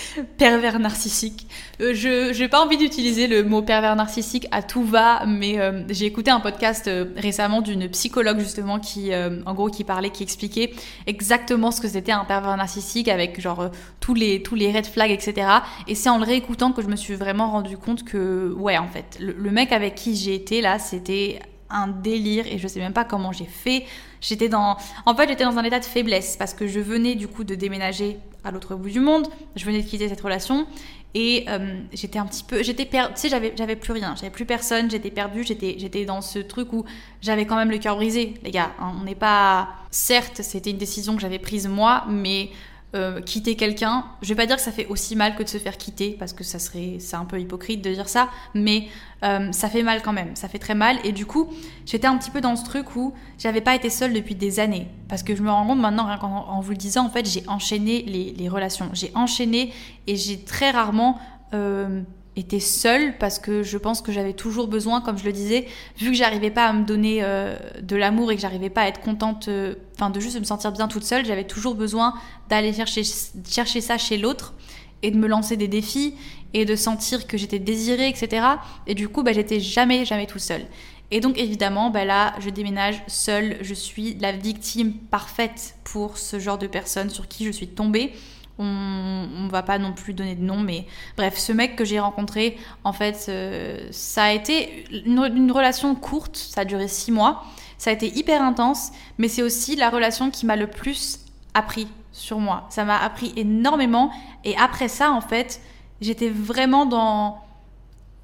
pervers 0.37 0.79
narcissique. 0.79 1.47
Euh, 1.81 1.93
je 1.93 2.37
n'ai 2.37 2.47
pas 2.47 2.63
envie 2.63 2.77
d'utiliser 2.77 3.27
le 3.27 3.43
mot 3.43 3.61
pervers 3.61 3.95
narcissique 3.95 4.47
à 4.51 4.61
tout 4.61 4.83
va, 4.83 5.25
mais 5.25 5.59
euh, 5.59 5.83
j'ai 5.89 6.05
écouté 6.05 6.31
un 6.31 6.39
podcast 6.39 6.87
euh, 6.87 7.05
récemment 7.15 7.61
d'une 7.61 7.89
psychologue 7.89 8.39
justement 8.39 8.79
qui, 8.79 9.11
en 9.15 9.53
gros, 9.53 9.69
qui 9.69 9.83
parlait, 9.83 10.09
qui 10.09 10.23
expliquait 10.23 10.71
exactement 11.07 11.71
ce 11.71 11.81
que 11.81 11.87
c'était 11.87 12.11
un 12.11 12.25
pervers 12.25 12.55
narcissique 12.57 13.07
avec 13.07 13.39
genre 13.39 13.69
tous 13.99 14.13
les 14.13 14.41
tous 14.41 14.55
les 14.55 14.71
red 14.71 14.85
flags, 14.85 15.11
etc. 15.11 15.47
Et 15.87 15.95
c'est 15.95 16.09
en 16.09 16.17
le 16.17 16.25
réécoutant 16.25 16.71
que 16.71 16.81
je 16.81 16.87
me 16.87 16.95
suis 16.95 17.15
vraiment 17.15 17.51
rendu 17.51 17.77
compte 17.77 18.03
que 18.03 18.53
ouais, 18.57 18.77
en 18.77 18.87
fait, 18.87 19.17
le 19.19 19.51
mec 19.51 19.71
avec 19.71 19.95
qui 19.95 20.15
j'ai 20.15 20.35
été 20.35 20.61
là, 20.61 20.79
c'était 20.79 21.39
un 21.69 21.87
délire 21.87 22.45
et 22.47 22.57
je 22.57 22.67
sais 22.67 22.79
même 22.79 22.93
pas 22.93 23.05
comment 23.05 23.31
j'ai 23.31 23.45
fait. 23.45 23.85
J'étais 24.21 24.49
dans, 24.49 24.77
en 25.05 25.15
fait, 25.15 25.27
j'étais 25.27 25.43
dans 25.43 25.57
un 25.57 25.63
état 25.63 25.79
de 25.79 25.85
faiblesse 25.85 26.35
parce 26.37 26.53
que 26.53 26.67
je 26.67 26.79
venais 26.79 27.15
du 27.15 27.27
coup 27.27 27.43
de 27.43 27.55
déménager 27.55 28.19
à 28.43 28.51
l'autre 28.51 28.75
bout 28.75 28.89
du 28.89 28.99
monde. 28.99 29.27
Je 29.55 29.65
venais 29.65 29.81
de 29.81 29.87
quitter 29.87 30.09
cette 30.09 30.21
relation 30.21 30.67
et 31.13 31.45
euh, 31.47 31.79
j'étais 31.93 32.19
un 32.19 32.25
petit 32.25 32.43
peu, 32.43 32.61
j'étais 32.61 32.85
perdue. 32.85 33.13
Tu 33.15 33.21
sais, 33.21 33.29
j'avais, 33.29 33.53
j'avais 33.57 33.77
plus 33.77 33.93
rien, 33.93 34.15
j'avais 34.15 34.29
plus 34.29 34.45
personne, 34.45 34.91
j'étais 34.91 35.11
perdue. 35.11 35.43
J'étais, 35.43 35.75
j'étais 35.77 36.05
dans 36.05 36.21
ce 36.21 36.39
truc 36.39 36.73
où 36.73 36.85
j'avais 37.21 37.45
quand 37.45 37.55
même 37.55 37.71
le 37.71 37.77
cœur 37.77 37.95
brisé, 37.95 38.33
les 38.43 38.51
gars. 38.51 38.71
Hein. 38.79 38.93
on 38.99 39.03
n'est 39.05 39.15
pas, 39.15 39.69
certes, 39.91 40.41
c'était 40.41 40.71
une 40.71 40.77
décision 40.77 41.15
que 41.15 41.21
j'avais 41.21 41.39
prise 41.39 41.67
moi, 41.67 42.03
mais 42.09 42.49
euh, 42.95 43.21
quitter 43.21 43.55
quelqu'un, 43.55 44.05
je 44.21 44.29
vais 44.29 44.35
pas 44.35 44.45
dire 44.45 44.55
que 44.55 44.61
ça 44.61 44.71
fait 44.71 44.85
aussi 44.87 45.15
mal 45.15 45.35
que 45.35 45.43
de 45.43 45.49
se 45.49 45.57
faire 45.57 45.77
quitter, 45.77 46.15
parce 46.17 46.33
que 46.33 46.43
ça 46.43 46.59
serait, 46.59 46.97
un 47.13 47.25
peu 47.25 47.39
hypocrite 47.39 47.83
de 47.83 47.93
dire 47.93 48.07
ça, 48.07 48.29
mais 48.53 48.87
euh, 49.23 49.51
ça 49.51 49.69
fait 49.69 49.83
mal 49.83 50.01
quand 50.01 50.13
même, 50.13 50.35
ça 50.35 50.47
fait 50.47 50.59
très 50.59 50.75
mal. 50.75 50.97
Et 51.03 51.11
du 51.11 51.25
coup, 51.25 51.49
j'étais 51.85 52.07
un 52.07 52.17
petit 52.17 52.31
peu 52.31 52.41
dans 52.41 52.55
ce 52.55 52.63
truc 52.63 52.95
où 52.95 53.13
j'avais 53.37 53.61
pas 53.61 53.75
été 53.75 53.89
seule 53.89 54.13
depuis 54.13 54.35
des 54.35 54.59
années, 54.59 54.87
parce 55.09 55.23
que 55.23 55.35
je 55.35 55.43
me 55.43 55.51
rends 55.51 55.67
compte 55.67 55.79
maintenant, 55.79 56.07
qu'en 56.17 56.61
vous 56.61 56.71
le 56.71 56.77
disant, 56.77 57.05
en 57.05 57.09
fait, 57.09 57.25
j'ai 57.29 57.43
enchaîné 57.47 58.01
les, 58.03 58.49
relations, 58.49 58.89
j'ai 58.93 59.11
enchaîné 59.13 59.73
et 60.07 60.15
j'ai 60.15 60.39
très 60.39 60.71
rarement 60.71 61.19
euh, 61.53 62.01
était 62.35 62.59
seule 62.59 63.17
parce 63.17 63.39
que 63.39 63.63
je 63.63 63.77
pense 63.77 64.01
que 64.01 64.11
j'avais 64.11 64.33
toujours 64.33 64.67
besoin, 64.67 65.01
comme 65.01 65.17
je 65.17 65.25
le 65.25 65.31
disais, 65.31 65.67
vu 65.97 66.11
que 66.11 66.17
j'arrivais 66.17 66.51
pas 66.51 66.65
à 66.65 66.73
me 66.73 66.85
donner 66.85 67.19
euh, 67.21 67.55
de 67.81 67.95
l'amour 67.95 68.31
et 68.31 68.35
que 68.35 68.41
j'arrivais 68.41 68.69
pas 68.69 68.81
à 68.81 68.87
être 68.87 69.01
contente, 69.01 69.47
euh, 69.47 69.75
enfin 69.95 70.09
de 70.09 70.19
juste 70.19 70.37
me 70.39 70.43
sentir 70.43 70.71
bien 70.71 70.87
toute 70.87 71.03
seule, 71.03 71.25
j'avais 71.25 71.45
toujours 71.45 71.75
besoin 71.75 72.13
d'aller 72.49 72.73
chercher, 72.73 73.03
chercher 73.47 73.81
ça 73.81 73.97
chez 73.97 74.17
l'autre 74.17 74.53
et 75.01 75.11
de 75.11 75.17
me 75.17 75.27
lancer 75.27 75.55
des 75.55 75.67
défis 75.67 76.15
et 76.53 76.65
de 76.65 76.75
sentir 76.75 77.27
que 77.27 77.37
j'étais 77.37 77.59
désirée, 77.59 78.09
etc. 78.09 78.45
Et 78.87 78.95
du 78.95 79.09
coup, 79.09 79.23
bah, 79.23 79.33
j'étais 79.33 79.59
jamais, 79.59 80.05
jamais 80.05 80.25
tout 80.25 80.39
seule. 80.39 80.65
Et 81.11 81.19
donc 81.19 81.37
évidemment, 81.37 81.91
bah 81.91 82.03
là, 82.03 82.33
je 82.39 82.49
déménage 82.49 83.03
seule, 83.07 83.57
je 83.61 83.73
suis 83.73 84.15
la 84.15 84.31
victime 84.31 84.93
parfaite 84.93 85.75
pour 85.83 86.17
ce 86.17 86.39
genre 86.39 86.57
de 86.57 86.67
personne 86.67 87.09
sur 87.09 87.27
qui 87.27 87.45
je 87.45 87.51
suis 87.51 87.67
tombée. 87.67 88.13
On, 88.57 89.27
on, 89.37 89.47
va 89.49 89.63
pas 89.63 89.77
non 89.77 89.91
plus 89.91 90.13
donner 90.13 90.35
de 90.35 90.43
nom, 90.43 90.59
mais 90.59 90.85
bref, 91.17 91.37
ce 91.37 91.51
mec 91.51 91.75
que 91.75 91.83
j'ai 91.83 91.99
rencontré, 91.99 92.57
en 92.85 92.93
fait, 92.93 93.25
euh, 93.27 93.87
ça 93.91 94.23
a 94.23 94.31
été 94.31 94.85
une, 95.05 95.51
relation 95.51 95.93
courte, 95.93 96.37
ça 96.37 96.61
a 96.61 96.65
duré 96.65 96.87
six 96.87 97.11
mois, 97.11 97.43
ça 97.77 97.89
a 97.89 97.93
été 97.93 98.17
hyper 98.17 98.41
intense, 98.41 98.91
mais 99.17 99.27
c'est 99.27 99.43
aussi 99.43 99.75
la 99.75 99.89
relation 99.89 100.31
qui 100.31 100.45
m'a 100.45 100.55
le 100.55 100.67
plus 100.67 101.19
appris 101.53 101.87
sur 102.13 102.39
moi. 102.39 102.65
Ça 102.69 102.85
m'a 102.85 102.97
appris 102.97 103.33
énormément, 103.35 104.11
et 104.45 104.55
après 104.55 104.87
ça, 104.87 105.11
en 105.11 105.21
fait, 105.21 105.59
j'étais 105.99 106.29
vraiment 106.29 106.85
dans 106.85 107.41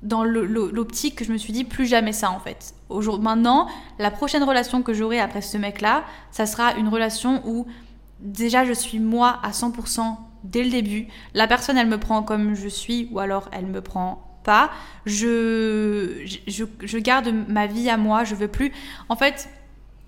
dans 0.01 0.23
l'optique 0.23 1.15
que 1.15 1.25
je 1.25 1.31
me 1.31 1.37
suis 1.37 1.53
dit 1.53 1.63
plus 1.63 1.85
jamais 1.85 2.11
ça 2.11 2.31
en 2.31 2.39
fait. 2.39 2.73
Maintenant, 2.89 3.67
la 3.99 4.09
prochaine 4.09 4.43
relation 4.43 4.81
que 4.81 4.93
j'aurai 4.93 5.19
après 5.19 5.41
ce 5.41 5.57
mec-là, 5.57 6.03
ça 6.31 6.45
sera 6.45 6.73
une 6.73 6.87
relation 6.87 7.41
où 7.45 7.67
déjà 8.21 8.65
je 8.65 8.73
suis 8.73 8.99
moi 8.99 9.39
à 9.43 9.51
100% 9.51 10.17
dès 10.43 10.63
le 10.63 10.69
début. 10.69 11.07
La 11.33 11.47
personne, 11.47 11.77
elle 11.77 11.87
me 11.87 11.99
prend 11.99 12.23
comme 12.23 12.55
je 12.55 12.67
suis 12.67 13.09
ou 13.11 13.19
alors 13.19 13.49
elle 13.51 13.67
me 13.67 13.81
prend 13.81 14.39
pas. 14.43 14.71
Je, 15.05 16.23
je, 16.47 16.97
garde 16.97 17.33
ma 17.47 17.67
vie 17.67 17.89
à 17.89 17.97
moi, 17.97 18.23
je 18.23 18.35
veux 18.35 18.47
plus. 18.47 18.71
En 19.09 19.15
fait, 19.15 19.49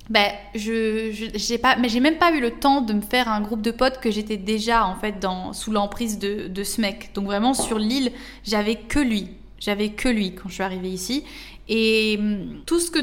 ben, 0.10 0.32
je, 0.56 1.30
j'ai 1.36 1.58
pas, 1.58 1.76
mais 1.78 1.88
j'ai 1.90 2.00
même 2.00 2.18
pas 2.18 2.34
eu 2.34 2.42
le 2.42 2.52
temps 2.52 2.82
de 2.82 2.94
me 2.94 3.02
faire 3.02 3.30
un 3.30 3.42
groupe 3.42 3.62
de 3.62 3.72
potes 3.72 4.00
que 4.00 4.12
j'étais 4.12 4.38
déjà 4.38 4.86
en 4.86 4.96
fait 4.96 5.20
dans, 5.20 5.54
sous 5.54 5.72
l'emprise 5.72 6.20
de, 6.20 6.48
de 6.48 6.64
ce 6.64 6.82
mec. 6.82 7.12
Donc 7.14 7.26
vraiment 7.26 7.54
sur 7.54 7.80
l'île, 7.80 8.12
j'avais 8.44 8.76
que 8.76 9.00
lui. 9.00 9.30
J'avais 9.60 9.90
que 9.90 10.10
lui 10.10 10.36
quand 10.36 10.50
je 10.50 10.56
suis 10.56 10.64
arrivée 10.64 10.90
ici. 10.90 11.24
Et 11.70 12.18
hum, 12.20 12.62
tout 12.66 12.80
ce 12.80 12.92
que 12.92 13.00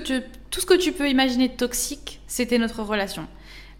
tout 0.50 0.60
ce 0.60 0.66
que 0.66 0.74
tu 0.74 0.92
peux 0.92 1.08
imaginer 1.08 1.48
de 1.48 1.54
toxique, 1.54 2.20
c'était 2.26 2.58
notre 2.58 2.82
relation. 2.82 3.26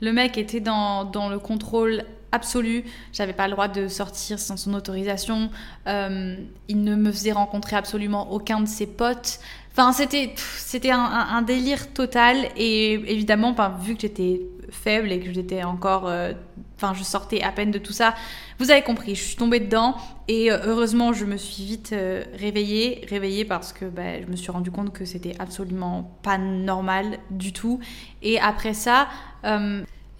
Le 0.01 0.13
mec 0.13 0.39
était 0.39 0.61
dans, 0.61 1.05
dans 1.05 1.29
le 1.29 1.39
contrôle 1.39 2.05
absolu. 2.33 2.85
J'avais 3.13 3.33
pas 3.33 3.47
le 3.47 3.53
droit 3.53 3.69
de 3.69 3.89
sortir 3.89 4.39
sans 4.39 4.57
son 4.57 4.75
autorisation. 4.75 5.51
Euh, 5.87 6.37
il 6.69 6.83
ne 6.83 6.95
me 6.95 7.11
faisait 7.11 7.33
rencontrer 7.33 7.77
absolument 7.77 8.31
aucun 8.33 8.61
de 8.61 8.69
ses 8.69 8.87
potes. 8.87 9.41
Enfin, 9.73 9.93
c'était 9.93 10.91
un, 10.91 11.43
délire 11.43 11.93
total. 11.93 12.37
Et 12.57 12.95
évidemment, 12.95 13.55
vu 13.81 13.95
que 13.95 14.03
j'étais 14.03 14.43
faible 14.71 15.13
et 15.13 15.21
que 15.21 15.33
j'étais 15.33 15.63
encore, 15.63 16.09
euh, 16.09 16.33
enfin, 16.81 16.95
je 16.95 17.03
sortais 17.03 17.43
à 17.43 17.53
peine 17.53 17.71
de 17.71 17.79
tout 17.79 17.93
ça. 17.93 18.14
Vous 18.59 18.71
avez 18.71 18.83
compris, 18.83 19.14
je 19.14 19.23
suis 19.23 19.37
tombée 19.37 19.61
dedans. 19.61 19.97
Et 20.29 20.51
euh, 20.51 20.59
heureusement, 20.64 21.12
je 21.12 21.25
me 21.25 21.37
suis 21.37 21.64
vite 21.64 21.95
réveillée, 22.38 23.05
réveillée 23.09 23.45
parce 23.45 23.73
que 23.73 23.85
bah, 23.85 24.21
je 24.21 24.27
me 24.27 24.37
suis 24.37 24.51
rendu 24.51 24.71
compte 24.71 24.93
que 24.93 25.05
c'était 25.05 25.35
absolument 25.38 26.19
pas 26.23 26.38
normal 26.38 27.19
du 27.31 27.53
tout. 27.53 27.81
Et 28.23 28.40
après 28.40 28.75
ça. 28.75 29.09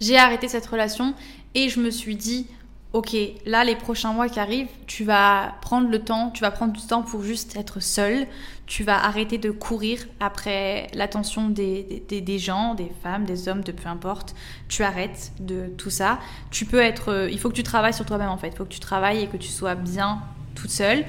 J'ai 0.01 0.17
arrêté 0.17 0.47
cette 0.47 0.65
relation 0.65 1.13
et 1.53 1.69
je 1.69 1.79
me 1.79 1.91
suis 1.91 2.15
dit, 2.15 2.47
ok, 2.93 3.15
là, 3.45 3.63
les 3.63 3.75
prochains 3.75 4.11
mois 4.11 4.27
qui 4.27 4.39
arrivent, 4.39 4.67
tu 4.85 5.03
vas 5.03 5.55
prendre 5.61 5.89
le 5.89 5.99
temps, 5.99 6.29
tu 6.31 6.41
vas 6.41 6.51
prendre 6.51 6.73
du 6.73 6.81
temps 6.81 7.03
pour 7.03 7.23
juste 7.23 7.55
être 7.55 7.79
seule. 7.79 8.27
Tu 8.67 8.83
vas 8.83 9.03
arrêter 9.03 9.37
de 9.37 9.51
courir 9.51 9.99
après 10.19 10.87
l'attention 10.93 11.49
des, 11.49 12.03
des, 12.07 12.39
gens, 12.39 12.73
des 12.73 12.91
femmes, 13.03 13.25
des 13.25 13.49
hommes, 13.49 13.63
de 13.63 13.71
peu 13.73 13.89
importe. 13.89 14.33
Tu 14.69 14.83
arrêtes 14.83 15.33
de 15.39 15.67
tout 15.77 15.89
ça. 15.89 16.19
Tu 16.51 16.65
peux 16.65 16.79
être. 16.79 17.09
Euh, 17.11 17.29
il 17.29 17.37
faut 17.37 17.49
que 17.49 17.55
tu 17.55 17.63
travailles 17.63 17.93
sur 17.93 18.05
toi-même 18.05 18.29
en 18.29 18.37
fait. 18.37 18.49
Il 18.49 18.55
faut 18.55 18.63
que 18.63 18.73
tu 18.73 18.79
travailles 18.79 19.23
et 19.23 19.27
que 19.27 19.37
tu 19.37 19.49
sois 19.49 19.75
bien 19.75 20.21
toute 20.55 20.69
seule. 20.69 21.03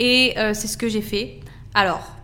Et 0.00 0.34
euh, 0.38 0.54
c'est 0.54 0.66
ce 0.66 0.76
que 0.76 0.88
j'ai 0.88 1.02
fait. 1.02 1.40
Alors, 1.72 2.16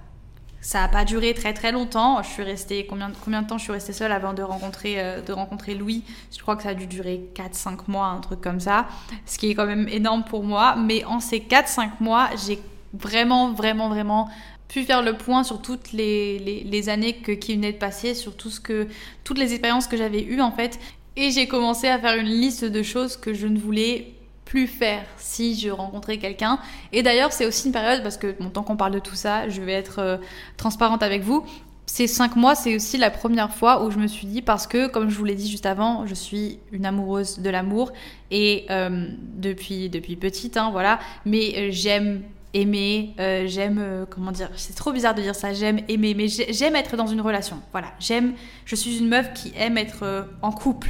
ça 0.61 0.81
n'a 0.81 0.88
pas 0.88 1.05
duré 1.05 1.35
très 1.35 1.55
très 1.55 1.73
longtemps. 1.73 2.23
Je 2.23 2.29
suis 2.29 2.42
restée 2.42 2.87
combien, 2.87 3.11
combien 3.25 3.42
de 3.42 3.46
temps 3.46 3.59
je 3.59 3.64
suis 3.64 3.73
restée 3.73 3.92
seule 3.92 4.12
avant 4.12 4.35
de 4.35 4.42
rencontrer, 4.42 5.01
euh, 5.01 5.23
de 5.23 5.33
rencontrer 5.33 5.75
Louis? 5.75 6.05
Je 6.35 6.40
crois 6.40 6.57
que 6.57 6.62
ça 6.62 6.70
a 6.70 6.75
dû 6.75 6.87
durer 6.87 7.23
4-5 7.35 7.83
mois, 7.88 8.07
un 8.07 8.20
truc 8.20 8.40
comme 8.40 8.61
ça. 8.61 8.87
Ce 9.27 9.38
qui 9.38 9.51
est 9.51 9.55
quand 9.55 9.66
même 9.66 9.88
énorme 9.88 10.25
pour 10.25 10.44
moi. 10.44 10.77
Mais 10.77 11.05
en 11.05 11.20
ces 11.20 11.40
4-5 11.40 11.90
mois, 12.01 12.29
j'ai 12.46 12.61
vraiment, 12.92 13.53
vraiment, 13.53 13.88
vraiment 13.88 14.29
pu 14.68 14.85
faire 14.85 15.03
le 15.03 15.16
point 15.16 15.42
sur 15.42 15.62
toutes 15.62 15.92
les, 15.92 16.38
les, 16.38 16.88
années 16.88 17.14
que, 17.14 17.33
qui 17.33 17.57
venaient 17.57 17.73
de 17.73 17.79
passer, 17.79 18.14
sur 18.14 18.37
tout 18.37 18.51
ce 18.51 18.61
que, 18.61 18.87
toutes 19.25 19.38
les 19.38 19.53
expériences 19.53 19.88
que 19.88 19.96
j'avais 19.96 20.23
eues 20.23 20.40
en 20.40 20.53
fait. 20.53 20.79
Et 21.16 21.31
j'ai 21.33 21.49
commencé 21.49 21.88
à 21.88 21.99
faire 21.99 22.16
une 22.16 22.29
liste 22.29 22.64
de 22.64 22.83
choses 22.83 23.16
que 23.16 23.35
je 23.35 23.49
ne 23.49 23.59
voulais 23.59 24.14
plus 24.51 24.67
faire 24.67 25.05
si 25.17 25.55
je 25.55 25.71
rencontrais 25.71 26.19
quelqu'un. 26.19 26.59
Et 26.93 27.05
d'ailleurs, 27.05 27.33
c'est 27.33 27.47
aussi 27.47 27.69
une 27.69 27.73
période, 27.73 28.03
parce 28.03 28.17
que 28.17 28.35
bon, 28.41 28.51
tant 28.51 28.65
qu'on 28.65 28.77
parle 28.77 28.93
de 28.93 28.99
tout 28.99 29.15
ça, 29.15 29.49
je 29.49 29.63
vais 29.63 29.75
être 29.75 30.01
euh, 30.01 30.17
transparente 30.57 31.05
avec 31.05 31.23
vous. 31.23 31.47
Ces 31.87 32.09
cinq 32.09 32.35
mois, 32.35 32.57
c'est 32.57 32.75
aussi 32.75 32.99
la 32.99 33.11
première 33.11 33.55
fois 33.55 33.85
où 33.85 33.93
je 33.93 33.99
me 33.99 34.09
suis 34.09 34.27
dit, 34.27 34.43
parce 34.43 34.67
que, 34.67 34.89
comme 34.89 35.09
je 35.09 35.17
vous 35.17 35.25
l'ai 35.25 35.37
dit 35.37 35.49
juste 35.49 35.67
avant, 35.67 36.05
je 36.05 36.15
suis 36.15 36.59
une 36.73 36.85
amoureuse 36.85 37.39
de 37.39 37.49
l'amour, 37.49 37.93
et 38.33 38.67
euh, 38.71 39.07
depuis, 39.37 39.89
depuis 39.89 40.17
petite, 40.17 40.57
hein, 40.57 40.71
voilà, 40.73 40.99
mais 41.25 41.55
euh, 41.57 41.69
j'aime 41.71 42.23
aimer, 42.53 43.14
j'aime, 43.47 44.07
comment 44.11 44.33
dire, 44.33 44.51
c'est 44.57 44.74
trop 44.74 44.91
bizarre 44.91 45.14
de 45.14 45.22
dire 45.22 45.37
ça, 45.37 45.53
j'aime 45.53 45.79
aimer, 45.87 46.14
mais 46.14 46.27
j'aime 46.27 46.74
être 46.74 46.97
dans 46.97 47.07
une 47.07 47.20
relation, 47.20 47.61
voilà, 47.70 47.93
j'aime, 48.01 48.33
je 48.64 48.74
suis 48.74 48.99
une 48.99 49.07
meuf 49.07 49.33
qui 49.33 49.53
aime 49.57 49.79
être 49.79 50.27
en 50.43 50.51
couple, 50.51 50.89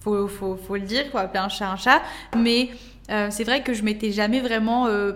faut, 0.00 0.28
faut, 0.28 0.56
faut 0.56 0.76
le 0.76 0.82
dire, 0.82 1.10
quoi, 1.10 1.22
appeler 1.22 1.40
un 1.40 1.48
chat 1.48 1.70
un 1.70 1.76
chat, 1.76 2.02
mais 2.36 2.68
euh, 3.10 3.28
c'est 3.30 3.44
vrai 3.44 3.62
que 3.62 3.72
je 3.72 3.82
m'étais 3.82 4.12
jamais 4.12 4.40
vraiment 4.40 4.86
euh, 4.86 5.12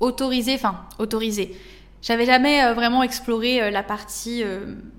autorisée, 0.00 0.54
enfin 0.54 0.80
autorisée. 0.98 1.56
J'avais 2.00 2.26
jamais 2.26 2.62
euh, 2.62 2.74
vraiment 2.74 3.02
exploré 3.02 3.70
la 3.70 3.82
partie 3.82 4.42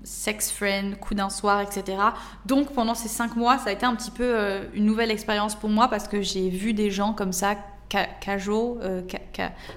sex 0.04 0.50
friend, 0.50 0.98
coup 0.98 1.14
d'un 1.14 1.30
soir, 1.30 1.60
etc. 1.60 1.98
Donc 2.46 2.72
pendant 2.72 2.94
ces 2.94 3.08
cinq 3.08 3.36
mois, 3.36 3.58
ça 3.58 3.70
a 3.70 3.72
été 3.72 3.86
un 3.86 3.94
petit 3.94 4.10
peu 4.10 4.60
une 4.74 4.84
nouvelle 4.84 5.10
expérience 5.10 5.54
pour 5.54 5.70
moi 5.70 5.88
parce 5.88 6.08
que 6.08 6.20
j'ai 6.20 6.48
vu 6.48 6.72
des 6.72 6.90
gens 6.90 7.12
comme 7.12 7.32
ça 7.32 7.56
casual, 8.20 9.04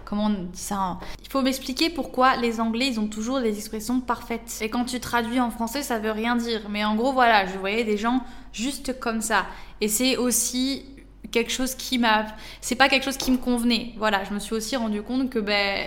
comment 0.03 0.25
on 0.25 0.29
dit 0.29 0.59
ça 0.59 0.75
hein 0.75 0.99
Il 1.21 1.29
faut 1.29 1.43
m'expliquer 1.43 1.91
pourquoi 1.91 2.35
les 2.37 2.59
Anglais, 2.59 2.87
ils 2.87 2.99
ont 2.99 3.07
toujours 3.07 3.39
des 3.39 3.55
expressions 3.55 4.01
parfaites. 4.01 4.57
Et 4.61 4.69
quand 4.69 4.85
tu 4.85 4.99
traduis 4.99 5.39
en 5.39 5.51
français, 5.51 5.83
ça 5.83 5.99
veut 5.99 6.11
rien 6.11 6.35
dire. 6.35 6.61
Mais 6.71 6.83
en 6.83 6.95
gros, 6.95 7.13
voilà, 7.13 7.45
je 7.45 7.55
voyais 7.59 7.83
des 7.83 7.97
gens 7.97 8.23
juste 8.51 8.99
comme 8.99 9.21
ça. 9.21 9.45
Et 9.79 9.87
c'est 9.87 10.17
aussi 10.17 10.83
quelque 11.31 11.51
chose 11.51 11.75
qui 11.75 11.97
m'a 11.97 12.25
c'est 12.61 12.75
pas 12.75 12.89
quelque 12.89 13.03
chose 13.03 13.17
qui 13.17 13.31
me 13.31 13.37
convenait. 13.37 13.93
Voilà 13.97 14.23
je 14.23 14.33
me 14.33 14.39
suis 14.39 14.53
aussi 14.55 14.75
rendu 14.75 15.01
compte 15.01 15.29
que 15.29 15.39
ben 15.39 15.85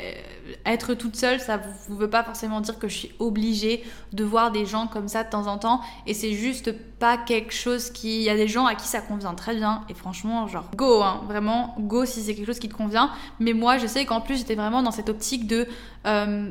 être 0.67 0.95
toute 0.95 1.17
seule 1.17 1.41
ça 1.41 1.61
ne 1.89 1.95
veut 1.95 2.11
pas 2.11 2.23
forcément 2.23 2.61
dire 2.61 2.79
que 2.79 2.89
je 2.89 2.97
suis 2.97 3.15
obligée 3.19 3.85
de 4.13 4.25
voir 4.25 4.51
des 4.51 4.67
gens 4.67 4.87
comme 4.87 5.09
ça 5.09 5.25
de 5.25 5.31
temps 5.31 5.47
en 5.47 5.59
temps. 5.59 5.81
Et 6.07 6.15
c'est 6.15 6.33
juste 6.33 6.73
pas 6.99 7.17
quelque 7.17 7.53
chose 7.53 7.91
qui 7.91 8.17
il 8.17 8.23
y 8.23 8.31
a 8.31 8.37
des 8.37 8.49
gens 8.49 8.67
à 8.67 8.75
qui 8.75 8.87
ça 8.87 9.01
convient 9.01 9.35
très 9.35 9.55
bien. 9.55 9.83
Et 9.89 9.95
franchement 9.95 10.47
genre 10.47 10.71
go 10.77 11.03
hein, 11.03 11.23
vraiment 11.27 11.75
go 11.79 12.05
si 12.05 12.23
c'est 12.23 12.35
quelque 12.35 12.47
chose 12.47 12.59
qui 12.59 12.69
te 12.69 12.75
convient. 12.75 13.11
Mais 13.41 13.53
moi 13.53 13.79
je 13.79 13.87
sais 13.87 14.05
qu'en 14.05 14.21
plus 14.21 14.37
j'étais 14.37 14.55
vraiment 14.55 14.83
dans 14.83 14.91
cette 14.91 15.09
optique 15.09 15.47
de 15.47 15.67
euh, 16.07 16.51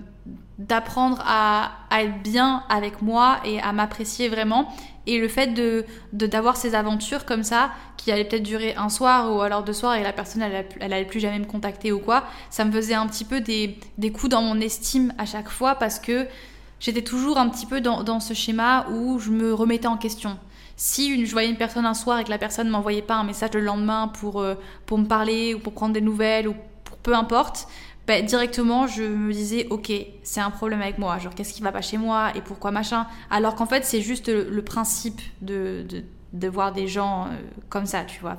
d'apprendre 0.57 1.21
à, 1.25 1.71
à 1.89 2.03
être 2.03 2.21
bien 2.21 2.63
avec 2.69 3.01
moi 3.01 3.39
et 3.45 3.59
à 3.61 3.73
m'apprécier 3.73 4.29
vraiment. 4.29 4.71
Et 5.07 5.17
le 5.17 5.27
fait 5.27 5.47
de 5.47 5.85
d'avoir 6.13 6.57
ces 6.57 6.75
aventures 6.75 7.25
comme 7.25 7.43
ça, 7.43 7.71
qui 7.97 8.11
allaient 8.11 8.25
peut-être 8.25 8.43
durer 8.43 8.75
un 8.75 8.89
soir 8.89 9.33
ou 9.33 9.41
alors 9.41 9.63
deux 9.63 9.73
soirs 9.73 9.95
et 9.95 10.03
la 10.03 10.13
personne 10.13 10.41
elle, 10.41 10.65
elle 10.79 11.07
plus 11.07 11.19
jamais 11.19 11.39
me 11.39 11.45
contacter 11.45 11.91
ou 11.91 11.99
quoi, 11.99 12.23
ça 12.49 12.65
me 12.65 12.71
faisait 12.71 12.93
un 12.95 13.07
petit 13.07 13.25
peu 13.25 13.41
des, 13.41 13.77
des 13.97 14.11
coups 14.11 14.29
dans 14.29 14.41
mon 14.41 14.59
estime 14.59 15.13
à 15.17 15.25
chaque 15.25 15.49
fois 15.49 15.75
parce 15.75 15.99
que 15.99 16.27
j'étais 16.79 17.03
toujours 17.03 17.37
un 17.37 17.49
petit 17.49 17.65
peu 17.65 17.81
dans, 17.81 18.19
ce 18.19 18.33
schéma 18.33 18.87
où 18.89 19.19
je 19.19 19.31
me 19.31 19.53
remettais 19.53 19.87
en 19.87 19.97
question. 19.97 20.37
Si 20.75 21.07
une, 21.07 21.25
je 21.25 21.31
voyais 21.31 21.49
une 21.49 21.57
personne 21.57 21.85
un 21.85 21.93
soir 21.93 22.19
et 22.19 22.23
que 22.23 22.29
la 22.29 22.39
personne 22.39 22.67
ne 22.67 22.71
m'envoyait 22.71 23.03
pas 23.03 23.15
un 23.15 23.23
message 23.23 23.51
le 23.53 23.61
lendemain 23.61 24.07
pour, 24.07 24.41
euh, 24.41 24.55
pour 24.85 24.97
me 24.97 25.05
parler 25.05 25.53
ou 25.53 25.59
pour 25.59 25.73
prendre 25.73 25.93
des 25.93 26.01
nouvelles 26.01 26.47
ou 26.47 26.55
peu 27.03 27.13
importe, 27.13 27.67
bah, 28.07 28.21
directement, 28.21 28.87
je 28.87 29.03
me 29.03 29.31
disais, 29.31 29.67
ok, 29.69 29.91
c'est 30.23 30.41
un 30.41 30.49
problème 30.49 30.81
avec 30.81 30.97
moi. 30.97 31.17
Genre, 31.19 31.33
qu'est-ce 31.35 31.53
qui 31.53 31.61
va 31.61 31.71
pas 31.71 31.81
chez 31.81 31.97
moi 31.97 32.31
et 32.35 32.41
pourquoi 32.41 32.71
machin? 32.71 33.05
Alors 33.29 33.55
qu'en 33.55 33.67
fait, 33.67 33.85
c'est 33.85 34.01
juste 34.01 34.27
le, 34.27 34.61
principe 34.63 35.21
de, 35.41 35.85
de, 36.33 36.47
voir 36.47 36.73
des 36.73 36.87
gens 36.87 37.27
euh, 37.27 37.29
comme 37.69 37.85
ça, 37.85 38.03
tu 38.03 38.19
vois. 38.19 38.35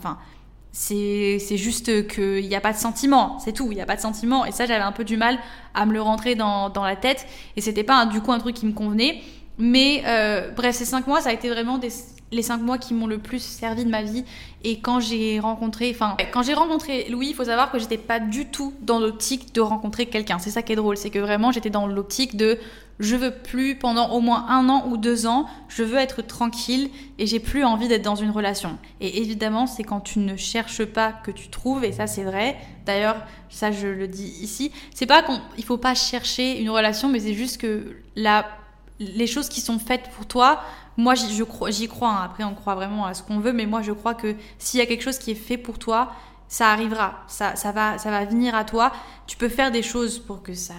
C'est 0.73 1.39
juste 1.57 2.09
qu'il 2.09 2.49
n'y 2.49 2.57
a 2.57 2.61
pas 2.61 2.73
de 2.73 2.79
sentiment, 2.79 3.39
c'est 3.39 3.53
tout, 3.53 3.68
il 3.70 3.75
n'y 3.75 3.83
a 3.83 3.87
pas 3.87 3.97
de 3.97 4.01
sentiment. 4.01 4.47
Et 4.47 4.53
ça, 4.53 4.64
j'avais 4.64 4.83
un 4.83 4.93
peu 4.93 5.05
du 5.05 5.16
mal 5.18 5.39
à 5.75 5.85
me 5.85 5.93
le 5.93 6.01
rentrer 6.01 6.35
dans, 6.35 6.70
dans 6.70 6.85
la 6.85 6.97
tête. 6.97 7.27
Et 7.57 7.61
c'était 7.61 7.85
pas 7.85 8.07
du 8.07 8.20
coup 8.20 8.33
un 8.33 8.39
truc 8.39 8.57
qui 8.57 8.66
me 8.66 8.73
convenait. 8.73 9.20
Mais 9.59 10.03
euh, 10.07 10.51
bref, 10.51 10.75
ces 10.75 10.87
cinq 10.87 11.07
mois, 11.07 11.20
ça 11.20 11.29
a 11.29 11.33
été 11.33 11.51
vraiment 11.51 11.77
des, 11.77 11.91
les 12.31 12.43
cinq 12.43 12.62
mois 12.62 12.79
qui 12.79 12.95
m'ont 12.95 13.07
le 13.07 13.18
plus 13.18 13.43
servi 13.43 13.85
de 13.85 13.91
ma 13.91 14.03
vie. 14.03 14.25
Et 14.64 14.81
quand 14.81 14.99
j'ai 14.99 15.39
rencontré, 15.41 15.91
enfin, 15.95 16.16
quand 16.33 16.43
j'ai 16.43 16.55
rencontré 16.55 17.07
Louis, 17.11 17.29
il 17.29 17.35
faut 17.35 17.45
savoir 17.45 17.70
que 17.70 17.79
j'étais 17.79 17.99
pas 17.99 18.18
du 18.18 18.47
tout 18.47 18.73
dans 18.81 18.99
l'optique 18.99 19.55
de 19.55 19.61
rencontrer 19.61 20.07
quelqu'un. 20.07 20.39
C'est 20.39 20.51
ça 20.51 20.62
qui 20.62 20.73
est 20.73 20.77
drôle, 20.77 20.97
c'est 20.97 21.11
que 21.11 21.18
vraiment 21.18 21.53
j'étais 21.53 21.70
dans 21.70 21.87
l'optique 21.87 22.37
de 22.37 22.59
je 23.03 23.17
veux 23.17 23.33
plus 23.33 23.75
pendant 23.75 24.11
au 24.11 24.21
moins 24.21 24.47
un 24.49 24.69
an 24.69 24.87
ou 24.89 24.97
deux 24.97 25.27
ans, 25.27 25.47
je 25.69 25.83
veux 25.83 25.99
être 25.99 26.23
tranquille 26.23 26.91
et 27.19 27.27
j'ai 27.27 27.41
plus 27.41 27.65
envie 27.65 27.89
d'être 27.89 28.03
dans 28.03 28.15
une 28.15 28.31
relation. 28.31 28.79
Et 29.01 29.19
évidemment, 29.21 29.67
c'est 29.67 29.83
quand 29.83 30.01
tu 30.01 30.21
ne 30.21 30.37
cherches 30.37 30.85
pas 30.85 31.13
que 31.13 31.31
tu 31.31 31.49
trouves, 31.49 31.85
et 31.85 31.93
ça 31.93 32.07
c'est 32.07 32.23
vrai. 32.23 32.57
D'ailleurs, 32.87 33.17
ça 33.51 33.73
je 33.73 33.89
le 33.89 34.09
dis 34.09 34.29
ici, 34.41 34.73
c'est 34.95 35.07
pas 35.07 35.23
qu'il 35.23 35.65
faut 35.65 35.79
pas 35.79 35.95
chercher 35.95 36.61
une 36.61 36.71
relation, 36.71 37.09
mais 37.09 37.21
c'est 37.21 37.35
juste 37.35 37.61
que 37.61 37.97
la 38.17 38.47
les 38.99 39.27
choses 39.27 39.49
qui 39.49 39.61
sont 39.61 39.81
faites 39.81 40.11
pour 40.11 40.27
toi, 40.27 40.63
moi 40.97 41.15
j'y 41.15 41.45
crois, 41.45 41.71
crois 41.89 42.11
hein. 42.11 42.23
après 42.25 42.45
on 42.45 42.55
croit 42.55 42.77
vraiment 42.77 43.05
à 43.05 43.15
ce 43.15 43.23
qu'on 43.25 43.41
veut, 43.41 43.53
mais 43.53 43.67
moi 43.67 43.83
je 43.83 43.91
crois 43.91 44.15
que 44.15 44.37
s'il 44.59 44.79
y 44.79 44.83
a 44.83 44.87
quelque 44.87 45.03
chose 45.03 45.19
qui 45.19 45.33
est 45.33 45.37
fait 45.37 45.57
pour 45.57 45.79
toi, 45.81 46.13
ça 46.47 46.71
arrivera, 46.71 47.25
ça, 47.29 47.57
ça, 47.57 47.73
va, 47.73 47.99
ça 47.99 48.11
va 48.11 48.25
venir 48.27 48.55
à 48.55 48.65
toi. 48.65 48.93
Tu 49.27 49.39
peux 49.39 49.49
faire 49.49 49.71
des 49.71 49.83
choses 49.83 50.19
pour 50.19 50.43
que 50.43 50.53
ça, 50.55 50.75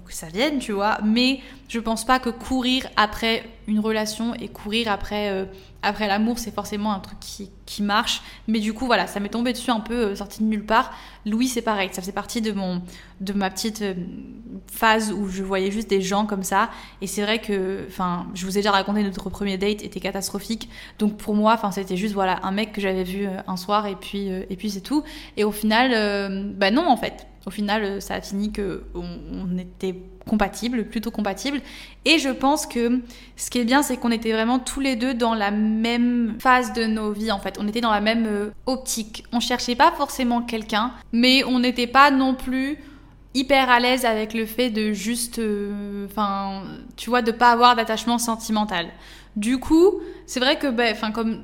que 0.00 0.12
ça 0.12 0.28
vienne, 0.28 0.58
tu 0.58 0.72
vois, 0.72 0.98
mais 1.04 1.40
je 1.68 1.78
pense 1.78 2.04
pas 2.04 2.18
que 2.18 2.30
courir 2.30 2.88
après 2.96 3.44
une 3.66 3.80
relation 3.80 4.34
et 4.34 4.48
courir 4.48 4.90
après, 4.90 5.30
euh, 5.30 5.44
après 5.82 6.08
l'amour, 6.08 6.38
c'est 6.38 6.54
forcément 6.54 6.92
un 6.92 7.00
truc 7.00 7.20
qui, 7.20 7.50
qui, 7.66 7.82
marche. 7.82 8.22
Mais 8.46 8.60
du 8.60 8.72
coup, 8.72 8.86
voilà, 8.86 9.06
ça 9.06 9.20
m'est 9.20 9.28
tombé 9.28 9.52
dessus 9.52 9.70
un 9.70 9.80
peu, 9.80 9.94
euh, 9.94 10.16
sorti 10.16 10.42
de 10.42 10.48
nulle 10.48 10.64
part. 10.64 10.90
Louis, 11.26 11.48
c'est 11.48 11.62
pareil, 11.62 11.90
ça 11.92 12.00
faisait 12.00 12.12
partie 12.12 12.40
de, 12.40 12.52
mon, 12.52 12.82
de 13.20 13.32
ma 13.34 13.50
petite 13.50 13.82
euh, 13.82 13.94
phase 14.70 15.12
où 15.12 15.28
je 15.28 15.42
voyais 15.42 15.70
juste 15.70 15.90
des 15.90 16.00
gens 16.00 16.24
comme 16.24 16.42
ça. 16.42 16.70
Et 17.02 17.06
c'est 17.06 17.22
vrai 17.22 17.38
que, 17.40 17.84
enfin, 17.86 18.26
je 18.34 18.46
vous 18.46 18.52
ai 18.56 18.60
déjà 18.60 18.70
raconté, 18.70 19.02
notre 19.02 19.28
premier 19.28 19.58
date 19.58 19.82
était 19.82 20.00
catastrophique. 20.00 20.70
Donc 20.98 21.18
pour 21.18 21.34
moi, 21.34 21.52
enfin, 21.52 21.70
c'était 21.70 21.96
juste, 21.96 22.14
voilà, 22.14 22.40
un 22.42 22.50
mec 22.50 22.72
que 22.72 22.80
j'avais 22.80 23.04
vu 23.04 23.28
un 23.46 23.56
soir 23.56 23.86
et 23.86 23.96
puis, 23.96 24.28
et 24.28 24.56
puis 24.56 24.70
c'est 24.70 24.80
tout. 24.80 25.04
Et 25.36 25.44
au 25.44 25.52
final, 25.52 26.54
bah 26.56 26.70
non, 26.70 26.88
en 26.88 26.96
fait. 26.96 27.26
Au 27.48 27.50
final, 27.50 28.02
ça 28.02 28.16
a 28.16 28.20
fini 28.20 28.52
que 28.52 28.82
on 28.94 29.56
était 29.56 29.94
compatible, 30.26 30.84
plutôt 30.84 31.10
compatible. 31.10 31.62
Et 32.04 32.18
je 32.18 32.28
pense 32.28 32.66
que 32.66 33.00
ce 33.36 33.48
qui 33.48 33.58
est 33.58 33.64
bien, 33.64 33.82
c'est 33.82 33.96
qu'on 33.96 34.10
était 34.10 34.32
vraiment 34.32 34.58
tous 34.58 34.80
les 34.80 34.96
deux 34.96 35.14
dans 35.14 35.32
la 35.32 35.50
même 35.50 36.36
phase 36.40 36.74
de 36.74 36.84
nos 36.84 37.10
vies, 37.10 37.32
en 37.32 37.38
fait. 37.38 37.56
On 37.58 37.66
était 37.66 37.80
dans 37.80 37.90
la 37.90 38.02
même 38.02 38.26
euh, 38.26 38.50
optique. 38.66 39.24
On 39.32 39.40
cherchait 39.40 39.76
pas 39.76 39.92
forcément 39.92 40.42
quelqu'un, 40.42 40.92
mais 41.10 41.42
on 41.44 41.58
n'était 41.58 41.86
pas 41.86 42.10
non 42.10 42.34
plus 42.34 42.76
hyper 43.32 43.70
à 43.70 43.80
l'aise 43.80 44.04
avec 44.04 44.34
le 44.34 44.44
fait 44.44 44.68
de 44.68 44.92
juste, 44.92 45.38
euh, 45.38 46.04
enfin, 46.04 46.64
tu 46.98 47.08
vois, 47.08 47.22
de 47.22 47.32
pas 47.32 47.50
avoir 47.50 47.76
d'attachement 47.76 48.18
sentimental. 48.18 48.88
Du 49.36 49.58
coup, 49.58 50.00
c'est 50.26 50.40
vrai 50.40 50.58
que, 50.58 50.66
ben, 50.66 50.96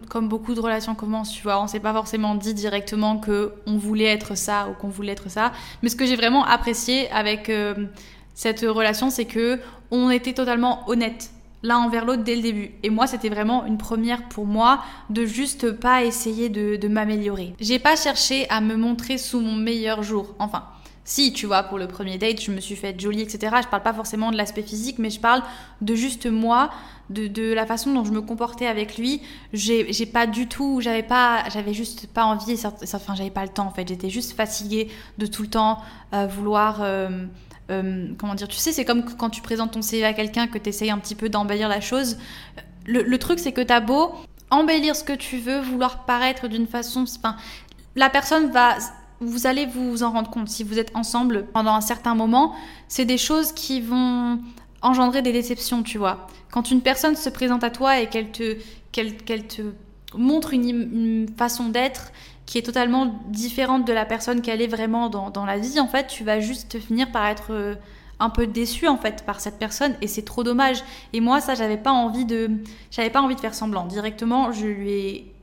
comme 0.09 0.29
beaucoup 0.29 0.55
de 0.55 0.61
relations 0.61 0.95
commencent, 0.95 1.33
tu 1.33 1.43
vois, 1.43 1.63
on 1.63 1.67
s'est 1.67 1.81
pas 1.81 1.93
forcément 1.93 2.35
dit 2.35 2.55
directement 2.55 3.19
que 3.19 3.53
on 3.67 3.77
voulait 3.77 4.05
être 4.05 4.37
ça 4.37 4.69
ou 4.69 4.75
qu'on 4.75 4.89
voulait 4.89 5.13
être 5.13 5.31
ça. 5.31 5.53
Mais 5.83 5.89
ce 5.89 5.97
que 5.97 6.07
j'ai 6.07 6.17
vraiment 6.17 6.45
apprécié 6.45 7.11
avec 7.11 7.49
euh, 7.49 7.87
cette 8.35 8.61
relation, 8.61 9.11
c'est 9.11 9.27
que 9.27 9.61
on 9.91 10.11
était 10.11 10.33
totalement 10.33 10.89
honnête 10.89 11.31
l'un 11.63 11.79
envers 11.79 12.05
l'autre 12.05 12.23
dès 12.23 12.37
le 12.37 12.43
début. 12.43 12.73
Et 12.83 12.91
moi, 12.91 13.07
c'était 13.07 13.31
vraiment 13.31 13.65
une 13.65 13.79
première 13.79 14.29
pour 14.29 14.45
moi 14.45 14.83
de 15.09 15.25
juste 15.25 15.73
pas 15.73 16.05
essayer 16.05 16.51
de, 16.51 16.77
de 16.77 16.89
m'améliorer. 16.89 17.55
J'ai 17.59 17.79
pas 17.79 17.97
cherché 17.97 18.47
à 18.51 18.61
me 18.61 18.77
montrer 18.77 19.19
sous 19.19 19.41
mon 19.41 19.55
meilleur 19.55 20.03
jour. 20.03 20.35
Enfin, 20.39 20.65
si, 21.05 21.35
tu 21.35 21.47
vois, 21.47 21.63
pour 21.65 21.79
le 21.79 21.87
premier 21.87 22.17
date, 22.17 22.41
je 22.41 22.51
me 22.51 22.61
suis 22.61 22.77
faite 22.77 22.99
jolie, 22.99 23.21
etc. 23.21 23.57
Je 23.63 23.69
parle 23.69 23.83
pas 23.83 23.93
forcément 23.93 24.31
de 24.31 24.37
l'aspect 24.37 24.63
physique, 24.63 24.99
mais 24.99 25.11
je 25.11 25.21
parle 25.21 25.43
de 25.83 25.95
juste 25.95 26.27
moi, 26.27 26.71
de, 27.11 27.27
de, 27.27 27.53
la 27.53 27.67
façon 27.67 27.93
dont 27.93 28.05
je 28.05 28.11
me 28.11 28.23
comportais 28.23 28.67
avec 28.67 28.97
lui. 28.97 29.21
J'ai 29.53 30.07
pas 30.07 30.27
du 30.27 30.49
tout, 30.49 30.81
j'avais 30.81 31.03
pas, 31.03 31.45
j'avais 31.51 31.75
juste 31.75 32.07
pas 32.07 32.25
envie, 32.25 32.59
enfin, 32.65 33.15
j'avais 33.15 33.31
pas 33.31 33.43
le 33.43 33.51
temps 33.51 33.67
en 33.67 33.71
fait. 33.71 33.87
J'étais 33.87 34.09
juste 34.09 34.33
fatiguée 34.33 34.89
de 35.19 35.27
tout 35.27 35.43
le 35.43 35.49
temps 35.49 35.79
euh, 36.15 36.27
vouloir. 36.27 36.79
Euh, 36.81 37.27
euh, 37.71 38.09
comment 38.19 38.35
dire, 38.35 38.49
tu 38.49 38.57
sais, 38.57 38.73
c'est 38.73 38.85
comme 38.85 39.05
quand 39.17 39.31
tu 39.31 39.41
présentes 39.41 39.73
ton 39.73 39.83
CV 39.83 40.05
à 40.05 40.13
quelqu'un 40.13 40.47
que 40.47 40.59
tu 40.59 40.69
essayes 40.69 40.91
un 40.91 40.99
petit 40.99 41.15
peu 41.15 41.29
d'embellir 41.29 41.69
la 41.69 41.81
chose. 41.81 42.19
Le, 42.87 43.17
truc, 43.19 43.39
c'est 43.39 43.53
que 43.53 43.63
t'as 43.63 43.81
beau 43.81 44.15
embellir 44.51 44.95
ce 44.95 45.05
que 45.05 45.15
tu 45.15 45.39
veux, 45.39 45.61
vouloir 45.61 46.05
paraître 46.05 46.49
d'une 46.49 46.67
façon. 46.67 47.05
Enfin, 47.19 47.37
la 47.97 48.11
personne 48.11 48.51
va. 48.51 48.77
Vous 49.21 49.47
allez 49.47 49.67
vous 49.67 50.03
en 50.03 50.11
rendre 50.11 50.31
compte 50.31 50.49
si 50.49 50.65
vous 50.65 50.79
êtes 50.79 50.95
ensemble 50.95 51.47
pendant 51.53 51.73
un 51.73 51.81
certain 51.81 52.15
moment. 52.15 52.55
C'est 52.89 53.05
des 53.05 53.19
choses 53.19 53.53
qui 53.53 53.81
vont 53.81 54.41
engendrer 54.83 55.23
des 55.23 55.33
déceptions, 55.33 55.83
tu 55.83 55.99
vois. 55.99 56.27
Quand 56.51 56.71
une 56.71 56.83
personne 56.83 57.17
se 57.17 57.29
présente 57.29 57.65
à 57.65 57.71
toi 57.71 58.01
et 58.01 58.09
qu'elle 58.09 58.31
te, 58.31 58.57
te 58.93 59.63
montre 60.17 60.53
une, 60.53 60.69
une 60.69 61.27
façon 61.37 61.69
d'être 61.69 62.13
qui 62.47 62.59
est 62.59 62.63
totalement 62.63 63.21
différente 63.29 63.87
de 63.87 63.93
la 63.93 64.05
personne 64.05 64.43
qu'elle 64.43 64.61
est 64.61 64.67
vraiment 64.67 65.09
dans, 65.09 65.31
dans, 65.31 65.47
la 65.47 65.59
vie, 65.59 65.81
en 65.81 65.89
fait, 65.89 66.07
tu 66.07 66.25
vas 66.25 66.41
juste 66.41 66.79
finir 66.79 67.11
par 67.11 67.27
être 67.27 67.53
euh, 67.53 67.75
un 68.21 68.31
peu 68.31 68.47
déçu 68.47 68.87
en 68.87 68.97
fait 68.97 69.25
par 69.25 69.41
cette 69.41 69.59
personne 69.59 69.95
et 70.03 70.07
c'est 70.07 70.25
trop 70.25 70.45
dommage. 70.45 70.83
Et 71.13 71.21
moi, 71.21 71.41
ça, 71.41 71.55
j'avais 71.55 71.77
pas 71.77 71.93
envie 71.93 72.25
de, 72.25 72.51
j'avais 72.91 73.11
pas 73.11 73.23
envie 73.23 73.35
de 73.35 73.41
faire 73.41 73.55
semblant. 73.55 73.87
Directement, 73.87 74.53
je 74.53 74.67
lui 74.67 74.91
ai 74.91 75.34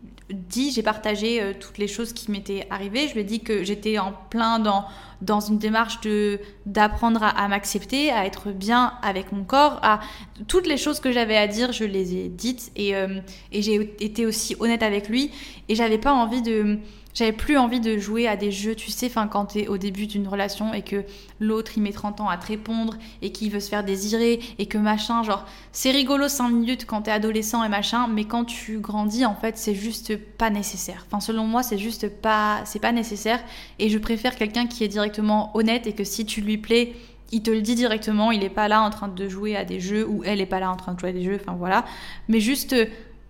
j'ai 0.74 0.84
partagé 0.84 1.42
euh, 1.42 1.54
toutes 1.60 1.78
les 1.78 1.88
choses 1.88 2.14
qui 2.14 2.32
m'étaient 2.32 2.68
arrivées. 2.70 3.08
Je 3.08 3.14
lui 3.14 3.22
ai 3.22 3.24
dit 3.24 3.40
que 3.42 3.64
j'étais 3.64 3.98
en 3.98 4.14
plein 4.30 4.60
dans, 4.60 4.86
dans 5.22 5.40
une 5.40 5.58
démarche 5.58 6.02
de 6.02 6.40
d'apprendre 6.66 7.24
à, 7.24 7.48
m'accepter, 7.48 8.12
à 8.12 8.26
être 8.26 8.52
bien 8.52 8.94
avec 9.02 9.32
mon 9.32 9.44
corps, 9.44 9.80
à 9.82 10.00
toutes 10.48 10.68
les 10.68 10.78
choses 10.78 11.00
que 11.00 11.12
j'avais 11.12 11.38
à 11.38 11.48
dire, 11.48 11.72
je 11.72 11.84
les 11.84 12.16
ai 12.16 12.30
dites 12.30 12.72
et, 12.76 12.96
euh, 12.96 13.20
et 13.52 13.62
j'ai 13.62 13.96
été 14.00 14.26
aussi 14.26 14.56
honnête 14.60 14.84
avec 14.84 15.10
lui 15.10 15.32
et 15.70 15.76
j'avais 15.76 15.98
pas 15.98 16.14
envie 16.14 16.42
de 16.42 16.80
j'avais 17.14 17.32
plus 17.32 17.57
envie 17.57 17.80
de 17.80 17.97
jouer 17.97 18.28
à 18.28 18.36
des 18.36 18.51
jeux, 18.51 18.76
tu 18.76 18.91
sais, 18.91 19.07
enfin, 19.07 19.28
quand 19.28 19.45
t'es 19.45 19.68
au 19.68 19.78
début 19.78 20.07
d'une 20.07 20.28
relation 20.28 20.74
et 20.74 20.82
que 20.82 21.03
l'autre 21.39 21.74
il 21.76 21.84
met 21.84 21.91
30 21.91 22.22
ans 22.22 22.30
à 22.30 22.38
te 22.38 22.47
répondre 22.47 22.95
et 23.22 23.32
qu'il 23.32 23.51
veut 23.51 23.59
se 23.59 23.70
faire 23.70 23.84
désirer 23.84 24.39
et 24.57 24.66
que 24.66 24.78
machin, 24.78 25.24
genre, 25.24 25.45
c'est 25.72 25.91
rigolo 25.91 26.28
5 26.28 26.49
minutes 26.49 26.86
quand 26.86 27.03
t'es 27.03 27.12
adolescent 27.12 27.64
et 27.64 27.70
machin, 27.70 28.07
mais 28.07 28.26
quand 28.26 28.45
tu 28.45 28.80
grandis, 28.80 29.26
en 29.26 29.36
fait, 29.36 29.57
c'est 29.57 29.76
juste 29.76 30.18
pas 30.18 30.49
nécessaire. 30.49 31.05
Enfin, 31.07 31.20
selon 31.20 31.45
moi, 31.45 31.64
c'est 31.64 31.78
juste 31.78 32.09
pas, 32.09 32.62
c'est 32.66 32.80
pas 32.80 32.91
nécessaire 32.91 33.39
et 33.80 33.89
je 33.89 33.97
préfère 33.97 34.36
quelqu'un 34.36 34.68
qui 34.68 34.84
est 34.84 34.88
directement 34.88 35.55
honnête 35.55 35.88
et 35.88 35.93
que 35.93 36.03
si 36.03 36.26
tu 36.26 36.41
lui 36.41 36.57
plais, 36.57 36.93
il 37.32 37.43
te 37.43 37.51
le 37.51 37.62
dit 37.62 37.76
directement, 37.76 38.32
il 38.32 38.43
est 38.43 38.49
pas 38.49 38.68
là 38.68 38.82
en 38.82 38.89
train 38.89 39.07
de 39.07 39.30
jouer 39.30 39.55
à 39.55 39.64
des 39.64 39.80
jeux 39.80 40.05
ou 40.05 40.24
elle 40.26 40.41
est 40.41 40.45
pas 40.45 40.59
là 40.59 40.70
en 40.70 40.76
train 40.76 40.93
de 40.93 40.99
jouer 40.99 41.09
à 41.09 41.14
des 41.14 41.24
jeux, 41.24 41.39
enfin 41.41 41.55
voilà, 41.57 41.86
mais 42.28 42.41
juste 42.41 42.76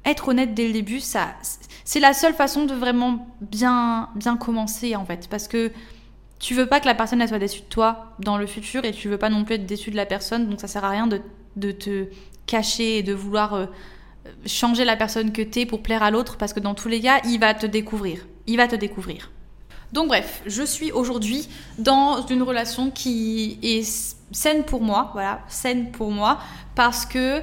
être 0.05 0.29
honnête 0.29 0.53
dès 0.53 0.67
le 0.67 0.73
début, 0.73 0.99
ça, 0.99 1.35
c'est 1.83 1.99
la 1.99 2.13
seule 2.13 2.33
façon 2.33 2.65
de 2.65 2.73
vraiment 2.73 3.27
bien, 3.41 4.09
bien 4.15 4.37
commencer 4.37 4.95
en 4.95 5.05
fait, 5.05 5.27
parce 5.29 5.47
que 5.47 5.71
tu 6.39 6.55
veux 6.55 6.65
pas 6.65 6.79
que 6.79 6.87
la 6.87 6.95
personne 6.95 7.25
soit 7.27 7.39
déçue 7.39 7.61
de 7.61 7.65
toi 7.65 8.13
dans 8.19 8.37
le 8.37 8.47
futur 8.47 8.83
et 8.83 8.91
tu 8.91 9.07
veux 9.09 9.17
pas 9.17 9.29
non 9.29 9.43
plus 9.43 9.55
être 9.55 9.65
déçu 9.65 9.91
de 9.91 9.95
la 9.95 10.05
personne, 10.05 10.49
donc 10.49 10.59
ça 10.59 10.67
sert 10.67 10.83
à 10.83 10.89
rien 10.89 11.07
de, 11.07 11.21
de 11.55 11.71
te 11.71 12.07
cacher 12.47 12.97
et 12.97 13.03
de 13.03 13.13
vouloir 13.13 13.53
euh, 13.53 13.65
changer 14.45 14.83
la 14.83 14.95
personne 14.95 15.31
que 15.31 15.41
t'es 15.41 15.65
pour 15.65 15.81
plaire 15.81 16.03
à 16.03 16.11
l'autre, 16.11 16.37
parce 16.37 16.53
que 16.53 16.59
dans 16.59 16.73
tous 16.73 16.87
les 16.87 16.99
cas, 16.99 17.21
il 17.25 17.39
va 17.39 17.53
te 17.53 17.65
découvrir, 17.65 18.25
il 18.47 18.57
va 18.57 18.67
te 18.67 18.75
découvrir. 18.75 19.31
Donc 19.93 20.07
bref, 20.07 20.41
je 20.45 20.63
suis 20.63 20.91
aujourd'hui 20.91 21.49
dans 21.77 22.25
une 22.27 22.43
relation 22.43 22.91
qui 22.91 23.59
est 23.61 23.83
saine 24.31 24.63
pour 24.63 24.81
moi, 24.81 25.11
voilà, 25.13 25.41
saine 25.47 25.91
pour 25.91 26.11
moi, 26.11 26.39
parce 26.75 27.05
que 27.05 27.41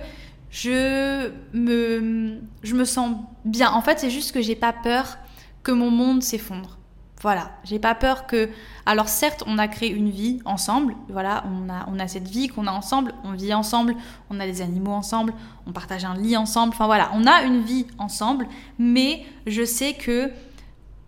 je 0.51 1.31
me, 1.53 2.41
je 2.63 2.75
me 2.75 2.85
sens 2.85 3.17
bien. 3.45 3.71
En 3.71 3.83
fait, 3.83 3.99
c'est 3.99 4.11
juste 4.11 4.33
que 4.33 4.41
j'ai 4.41 4.57
pas 4.57 4.73
peur 4.73 5.19
que 5.63 5.73
mon 5.73 5.91
monde 5.91 6.23
s'effondre. 6.23 6.79
Voilà, 7.21 7.51
j'ai 7.65 7.81
pas 7.81 7.95
peur 7.95 8.27
que. 8.27 8.49
Alors 8.87 9.09
certes, 9.09 9.43
on 9.47 9.59
a 9.59 9.67
créé 9.67 9.91
une 9.91 10.11
vie 10.11 10.41
ensemble. 10.45 10.95
Voilà, 11.09 11.45
on 11.47 11.69
a, 11.69 11.87
on 11.89 11.99
a 11.99 12.07
cette 12.07 12.29
vie 12.29 12.49
qu'on 12.49 12.67
a 12.67 12.73
ensemble. 12.73 13.13
On 13.25 13.33
vit 13.33 13.53
ensemble. 13.53 13.97
On 14.31 14.39
a 14.39 14.47
des 14.47 14.63
animaux 14.63 14.93
ensemble. 14.93 15.35
On 15.67 15.73
partage 15.73 16.05
un 16.05 16.15
lit 16.15 16.37
ensemble. 16.37 16.75
Enfin 16.75 16.87
voilà, 16.87 17.11
on 17.15 17.27
a 17.27 17.43
une 17.43 17.61
vie 17.63 17.87
ensemble. 17.99 18.47
Mais 18.79 19.27
je 19.47 19.65
sais 19.65 19.95
que 19.95 20.31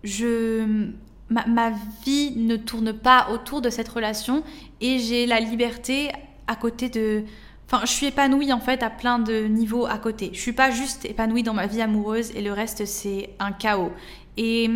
je 0.02 0.90
ma, 1.30 1.46
ma 1.46 1.70
vie 2.04 2.32
ne 2.36 2.56
tourne 2.56 2.92
pas 2.92 3.28
autour 3.30 3.60
de 3.60 3.70
cette 3.70 3.88
relation 3.88 4.42
et 4.80 4.98
j'ai 4.98 5.26
la 5.26 5.40
liberté 5.40 6.10
à 6.46 6.56
côté 6.56 6.88
de 6.88 7.24
Enfin, 7.72 7.86
je 7.86 7.92
suis 7.92 8.06
épanouie 8.06 8.52
en 8.52 8.58
fait 8.58 8.82
à 8.82 8.90
plein 8.90 9.20
de 9.20 9.44
niveaux 9.44 9.86
à 9.86 9.96
côté. 9.98 10.30
Je 10.32 10.40
suis 10.40 10.52
pas 10.52 10.72
juste 10.72 11.04
épanouie 11.04 11.44
dans 11.44 11.54
ma 11.54 11.68
vie 11.68 11.80
amoureuse 11.80 12.32
et 12.34 12.42
le 12.42 12.52
reste 12.52 12.84
c'est 12.84 13.30
un 13.38 13.52
chaos. 13.52 13.92
Et 14.36 14.68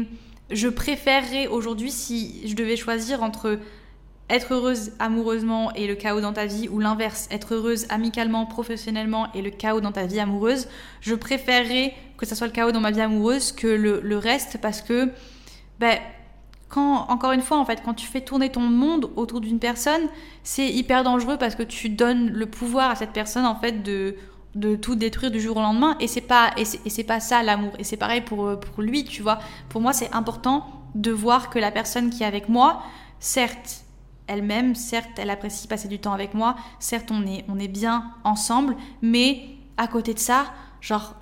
je 0.51 0.69
préférerais 0.69 1.49
aujourd'hui 1.49 1.91
si 1.91 2.47
je 2.47 2.55
devais 2.55 2.77
choisir 2.77 3.25
entre 3.25 3.59
être 4.31 4.55
heureuse 4.55 4.93
amoureusement 5.01 5.73
et 5.75 5.89
le 5.89 5.97
chaos 5.97 6.21
dans 6.21 6.33
ta 6.33 6.47
vie 6.47 6.69
ou 6.69 6.79
l'inverse, 6.79 7.27
être 7.33 7.55
heureuse 7.55 7.87
amicalement, 7.89 8.47
professionnellement 8.47 9.33
et 9.33 9.43
le 9.43 9.51
chaos 9.51 9.81
dans 9.81 9.91
ta 9.91 10.07
vie 10.07 10.21
amoureuse, 10.21 10.69
je 11.01 11.17
préférerais 11.17 11.95
que 12.17 12.27
ça 12.27 12.37
soit 12.37 12.47
le 12.47 12.53
chaos 12.53 12.71
dans 12.71 12.81
ma 12.81 12.93
vie 12.93 13.01
amoureuse 13.01 13.51
que 13.51 13.67
le, 13.67 14.17
reste 14.19 14.59
parce 14.63 14.83
que 14.83 15.11
ben, 15.81 15.99
encore 16.77 17.33
une 17.33 17.41
fois, 17.41 17.59
en 17.59 17.65
fait, 17.65 17.83
quand 17.85 17.95
tu 17.95 18.07
fais 18.07 18.21
tourner 18.21 18.51
ton 18.51 18.61
monde 18.61 19.11
autour 19.17 19.41
d'une 19.41 19.59
personne, 19.59 20.03
c'est 20.43 20.69
hyper 20.69 21.05
dangereux 21.05 21.37
parce 21.39 21.55
que 21.55 21.63
tu 21.63 21.89
donnes 21.89 22.31
le 22.31 22.47
pouvoir 22.47 22.91
à 22.91 22.97
cette 22.97 23.13
personne, 23.13 23.47
en 23.47 23.55
fait, 23.55 23.83
de, 23.83 24.17
de 24.55 24.75
tout 24.75 24.95
détruire 24.97 25.31
du 25.31 25.41
jour 25.41 25.57
au 25.57 25.61
lendemain. 25.61 25.97
Et 26.01 26.09
c'est 26.09 26.21
pas, 26.21 26.51
et 26.57 26.65
c'est, 26.65 27.05
pas 27.05 27.21
ça 27.21 27.43
l'amour. 27.43 27.73
Et 27.79 27.85
c'est 27.85 27.97
pareil 27.97 28.23
pour, 28.23 28.59
pour 28.59 28.83
lui, 28.83 29.05
tu 29.05 29.23
vois. 29.23 29.39
Pour 29.69 29.81
moi, 29.81 29.93
c'est 29.93 30.13
important 30.13 30.67
de 30.95 31.11
voir 31.11 31.51
que 31.51 31.59
la 31.59 31.71
personne 31.71 32.11
qui 32.11 32.23
est 32.23 32.27
avec 32.27 32.49
moi, 32.49 32.83
certes, 33.21 33.85
elle-même, 34.27 34.75
certes, 34.75 35.11
elle 35.19 35.31
apprécie 35.31 35.69
passer 35.69 35.89
du 35.89 35.99
temps 35.99 36.13
avec 36.13 36.35
moi, 36.35 36.57
certes, 36.79 37.11
on 37.11 37.27
est, 37.27 37.45
on 37.49 37.59
est 37.59 37.69
bien 37.69 38.13
ensemble, 38.25 38.77
mais 39.03 39.43
à 39.77 39.87
côté 39.87 40.15
de 40.15 40.19
ça, 40.19 40.47
genre, 40.81 41.15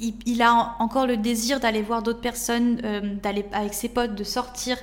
il, 0.00 0.42
a 0.42 0.76
encore 0.78 1.06
le 1.06 1.16
désir 1.16 1.60
d'aller 1.60 1.82
voir 1.82 2.02
d'autres 2.02 2.20
personnes, 2.20 2.80
euh, 2.84 3.14
d'aller 3.22 3.44
avec 3.52 3.74
ses 3.74 3.88
potes, 3.88 4.14
de 4.14 4.24
sortir, 4.24 4.76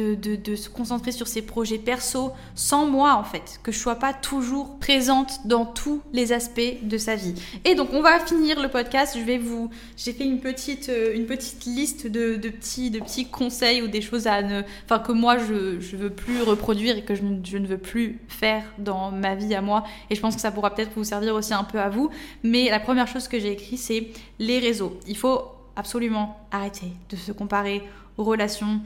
de, 0.00 0.54
se 0.54 0.68
concentrer 0.68 1.12
sur 1.12 1.26
ses 1.26 1.42
projets 1.42 1.78
perso, 1.78 2.32
sans 2.54 2.86
moi 2.86 3.14
en 3.14 3.24
fait, 3.24 3.60
que 3.62 3.72
je 3.72 3.78
sois 3.78 3.96
pas 3.96 4.12
toujours 4.12 4.78
présente 4.78 5.46
dans 5.46 5.64
tous 5.64 6.00
les 6.12 6.32
aspects 6.32 6.60
de 6.82 6.98
sa 6.98 7.16
vie. 7.16 7.34
Et 7.64 7.74
donc 7.74 7.92
on 7.92 8.02
va 8.02 8.18
finir 8.20 8.60
le 8.60 8.68
podcast. 8.68 9.16
Je 9.18 9.24
vais 9.24 9.38
vous, 9.38 9.70
j'ai 9.96 10.12
fait 10.12 10.24
une 10.24 10.40
petite, 10.40 10.88
euh, 10.88 11.14
une 11.14 11.26
petite 11.26 11.64
liste 11.64 12.06
de, 12.06 12.36
petits, 12.36 12.90
de 12.90 13.00
petits 13.00 13.26
conseils 13.26 13.82
ou 13.82 13.88
des 13.88 14.00
choses 14.00 14.26
à 14.26 14.40
enfin 14.84 14.98
que 14.98 15.12
moi 15.12 15.38
je, 15.38 15.80
je 15.80 15.96
veux 15.96 16.10
plus 16.10 16.42
reproduire 16.42 16.96
et 16.96 17.02
que 17.02 17.14
je, 17.14 17.22
je 17.44 17.58
ne 17.58 17.66
veux 17.66 17.78
plus 17.78 18.18
faire 18.28 18.64
dans 18.78 19.10
ma 19.10 19.34
vie 19.34 19.54
à 19.54 19.60
moi. 19.60 19.84
Et 20.10 20.14
je 20.14 20.20
pense 20.20 20.34
que 20.34 20.40
ça 20.40 20.50
pourra 20.50 20.74
peut-être 20.74 20.92
vous 20.94 21.04
servir 21.04 21.34
aussi 21.34 21.54
un 21.54 21.64
peu 21.64 21.78
à 21.80 21.88
vous. 21.88 22.10
Mais 22.42 22.70
la 22.70 22.80
première 22.80 23.06
chose 23.06 23.28
que 23.28 23.38
j'ai 23.38 23.52
écrit 23.52 23.76
c'est 23.76 24.08
les 24.38 24.58
réseaux. 24.58 24.98
Il 25.06 25.16
faut 25.16 25.42
absolument 25.76 26.36
arrêter 26.50 26.92
de 27.08 27.16
se 27.16 27.32
comparer 27.32 27.82
aux 28.16 28.24
relations 28.24 28.80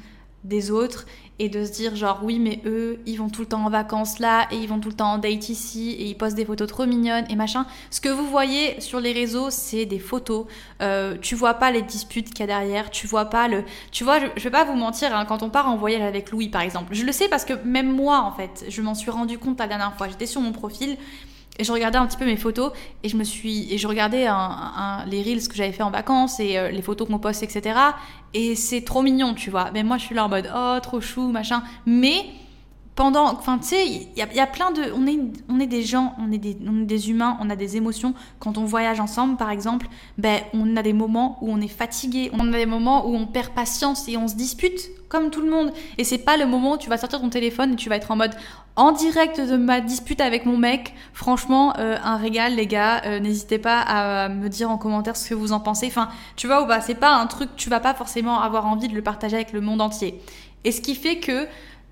des 0.44 0.70
autres 0.70 1.06
et 1.38 1.48
de 1.48 1.64
se 1.64 1.72
dire 1.72 1.96
genre 1.96 2.20
oui 2.22 2.38
mais 2.38 2.60
eux 2.64 3.00
ils 3.06 3.16
vont 3.16 3.28
tout 3.28 3.40
le 3.40 3.48
temps 3.48 3.64
en 3.64 3.70
vacances 3.70 4.20
là 4.20 4.46
et 4.52 4.56
ils 4.56 4.68
vont 4.68 4.78
tout 4.78 4.88
le 4.88 4.94
temps 4.94 5.14
en 5.14 5.18
date 5.18 5.48
ici 5.48 5.90
et 5.90 6.04
ils 6.04 6.16
postent 6.16 6.36
des 6.36 6.44
photos 6.44 6.68
trop 6.68 6.86
mignonnes 6.86 7.24
et 7.28 7.34
machin. 7.34 7.66
Ce 7.90 8.00
que 8.00 8.08
vous 8.08 8.26
voyez 8.28 8.80
sur 8.80 9.00
les 9.00 9.12
réseaux 9.12 9.50
c'est 9.50 9.86
des 9.86 9.98
photos. 9.98 10.46
Euh, 10.80 11.16
tu 11.20 11.34
vois 11.34 11.54
pas 11.54 11.70
les 11.70 11.82
disputes 11.82 12.28
qu'il 12.28 12.40
y 12.40 12.42
a 12.44 12.46
derrière 12.46 12.90
tu 12.90 13.06
vois 13.06 13.24
pas 13.24 13.48
le 13.48 13.64
tu 13.90 14.04
vois 14.04 14.18
je, 14.36 14.42
vais 14.42 14.50
pas 14.50 14.64
vous 14.64 14.74
mentir 14.74 15.14
hein, 15.16 15.24
quand 15.24 15.42
on 15.42 15.50
part 15.50 15.68
en 15.68 15.76
voyage 15.76 16.02
avec 16.02 16.30
Louis 16.30 16.48
par 16.48 16.62
exemple 16.62 16.94
je 16.94 17.04
le 17.04 17.12
sais 17.12 17.28
parce 17.28 17.44
que 17.44 17.54
même 17.64 17.90
moi 17.90 18.20
en 18.20 18.32
fait 18.32 18.64
je 18.68 18.82
m'en 18.82 18.94
suis 18.94 19.10
rendu 19.10 19.38
compte 19.38 19.58
la 19.58 19.66
dernière 19.66 19.94
fois. 19.96 20.08
J'étais 20.08 20.26
sur 20.26 20.40
mon 20.40 20.52
profil 20.52 20.96
et 21.58 21.64
je 21.64 21.72
regardais 21.72 21.98
un 21.98 22.06
petit 22.06 22.16
peu 22.16 22.24
mes 22.24 22.36
photos 22.36 22.72
et 23.02 23.08
je 23.08 23.16
me 23.16 23.24
suis 23.24 23.72
et 23.72 23.78
je 23.78 23.86
regardais 23.86 24.26
un, 24.26 25.04
les 25.06 25.22
reels 25.22 25.46
que 25.48 25.54
j'avais 25.54 25.72
fait 25.72 25.82
en 25.82 25.90
vacances 25.90 26.40
et 26.40 26.58
euh, 26.58 26.70
les 26.70 26.82
photos 26.82 27.08
qu'on 27.08 27.18
poste 27.18 27.42
etc 27.42 27.78
et 28.32 28.56
c'est 28.56 28.82
trop 28.82 29.02
mignon 29.02 29.34
tu 29.34 29.50
vois. 29.50 29.70
Mais 29.72 29.82
moi 29.82 29.96
je 29.98 30.04
suis 30.04 30.14
là 30.14 30.24
en 30.24 30.28
mode 30.28 30.50
oh 30.54 30.78
trop 30.82 31.00
chou 31.00 31.28
machin. 31.28 31.62
Mais 31.86 32.26
pendant 32.94 33.26
enfin 33.32 33.58
tu 33.58 33.68
sais 33.68 33.86
il 33.86 34.08
y, 34.16 34.40
a 34.40 34.46
plein 34.46 34.70
de 34.70 34.82
on 34.94 35.06
est 35.06 35.18
on 35.48 35.58
est 35.58 35.66
des 35.66 35.82
gens 35.82 36.14
on 36.18 36.30
est 36.30 36.38
des 36.38 36.56
on 36.66 36.82
est 36.82 36.86
des 36.86 37.10
humains 37.10 37.36
on 37.40 37.50
a 37.50 37.56
des 37.56 37.76
émotions 37.76 38.14
quand 38.38 38.56
on 38.56 38.64
voyage 38.64 39.00
ensemble 39.00 39.36
par 39.36 39.50
exemple 39.50 39.88
ben 40.16 40.40
on 40.52 40.76
a 40.76 40.82
des 40.82 40.92
moments 40.92 41.38
où 41.40 41.50
on 41.50 41.60
est 41.60 41.68
fatigué 41.68 42.30
on 42.32 42.52
a 42.52 42.56
des 42.56 42.66
moments 42.66 43.08
où 43.08 43.16
on 43.16 43.26
perd 43.26 43.50
patience 43.50 44.08
et 44.08 44.16
on 44.16 44.28
se 44.28 44.36
dispute 44.36 44.90
comme 45.08 45.30
tout 45.30 45.40
le 45.40 45.50
monde 45.50 45.72
et 45.98 46.04
c'est 46.04 46.18
pas 46.18 46.36
le 46.36 46.46
moment 46.46 46.74
où 46.74 46.78
tu 46.78 46.88
vas 46.88 46.96
sortir 46.96 47.20
ton 47.20 47.30
téléphone 47.30 47.72
et 47.72 47.76
tu 47.76 47.88
vas 47.88 47.96
être 47.96 48.10
en 48.10 48.16
mode 48.16 48.34
en 48.76 48.92
direct 48.92 49.40
de 49.40 49.56
ma 49.56 49.80
dispute 49.80 50.20
avec 50.20 50.46
mon 50.46 50.56
mec. 50.56 50.94
Franchement, 51.12 51.74
euh, 51.78 51.96
un 52.02 52.16
régal, 52.16 52.56
les 52.56 52.66
gars. 52.66 53.02
Euh, 53.04 53.20
n'hésitez 53.20 53.58
pas 53.58 53.80
à 53.80 54.28
me 54.28 54.48
dire 54.48 54.70
en 54.70 54.78
commentaire 54.78 55.16
ce 55.16 55.28
que 55.28 55.34
vous 55.34 55.52
en 55.52 55.60
pensez. 55.60 55.86
Enfin, 55.86 56.08
tu 56.36 56.46
vois, 56.48 56.62
ou 56.62 56.66
bah, 56.66 56.80
c'est 56.80 56.96
pas 56.96 57.14
un 57.14 57.26
truc, 57.26 57.50
tu 57.56 57.70
vas 57.70 57.80
pas 57.80 57.94
forcément 57.94 58.40
avoir 58.40 58.66
envie 58.66 58.88
de 58.88 58.94
le 58.94 59.02
partager 59.02 59.36
avec 59.36 59.52
le 59.52 59.60
monde 59.60 59.80
entier. 59.80 60.20
Et 60.64 60.72
ce 60.72 60.80
qui 60.80 60.94
fait 60.94 61.20
que 61.20 61.46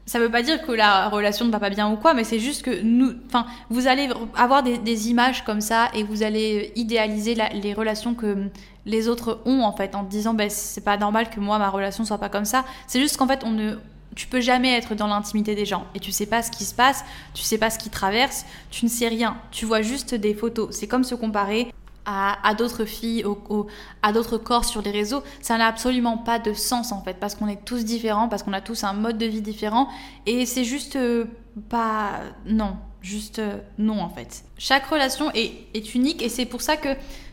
ça 0.07 0.19
veut 0.19 0.31
pas 0.31 0.43
dire 0.43 0.63
que 0.63 0.73
la 0.73 1.09
relation 1.09 1.45
ne 1.45 1.51
va 1.53 1.61
pas 1.61 1.71
bien 1.71 1.91
ou 1.91 1.97
quoi, 1.97 2.13
mais 2.15 2.25
c'est 2.25 2.41
juste 2.41 2.63
que 2.63 2.83
nous, 2.83 3.13
enfin, 3.27 3.47
vous 3.71 3.87
allez 3.87 4.09
avoir 4.35 4.63
des, 4.63 5.09
images 5.09 5.45
comme 5.45 5.61
ça 5.61 5.91
et 5.95 6.03
vous 6.03 6.23
allez 6.23 6.73
idéaliser 6.77 7.35
les 7.35 7.75
relations 7.75 8.15
que 8.15 8.49
les 8.85 9.09
autres 9.09 9.41
ont 9.45 9.63
en 9.63 9.73
fait 9.73 9.95
en 9.95 10.03
disant, 10.03 10.35
ben 10.35 10.51
c'est 10.51 10.85
pas 10.85 10.97
normal 10.97 11.31
que 11.31 11.41
moi 11.41 11.59
ma 11.59 11.71
relation 11.71 12.05
soit 12.05 12.19
pas 12.19 12.29
comme 12.29 12.45
ça. 12.45 12.65
C'est 12.87 13.01
juste 13.01 13.17
qu'en 13.17 13.27
fait 13.27 13.43
on 13.45 13.51
ne 13.51 13.77
tu 14.15 14.27
peux 14.27 14.41
jamais 14.41 14.77
être 14.77 14.95
dans 14.95 15.07
l'intimité 15.07 15.55
des 15.55 15.65
gens 15.65 15.87
et 15.95 16.01
tu 16.01 16.13
sais 16.13 16.27
pas 16.27 16.43
ce 16.43 16.51
qui 16.51 16.65
se 16.65 16.75
passe, 16.75 17.05
tu 17.33 17.43
sais 17.43 17.57
pas 17.57 17.71
ce 17.71 17.79
qui 17.79 17.89
traverse, 17.89 18.45
tu 18.71 18.85
ne 18.85 18.91
sais 18.91 19.09
rien, 19.09 19.37
tu 19.51 19.65
vois 19.65 19.83
juste 19.83 20.15
des 20.15 20.35
photos. 20.35 20.77
C'est 20.77 20.87
comme 20.87 21.05
se 21.05 21.15
comparer 21.15 21.73
à, 22.05 22.55
d'autres 22.55 22.85
filles, 22.85 23.25
à 24.03 24.13
d'autres 24.13 24.39
corps 24.39 24.65
sur 24.65 24.83
les 24.83 24.91
réseaux, 24.91 25.23
ça 25.41 25.57
n'a 25.59 25.67
absolument 25.67 26.19
pas 26.19 26.39
de 26.39 26.53
sens 26.53 26.93
en 26.93 27.03
fait, 27.03 27.15
parce 27.15 27.35
qu'on 27.35 27.49
est 27.49 27.65
tous 27.65 27.85
différents, 27.85 28.29
parce 28.29 28.43
qu'on 28.43 28.53
a 28.53 28.61
tous 28.61 28.85
un 28.85 28.93
mode 28.93 29.19
de 29.19 29.27
vie 29.27 29.43
différent, 29.43 29.89
et 30.27 30.47
c'est 30.47 30.65
juste 30.65 30.97
euh, 30.97 31.27
pas... 31.69 32.21
Non, 32.47 32.77
juste 33.01 33.39
euh, 33.39 33.59
non 33.79 34.01
en 34.01 34.09
fait. 34.09 34.45
Chaque 34.59 34.87
relation 34.87 35.31
est 35.35 35.95
unique, 35.95 36.23
et 36.23 36.29
c'est 36.29 36.47
pour 36.47 36.63
ça 36.63 36.77
que 36.77 36.89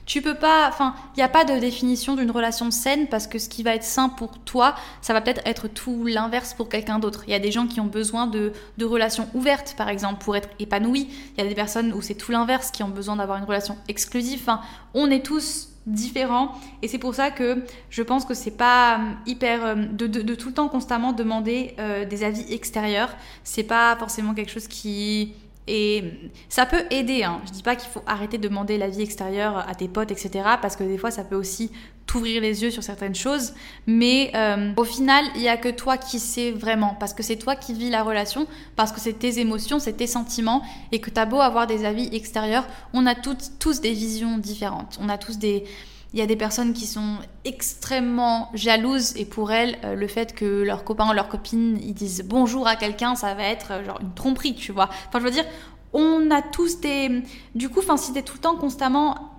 tu 0.09 0.23
peux 0.23 0.33
pas, 0.33 0.67
enfin, 0.67 0.95
il 1.15 1.19
n'y 1.19 1.23
a 1.23 1.29
pas 1.29 1.45
de 1.45 1.57
définition 1.59 2.15
d'une 2.15 2.31
relation 2.31 2.71
saine 2.71 3.05
parce 3.07 3.27
que 3.27 3.37
ce 3.37 3.47
qui 3.47 3.61
va 3.61 3.75
être 3.75 3.83
sain 3.83 4.09
pour 4.09 4.39
toi, 4.39 4.73
ça 5.01 5.13
va 5.13 5.21
peut-être 5.21 5.41
être 5.45 5.67
tout 5.67 6.03
l'inverse 6.03 6.55
pour 6.55 6.67
quelqu'un 6.67 6.97
d'autre. 6.97 7.25
Il 7.27 7.31
y 7.31 7.35
a 7.35 7.39
des 7.39 7.51
gens 7.51 7.67
qui 7.67 7.79
ont 7.79 7.85
besoin 7.85 8.25
de, 8.25 8.51
de 8.79 8.85
relations 8.85 9.29
ouvertes, 9.35 9.75
par 9.77 9.87
exemple, 9.87 10.23
pour 10.25 10.35
être 10.35 10.49
épanouis. 10.57 11.09
Il 11.37 11.43
y 11.43 11.45
a 11.45 11.47
des 11.47 11.53
personnes 11.53 11.93
où 11.93 12.01
c'est 12.01 12.15
tout 12.15 12.31
l'inverse, 12.31 12.71
qui 12.71 12.81
ont 12.81 12.89
besoin 12.89 13.17
d'avoir 13.17 13.37
une 13.37 13.43
relation 13.43 13.77
exclusive. 13.87 14.39
Enfin, 14.41 14.61
on 14.95 15.11
est 15.11 15.23
tous 15.23 15.69
différents 15.85 16.53
et 16.81 16.87
c'est 16.87 16.97
pour 16.97 17.13
ça 17.13 17.29
que 17.29 17.63
je 17.89 18.01
pense 18.01 18.25
que 18.25 18.33
c'est 18.33 18.57
pas 18.57 18.99
hyper 19.25 19.75
de, 19.75 20.07
de, 20.07 20.35
tout 20.35 20.49
le 20.49 20.53
temps 20.53 20.67
constamment 20.67 21.13
demander 21.13 21.75
des 22.07 22.23
avis 22.23 22.53
extérieurs 22.53 23.09
c'est 23.43 23.63
pas 23.63 23.95
forcément 23.95 24.35
quelque 24.35 24.51
chose 24.51 24.67
qui 24.67 25.33
et 25.71 26.31
ça 26.49 26.65
peut 26.65 26.83
aider. 26.89 27.23
Hein. 27.23 27.41
Je 27.45 27.51
dis 27.51 27.61
pas 27.61 27.75
qu'il 27.75 27.89
faut 27.89 28.01
arrêter 28.07 28.39
de 28.39 28.47
demander 28.47 28.79
l'avis 28.79 29.03
extérieur 29.03 29.57
à 29.69 29.75
tes 29.75 29.87
potes, 29.87 30.09
etc. 30.09 30.31
Parce 30.59 30.75
que 30.75 30.83
des 30.83 30.97
fois, 30.97 31.11
ça 31.11 31.23
peut 31.23 31.35
aussi 31.35 31.71
t'ouvrir 32.07 32.41
les 32.41 32.63
yeux 32.63 32.71
sur 32.71 32.81
certaines 32.81 33.13
choses. 33.13 33.53
Mais 33.85 34.31
euh, 34.33 34.71
au 34.77 34.83
final, 34.83 35.23
il 35.35 35.43
y 35.43 35.47
a 35.47 35.57
que 35.57 35.69
toi 35.69 35.97
qui 35.97 36.19
sais 36.19 36.51
vraiment. 36.51 36.97
Parce 36.99 37.13
que 37.13 37.21
c'est 37.21 37.35
toi 37.35 37.55
qui 37.55 37.73
vis 37.73 37.91
la 37.91 38.01
relation. 38.01 38.47
Parce 38.75 38.91
que 38.91 38.99
c'est 38.99 39.13
tes 39.13 39.39
émotions, 39.39 39.77
c'est 39.77 39.93
tes 39.93 40.07
sentiments. 40.07 40.63
Et 40.91 40.99
que 40.99 41.11
t'as 41.11 41.25
beau 41.25 41.39
avoir 41.39 41.67
des 41.67 41.85
avis 41.85 42.09
extérieurs, 42.15 42.65
on 42.93 43.05
a 43.05 43.13
tous 43.13 43.79
des 43.79 43.93
visions 43.93 44.39
différentes. 44.39 44.97
On 44.99 45.07
a 45.07 45.19
tous 45.19 45.37
des 45.37 45.65
il 46.13 46.19
y 46.19 46.21
a 46.21 46.25
des 46.25 46.35
personnes 46.35 46.73
qui 46.73 46.87
sont 46.87 47.17
extrêmement 47.45 48.49
jalouses 48.53 49.15
et 49.15 49.25
pour 49.25 49.51
elles, 49.51 49.77
euh, 49.83 49.95
le 49.95 50.07
fait 50.07 50.33
que 50.33 50.63
leurs 50.63 50.83
copains 50.83 51.09
ou 51.09 51.13
leurs 51.13 51.29
copines 51.29 51.79
ils 51.83 51.93
disent 51.93 52.23
bonjour 52.25 52.67
à 52.67 52.75
quelqu'un, 52.75 53.15
ça 53.15 53.35
va 53.35 53.43
être 53.43 53.71
euh, 53.71 53.85
genre 53.85 53.99
une 54.01 54.13
tromperie, 54.13 54.55
tu 54.55 54.71
vois. 54.71 54.89
Enfin, 55.07 55.19
je 55.19 55.23
veux 55.23 55.31
dire, 55.31 55.45
on 55.93 56.31
a 56.31 56.41
tous 56.41 56.79
des. 56.79 57.23
Du 57.55 57.69
coup, 57.69 57.79
enfin, 57.79 57.97
si 57.97 58.13
t'es 58.13 58.23
tout 58.23 58.35
le 58.35 58.41
temps 58.41 58.55
constamment 58.55 59.35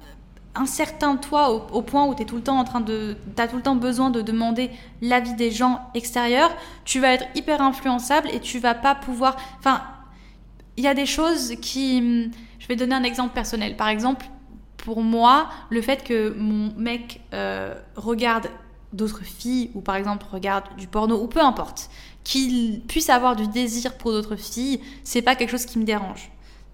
incertain 0.56 1.16
toi 1.16 1.50
au, 1.72 1.82
point 1.82 2.06
où 2.06 2.14
tu 2.14 2.22
es 2.22 2.24
tout 2.24 2.34
le 2.34 2.42
temps 2.42 2.58
en 2.58 2.64
train 2.64 2.80
de 2.80 3.16
as 3.38 3.46
tout 3.46 3.56
le 3.56 3.62
temps 3.62 3.76
besoin 3.76 4.10
de 4.10 4.20
demander 4.20 4.70
l'avis 5.00 5.34
des 5.34 5.52
gens 5.52 5.80
extérieurs, 5.94 6.50
tu 6.84 6.98
vas 6.98 7.12
être 7.12 7.24
hyper 7.36 7.62
influençable 7.62 8.28
et 8.32 8.40
tu 8.40 8.58
vas 8.58 8.74
pas 8.74 8.96
pouvoir 8.96 9.36
enfin 9.60 9.82
il 10.76 10.82
y 10.82 10.88
a 10.88 10.94
des 10.94 11.06
choses 11.06 11.54
qui 11.62 12.32
je 12.58 12.66
vais 12.66 12.74
donner 12.74 12.94
un 12.94 13.04
exemple 13.04 13.32
personnel. 13.32 13.76
Par 13.76 13.88
exemple, 13.88 14.26
pour 14.84 15.02
moi, 15.02 15.48
le 15.68 15.82
fait 15.82 16.04
que 16.04 16.34
mon 16.36 16.72
mec 16.76 17.20
euh, 17.34 17.74
regarde 17.96 18.48
d'autres 18.92 19.22
filles 19.22 19.70
ou 19.74 19.80
par 19.80 19.96
exemple 19.96 20.26
regarde 20.32 20.64
du 20.76 20.86
porno 20.86 21.22
ou 21.22 21.28
peu 21.28 21.40
importe, 21.40 21.90
qu'il 22.24 22.80
puisse 22.82 23.08
avoir 23.08 23.36
du 23.36 23.46
désir 23.46 23.96
pour 23.96 24.12
d'autres 24.12 24.36
filles, 24.36 24.80
c'est 25.04 25.22
pas 25.22 25.36
quelque 25.36 25.50
chose 25.50 25.66
qui 25.66 25.78
me 25.78 25.84
dérange. 25.84 26.30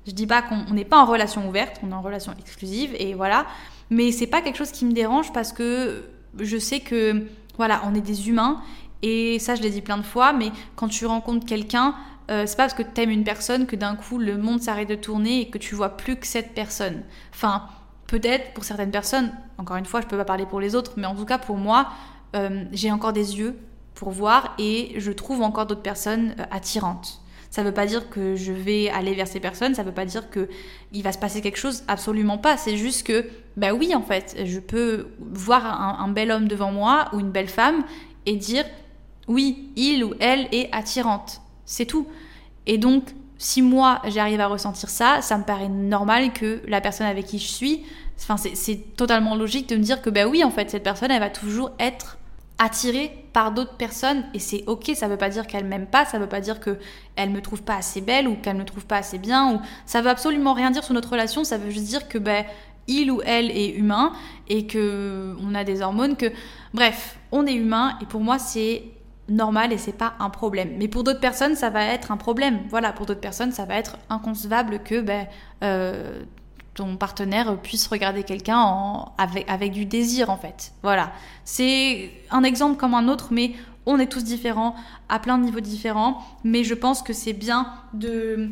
Je 0.07 0.13
dis 0.13 0.27
pas 0.27 0.41
qu'on 0.41 0.73
n'est 0.73 0.85
pas 0.85 0.99
en 0.99 1.05
relation 1.05 1.49
ouverte, 1.49 1.81
on 1.83 1.91
est 1.91 1.95
en 1.95 2.01
relation 2.01 2.33
exclusive 2.39 2.95
et 2.99 3.15
voilà, 3.15 3.47
mais 3.91 4.13
c'est 4.13 4.27
pas 4.27 4.41
quelque 4.41 4.57
chose 4.57 4.71
qui 4.71 4.85
me 4.85 4.93
dérange 4.93 5.33
parce 5.33 5.53
que 5.53 6.05
je 6.39 6.57
sais 6.59 6.81
que 6.81 7.27
voilà, 7.57 7.83
on 7.85 7.95
est 7.95 8.01
des 8.01 8.29
humains 8.29 8.63
et 9.03 9.39
ça 9.39 9.57
je 9.57 9.63
l'ai 9.63 9.71
dit 9.71 9.83
plein 9.83 9.99
de 9.99 10.03
fois, 10.03 10.33
mais 10.33 10.53
quand 10.77 10.89
tu 10.89 11.07
rencontres 11.07 11.45
quelqu'un, 11.45 11.95
euh, 12.31 12.45
c'est 12.47 12.57
pas 12.57 12.65
parce 12.65 12.75
que 12.75 12.83
tu 12.83 13.01
aimes 13.01 13.11
une 13.11 13.25
personne 13.25 13.67
que 13.67 13.77
d'un 13.77 13.95
coup 13.95 14.19
le 14.19 14.37
monde 14.37 14.63
s'arrête 14.63 14.89
de 14.89 14.95
tourner 14.95 15.43
et 15.43 15.51
que 15.51 15.59
tu 15.59 15.75
vois 15.75 15.97
plus 15.97 16.17
que 16.17 16.27
cette 16.27 16.55
personne. 16.55 17.03
Enfin, 17.33 17.65
peut-être 18.07 18.55
pour 18.55 18.65
certaines 18.65 18.91
personnes, 18.91 19.33
encore 19.59 19.77
une 19.77 19.85
fois, 19.85 20.01
je 20.01 20.07
peux 20.07 20.17
pas 20.17 20.25
parler 20.25 20.47
pour 20.47 20.61
les 20.61 20.75
autres, 20.75 20.93
mais 20.97 21.07
en 21.07 21.15
tout 21.15 21.25
cas 21.25 21.39
pour 21.39 21.57
moi, 21.57 21.89
euh, 22.35 22.65
j'ai 22.73 22.91
encore 22.91 23.13
des 23.13 23.39
yeux 23.39 23.57
pour 23.95 24.11
voir 24.11 24.55
et 24.59 24.95
je 24.99 25.11
trouve 25.11 25.43
encore 25.43 25.67
d'autres 25.67 25.83
personnes 25.83 26.35
euh, 26.39 26.45
attirantes. 26.51 27.21
Ça 27.51 27.63
ne 27.63 27.69
veut 27.69 27.75
pas 27.75 27.87
dire 27.87 28.11
que 28.11 28.37
je 28.37 28.53
vais 28.53 28.91
aller 28.91 29.15
vers 29.15 29.29
ces 29.29 29.41
personnes, 29.41 29.75
ça 29.75 29.83
ne 29.83 29.89
veut 29.89 29.95
pas 29.95 30.05
dire 30.05 30.29
que 30.31 30.49
il 30.93 31.03
va 31.03 31.13
se 31.13 31.19
passer 31.19 31.41
quelque 31.41 31.59
chose, 31.59 31.85
absolument 31.89 32.39
pas. 32.39 32.57
C'est 32.57 32.77
juste 32.77 33.07
que, 33.07 33.25
bah 33.57 33.73
oui, 33.73 33.95
en 33.95 34.03
fait, 34.03 34.37
je 34.45 34.59
peux 34.59 35.09
voir 35.19 36.01
un, 36.01 36.09
bel 36.09 36.31
homme 36.31 36.49
devant 36.49 36.73
moi 36.73 37.09
ou 37.13 37.21
une 37.21 37.31
belle 37.31 37.49
femme 37.49 37.85
et 38.27 38.37
dire, 38.37 38.65
oui, 39.29 39.71
il 39.77 40.05
ou 40.05 40.15
elle 40.21 40.49
est 40.53 40.69
attirante. 40.73 41.41
C'est 41.65 41.87
tout. 41.87 42.07
Et 42.67 42.79
donc, 42.79 43.05
si 43.39 43.63
moi 43.63 44.01
j'arrive 44.07 44.41
à 44.41 44.47
ressentir 44.47 44.89
ça, 44.89 45.21
ça 45.23 45.37
me 45.39 45.45
paraît 45.45 45.69
normal 45.69 46.33
que 46.33 46.63
la 46.67 46.81
personne 46.81 47.07
avec 47.07 47.27
qui 47.27 47.39
je 47.39 47.49
suis, 47.49 47.85
enfin 48.19 48.37
c'est 48.37 48.97
totalement 48.97 49.35
logique 49.35 49.69
de 49.69 49.77
me 49.77 49.83
dire 49.83 50.01
que 50.01 50.11
bah 50.11 50.27
oui 50.27 50.43
en 50.43 50.51
fait 50.51 50.71
cette 50.71 50.83
personne 50.83 51.11
elle 51.11 51.21
va 51.21 51.31
toujours 51.31 51.73
être 51.79 52.19
attirée 52.59 53.13
par 53.33 53.53
d'autres 53.53 53.77
personnes 53.77 54.25
et 54.33 54.39
c'est 54.39 54.65
ok, 54.67 54.93
ça 54.95 55.09
veut 55.09 55.19
pas 55.19 55.29
dire 55.29 55.47
qu'elle 55.47 55.67
m'aime 55.67 55.87
pas, 55.87 56.07
ça 56.07 56.19
veut 56.19 56.29
pas 56.29 56.41
dire 56.41 56.59
que 56.61 56.79
elle 57.15 57.31
me 57.31 57.43
trouve 57.43 57.63
pas 57.63 57.77
assez 57.77 58.01
belle 58.01 58.29
ou 58.29 58.37
qu'elle 58.37 58.57
me 58.57 58.65
trouve 58.65 58.87
pas 58.87 58.97
assez 58.97 59.19
bien 59.19 59.55
ou 59.55 59.61
ça 59.85 60.01
veut 60.01 60.09
absolument 60.09 60.55
rien 60.55 60.71
dire 60.71 60.83
sur 60.83 60.95
notre 60.95 61.11
relation, 61.11 61.45
ça 61.45 61.59
veut 61.59 61.71
juste 61.71 61.87
dire 61.87 62.09
que 62.09 62.17
ben 62.19 62.47
il 62.89 63.11
ou 63.11 63.21
elle 63.25 63.51
est 63.51 63.71
humain 63.71 64.13
et 64.49 64.67
que 64.67 65.37
on 65.43 65.55
a 65.55 65.65
des 65.65 65.83
hormones 65.83 66.17
que 66.17 66.33
bref, 66.73 67.19
on 67.33 67.47
est 67.47 67.55
humain 67.55 67.99
et 68.01 68.07
pour 68.07 68.21
moi 68.21 68.39
c'est 68.39 68.85
normal 69.29 69.73
et 69.73 69.79
c'est 69.79 69.93
pas 69.93 70.15
un 70.19 70.31
problème. 70.31 70.71
Mais 70.79 70.89
pour 70.89 71.05
d'autres 71.05 71.21
personnes, 71.21 71.57
ça 71.57 71.71
va 71.71 71.85
être 71.85 72.13
un 72.13 72.17
problème. 72.17 72.61
Voilà, 72.71 72.93
pour 72.93 73.07
d'autres 73.07 73.21
personnes, 73.21 73.53
ça 73.53 73.65
va 73.65 73.75
être 73.75 73.97
inconcevable 74.11 74.81
que 74.81 75.01
ben, 75.01 75.27
euh, 75.65 76.23
ton 76.75 76.97
partenaire 76.97 77.57
puisse 77.59 77.87
regarder 77.87 78.23
quelqu'un 78.23 79.07
avec, 79.19 79.49
avec 79.51 79.73
du 79.73 79.85
désir, 79.85 80.31
en 80.31 80.37
fait. 80.37 80.73
Voilà. 80.83 81.13
C'est 81.45 82.11
un 82.31 82.43
exemple 82.43 82.77
comme 82.77 82.95
un 82.95 83.09
autre, 83.09 83.29
mais 83.31 83.55
on 83.87 83.99
est 83.99 84.07
tous 84.07 84.25
différents, 84.25 84.75
à 85.09 85.19
plein 85.19 85.39
de 85.39 85.45
niveaux 85.45 85.61
différents. 85.61 86.23
Mais 86.45 86.65
je 86.65 86.75
pense 86.75 87.03
que 87.03 87.13
c'est 87.13 87.33
bien 87.33 87.73
de 87.95 88.51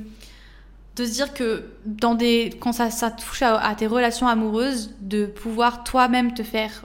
de 0.96 1.04
se 1.04 1.10
dire 1.10 1.34
que 1.34 1.64
dans 1.86 2.14
des 2.14 2.52
quand 2.60 2.72
ça, 2.72 2.90
ça 2.90 3.10
touche 3.10 3.42
à, 3.42 3.74
tes 3.74 3.86
relations 3.86 4.28
amoureuses 4.28 4.94
de 5.00 5.26
pouvoir 5.26 5.82
toi-même 5.82 6.34
te 6.34 6.42
faire 6.42 6.84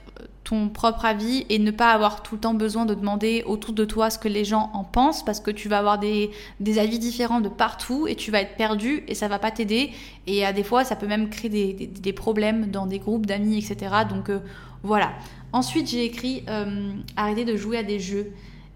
ton 0.50 0.68
propre 0.68 1.04
avis 1.04 1.46
et 1.48 1.60
ne 1.60 1.70
pas 1.70 1.92
avoir 1.92 2.24
tout 2.24 2.34
le 2.34 2.40
temps 2.40 2.54
besoin 2.54 2.84
de 2.84 2.94
demander 2.94 3.44
autour 3.46 3.72
de 3.72 3.84
toi 3.84 4.10
ce 4.10 4.18
que 4.18 4.26
les 4.26 4.44
gens 4.44 4.68
en 4.74 4.82
pensent 4.82 5.24
parce 5.24 5.38
que 5.38 5.52
tu 5.52 5.68
vas 5.68 5.78
avoir 5.78 6.00
des, 6.00 6.32
des 6.58 6.80
avis 6.80 6.98
différents 6.98 7.40
de 7.40 7.48
partout 7.48 8.08
et 8.08 8.16
tu 8.16 8.32
vas 8.32 8.40
être 8.40 8.56
perdu 8.56 9.04
et 9.06 9.14
ça 9.14 9.28
va 9.28 9.38
pas 9.38 9.52
t'aider. 9.52 9.92
Et 10.26 10.44
à 10.44 10.52
des 10.52 10.64
fois 10.64 10.82
ça 10.82 10.96
peut 10.96 11.06
même 11.06 11.30
créer 11.30 11.50
des, 11.50 11.86
des, 11.86 12.12
problèmes 12.12 12.68
dans 12.68 12.86
des 12.86 12.98
groupes 12.98 13.26
d'amis 13.26 13.58
etc 13.58 13.94
donc 14.10 14.28
euh, 14.28 14.40
voilà. 14.82 15.12
Ensuite 15.52 15.88
j'ai 15.88 16.04
écrit 16.04 16.42
euh, 16.48 16.94
arrêter 17.16 17.44
de 17.44 17.56
jouer 17.56 17.78
à 17.78 17.84
des 17.84 18.00
jeux 18.00 18.32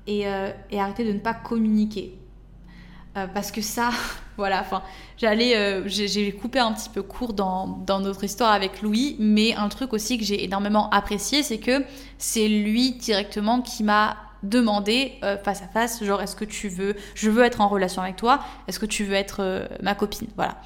et, 0.07 0.29
euh, 0.29 0.51
et 0.71 0.79
arrêter 0.79 1.05
de 1.05 1.13
ne 1.13 1.19
pas 1.19 1.35
communiquer. 1.35 2.15
Parce 3.15 3.53
que 3.53 3.61
ça 3.61 3.91
voilà, 4.37 4.61
enfin, 4.61 4.83
j'allais, 5.17 5.57
euh, 5.57 5.83
j'ai 5.87 6.33
coupé 6.33 6.59
un 6.59 6.73
petit 6.73 6.89
peu 6.89 7.03
court 7.03 7.33
dans, 7.33 7.85
notre 8.01 8.25
histoire 8.25 8.53
avec 8.53 8.83
Louis, 8.83 9.17
mais 9.19 9.55
un 9.55 9.69
truc 9.69 9.93
aussi 9.93 10.19
que 10.19 10.25
j'ai 10.25 10.45
énormément 10.45 10.91
apprécié, 10.91 11.43
c'est 11.43 11.59
que 11.59 11.85
c'est 12.19 12.49
lui 12.49 12.93
directement 12.93 13.61
qui 13.61 13.85
m'a 13.85 14.17
demandé 14.43 15.13
euh, 15.23 15.39
face 15.39 15.63
à 15.63 15.69
face, 15.69 16.03
genre 16.03 16.21
est-ce 16.21 16.37
que 16.37 16.45
tu 16.45 16.69
veux, 16.69 16.97
je 17.15 17.31
veux 17.31 17.45
être 17.45 17.61
en 17.61 17.69
relation 17.69 18.03
avec 18.03 18.17
toi, 18.17 18.41
est-ce 18.67 18.79
que 18.79 18.87
tu 18.87 19.05
veux 19.05 19.15
être 19.15 19.41
euh, 19.41 19.67
ma 19.83 19.95
copine, 19.95 20.29
voilà. 20.37 20.61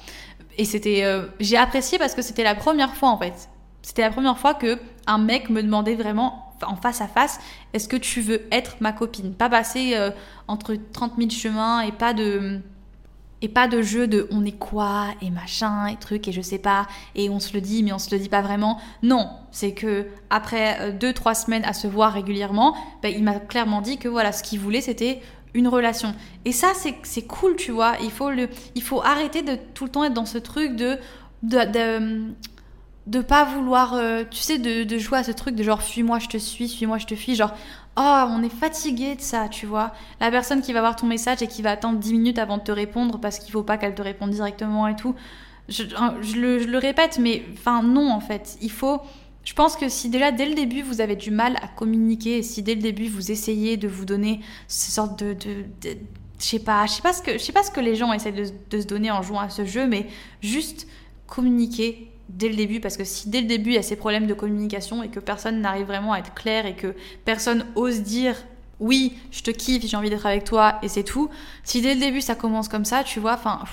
Et 0.57 0.65
c'était, 0.65 1.05
j'ai 1.39 1.55
apprécié 1.55 1.97
parce 1.97 2.13
que 2.13 2.21
c'était 2.21 2.43
la 2.43 2.53
première 2.53 2.93
fois 2.93 3.09
en 3.09 3.17
fait, 3.17 3.49
c'était 3.81 4.01
la 4.01 4.09
première 4.09 4.37
fois 4.37 4.53
que 4.53 4.77
un 5.07 5.17
mec 5.17 5.49
me 5.49 5.63
demandait 5.63 5.95
vraiment 5.95 6.53
en 6.67 6.75
face 6.75 6.99
à 6.99 7.07
face, 7.07 7.39
est-ce 7.71 7.87
que 7.87 7.95
tu 7.95 8.19
veux 8.19 8.41
être 8.51 8.75
ma 8.81 8.91
copine, 8.91 9.33
pas 9.33 9.47
passer 9.47 9.95
entre 10.49 10.75
30 10.91 11.13
000 11.17 11.29
chemins 11.29 11.79
et 11.79 11.93
pas 11.93 12.13
de 12.13 12.59
et 13.41 13.47
pas 13.47 13.67
de 13.67 13.81
jeu 13.81 14.07
de 14.07 14.27
on 14.31 14.45
est 14.45 14.57
quoi 14.57 15.07
et 15.21 15.29
machin 15.29 15.87
et 15.87 15.95
truc 15.95 16.27
et 16.27 16.31
je 16.31 16.41
sais 16.41 16.57
pas 16.57 16.87
et 17.15 17.29
on 17.29 17.39
se 17.39 17.53
le 17.53 17.61
dit 17.61 17.83
mais 17.83 17.93
on 17.93 17.99
se 17.99 18.13
le 18.13 18.19
dit 18.19 18.29
pas 18.29 18.41
vraiment. 18.41 18.79
Non, 19.03 19.29
c'est 19.51 19.73
que 19.73 20.07
après 20.29 20.91
2-3 20.91 21.29
euh, 21.29 21.33
semaines 21.33 21.65
à 21.65 21.73
se 21.73 21.87
voir 21.87 22.13
régulièrement, 22.13 22.75
ben, 23.01 23.13
il 23.15 23.23
m'a 23.23 23.39
clairement 23.39 23.81
dit 23.81 23.97
que 23.97 24.07
voilà 24.07 24.31
ce 24.31 24.43
qu'il 24.43 24.59
voulait 24.59 24.81
c'était 24.81 25.21
une 25.53 25.67
relation. 25.67 26.13
Et 26.45 26.51
ça 26.51 26.73
c'est 26.75 27.27
cool 27.27 27.55
tu 27.55 27.71
vois. 27.71 27.93
Il 28.01 28.11
faut, 28.11 28.29
le, 28.29 28.49
il 28.75 28.83
faut 28.83 29.01
arrêter 29.01 29.41
de 29.41 29.57
tout 29.73 29.85
le 29.85 29.91
temps 29.91 30.03
être 30.03 30.13
dans 30.13 30.25
ce 30.25 30.37
truc 30.37 30.75
de, 30.75 30.97
de, 31.43 31.65
de 31.71 32.33
de 33.09 33.21
pas 33.21 33.43
vouloir, 33.43 33.95
euh, 33.95 34.23
tu 34.29 34.37
sais, 34.37 34.59
de, 34.59 34.83
de, 34.83 34.97
jouer 34.99 35.17
à 35.17 35.23
ce 35.23 35.31
truc 35.31 35.55
de 35.55 35.63
genre 35.63 35.81
fuis-moi, 35.81 36.19
je 36.19 36.27
te 36.27 36.37
suis, 36.37 36.69
suis-moi, 36.69 36.99
je 36.99 37.07
te 37.07 37.15
fuis, 37.15 37.35
genre 37.35 37.53
oh, 37.99 38.25
on 38.29 38.41
est 38.43 38.49
fatigué 38.49 39.15
de 39.15 39.21
ça, 39.21 39.49
tu 39.49 39.65
vois. 39.65 39.91
La 40.19 40.31
personne 40.31 40.61
qui 40.61 40.73
va 40.73 40.79
voir 40.79 40.95
ton 40.95 41.05
message 41.05 41.41
et 41.41 41.47
qui 41.47 41.61
va 41.61 41.71
attendre 41.71 41.99
10 41.99 42.13
minutes 42.13 42.39
avant 42.39 42.57
de 42.57 42.63
te 42.63 42.71
répondre 42.71 43.19
parce 43.19 43.39
qu'il 43.39 43.51
faut 43.51 43.63
pas 43.63 43.77
qu'elle 43.77 43.93
te 43.93 44.01
réponde 44.01 44.31
directement 44.31 44.87
et 44.87 44.95
tout. 44.95 45.15
Je, 45.67 45.83
le, 45.83 46.77
répète, 46.77 47.19
mais 47.19 47.43
enfin, 47.53 47.83
non, 47.83 48.09
en 48.09 48.21
fait. 48.21 48.57
Il 48.61 48.71
faut. 48.71 49.01
Je 49.43 49.53
pense 49.53 49.75
que 49.75 49.89
si 49.89 50.09
déjà 50.09 50.31
dès 50.31 50.45
le 50.45 50.53
début 50.53 50.81
vous 50.81 51.01
avez 51.01 51.15
du 51.15 51.31
mal 51.31 51.55
à 51.61 51.67
communiquer, 51.67 52.43
si 52.43 52.61
dès 52.61 52.75
le 52.75 52.81
début 52.81 53.07
vous 53.07 53.31
essayez 53.31 53.77
de 53.77 53.87
vous 53.87 54.05
donner 54.05 54.41
ce 54.67 54.91
sorte 54.91 55.23
de, 55.23 55.35
je 55.81 55.95
sais 56.37 56.59
pas, 56.59 56.85
je 56.85 56.91
sais 56.93 57.01
pas 57.01 57.13
ce 57.13 57.21
que, 57.21 57.33
je 57.33 57.37
sais 57.37 57.53
pas 57.53 57.63
ce 57.63 57.71
que 57.71 57.79
les 57.79 57.95
gens 57.95 58.11
essaient 58.11 58.33
de, 58.33 58.45
de 58.69 58.81
se 58.81 58.85
donner 58.85 59.09
en 59.11 59.21
jouant 59.21 59.39
à 59.39 59.49
ce 59.49 59.65
jeu, 59.65 59.87
mais 59.87 60.07
juste 60.41 60.87
communiquer, 61.25 62.08
dès 62.29 62.47
le 62.47 62.55
début, 62.55 62.79
parce 62.79 62.95
que 62.95 63.03
si 63.03 63.29
dès 63.29 63.41
le 63.41 63.47
début 63.47 63.71
il 63.71 63.75
y 63.75 63.79
a 63.79 63.83
ces 63.83 63.95
problèmes 63.95 64.27
de 64.27 64.33
communication 64.33 65.03
et 65.03 65.09
que 65.09 65.19
personne 65.19 65.61
n'arrive 65.61 65.87
vraiment 65.87 66.13
à 66.13 66.19
être 66.19 66.33
clair 66.33 66.65
et 66.65 66.75
que 66.75 66.95
personne 67.25 67.65
ose 67.75 68.01
dire 68.01 68.35
oui, 68.79 69.17
je 69.31 69.41
te 69.41 69.51
kiffe, 69.51 69.85
j'ai 69.85 69.97
envie 69.97 70.09
d'être 70.09 70.25
avec 70.25 70.45
toi 70.45 70.79
et 70.81 70.87
c'est 70.87 71.03
tout, 71.03 71.29
si 71.63 71.81
dès 71.81 71.95
le 71.95 71.99
début 71.99 72.21
ça 72.21 72.35
commence 72.35 72.69
comme 72.69 72.85
ça, 72.85 73.03
tu 73.03 73.19
vois, 73.19 73.33
enfin, 73.33 73.63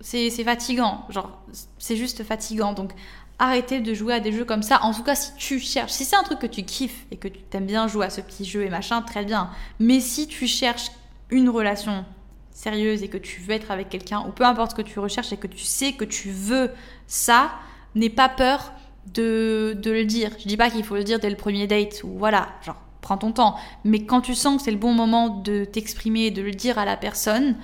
c'est 0.00 0.30
fatigant, 0.44 1.06
genre, 1.08 1.42
c'est 1.78 1.96
juste 1.96 2.22
fatigant. 2.22 2.72
Donc 2.72 2.92
arrêtez 3.38 3.80
de 3.80 3.94
jouer 3.94 4.14
à 4.14 4.20
des 4.20 4.32
jeux 4.32 4.44
comme 4.44 4.62
ça. 4.62 4.82
En 4.82 4.92
tout 4.92 5.02
cas, 5.02 5.14
si 5.14 5.34
tu 5.36 5.58
cherches, 5.58 5.92
si 5.92 6.04
c'est 6.04 6.16
un 6.16 6.22
truc 6.22 6.38
que 6.38 6.46
tu 6.46 6.62
kiffes 6.62 7.06
et 7.10 7.16
que 7.16 7.28
tu 7.28 7.40
aimes 7.52 7.66
bien 7.66 7.88
jouer 7.88 8.06
à 8.06 8.10
ce 8.10 8.20
petit 8.20 8.44
jeu 8.44 8.64
et 8.64 8.70
machin, 8.70 9.02
très 9.02 9.24
bien. 9.24 9.50
Mais 9.78 10.00
si 10.00 10.26
tu 10.26 10.46
cherches 10.46 10.90
une 11.30 11.48
relation 11.48 12.04
sérieuse 12.52 13.02
et 13.02 13.08
que 13.08 13.18
tu 13.18 13.40
veux 13.40 13.52
être 13.52 13.70
avec 13.70 13.88
quelqu'un, 13.88 14.24
ou 14.26 14.32
peu 14.32 14.44
importe 14.44 14.72
ce 14.72 14.76
que 14.76 14.82
tu 14.82 14.98
recherches 14.98 15.32
et 15.32 15.36
que 15.36 15.46
tu 15.46 15.58
sais 15.58 15.92
que 15.92 16.04
tu 16.04 16.30
veux 16.30 16.70
ça, 17.06 17.52
n'aie 17.94 18.10
pas 18.10 18.28
peur 18.28 18.72
de, 19.14 19.76
de 19.80 19.90
le 19.90 20.04
dire. 20.04 20.30
Je 20.38 20.46
dis 20.48 20.56
pas 20.56 20.70
qu'il 20.70 20.84
faut 20.84 20.96
le 20.96 21.04
dire 21.04 21.18
dès 21.18 21.30
le 21.30 21.36
premier 21.36 21.66
date 21.66 22.02
ou 22.04 22.18
voilà, 22.18 22.48
genre 22.64 22.76
prends 23.00 23.16
ton 23.16 23.32
temps. 23.32 23.56
Mais 23.84 24.04
quand 24.04 24.20
tu 24.20 24.34
sens 24.34 24.58
que 24.58 24.62
c'est 24.64 24.70
le 24.70 24.76
bon 24.76 24.92
moment 24.92 25.28
de 25.28 25.64
t'exprimer 25.64 26.26
et 26.26 26.30
de 26.30 26.42
le 26.42 26.52
dire 26.52 26.78
à 26.78 26.84
la 26.84 26.96
personne, 26.96 27.56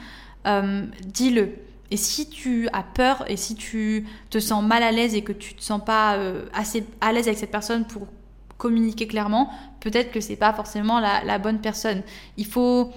euh, 0.46 0.86
dis-le. 1.04 1.50
Et 1.90 1.96
si 1.96 2.28
tu 2.28 2.68
as 2.72 2.82
peur 2.82 3.24
et 3.28 3.36
si 3.36 3.54
tu 3.54 4.06
te 4.30 4.38
sens 4.38 4.64
mal 4.64 4.82
à 4.82 4.90
l'aise 4.90 5.14
et 5.14 5.22
que 5.22 5.32
tu 5.32 5.54
te 5.54 5.62
sens 5.62 5.82
pas 5.84 6.16
euh, 6.16 6.46
assez 6.52 6.84
à 7.00 7.12
l'aise 7.12 7.28
avec 7.28 7.38
cette 7.38 7.50
personne 7.50 7.84
pour 7.84 8.06
communiquer 8.56 9.06
clairement, 9.06 9.50
peut-être 9.80 10.10
que 10.10 10.20
c'est 10.20 10.36
pas 10.36 10.52
forcément 10.52 10.98
la, 10.98 11.22
la, 11.24 11.38
bonne 11.38 11.60
personne. 11.60 12.02
Il 12.36 12.46
faut 12.46 12.90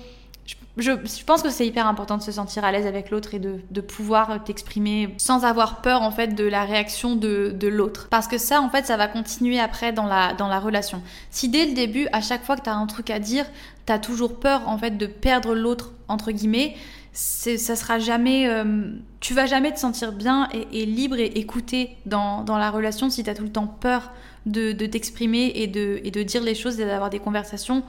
je, 0.78 1.24
pense 1.26 1.42
que 1.42 1.50
c'est 1.50 1.66
hyper 1.66 1.88
important 1.88 2.18
de 2.18 2.22
se 2.22 2.32
sentir 2.32 2.64
à 2.64 2.72
l'aise 2.72 2.86
avec 2.86 3.10
l'autre 3.10 3.34
et 3.34 3.40
de, 3.40 3.82
pouvoir 3.82 4.44
t'exprimer 4.44 5.16
sans 5.18 5.46
avoir 5.46 5.82
peur 5.82 6.02
en 6.02 6.12
fait 6.12 6.36
de 6.36 6.44
la 6.44 6.66
réaction 6.66 7.16
de, 7.16 7.68
l'autre. 7.68 8.08
Parce 8.10 8.28
que 8.28 8.38
ça 8.38 8.62
en 8.62 8.70
fait 8.70 8.86
ça 8.86 8.98
va 8.98 9.08
continuer 9.08 9.60
après 9.60 9.94
dans 9.94 10.06
la, 10.06 10.34
dans 10.34 10.48
la 10.48 10.60
relation. 10.60 11.02
Si 11.32 11.50
dès 11.50 11.66
le 11.66 11.74
début, 11.74 12.08
à 12.12 12.22
chaque 12.22 12.44
fois 12.44 12.56
que 12.56 12.64
tu 12.64 12.70
as 12.70 12.76
un 12.76 12.86
truc 12.86 13.10
à 13.10 13.20
dire, 13.20 13.46
tu 13.86 13.94
as 13.94 14.00
toujours 14.00 14.40
peur 14.40 14.68
en 14.68 14.78
fait 14.78 14.98
de 14.98 15.08
perdre 15.08 15.56
l'autre 15.56 15.94
entre 16.08 16.32
guillemets, 16.32 16.76
ça 17.14 17.76
sera 17.76 17.98
jamais 17.98 18.48
euh, 18.48 18.92
tu 19.20 19.34
vas 19.34 19.48
jamais 19.48 19.74
te 19.74 19.80
sentir 19.80 20.12
bien 20.12 20.48
et, 20.72 20.86
libre 20.86 21.18
et 21.18 21.26
écouté 21.26 21.98
dans, 22.06 22.44
dans, 22.44 22.60
la 22.60 22.70
relation 22.70 23.10
si 23.10 23.24
tu 23.24 23.30
as 23.30 23.34
tout 23.34 23.44
le 23.44 23.52
temps 23.52 23.66
peur 23.66 24.12
de, 24.46 24.72
t'exprimer 24.86 25.52
et 25.56 25.66
de, 25.66 26.00
et 26.04 26.12
de 26.12 26.22
dire 26.22 26.44
les 26.44 26.54
choses 26.54 26.80
et 26.80 26.86
d'avoir 26.86 27.10
des 27.10 27.20
conversations 27.20 27.84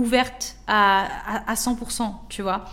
ouverte 0.00 0.56
à, 0.66 1.50
à, 1.50 1.54
100%, 1.54 2.12
tu 2.28 2.42
vois. 2.42 2.64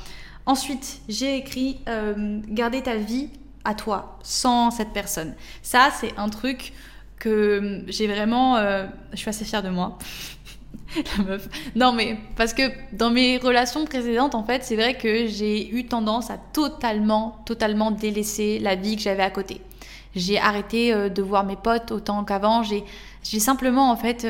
Ensuite, 0.45 1.01
j'ai 1.09 1.35
écrit 1.35 1.79
euh, 1.89 2.39
garder 2.47 2.81
ta 2.81 2.95
vie 2.95 3.29
à 3.65 3.75
toi, 3.75 4.17
sans 4.23 4.71
cette 4.71 4.93
personne. 4.93 5.35
Ça, 5.61 5.89
c'est 5.99 6.17
un 6.17 6.29
truc 6.29 6.71
que 7.19 7.83
j'ai 7.87 8.07
vraiment... 8.07 8.55
Euh, 8.55 8.85
je 9.11 9.17
suis 9.17 9.29
assez 9.29 9.43
fière 9.43 9.61
de 9.61 9.69
moi. 9.69 9.97
La 11.17 11.23
meuf. 11.25 11.49
Non, 11.75 11.91
mais 11.91 12.17
parce 12.37 12.53
que 12.53 12.63
dans 12.93 13.09
mes 13.09 13.37
relations 13.37 13.83
précédentes, 13.83 14.35
en 14.35 14.43
fait, 14.45 14.63
c'est 14.63 14.77
vrai 14.77 14.93
que 14.93 15.27
j'ai 15.27 15.69
eu 15.69 15.85
tendance 15.85 16.31
à 16.31 16.37
totalement, 16.37 17.41
totalement 17.45 17.91
délaisser 17.91 18.59
la 18.59 18.75
vie 18.75 18.95
que 18.95 19.01
j'avais 19.01 19.23
à 19.23 19.31
côté. 19.31 19.59
J'ai 20.15 20.39
arrêté 20.39 20.93
euh, 20.93 21.09
de 21.09 21.21
voir 21.21 21.43
mes 21.43 21.57
potes 21.57 21.91
autant 21.91 22.23
qu'avant. 22.23 22.63
J'ai 22.63 22.85
simplement, 23.39 23.91
en 23.91 23.97
fait, 23.97 24.25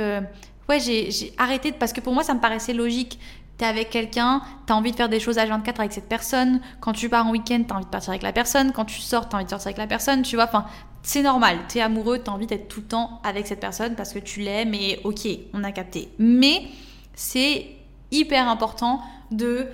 ouais, 0.69 0.79
j'ai 0.79 1.33
arrêté 1.37 1.71
parce 1.71 1.93
que 1.93 2.01
pour 2.01 2.13
moi, 2.13 2.23
ça 2.23 2.33
me 2.33 2.39
paraissait 2.39 2.73
logique. 2.73 3.19
T'es 3.57 3.65
avec 3.65 3.89
quelqu'un, 3.89 4.43
t'as 4.67 4.75
envie 4.75 4.91
de 4.91 4.95
faire 4.95 5.09
des 5.09 5.19
choses 5.19 5.39
à 5.39 5.45
24 5.45 5.79
avec 5.79 5.91
cette 5.91 6.07
personne. 6.07 6.61
Quand 6.79 6.93
tu 6.93 7.09
pars 7.09 7.25
en 7.25 7.31
week-end, 7.31 7.63
t'as 7.67 7.75
envie 7.75 7.85
de 7.85 7.89
partir 7.89 8.11
avec 8.11 8.21
la 8.21 8.31
personne. 8.31 8.71
Quand 8.71 8.85
tu 8.85 8.99
sors, 8.99 9.27
t'as 9.27 9.37
envie 9.37 9.45
de 9.45 9.49
sortir 9.49 9.67
avec 9.67 9.77
la 9.77 9.87
personne. 9.87 10.21
Tu 10.21 10.35
vois, 10.35 10.45
enfin, 10.45 10.65
c'est 11.01 11.23
normal. 11.23 11.57
T'es 11.67 11.81
amoureux, 11.81 12.19
t'as 12.19 12.31
envie 12.31 12.45
d'être 12.45 12.67
tout 12.67 12.81
le 12.81 12.87
temps 12.87 13.19
avec 13.23 13.47
cette 13.47 13.59
personne 13.59 13.95
parce 13.95 14.13
que 14.13 14.19
tu 14.19 14.41
l'aimes 14.41 14.75
et 14.75 14.99
ok, 15.03 15.27
on 15.53 15.63
a 15.63 15.71
capté. 15.71 16.09
Mais 16.19 16.67
c'est 17.15 17.65
hyper 18.11 18.47
important 18.47 19.01
de 19.31 19.67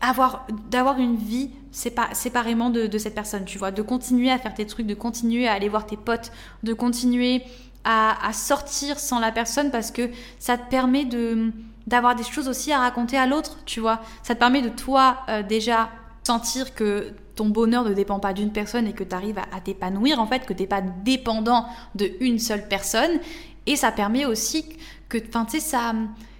avoir 0.00 0.46
d'avoir 0.70 0.98
une 0.98 1.16
vie 1.16 1.50
séparément 1.70 2.70
de, 2.70 2.86
de, 2.86 2.98
cette 2.98 3.14
personne, 3.14 3.44
tu 3.44 3.58
vois, 3.58 3.70
de 3.70 3.82
continuer 3.82 4.30
à 4.30 4.38
faire 4.38 4.54
tes 4.54 4.66
trucs, 4.66 4.86
de 4.86 4.94
continuer 4.94 5.48
à 5.48 5.52
aller 5.52 5.68
voir 5.68 5.86
tes 5.86 5.96
potes, 5.96 6.32
de 6.62 6.72
continuer 6.72 7.42
à, 7.84 8.32
sortir 8.32 8.98
sans 8.98 9.18
la 9.18 9.30
personne 9.30 9.70
parce 9.70 9.90
que 9.90 10.10
ça 10.38 10.56
te 10.56 10.68
permet 10.70 11.04
de 11.04 11.52
d'avoir 11.86 12.14
des 12.16 12.24
choses 12.24 12.48
aussi 12.48 12.72
à 12.72 12.78
raconter 12.78 13.18
à 13.18 13.26
l'autre, 13.26 13.58
tu 13.66 13.80
vois. 13.80 14.00
Ça 14.22 14.34
te 14.34 14.38
permet 14.40 14.62
de 14.62 14.70
toi 14.70 15.18
euh, 15.28 15.42
déjà 15.42 15.90
sentir 16.26 16.74
que 16.74 17.12
ton 17.36 17.50
bonheur 17.50 17.84
ne 17.84 17.92
dépend 17.92 18.18
pas 18.20 18.32
d'une 18.32 18.52
personne 18.52 18.86
et 18.86 18.94
que 18.94 19.04
tu 19.04 19.14
arrives 19.14 19.38
à, 19.38 19.60
t'épanouir 19.60 20.18
en 20.18 20.26
fait, 20.26 20.46
que 20.46 20.54
t'es 20.54 20.66
pas 20.66 20.80
dépendant 20.80 21.66
de 21.94 22.10
une 22.20 22.38
seule 22.38 22.68
personne. 22.68 23.20
Et 23.66 23.76
ça 23.76 23.92
permet 23.92 24.24
aussi 24.24 24.64
que, 25.10 25.18
enfin 25.28 25.44
tu 25.44 25.60
sais, 25.60 25.60
ça, 25.60 25.92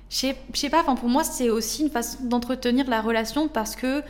je 0.08 0.32
sais 0.54 0.70
pas, 0.70 0.80
enfin 0.80 0.94
pour 0.94 1.10
moi 1.10 1.24
c'est 1.24 1.50
aussi 1.50 1.82
une 1.82 1.90
façon 1.90 2.18
d'entretenir 2.22 2.88
la 2.88 3.02
relation 3.02 3.48
parce 3.48 3.76
que 3.76 4.02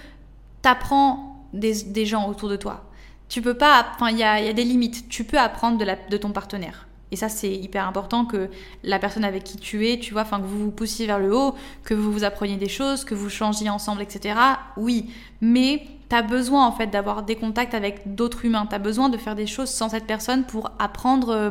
t'apprends 0.62 1.44
des, 1.52 1.82
des 1.82 2.06
gens 2.06 2.28
autour 2.28 2.48
de 2.48 2.56
toi. 2.56 2.84
Tu 3.28 3.42
peux 3.42 3.54
pas, 3.54 3.86
enfin 3.94 4.10
il 4.10 4.18
y 4.18 4.22
a, 4.22 4.52
des 4.52 4.64
limites. 4.64 5.08
Tu 5.08 5.24
peux 5.24 5.38
apprendre 5.38 5.84
de 6.08 6.16
ton 6.16 6.30
partenaire. 6.30 6.86
Et 7.10 7.16
ça, 7.16 7.28
c'est 7.28 7.52
hyper 7.52 7.86
important 7.86 8.24
que 8.24 8.48
la 8.82 8.98
personne 8.98 9.24
avec 9.24 9.44
qui 9.44 9.56
tu 9.56 9.88
es, 9.88 9.98
tu 9.98 10.12
vois, 10.12 10.24
que 10.24 10.34
vous 10.42 10.64
vous 10.64 10.70
poussiez 10.70 11.06
vers 11.06 11.18
le 11.18 11.34
haut, 11.34 11.54
que 11.84 11.94
vous 11.94 12.12
vous 12.12 12.24
appreniez 12.24 12.56
des 12.56 12.68
choses, 12.68 13.04
que 13.04 13.14
vous 13.14 13.28
changiez 13.28 13.70
ensemble, 13.70 14.02
etc. 14.02 14.34
Oui, 14.76 15.10
mais 15.40 15.86
tu 16.08 16.16
as 16.16 16.22
besoin 16.22 16.66
en 16.66 16.72
fait 16.72 16.88
d'avoir 16.88 17.22
des 17.22 17.36
contacts 17.36 17.74
avec 17.74 18.14
d'autres 18.14 18.44
humains. 18.44 18.66
Tu 18.68 18.74
as 18.74 18.78
besoin 18.78 19.08
de 19.08 19.16
faire 19.16 19.34
des 19.34 19.46
choses 19.46 19.70
sans 19.70 19.90
cette 19.90 20.06
personne 20.06 20.44
pour 20.44 20.70
apprendre 20.78 21.30
euh, 21.30 21.50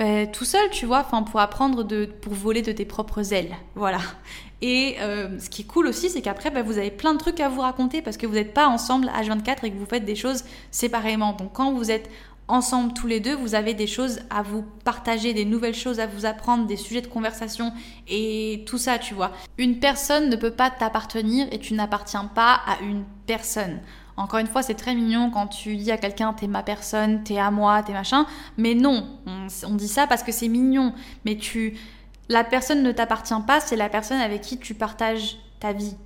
ben, 0.00 0.30
tout 0.30 0.46
seul, 0.46 0.70
tu 0.70 0.86
vois, 0.86 1.00
enfin 1.00 1.22
pour 1.22 1.40
apprendre 1.40 1.84
de, 1.84 2.06
pour 2.06 2.32
voler 2.32 2.62
de 2.62 2.72
tes 2.72 2.86
propres 2.86 3.34
ailes. 3.34 3.54
Voilà. 3.74 3.98
Et 4.62 4.96
euh, 5.00 5.38
ce 5.38 5.48
qui 5.48 5.62
est 5.62 5.66
cool 5.66 5.86
aussi, 5.86 6.10
c'est 6.10 6.22
qu'après, 6.22 6.50
ben, 6.50 6.62
vous 6.62 6.78
avez 6.78 6.90
plein 6.90 7.14
de 7.14 7.18
trucs 7.18 7.38
à 7.40 7.48
vous 7.48 7.60
raconter 7.60 8.02
parce 8.02 8.16
que 8.16 8.26
vous 8.26 8.34
n'êtes 8.34 8.54
pas 8.54 8.66
ensemble 8.66 9.10
à 9.14 9.22
24 9.22 9.64
et 9.64 9.70
que 9.70 9.76
vous 9.76 9.86
faites 9.86 10.04
des 10.04 10.16
choses 10.16 10.44
séparément. 10.70 11.34
Donc 11.34 11.52
quand 11.52 11.72
vous 11.72 11.90
êtes 11.90 12.10
ensemble 12.50 12.92
tous 12.92 13.06
les 13.06 13.20
deux, 13.20 13.34
vous 13.34 13.54
avez 13.54 13.74
des 13.74 13.86
choses 13.86 14.20
à 14.28 14.42
vous 14.42 14.64
partager, 14.84 15.32
des 15.32 15.44
nouvelles 15.44 15.74
choses 15.74 16.00
à 16.00 16.06
vous 16.06 16.26
apprendre, 16.26 16.66
des 16.66 16.76
sujets 16.76 17.00
de 17.00 17.06
conversation 17.06 17.72
et 18.08 18.64
tout 18.66 18.78
ça, 18.78 18.98
tu 18.98 19.14
vois. 19.14 19.32
Une 19.58 19.78
personne 19.78 20.28
ne 20.28 20.36
peut 20.36 20.50
pas 20.50 20.70
t'appartenir 20.70 21.46
et 21.52 21.58
tu 21.58 21.74
n'appartiens 21.74 22.26
pas 22.26 22.60
à 22.66 22.80
une 22.82 23.04
personne. 23.26 23.80
Encore 24.16 24.40
une 24.40 24.46
fois, 24.46 24.62
c'est 24.62 24.74
très 24.74 24.94
mignon 24.94 25.30
quand 25.30 25.46
tu 25.46 25.76
dis 25.76 25.90
à 25.90 25.96
quelqu'un 25.96 26.34
t'es 26.34 26.46
ma 26.46 26.62
personne, 26.62 27.22
t'es 27.22 27.38
à 27.38 27.50
moi, 27.50 27.82
t'es 27.82 27.92
machin, 27.92 28.26
mais 28.58 28.74
non, 28.74 29.06
on, 29.26 29.74
dit 29.74 29.88
ça 29.88 30.06
parce 30.06 30.22
que 30.22 30.32
c'est 30.32 30.48
mignon, 30.48 30.92
mais 31.24 31.36
tu, 31.36 31.78
la 32.28 32.44
personne 32.44 32.82
ne 32.82 32.92
t'appartient 32.92 33.32
pas, 33.46 33.60
c'est 33.60 33.76
la 33.76 33.88
personne 33.88 34.20
avec 34.20 34.42
qui 34.42 34.58
tu 34.58 34.74
partages 34.74 35.38
ta 35.58 35.72
vie. 35.72 35.96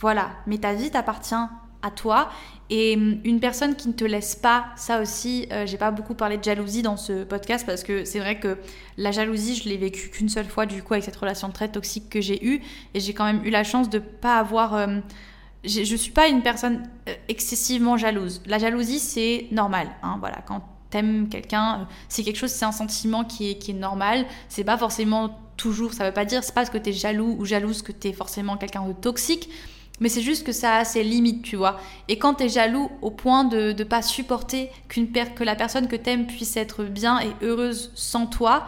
Voilà, 0.00 0.30
mais 0.46 0.58
ta 0.58 0.74
vie 0.74 0.90
t'appartient 0.90 1.34
à 1.82 1.90
toi 1.90 2.30
et 2.70 2.96
hum, 2.96 3.20
une 3.24 3.38
personne 3.38 3.76
qui 3.76 3.88
ne 3.88 3.92
te 3.92 4.04
laisse 4.04 4.34
pas, 4.34 4.66
ça 4.76 5.02
aussi, 5.02 5.46
euh, 5.52 5.66
j'ai 5.66 5.76
pas 5.76 5.90
beaucoup 5.90 6.14
parlé 6.14 6.38
de 6.38 6.42
jalousie 6.42 6.80
dans 6.80 6.96
ce 6.96 7.22
podcast 7.24 7.66
parce 7.66 7.82
que 7.84 8.06
c'est 8.06 8.18
vrai 8.18 8.40
que 8.40 8.56
la 8.96 9.12
jalousie, 9.12 9.56
je 9.56 9.68
l'ai 9.68 9.76
vécue 9.76 10.08
qu'une 10.08 10.30
seule 10.30 10.46
fois 10.46 10.64
du 10.64 10.82
coup 10.82 10.94
avec 10.94 11.04
cette 11.04 11.16
relation 11.16 11.50
très 11.50 11.68
toxique 11.68 12.08
que 12.08 12.22
j'ai 12.22 12.42
eue 12.44 12.62
et 12.94 13.00
j'ai 13.00 13.12
quand 13.12 13.24
même 13.24 13.44
eu 13.44 13.50
la 13.50 13.62
chance 13.62 13.90
de 13.90 13.98
pas 13.98 14.38
avoir. 14.38 14.74
Euh, 14.74 15.00
je 15.64 15.94
suis 15.94 16.10
pas 16.10 16.28
une 16.28 16.42
personne 16.42 16.88
euh, 17.08 17.14
excessivement 17.28 17.98
jalouse. 17.98 18.42
La 18.46 18.58
jalousie, 18.58 18.98
c'est 18.98 19.48
normal. 19.52 19.88
Hein, 20.02 20.16
voilà, 20.18 20.38
quand 20.46 20.64
t'aimes 20.88 21.28
quelqu'un, 21.28 21.86
c'est 22.08 22.22
quelque 22.22 22.38
chose, 22.38 22.50
c'est 22.50 22.64
un 22.64 22.72
sentiment 22.72 23.24
qui 23.24 23.50
est, 23.50 23.58
qui 23.58 23.72
est 23.72 23.74
normal. 23.74 24.24
C'est 24.48 24.64
pas 24.64 24.78
forcément 24.78 25.38
toujours, 25.58 25.92
ça 25.92 26.06
veut 26.06 26.14
pas 26.14 26.24
dire, 26.24 26.42
c'est 26.42 26.54
pas 26.54 26.62
parce 26.62 26.70
que 26.70 26.78
t'es 26.78 26.92
jaloux 26.92 27.36
ou 27.38 27.44
jalouse 27.44 27.82
que 27.82 27.92
t'es 27.92 28.12
forcément 28.12 28.56
quelqu'un 28.56 28.86
de 28.88 28.92
toxique 28.94 29.50
mais 30.00 30.08
c'est 30.08 30.22
juste 30.22 30.44
que 30.44 30.52
ça 30.52 30.76
a 30.76 30.84
ses 30.84 31.04
limites, 31.04 31.42
tu 31.42 31.56
vois. 31.56 31.78
Et 32.08 32.18
quand 32.18 32.34
tu 32.34 32.44
es 32.44 32.48
jaloux 32.48 32.90
au 33.02 33.10
point 33.10 33.44
de 33.44 33.72
ne 33.72 33.84
pas 33.84 34.02
supporter 34.02 34.70
que 34.88 35.44
la 35.44 35.54
personne 35.54 35.88
que 35.88 35.96
t'aimes 35.96 36.26
puisse 36.26 36.56
être 36.56 36.84
bien 36.84 37.20
et 37.20 37.32
heureuse 37.42 37.92
sans 37.94 38.26
toi, 38.26 38.66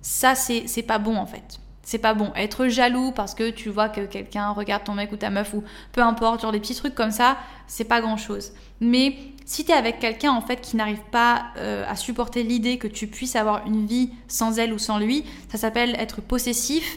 ça, 0.00 0.34
c'est 0.34 0.82
pas 0.82 0.98
bon 0.98 1.16
en 1.16 1.26
fait. 1.26 1.60
C'est 1.82 1.98
pas 1.98 2.14
bon. 2.14 2.32
Être 2.36 2.68
jaloux 2.68 3.10
parce 3.10 3.34
que 3.34 3.50
tu 3.50 3.68
vois 3.68 3.88
que 3.88 4.02
quelqu'un 4.02 4.50
regarde 4.50 4.84
ton 4.84 4.94
mec 4.94 5.10
ou 5.12 5.16
ta 5.16 5.28
meuf 5.28 5.54
ou 5.54 5.64
peu 5.92 6.02
importe, 6.02 6.42
genre 6.42 6.52
des 6.52 6.60
petits 6.60 6.74
trucs 6.74 6.94
comme 6.94 7.10
ça, 7.10 7.36
c'est 7.66 7.84
pas 7.84 8.00
grand 8.00 8.16
chose. 8.16 8.52
Mais 8.80 9.16
si 9.44 9.64
tu 9.64 9.72
es 9.72 9.74
avec 9.74 9.98
quelqu'un 9.98 10.30
en 10.30 10.40
fait 10.40 10.60
qui 10.60 10.76
n'arrive 10.76 11.02
pas 11.10 11.46
euh, 11.56 11.84
à 11.88 11.96
supporter 11.96 12.42
l'idée 12.44 12.78
que 12.78 12.86
tu 12.86 13.08
puisses 13.08 13.34
avoir 13.34 13.66
une 13.66 13.86
vie 13.86 14.10
sans 14.28 14.58
elle 14.58 14.72
ou 14.72 14.78
sans 14.78 14.98
lui, 14.98 15.24
ça 15.50 15.58
s'appelle 15.58 15.96
être 15.98 16.20
possessif 16.20 16.96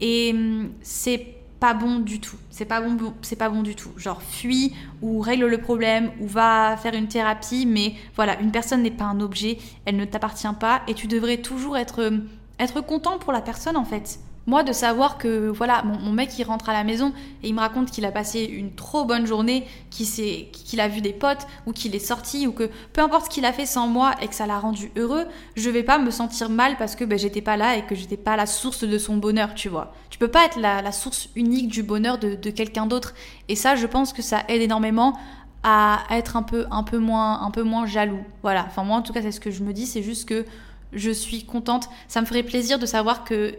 et 0.00 0.32
hum, 0.34 0.72
c'est 0.82 1.34
pas 1.64 1.72
bon 1.72 1.98
du 1.98 2.20
tout. 2.20 2.36
C'est 2.50 2.66
pas 2.66 2.82
bon, 2.82 3.14
c'est 3.22 3.36
pas 3.36 3.48
bon 3.48 3.62
du 3.62 3.74
tout. 3.74 3.88
Genre 3.96 4.20
fuis 4.20 4.74
ou 5.00 5.20
règle 5.20 5.46
le 5.46 5.56
problème 5.56 6.10
ou 6.20 6.26
va 6.26 6.76
faire 6.76 6.92
une 6.92 7.08
thérapie, 7.08 7.64
mais 7.64 7.94
voilà, 8.16 8.38
une 8.38 8.50
personne 8.50 8.82
n'est 8.82 8.90
pas 8.90 9.06
un 9.06 9.18
objet, 9.20 9.56
elle 9.86 9.96
ne 9.96 10.04
t'appartient 10.04 10.46
pas 10.60 10.82
et 10.88 10.92
tu 10.92 11.06
devrais 11.06 11.38
toujours 11.38 11.78
être 11.78 12.12
être 12.58 12.82
content 12.82 13.18
pour 13.18 13.32
la 13.32 13.40
personne 13.40 13.78
en 13.78 13.86
fait. 13.86 14.18
Moi, 14.46 14.62
de 14.62 14.72
savoir 14.72 15.16
que 15.16 15.48
voilà, 15.48 15.82
mon, 15.84 16.12
mec 16.12 16.38
il 16.38 16.44
rentre 16.44 16.68
à 16.68 16.74
la 16.74 16.84
maison 16.84 17.14
et 17.42 17.48
il 17.48 17.54
me 17.54 17.60
raconte 17.60 17.90
qu'il 17.90 18.04
a 18.04 18.12
passé 18.12 18.44
une 18.44 18.74
trop 18.74 19.06
bonne 19.06 19.26
journée, 19.26 19.66
qu'il 19.88 20.80
a 20.80 20.88
vu 20.88 21.00
des 21.00 21.14
potes 21.14 21.46
ou 21.66 21.72
qu'il 21.72 21.94
est 21.94 21.98
sorti 21.98 22.46
ou 22.46 22.52
que 22.52 22.68
peu 22.92 23.00
importe 23.00 23.26
ce 23.26 23.30
qu'il 23.30 23.46
a 23.46 23.54
fait 23.54 23.64
sans 23.64 23.88
moi 23.88 24.12
et 24.20 24.28
que 24.28 24.34
ça 24.34 24.46
l'a 24.46 24.58
rendu 24.58 24.92
heureux, 24.96 25.24
je 25.56 25.70
vais 25.70 25.82
pas 25.82 25.96
me 25.96 26.10
sentir 26.10 26.50
mal 26.50 26.76
parce 26.76 26.94
que 26.94 27.04
ben, 27.04 27.18
j'étais 27.18 27.40
pas 27.40 27.56
là 27.56 27.76
et 27.78 27.86
que 27.86 27.94
j'étais 27.94 28.18
pas 28.18 28.36
la 28.36 28.44
source 28.44 28.84
de 28.84 28.98
son 28.98 29.16
bonheur, 29.16 29.54
tu 29.54 29.70
vois. 29.70 29.94
Tu 30.14 30.18
peux 30.20 30.28
pas 30.28 30.44
être 30.44 30.60
la, 30.60 30.92
source 30.92 31.28
unique 31.34 31.66
du 31.66 31.82
bonheur 31.82 32.18
de, 32.18 32.36
quelqu'un 32.50 32.86
d'autre. 32.86 33.14
Et 33.48 33.56
ça, 33.56 33.74
je 33.74 33.84
pense 33.84 34.12
que 34.12 34.22
ça 34.22 34.44
aide 34.46 34.62
énormément 34.62 35.18
à 35.64 36.04
être 36.12 36.36
un 36.36 36.44
peu, 36.44 36.66
un 36.70 36.84
peu 36.84 36.98
moins, 36.98 37.42
un 37.42 37.50
peu 37.50 37.64
moins 37.64 37.84
jaloux. 37.84 38.22
Voilà. 38.42 38.64
Enfin 38.68 38.84
moi, 38.84 38.96
en 38.96 39.02
tout 39.02 39.12
cas, 39.12 39.22
c'est 39.22 39.32
ce 39.32 39.40
que 39.40 39.50
je 39.50 39.64
me 39.64 39.72
dis. 39.72 39.86
C'est 39.86 40.04
juste 40.04 40.28
que 40.28 40.44
je 40.92 41.10
suis 41.10 41.44
contente. 41.44 41.88
Ça 42.06 42.20
me 42.20 42.26
ferait 42.26 42.44
plaisir 42.44 42.78
de 42.78 42.86
savoir 42.86 43.24
que 43.24 43.56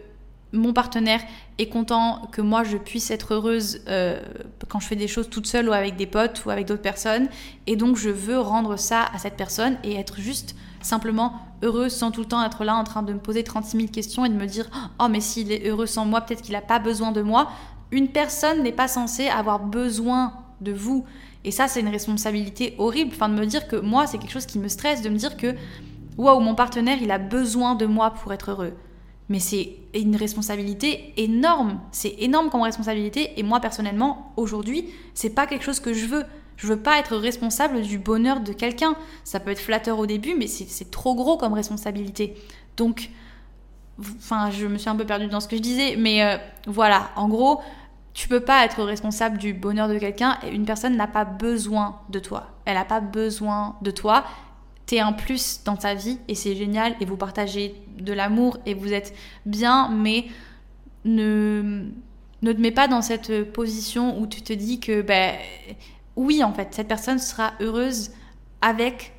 mon 0.54 0.72
partenaire 0.72 1.20
est 1.58 1.68
content 1.68 2.26
que 2.32 2.40
moi 2.40 2.64
je 2.64 2.78
puisse 2.78 3.10
être 3.10 3.34
heureuse 3.34 3.82
euh, 3.88 4.18
quand 4.68 4.80
je 4.80 4.86
fais 4.86 4.96
des 4.96 5.08
choses 5.08 5.28
toute 5.28 5.46
seule 5.46 5.68
ou 5.68 5.72
avec 5.72 5.96
des 5.96 6.06
potes 6.06 6.42
ou 6.46 6.50
avec 6.50 6.66
d'autres 6.66 6.80
personnes 6.80 7.28
et 7.66 7.76
donc 7.76 7.96
je 7.96 8.08
veux 8.08 8.38
rendre 8.38 8.78
ça 8.78 9.10
à 9.12 9.18
cette 9.18 9.36
personne 9.36 9.76
et 9.84 9.96
être 9.96 10.20
juste 10.20 10.54
simplement 10.86 11.34
heureuse 11.62 11.92
sans 11.92 12.10
tout 12.10 12.20
le 12.20 12.26
temps 12.26 12.42
être 12.42 12.64
là 12.64 12.76
en 12.76 12.84
train 12.84 13.02
de 13.02 13.12
me 13.12 13.18
poser 13.18 13.44
36 13.44 13.76
000 13.76 13.88
questions 13.88 14.24
et 14.24 14.28
de 14.28 14.34
me 14.34 14.46
dire 14.46 14.68
oh 15.00 15.08
mais 15.10 15.20
s'il 15.20 15.52
est 15.52 15.68
heureux 15.68 15.86
sans 15.86 16.04
moi, 16.04 16.20
peut-être 16.20 16.42
qu'il 16.42 16.52
n'a 16.52 16.62
pas 16.62 16.78
besoin 16.78 17.12
de 17.12 17.22
moi. 17.22 17.48
Une 17.90 18.08
personne 18.08 18.62
n'est 18.62 18.72
pas 18.72 18.88
censée 18.88 19.28
avoir 19.28 19.60
besoin 19.60 20.32
de 20.60 20.72
vous. 20.72 21.04
Et 21.44 21.50
ça, 21.50 21.68
c'est 21.68 21.80
une 21.80 21.88
responsabilité 21.88 22.74
horrible. 22.78 23.12
Enfin, 23.14 23.28
de 23.28 23.34
me 23.34 23.46
dire 23.46 23.68
que 23.68 23.76
moi, 23.76 24.06
c'est 24.06 24.18
quelque 24.18 24.32
chose 24.32 24.46
qui 24.46 24.58
me 24.58 24.68
stresse, 24.68 25.02
de 25.02 25.08
me 25.08 25.16
dire 25.16 25.36
que 25.36 25.54
waouh, 26.16 26.40
mon 26.40 26.54
partenaire, 26.54 26.98
il 27.00 27.10
a 27.10 27.18
besoin 27.18 27.74
de 27.74 27.86
moi 27.86 28.10
pour 28.10 28.32
être 28.32 28.50
heureux. 28.50 28.72
Mais 29.28 29.38
c'est 29.38 29.76
une 29.94 30.16
responsabilité 30.16 31.12
énorme. 31.16 31.80
C'est 31.92 32.14
énorme 32.18 32.50
comme 32.50 32.62
responsabilité. 32.62 33.38
Et 33.38 33.42
moi, 33.42 33.60
personnellement, 33.60 34.32
aujourd'hui, 34.36 34.88
c'est 35.14 35.30
pas 35.30 35.46
quelque 35.46 35.64
chose 35.64 35.80
que 35.80 35.92
je 35.92 36.06
veux. 36.06 36.24
Je 36.56 36.66
veux 36.66 36.78
pas 36.78 36.98
être 36.98 37.16
responsable 37.16 37.82
du 37.82 37.98
bonheur 37.98 38.40
de 38.40 38.52
quelqu'un. 38.52 38.96
Ça 39.24 39.40
peut 39.40 39.50
être 39.50 39.60
flatteur 39.60 39.98
au 39.98 40.06
début, 40.06 40.34
mais 40.34 40.46
c'est 40.46 40.90
trop 40.90 41.14
gros 41.14 41.36
comme 41.36 41.52
responsabilité. 41.52 42.34
Donc, 42.76 43.10
enfin, 43.98 44.50
je 44.50 44.66
me 44.66 44.78
suis 44.78 44.88
un 44.88 44.96
peu 44.96 45.04
perdue 45.04 45.26
dans 45.26 45.40
ce 45.40 45.48
que 45.48 45.56
je 45.56 45.62
disais, 45.62 45.96
mais 45.96 46.22
euh, 46.22 46.36
voilà. 46.66 47.10
En 47.16 47.28
gros, 47.28 47.60
tu 48.14 48.28
peux 48.28 48.40
pas 48.40 48.64
être 48.64 48.82
responsable 48.82 49.38
du 49.38 49.52
bonheur 49.52 49.88
de 49.88 49.98
quelqu'un 49.98 50.38
une 50.50 50.64
personne 50.64 50.96
n'a 50.96 51.06
pas 51.06 51.24
besoin 51.24 52.00
de 52.08 52.18
toi. 52.18 52.48
Elle 52.64 52.74
n'a 52.74 52.84
pas 52.84 53.00
besoin 53.00 53.76
de 53.82 53.90
toi 53.90 54.24
t'es 54.86 55.00
un 55.00 55.12
plus 55.12 55.62
dans 55.64 55.76
ta 55.76 55.94
vie 55.94 56.18
et 56.28 56.34
c'est 56.34 56.54
génial 56.54 56.94
et 57.00 57.04
vous 57.04 57.16
partagez 57.16 57.74
de 57.98 58.12
l'amour 58.12 58.58
et 58.66 58.74
vous 58.74 58.92
êtes 58.92 59.14
bien, 59.44 59.88
mais 59.88 60.26
ne, 61.04 61.86
ne 62.42 62.52
te 62.52 62.60
mets 62.60 62.70
pas 62.70 62.88
dans 62.88 63.02
cette 63.02 63.52
position 63.52 64.20
où 64.20 64.26
tu 64.26 64.42
te 64.42 64.52
dis 64.52 64.78
que, 64.78 65.02
ben, 65.02 65.34
oui, 66.16 66.42
en 66.42 66.52
fait, 66.52 66.74
cette 66.74 66.88
personne 66.88 67.18
sera 67.18 67.52
heureuse 67.60 68.10
avec 68.62 69.12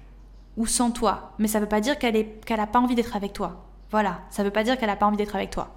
ou 0.57 0.65
sans 0.65 0.91
toi. 0.91 1.33
Mais 1.37 1.47
ça 1.47 1.59
veut 1.59 1.67
pas 1.67 1.81
dire 1.81 1.97
qu'elle 1.99 2.15
est, 2.15 2.43
qu'elle 2.45 2.59
a 2.59 2.67
pas 2.67 2.79
envie 2.79 2.95
d'être 2.95 3.15
avec 3.15 3.33
toi. 3.33 3.65
Voilà, 3.91 4.19
ça 4.29 4.43
veut 4.43 4.51
pas 4.51 4.63
dire 4.63 4.77
qu'elle 4.77 4.89
a 4.89 4.95
pas 4.95 5.05
envie 5.05 5.17
d'être 5.17 5.35
avec 5.35 5.51
toi. 5.51 5.75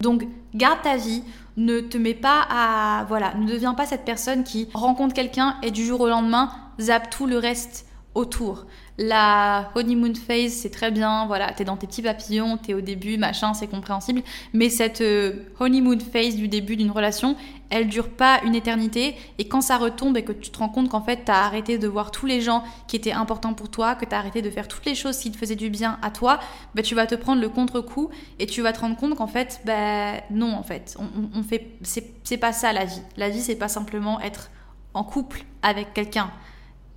Donc, 0.00 0.26
garde 0.54 0.80
ta 0.82 0.96
vie, 0.96 1.24
ne 1.56 1.80
te 1.80 1.98
mets 1.98 2.14
pas 2.14 2.46
à. 2.48 3.04
Voilà, 3.08 3.34
ne 3.34 3.46
deviens 3.46 3.74
pas 3.74 3.84
cette 3.84 4.04
personne 4.04 4.44
qui 4.44 4.68
rencontre 4.72 5.12
quelqu'un 5.12 5.56
et 5.62 5.72
du 5.72 5.84
jour 5.84 6.00
au 6.00 6.08
lendemain 6.08 6.52
zappe 6.80 7.10
tout 7.10 7.26
le 7.26 7.36
reste 7.36 7.86
autour. 8.14 8.66
La 9.00 9.70
honeymoon 9.76 10.14
phase, 10.14 10.54
c'est 10.54 10.70
très 10.70 10.90
bien, 10.90 11.24
voilà, 11.26 11.52
t'es 11.52 11.62
dans 11.62 11.76
tes 11.76 11.86
petits 11.86 12.02
papillons, 12.02 12.56
t'es 12.56 12.74
au 12.74 12.80
début, 12.80 13.16
machin, 13.16 13.54
c'est 13.54 13.68
compréhensible. 13.68 14.22
Mais 14.52 14.70
cette 14.70 15.02
euh, 15.02 15.44
honeymoon 15.60 16.00
phase 16.00 16.34
du 16.34 16.48
début 16.48 16.74
d'une 16.74 16.90
relation, 16.90 17.36
elle 17.70 17.86
dure 17.86 18.08
pas 18.08 18.40
une 18.44 18.56
éternité. 18.56 19.14
Et 19.38 19.46
quand 19.46 19.60
ça 19.60 19.78
retombe 19.78 20.16
et 20.16 20.24
que 20.24 20.32
tu 20.32 20.50
te 20.50 20.58
rends 20.58 20.68
compte 20.68 20.88
qu'en 20.88 21.00
fait, 21.00 21.20
t'as 21.24 21.44
arrêté 21.44 21.78
de 21.78 21.86
voir 21.86 22.10
tous 22.10 22.26
les 22.26 22.40
gens 22.40 22.64
qui 22.88 22.96
étaient 22.96 23.12
importants 23.12 23.54
pour 23.54 23.70
toi, 23.70 23.94
que 23.94 24.04
t'as 24.04 24.18
arrêté 24.18 24.42
de 24.42 24.50
faire 24.50 24.66
toutes 24.66 24.84
les 24.84 24.96
choses 24.96 25.16
qui 25.16 25.30
te 25.30 25.36
faisaient 25.36 25.54
du 25.54 25.70
bien 25.70 26.00
à 26.02 26.10
toi, 26.10 26.40
bah, 26.74 26.82
tu 26.82 26.96
vas 26.96 27.06
te 27.06 27.14
prendre 27.14 27.40
le 27.40 27.48
contre-coup 27.48 28.10
et 28.40 28.46
tu 28.46 28.62
vas 28.62 28.72
te 28.72 28.80
rendre 28.80 28.96
compte 28.96 29.14
qu'en 29.14 29.28
fait, 29.28 29.60
bah, 29.64 30.14
non, 30.32 30.52
en 30.54 30.64
fait, 30.64 30.96
on, 31.36 31.42
fait, 31.44 31.68
c'est 31.82 32.36
pas 32.38 32.52
ça 32.52 32.72
la 32.72 32.84
vie. 32.84 33.02
La 33.16 33.28
vie, 33.28 33.42
c'est 33.42 33.54
pas 33.54 33.68
simplement 33.68 34.20
être 34.20 34.50
en 34.92 35.04
couple 35.04 35.44
avec 35.62 35.94
quelqu'un 35.94 36.32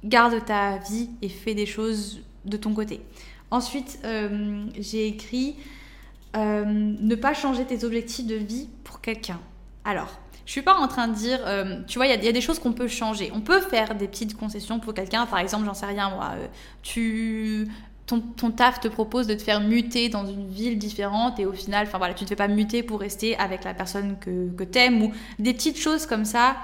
garde 0.03 0.43
ta 0.45 0.77
vie 0.77 1.09
et 1.21 1.29
fais 1.29 1.53
des 1.53 1.65
choses 1.65 2.21
de 2.45 2.57
ton 2.57 2.73
côté. 2.73 3.01
Ensuite, 3.51 3.99
euh, 4.05 4.65
j'ai 4.79 5.07
écrit 5.07 5.55
euh, 6.35 6.65
ne 6.65 7.15
pas 7.15 7.33
changer 7.33 7.65
tes 7.65 7.83
objectifs 7.83 8.25
de 8.25 8.35
vie 8.35 8.69
pour 8.83 9.01
quelqu'un. 9.01 9.39
Alors, 9.83 10.19
je 10.45 10.51
suis 10.51 10.61
pas 10.61 10.75
en 10.75 10.87
train 10.87 11.07
de 11.07 11.13
dire, 11.13 11.39
euh, 11.45 11.81
tu 11.87 11.99
vois, 11.99 12.07
il 12.07 12.23
y, 12.23 12.27
a 12.27 12.31
des 12.31 12.41
choses 12.41 12.59
qu'on 12.59 12.73
peut 12.73 12.87
changer. 12.87 13.31
On 13.33 13.41
peut 13.41 13.61
faire 13.61 13.95
des 13.95 14.07
petites 14.07 14.37
concessions 14.37 14.79
pour 14.79 14.93
quelqu'un. 14.93 15.25
Par 15.25 15.39
exemple, 15.39 15.65
j'en 15.65 15.73
sais 15.73 15.85
rien, 15.85 16.09
moi, 16.09 16.31
tu 16.81 17.67
ton, 18.05 18.51
taf 18.51 18.81
te 18.81 18.89
propose 18.89 19.25
de 19.27 19.33
te 19.35 19.41
faire 19.41 19.61
muter 19.61 20.09
dans 20.09 20.25
une 20.25 20.49
ville 20.49 20.77
différente 20.77 21.39
et 21.39 21.45
au 21.45 21.53
final, 21.53 21.87
enfin 21.87 21.97
voilà, 21.97 22.13
tu 22.13 22.23
ne 22.23 22.25
te 22.25 22.29
fais 22.29 22.35
pas 22.35 22.49
muter 22.49 22.83
pour 22.83 22.99
rester 22.99 23.37
avec 23.37 23.63
la 23.63 23.73
personne 23.73 24.17
que, 24.19 24.49
que 24.49 24.65
t'aimes 24.65 25.01
ou 25.01 25.13
des 25.39 25.53
petites 25.53 25.77
choses 25.77 26.05
comme 26.05 26.25
ça 26.25 26.57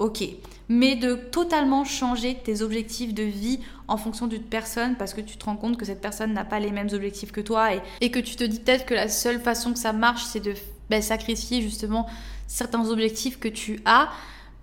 ok. 0.00 0.24
Mais 0.68 0.96
de 0.96 1.14
totalement 1.14 1.84
changer 1.84 2.36
tes 2.42 2.62
objectifs 2.62 3.14
de 3.14 3.22
vie 3.22 3.60
en 3.86 3.96
fonction 3.96 4.26
d'une 4.26 4.42
personne 4.42 4.96
parce 4.96 5.14
que 5.14 5.20
tu 5.20 5.36
te 5.36 5.44
rends 5.44 5.56
compte 5.56 5.76
que 5.76 5.84
cette 5.84 6.00
personne 6.00 6.32
n'a 6.32 6.44
pas 6.44 6.58
les 6.58 6.70
mêmes 6.72 6.88
objectifs 6.92 7.32
que 7.32 7.40
toi 7.40 7.70
et, 8.00 8.10
que 8.10 8.18
tu 8.18 8.34
te 8.34 8.44
dis 8.44 8.58
peut-être 8.58 8.86
que 8.86 8.94
la 8.94 9.08
seule 9.08 9.40
façon 9.40 9.72
que 9.72 9.78
ça 9.78 9.92
marche, 9.92 10.24
c'est 10.24 10.40
de 10.40 10.54
ben, 10.88 11.02
sacrifier 11.02 11.62
justement 11.62 12.06
certains 12.48 12.88
objectifs 12.88 13.38
que 13.38 13.48
tu 13.48 13.80
as. 13.84 14.08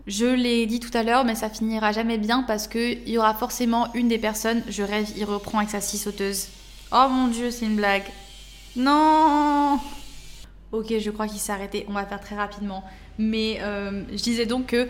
Je 0.07 0.25
l'ai 0.25 0.65
dit 0.65 0.79
tout 0.79 0.95
à 0.97 1.03
l'heure, 1.03 1.25
mais 1.25 1.35
ça 1.35 1.49
finira 1.49 1.91
jamais 1.91 2.17
bien 2.17 2.43
parce 2.43 2.67
qu'il 2.67 3.07
y 3.07 3.17
aura 3.17 3.33
forcément 3.33 3.93
une 3.93 4.07
des 4.07 4.17
personnes, 4.17 4.63
je 4.69 4.81
rêve, 4.81 5.07
il 5.17 5.25
reprend 5.25 5.59
avec 5.59 5.69
sa 5.69 5.81
scie 5.81 5.97
sauteuse. 5.97 6.47
Oh 6.93 7.07
mon 7.09 7.27
dieu, 7.27 7.51
c'est 7.51 7.65
une 7.65 7.75
blague. 7.75 8.05
Non 8.77 9.79
Ok, 10.71 10.93
je 10.99 11.09
crois 11.11 11.27
qu'il 11.27 11.39
s'est 11.39 11.51
arrêté, 11.51 11.85
on 11.89 11.93
va 11.93 12.05
faire 12.05 12.21
très 12.21 12.35
rapidement. 12.35 12.83
Mais 13.17 13.59
euh, 13.61 14.03
je 14.11 14.23
disais 14.23 14.45
donc 14.45 14.67
que 14.67 14.87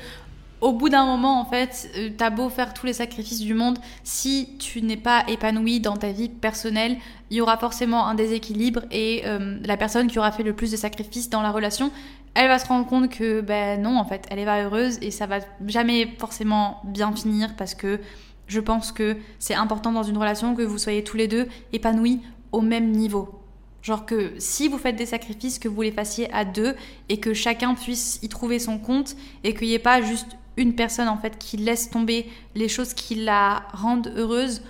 au 0.61 0.73
bout 0.73 0.89
d'un 0.89 1.05
moment, 1.05 1.39
en 1.39 1.45
fait, 1.45 1.89
euh, 1.95 2.09
t'as 2.17 2.29
beau 2.29 2.49
faire 2.49 2.73
tous 2.73 2.85
les 2.85 2.93
sacrifices 2.93 3.41
du 3.41 3.53
monde, 3.53 3.77
si 4.03 4.55
tu 4.57 4.81
n'es 4.81 4.97
pas 4.97 5.23
épanoui 5.27 5.79
dans 5.79 5.97
ta 5.97 6.11
vie 6.11 6.29
personnelle, 6.29 6.97
il 7.29 7.37
y 7.37 7.41
aura 7.41 7.57
forcément 7.57 8.07
un 8.07 8.15
déséquilibre 8.15 8.81
et 8.91 9.21
euh, 9.25 9.59
la 9.63 9.77
personne 9.77 10.07
qui 10.07 10.17
aura 10.17 10.31
fait 10.31 10.43
le 10.43 10.53
plus 10.53 10.71
de 10.71 10.77
sacrifices 10.77 11.29
dans 11.29 11.41
la 11.41 11.51
relation, 11.51 11.91
elle 12.33 12.47
va 12.47 12.59
se 12.59 12.67
rendre 12.67 12.87
compte 12.87 13.09
que 13.09 13.41
ben 13.41 13.81
non, 13.81 13.97
en 13.97 14.05
fait, 14.05 14.25
elle 14.29 14.39
est 14.39 14.45
pas 14.45 14.63
heureuse 14.63 14.97
et 15.01 15.11
ça 15.11 15.25
va 15.25 15.39
jamais 15.65 16.15
forcément 16.17 16.81
bien 16.83 17.11
finir 17.11 17.55
parce 17.55 17.75
que 17.75 17.99
je 18.47 18.59
pense 18.59 18.91
que 18.91 19.17
c'est 19.39 19.55
important 19.55 19.91
dans 19.91 20.03
une 20.03 20.17
relation 20.17 20.55
que 20.55 20.61
vous 20.61 20.77
soyez 20.77 21.03
tous 21.03 21.17
les 21.17 21.27
deux 21.27 21.47
épanouis 21.73 22.21
au 22.51 22.61
même 22.61 22.91
niveau. 22.91 23.41
Genre 23.81 24.05
que 24.05 24.33
si 24.37 24.67
vous 24.67 24.77
faites 24.77 24.95
des 24.95 25.05
sacrifices, 25.05 25.59
que 25.59 25.67
vous 25.67 25.81
les 25.81 25.91
fassiez 25.91 26.31
à 26.33 26.45
deux 26.45 26.75
et 27.09 27.19
que 27.19 27.33
chacun 27.33 27.73
puisse 27.73 28.19
y 28.21 28.29
trouver 28.29 28.59
son 28.59 28.79
compte 28.79 29.15
et 29.43 29.53
qu'il 29.53 29.67
n'y 29.67 29.73
ait 29.73 29.79
pas 29.79 30.01
juste 30.01 30.37
une 30.57 30.75
personne 30.75 31.07
en 31.07 31.17
fait 31.17 31.37
qui 31.37 31.57
laisse 31.57 31.89
tomber 31.89 32.29
les 32.55 32.67
choses 32.67 32.93
qui 32.93 33.15
la 33.15 33.63
rendent 33.73 34.11
heureuse 34.17 34.61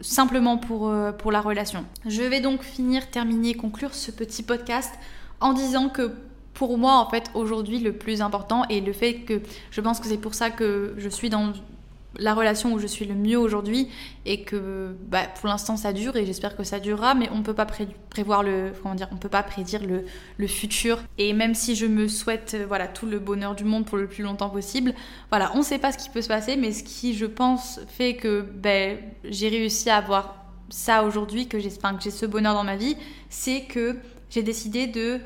simplement 0.00 0.58
pour, 0.58 0.88
euh, 0.88 1.12
pour 1.12 1.32
la 1.32 1.40
relation. 1.40 1.84
Je 2.06 2.22
vais 2.22 2.40
donc 2.40 2.62
finir, 2.62 3.10
terminer, 3.10 3.54
conclure 3.54 3.94
ce 3.94 4.10
petit 4.10 4.42
podcast 4.42 4.92
en 5.40 5.52
disant 5.52 5.88
que 5.88 6.12
pour 6.54 6.76
moi 6.76 6.96
en 6.96 7.08
fait 7.08 7.30
aujourd'hui 7.34 7.78
le 7.78 7.92
plus 7.92 8.20
important 8.20 8.64
et 8.68 8.80
le 8.80 8.92
fait 8.92 9.20
que 9.20 9.40
je 9.70 9.80
pense 9.80 10.00
que 10.00 10.08
c'est 10.08 10.18
pour 10.18 10.34
ça 10.34 10.50
que 10.50 10.94
je 10.98 11.08
suis 11.08 11.30
dans 11.30 11.52
la 12.18 12.34
relation 12.34 12.72
où 12.72 12.78
je 12.78 12.86
suis 12.86 13.04
le 13.04 13.14
mieux 13.14 13.38
aujourd'hui 13.38 13.88
et 14.26 14.42
que 14.42 14.94
bah, 15.06 15.22
pour 15.40 15.48
l'instant 15.48 15.76
ça 15.76 15.92
dure 15.92 16.16
et 16.16 16.26
j'espère 16.26 16.56
que 16.56 16.64
ça 16.64 16.80
durera 16.80 17.14
mais 17.14 17.28
on 17.32 17.42
peut 17.42 17.54
pas 17.54 17.66
prévoir 18.10 18.42
le 18.42 18.72
comment 18.82 18.94
dire 18.94 19.08
on 19.12 19.16
peut 19.16 19.28
pas 19.28 19.42
prédire 19.42 19.82
le, 19.84 20.46
futur. 20.46 20.98
Et 21.18 21.32
même 21.32 21.54
si 21.54 21.76
je 21.76 21.86
me 21.86 22.08
souhaite 22.08 22.54
euh, 22.54 22.64
voilà 22.66 22.88
tout 22.88 23.06
le 23.06 23.18
bonheur 23.18 23.54
du 23.54 23.64
monde 23.64 23.84
pour 23.84 23.98
le 23.98 24.06
plus 24.06 24.22
longtemps 24.22 24.50
possible 24.50 24.94
voilà 25.30 25.52
on 25.54 25.62
sait 25.62 25.78
pas 25.78 25.92
ce 25.92 25.98
qui 25.98 26.08
peut 26.10 26.22
se 26.22 26.28
passer 26.28 26.56
mais 26.56 26.72
ce 26.72 26.82
qui 26.82 27.14
je 27.14 27.26
pense 27.26 27.80
fait 27.88 28.14
que 28.14 28.40
ben, 28.40 28.98
j'ai 29.24 29.48
réussi 29.48 29.90
à 29.90 29.96
avoir 29.96 30.46
ça 30.70 31.04
aujourd'hui 31.04 31.48
que 31.48 31.58
j'ai 31.58 31.70
que 31.70 32.02
j'ai 32.02 32.10
ce 32.10 32.26
bonheur 32.26 32.54
dans 32.54 32.64
ma 32.64 32.76
vie 32.76 32.96
c'est 33.28 33.62
que 33.62 33.96
j'ai 34.30 34.42
décidé 34.42 34.86
de 34.86 35.20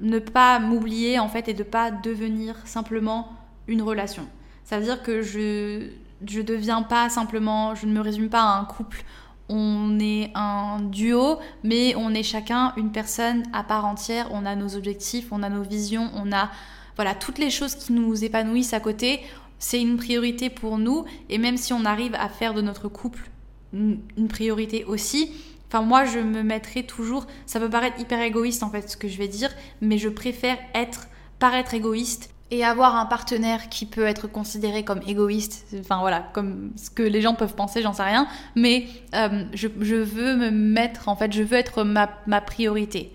ne 0.00 0.18
pas 0.18 0.58
m'oublier 0.58 1.18
en 1.18 1.28
fait 1.28 1.48
et 1.48 1.54
de 1.54 1.62
pas 1.62 1.90
devenir 1.90 2.56
simplement 2.64 3.32
une 3.68 3.82
relation. 3.82 4.26
Ça 4.64 4.78
veut 4.78 4.84
dire 4.84 5.02
que 5.02 5.22
je 5.22 5.90
je 6.26 6.40
deviens 6.40 6.82
pas 6.82 7.08
simplement, 7.08 7.74
je 7.74 7.86
ne 7.86 7.92
me 7.92 8.00
résume 8.00 8.28
pas 8.28 8.42
à 8.42 8.58
un 8.58 8.64
couple. 8.64 9.04
On 9.48 9.98
est 9.98 10.30
un 10.34 10.80
duo, 10.80 11.38
mais 11.64 11.94
on 11.96 12.14
est 12.14 12.22
chacun 12.22 12.72
une 12.76 12.92
personne 12.92 13.42
à 13.52 13.64
part 13.64 13.84
entière. 13.84 14.28
On 14.32 14.46
a 14.46 14.54
nos 14.54 14.76
objectifs, 14.76 15.28
on 15.32 15.42
a 15.42 15.48
nos 15.48 15.62
visions, 15.62 16.10
on 16.14 16.32
a 16.32 16.50
voilà 16.96 17.14
toutes 17.14 17.38
les 17.38 17.50
choses 17.50 17.74
qui 17.74 17.92
nous 17.92 18.24
épanouissent 18.24 18.74
à 18.74 18.80
côté. 18.80 19.20
C'est 19.58 19.80
une 19.80 19.96
priorité 19.96 20.50
pour 20.50 20.78
nous, 20.78 21.04
et 21.28 21.38
même 21.38 21.56
si 21.56 21.72
on 21.72 21.84
arrive 21.84 22.14
à 22.14 22.28
faire 22.28 22.54
de 22.54 22.62
notre 22.62 22.88
couple 22.88 23.28
une 23.72 24.28
priorité 24.28 24.84
aussi, 24.84 25.30
Enfin, 25.72 25.84
moi, 25.84 26.04
je 26.04 26.18
me 26.18 26.42
mettrai 26.42 26.82
toujours. 26.82 27.26
Ça 27.46 27.60
peut 27.60 27.70
paraître 27.70 28.00
hyper 28.00 28.20
égoïste 28.20 28.64
en 28.64 28.70
fait 28.70 28.90
ce 28.90 28.96
que 28.96 29.06
je 29.06 29.16
vais 29.18 29.28
dire, 29.28 29.50
mais 29.80 29.98
je 29.98 30.08
préfère 30.08 30.58
être 30.74 31.06
paraître 31.38 31.74
égoïste 31.74 32.29
et 32.50 32.64
avoir 32.64 32.96
un 32.96 33.06
partenaire 33.06 33.68
qui 33.68 33.86
peut 33.86 34.06
être 34.06 34.26
considéré 34.26 34.84
comme 34.84 35.00
égoïste, 35.06 35.66
enfin 35.78 36.00
voilà, 36.00 36.20
comme 36.32 36.72
ce 36.76 36.90
que 36.90 37.02
les 37.02 37.20
gens 37.20 37.34
peuvent 37.34 37.54
penser, 37.54 37.80
j'en 37.80 37.92
sais 37.92 38.02
rien, 38.02 38.26
mais 38.56 38.86
euh, 39.14 39.44
je, 39.52 39.68
veux 39.68 40.36
me 40.36 40.50
mettre, 40.50 41.08
en 41.08 41.16
fait, 41.16 41.32
je 41.32 41.42
veux 41.42 41.56
être 41.56 41.84
ma, 41.84 42.08
priorité. 42.40 43.12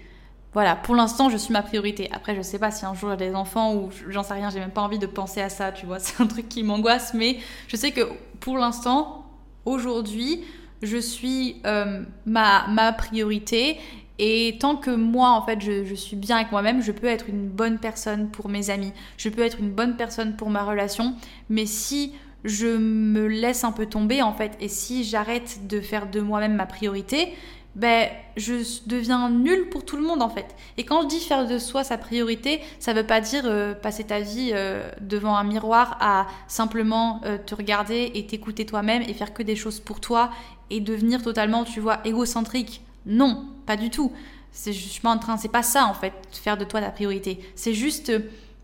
Voilà, 0.53 0.77
pour 0.77 0.95
l'instant, 0.95 1.29
je 1.29 1.35
suis 1.35 1.51
ma 1.51 1.61
priorité. 1.61 2.09
Après, 2.13 2.33
je 2.33 2.41
sais 2.41 2.59
pas 2.59 2.71
si 2.71 2.85
un 2.85 2.93
jour 2.93 3.11
j'ai 3.11 3.29
des 3.29 3.35
enfants 3.35 3.75
ou 3.75 3.89
j'en 4.07 4.23
sais 4.23 4.35
rien, 4.35 4.49
j'ai 4.49 4.59
même 4.59 4.71
pas 4.71 4.81
envie 4.81 4.99
de 4.99 5.05
penser 5.05 5.41
à 5.41 5.49
ça, 5.49 5.73
tu 5.73 5.85
vois, 5.85 5.99
c'est 5.99 6.21
un 6.21 6.27
truc 6.27 6.47
qui 6.47 6.63
m'angoisse, 6.63 7.13
mais 7.13 7.39
je 7.67 7.75
sais 7.75 7.91
que 7.91 8.01
pour 8.39 8.57
l'instant, 8.57 9.25
aujourd'hui, 9.65 10.45
je 10.81 10.97
suis 10.97 11.61
euh, 11.65 12.03
ma 12.25 12.93
priorité 12.93 13.79
et 14.19 14.57
tant 14.59 14.75
que 14.75 14.91
moi, 14.91 15.31
en 15.31 15.41
fait, 15.41 15.61
je, 15.61 15.93
suis 15.95 16.15
bien 16.15 16.37
avec 16.37 16.51
moi-même, 16.51 16.81
je 16.81 16.91
peux 16.91 17.07
être 17.07 17.29
une 17.29 17.47
bonne 17.47 17.79
personne 17.79 18.29
pour 18.29 18.49
mes 18.49 18.69
amis, 18.69 18.93
je 19.17 19.29
peux 19.29 19.41
être 19.41 19.59
une 19.59 19.71
bonne 19.71 19.97
personne 19.97 20.35
pour 20.35 20.49
ma 20.49 20.63
relation. 20.63 21.15
Mais 21.49 21.65
si 21.65 22.13
je 22.45 22.67
me 22.67 23.27
laisse 23.27 23.63
un 23.63 23.71
peu 23.71 23.87
tomber 23.87 24.21
en 24.21 24.31
fait. 24.31 24.55
Et 24.61 24.69
si 24.69 25.03
j'arrête 25.03 25.67
de 25.67 25.81
faire 25.81 26.09
de 26.09 26.21
moi-même 26.21 26.55
ma 26.55 26.67
priorité, 26.67 27.33
ben, 27.75 28.07
je 28.37 28.53
deviens 28.85 29.29
nulle 29.29 29.67
pour 29.69 29.83
tout 29.83 29.97
le 29.97 30.03
monde 30.03 30.21
en 30.21 30.29
fait. 30.29 30.55
Et 30.77 30.85
quand 30.85 31.01
je 31.01 31.07
dis 31.07 31.19
faire 31.19 31.45
de 31.45 31.57
soi 31.57 31.83
sa 31.83 31.97
priorité, 31.97 32.61
ça 32.79 32.93
veut 32.93 33.05
pas 33.05 33.19
dire 33.19 33.43
euh, 33.45 33.73
passer 33.73 34.05
ta 34.05 34.21
vie 34.21 34.51
euh, 34.53 34.89
devant 35.01 35.35
un 35.35 35.43
miroir 35.43 35.97
à 35.99 36.27
simplement 36.47 37.19
euh, 37.25 37.37
te 37.37 37.53
regarder 37.53 38.11
et 38.13 38.25
t'écouter 38.27 38.65
toi-même 38.65 39.01
et 39.01 39.13
faire 39.13 39.33
que 39.33 39.43
des 39.43 39.57
choses 39.57 39.81
pour 39.81 39.99
toi 39.99 40.29
et 40.69 40.79
devenir 40.79 41.21
totalement, 41.21 41.65
tu 41.65 41.81
vois, 41.81 41.99
égocentrique. 42.05 42.81
Non, 43.05 43.45
pas 43.65 43.77
du 43.77 43.89
tout. 43.89 44.11
C'est 44.51 44.71
je 44.71 45.01
pas 45.01 45.09
en 45.09 45.17
train, 45.17 45.37
c'est 45.37 45.49
pas 45.49 45.63
ça 45.63 45.85
en 45.85 45.93
fait, 45.93 46.13
faire 46.31 46.57
de 46.57 46.63
toi 46.63 46.81
ta 46.81 46.89
priorité. 46.91 47.39
C'est 47.55 47.73
juste 47.73 48.11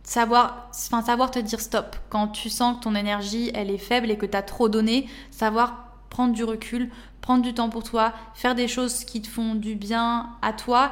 savoir, 0.04 0.70
enfin 0.72 1.02
savoir 1.02 1.32
te 1.32 1.39
dire 1.39 1.60
stop 1.60 1.95
quand 2.10 2.30
tu 2.30 2.49
sens 2.49 2.78
que 2.78 2.84
ton 2.84 2.95
énergie 2.95 3.52
elle 3.54 3.70
est 3.70 3.78
faible 3.78 4.10
et 4.10 4.18
que 4.18 4.26
tu 4.26 4.38
as 4.38 4.41
trop 4.41 4.70
donné, 4.70 5.08
savoir 5.32 5.91
prendre 6.10 6.34
du 6.34 6.43
recul, 6.43 6.89
prendre 7.22 7.43
du 7.43 7.54
temps 7.54 7.70
pour 7.70 7.84
toi, 7.84 8.14
faire 8.34 8.56
des 8.56 8.68
choses 8.68 9.04
qui 9.04 9.22
te 9.22 9.28
font 9.28 9.56
du 9.56 9.76
bien 9.76 10.30
à 10.41 10.54
toi, 10.54 10.91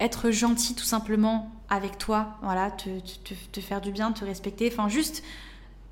être 0.00 0.30
gentil 0.30 0.74
tout 0.74 0.84
simplement 0.84 1.50
avec 1.68 1.98
toi, 1.98 2.36
voilà, 2.42 2.70
te, 2.70 2.88
te, 3.52 3.60
faire 3.60 3.80
du 3.80 3.92
bien, 3.92 4.12
te 4.12 4.24
respecter, 4.24 4.68
enfin 4.72 4.88
juste 4.88 5.22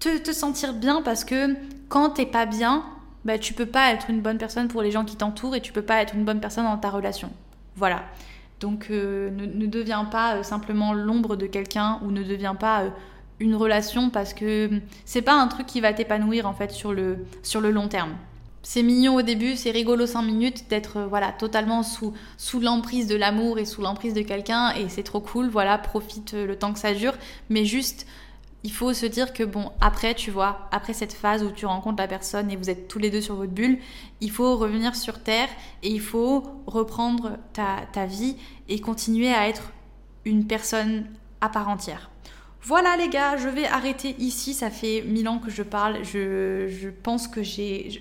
te, 0.01 0.19
te, 0.19 0.33
sentir 0.33 0.75
bien 0.75 1.03
parce 1.03 1.25
que 1.25 1.57
quand 1.89 2.11
t'es 2.11 2.27
pas 2.27 2.47
bien, 2.47 2.85
bah, 3.25 3.39
tu 3.39 3.53
peux 3.53 3.67
pas 3.67 3.93
être 3.93 4.11
une 4.11 4.21
bonne 4.21 4.39
personne 4.39 4.69
pour 4.69 4.83
les 4.83 4.91
gens 4.91 5.05
qui 5.05 5.17
t'entourent 5.17 5.55
et 5.55 5.61
tu 5.61 5.73
peux 5.73 5.83
pas 5.83 6.03
être 6.03 6.15
une 6.15 6.25
bonne 6.25 6.41
personne 6.41 6.65
dans 6.65 6.79
ta 6.79 6.91
relation. 6.91 7.31
Voilà. 7.79 8.03
Donc 8.61 8.89
euh, 8.91 9.31
ne, 9.31 9.66
deviens 9.66 10.05
pas 10.05 10.37
euh, 10.37 10.43
simplement 10.43 10.93
l'ombre 10.93 11.37
de 11.37 11.47
quelqu'un 11.47 12.01
ou 12.03 12.11
ne 12.11 12.24
deviens 12.24 12.57
pas 12.57 12.83
euh, 12.83 12.91
une 13.39 13.55
relation 13.55 14.11
parce 14.11 14.35
que 14.35 14.68
c'est 15.05 15.22
pas 15.22 15.35
un 15.35 15.47
truc 15.47 15.66
qui 15.66 15.81
va 15.81 15.93
t'épanouir 15.93 16.47
en 16.47 16.53
fait 16.53 16.72
sur 16.72 16.93
le, 16.93 17.18
sur 17.45 17.61
le 17.61 17.70
long 17.70 17.87
terme. 17.87 18.16
C'est 18.64 18.83
mignon 18.83 19.14
au 19.14 19.22
début, 19.22 19.55
c'est 19.55 19.70
rigolo 19.70 20.07
5 20.07 20.22
minutes 20.22 20.68
d'être 20.68 21.03
voilà 21.09 21.31
totalement 21.31 21.85
sous, 21.85 22.12
sous 22.37 22.59
l'emprise 22.59 23.07
de 23.07 23.14
l'amour 23.14 23.61
et 23.61 23.64
sous 23.64 23.81
l'emprise 23.81 24.12
de 24.12 24.22
quelqu'un 24.22 24.72
et 24.72 24.89
c'est 24.89 25.05
trop 25.05 25.20
cool, 25.20 25.49
voilà, 25.49 25.79
profite 25.79 26.33
le 26.33 26.57
temps 26.57 26.72
que 26.72 26.81
ça 26.81 26.93
dure, 26.93 27.14
mais 27.49 27.64
juste 27.64 28.09
il 28.65 28.73
faut 28.73 28.93
se 28.93 29.07
dire 29.07 29.33
que 29.33 29.45
bon, 29.45 29.71
après, 29.81 30.15
tu 30.15 30.31
vois, 30.31 30.69
après 30.73 30.93
cette 30.93 31.13
phase 31.13 31.45
où 31.45 31.51
tu 31.51 31.67
rencontres 31.67 32.03
la 32.03 32.09
personne 32.09 32.51
et 32.51 32.57
vous 32.57 32.71
êtes 32.71 32.89
tous 32.89 32.99
les 32.99 33.11
deux 33.11 33.21
sur 33.21 33.37
votre 33.37 33.53
bulle, 33.53 33.79
il 34.21 34.31
faut 34.31 34.57
revenir 34.57 34.97
sur 34.97 35.23
Terre 35.23 35.49
et 35.83 35.91
il 35.91 36.01
faut 36.01 36.43
reprendre 36.67 37.39
ta, 37.53 38.07
vie 38.07 38.37
et 38.69 38.81
continuer 38.81 39.33
à 39.33 39.49
être 39.49 39.73
une 40.25 40.47
personne 40.47 41.07
à 41.41 41.49
part 41.49 41.69
entière. 41.69 42.11
Voilà 42.61 42.97
les 42.97 43.09
gars, 43.09 43.37
je 43.37 43.49
vais 43.49 43.65
arrêter 43.67 44.17
ici. 44.19 44.53
Ça 44.53 44.71
fait 44.71 45.03
mille 45.07 45.29
ans 45.29 45.39
que 45.39 45.51
je 45.51 45.63
parle. 45.63 46.05
Je, 46.05 46.91
pense 47.03 47.29
que 47.29 47.43
j'ai 47.43 48.01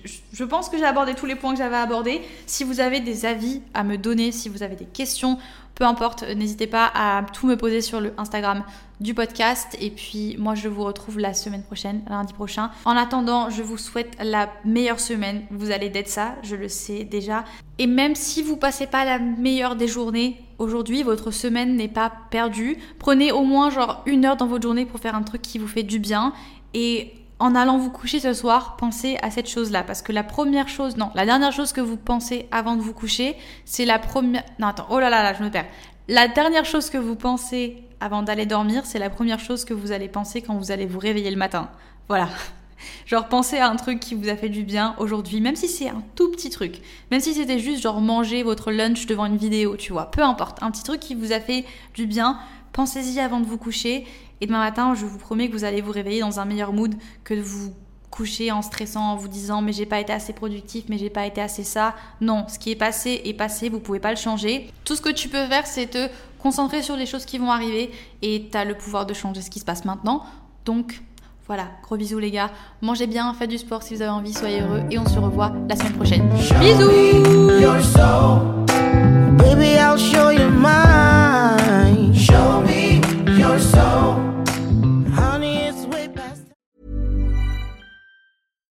abordé 0.84 1.14
tous 1.14 1.26
les 1.26 1.36
points 1.36 1.52
que 1.52 1.58
j'avais 1.58 1.76
abordés. 1.76 2.20
Si 2.46 2.64
vous 2.64 2.80
avez 2.80 3.00
des 3.00 3.24
avis 3.24 3.62
à 3.72 3.84
me 3.84 3.96
donner, 3.96 4.32
si 4.32 4.48
vous 4.48 4.64
avez 4.64 4.76
des 4.76 4.84
questions, 4.84 5.38
peu 5.78 5.84
importe, 5.84 6.24
n'hésitez 6.24 6.66
pas 6.66 6.90
à 6.92 7.22
tout 7.32 7.46
me 7.46 7.56
poser 7.56 7.80
sur 7.82 8.00
le 8.00 8.12
Instagram 8.18 8.64
du 8.98 9.14
podcast. 9.14 9.76
Et 9.80 9.90
puis 9.90 10.34
moi, 10.36 10.56
je 10.56 10.66
vous 10.66 10.82
retrouve 10.82 11.20
la 11.20 11.34
semaine 11.34 11.62
prochaine, 11.62 12.02
lundi 12.10 12.32
prochain. 12.32 12.72
En 12.84 12.96
attendant, 12.96 13.48
je 13.48 13.62
vous 13.62 13.78
souhaite 13.78 14.16
la 14.20 14.50
meilleure 14.64 14.98
semaine. 14.98 15.44
Vous 15.52 15.70
allez 15.70 15.88
d'être 15.88 16.08
ça, 16.08 16.34
je 16.42 16.56
le 16.56 16.68
sais 16.68 17.04
déjà. 17.04 17.44
Et 17.78 17.86
même 17.86 18.16
si 18.16 18.42
vous 18.42 18.56
passez 18.56 18.88
pas 18.88 19.04
la 19.04 19.20
meilleure 19.20 19.76
des 19.76 19.86
journées 19.86 20.40
aujourd'hui, 20.58 21.04
votre 21.04 21.30
semaine 21.30 21.76
n'est 21.76 21.86
pas 21.86 22.12
perdue. 22.32 22.76
Prenez 22.98 23.30
au 23.30 23.44
moins 23.44 23.70
genre 23.70 24.02
une 24.04 24.24
heure 24.24 24.36
dans 24.36 24.48
votre 24.48 24.64
journée 24.64 24.84
pour 24.84 24.98
faire 24.98 25.14
un 25.14 25.22
truc 25.22 25.42
qui 25.42 25.60
vous 25.60 25.68
fait 25.68 25.84
du 25.84 26.00
bien. 26.00 26.32
Et 26.74 27.12
en 27.38 27.54
allant 27.54 27.78
vous 27.78 27.90
coucher 27.90 28.20
ce 28.20 28.32
soir, 28.32 28.76
pensez 28.76 29.16
à 29.22 29.30
cette 29.30 29.48
chose-là. 29.48 29.84
Parce 29.84 30.02
que 30.02 30.12
la 30.12 30.24
première 30.24 30.68
chose, 30.68 30.96
non, 30.96 31.10
la 31.14 31.24
dernière 31.24 31.52
chose 31.52 31.72
que 31.72 31.80
vous 31.80 31.96
pensez 31.96 32.48
avant 32.50 32.76
de 32.76 32.82
vous 32.82 32.92
coucher, 32.92 33.36
c'est 33.64 33.84
la 33.84 33.98
première... 33.98 34.44
Non, 34.58 34.68
attends, 34.68 34.86
oh 34.90 34.98
là 34.98 35.08
là 35.10 35.22
là, 35.22 35.34
je 35.34 35.44
me 35.44 35.50
perds. 35.50 35.66
La 36.08 36.26
dernière 36.26 36.64
chose 36.64 36.90
que 36.90 36.98
vous 36.98 37.16
pensez 37.16 37.82
avant 38.00 38.22
d'aller 38.22 38.46
dormir, 38.46 38.86
c'est 38.86 38.98
la 38.98 39.10
première 39.10 39.40
chose 39.40 39.64
que 39.64 39.74
vous 39.74 39.92
allez 39.92 40.08
penser 40.08 40.42
quand 40.42 40.56
vous 40.56 40.70
allez 40.70 40.86
vous 40.86 40.98
réveiller 40.98 41.30
le 41.30 41.36
matin. 41.36 41.70
Voilà. 42.08 42.28
Genre 43.06 43.28
pensez 43.28 43.58
à 43.58 43.68
un 43.68 43.76
truc 43.76 44.00
qui 44.00 44.14
vous 44.14 44.28
a 44.28 44.36
fait 44.36 44.48
du 44.48 44.62
bien 44.62 44.94
aujourd'hui, 44.98 45.40
même 45.40 45.56
si 45.56 45.68
c'est 45.68 45.88
un 45.88 46.02
tout 46.14 46.30
petit 46.30 46.50
truc. 46.50 46.80
Même 47.10 47.20
si 47.20 47.34
c'était 47.34 47.58
juste 47.58 47.82
genre 47.82 48.00
manger 48.00 48.44
votre 48.44 48.70
lunch 48.70 49.06
devant 49.06 49.26
une 49.26 49.36
vidéo, 49.36 49.76
tu 49.76 49.92
vois. 49.92 50.10
Peu 50.10 50.22
importe. 50.22 50.62
Un 50.62 50.70
petit 50.70 50.84
truc 50.84 51.00
qui 51.00 51.14
vous 51.14 51.32
a 51.32 51.40
fait 51.40 51.64
du 51.94 52.06
bien. 52.06 52.38
Pensez-y 52.72 53.18
avant 53.18 53.40
de 53.40 53.46
vous 53.46 53.58
coucher 53.58 54.06
et 54.40 54.46
demain 54.46 54.58
matin, 54.58 54.94
je 54.94 55.04
vous 55.04 55.18
promets 55.18 55.48
que 55.48 55.52
vous 55.52 55.64
allez 55.64 55.80
vous 55.80 55.92
réveiller 55.92 56.20
dans 56.20 56.40
un 56.40 56.44
meilleur 56.44 56.72
mood 56.72 56.94
que 57.24 57.34
de 57.34 57.40
vous 57.40 57.72
coucher 58.10 58.50
en 58.50 58.62
stressant, 58.62 59.12
en 59.12 59.16
vous 59.16 59.28
disant 59.28 59.62
mais 59.62 59.72
j'ai 59.72 59.86
pas 59.86 60.00
été 60.00 60.12
assez 60.12 60.32
productif, 60.32 60.84
mais 60.88 60.98
j'ai 60.98 61.10
pas 61.10 61.26
été 61.26 61.40
assez 61.40 61.64
ça. 61.64 61.94
Non, 62.20 62.46
ce 62.48 62.58
qui 62.58 62.70
est 62.70 62.76
passé 62.76 63.20
est 63.24 63.34
passé, 63.34 63.68
vous 63.68 63.80
pouvez 63.80 64.00
pas 64.00 64.10
le 64.10 64.16
changer. 64.16 64.70
Tout 64.84 64.96
ce 64.96 65.02
que 65.02 65.10
tu 65.10 65.28
peux 65.28 65.46
faire, 65.46 65.66
c'est 65.66 65.86
te 65.86 66.08
concentrer 66.38 66.82
sur 66.82 66.96
les 66.96 67.06
choses 67.06 67.24
qui 67.24 67.38
vont 67.38 67.50
arriver 67.50 67.90
et 68.22 68.48
tu 68.50 68.56
as 68.56 68.64
le 68.64 68.74
pouvoir 68.74 69.06
de 69.06 69.14
changer 69.14 69.42
ce 69.42 69.50
qui 69.50 69.60
se 69.60 69.64
passe 69.64 69.84
maintenant. 69.84 70.22
Donc 70.64 71.02
voilà, 71.46 71.64
gros 71.82 71.96
bisous 71.96 72.18
les 72.18 72.30
gars. 72.30 72.50
Mangez 72.82 73.06
bien, 73.06 73.32
faites 73.34 73.50
du 73.50 73.58
sport 73.58 73.82
si 73.82 73.94
vous 73.94 74.02
avez 74.02 74.10
envie, 74.10 74.34
soyez 74.34 74.60
heureux 74.60 74.82
et 74.90 74.98
on 74.98 75.06
se 75.06 75.18
revoit 75.18 75.52
la 75.68 75.76
semaine 75.76 75.94
prochaine. 75.94 76.28
Bisous 76.60 76.90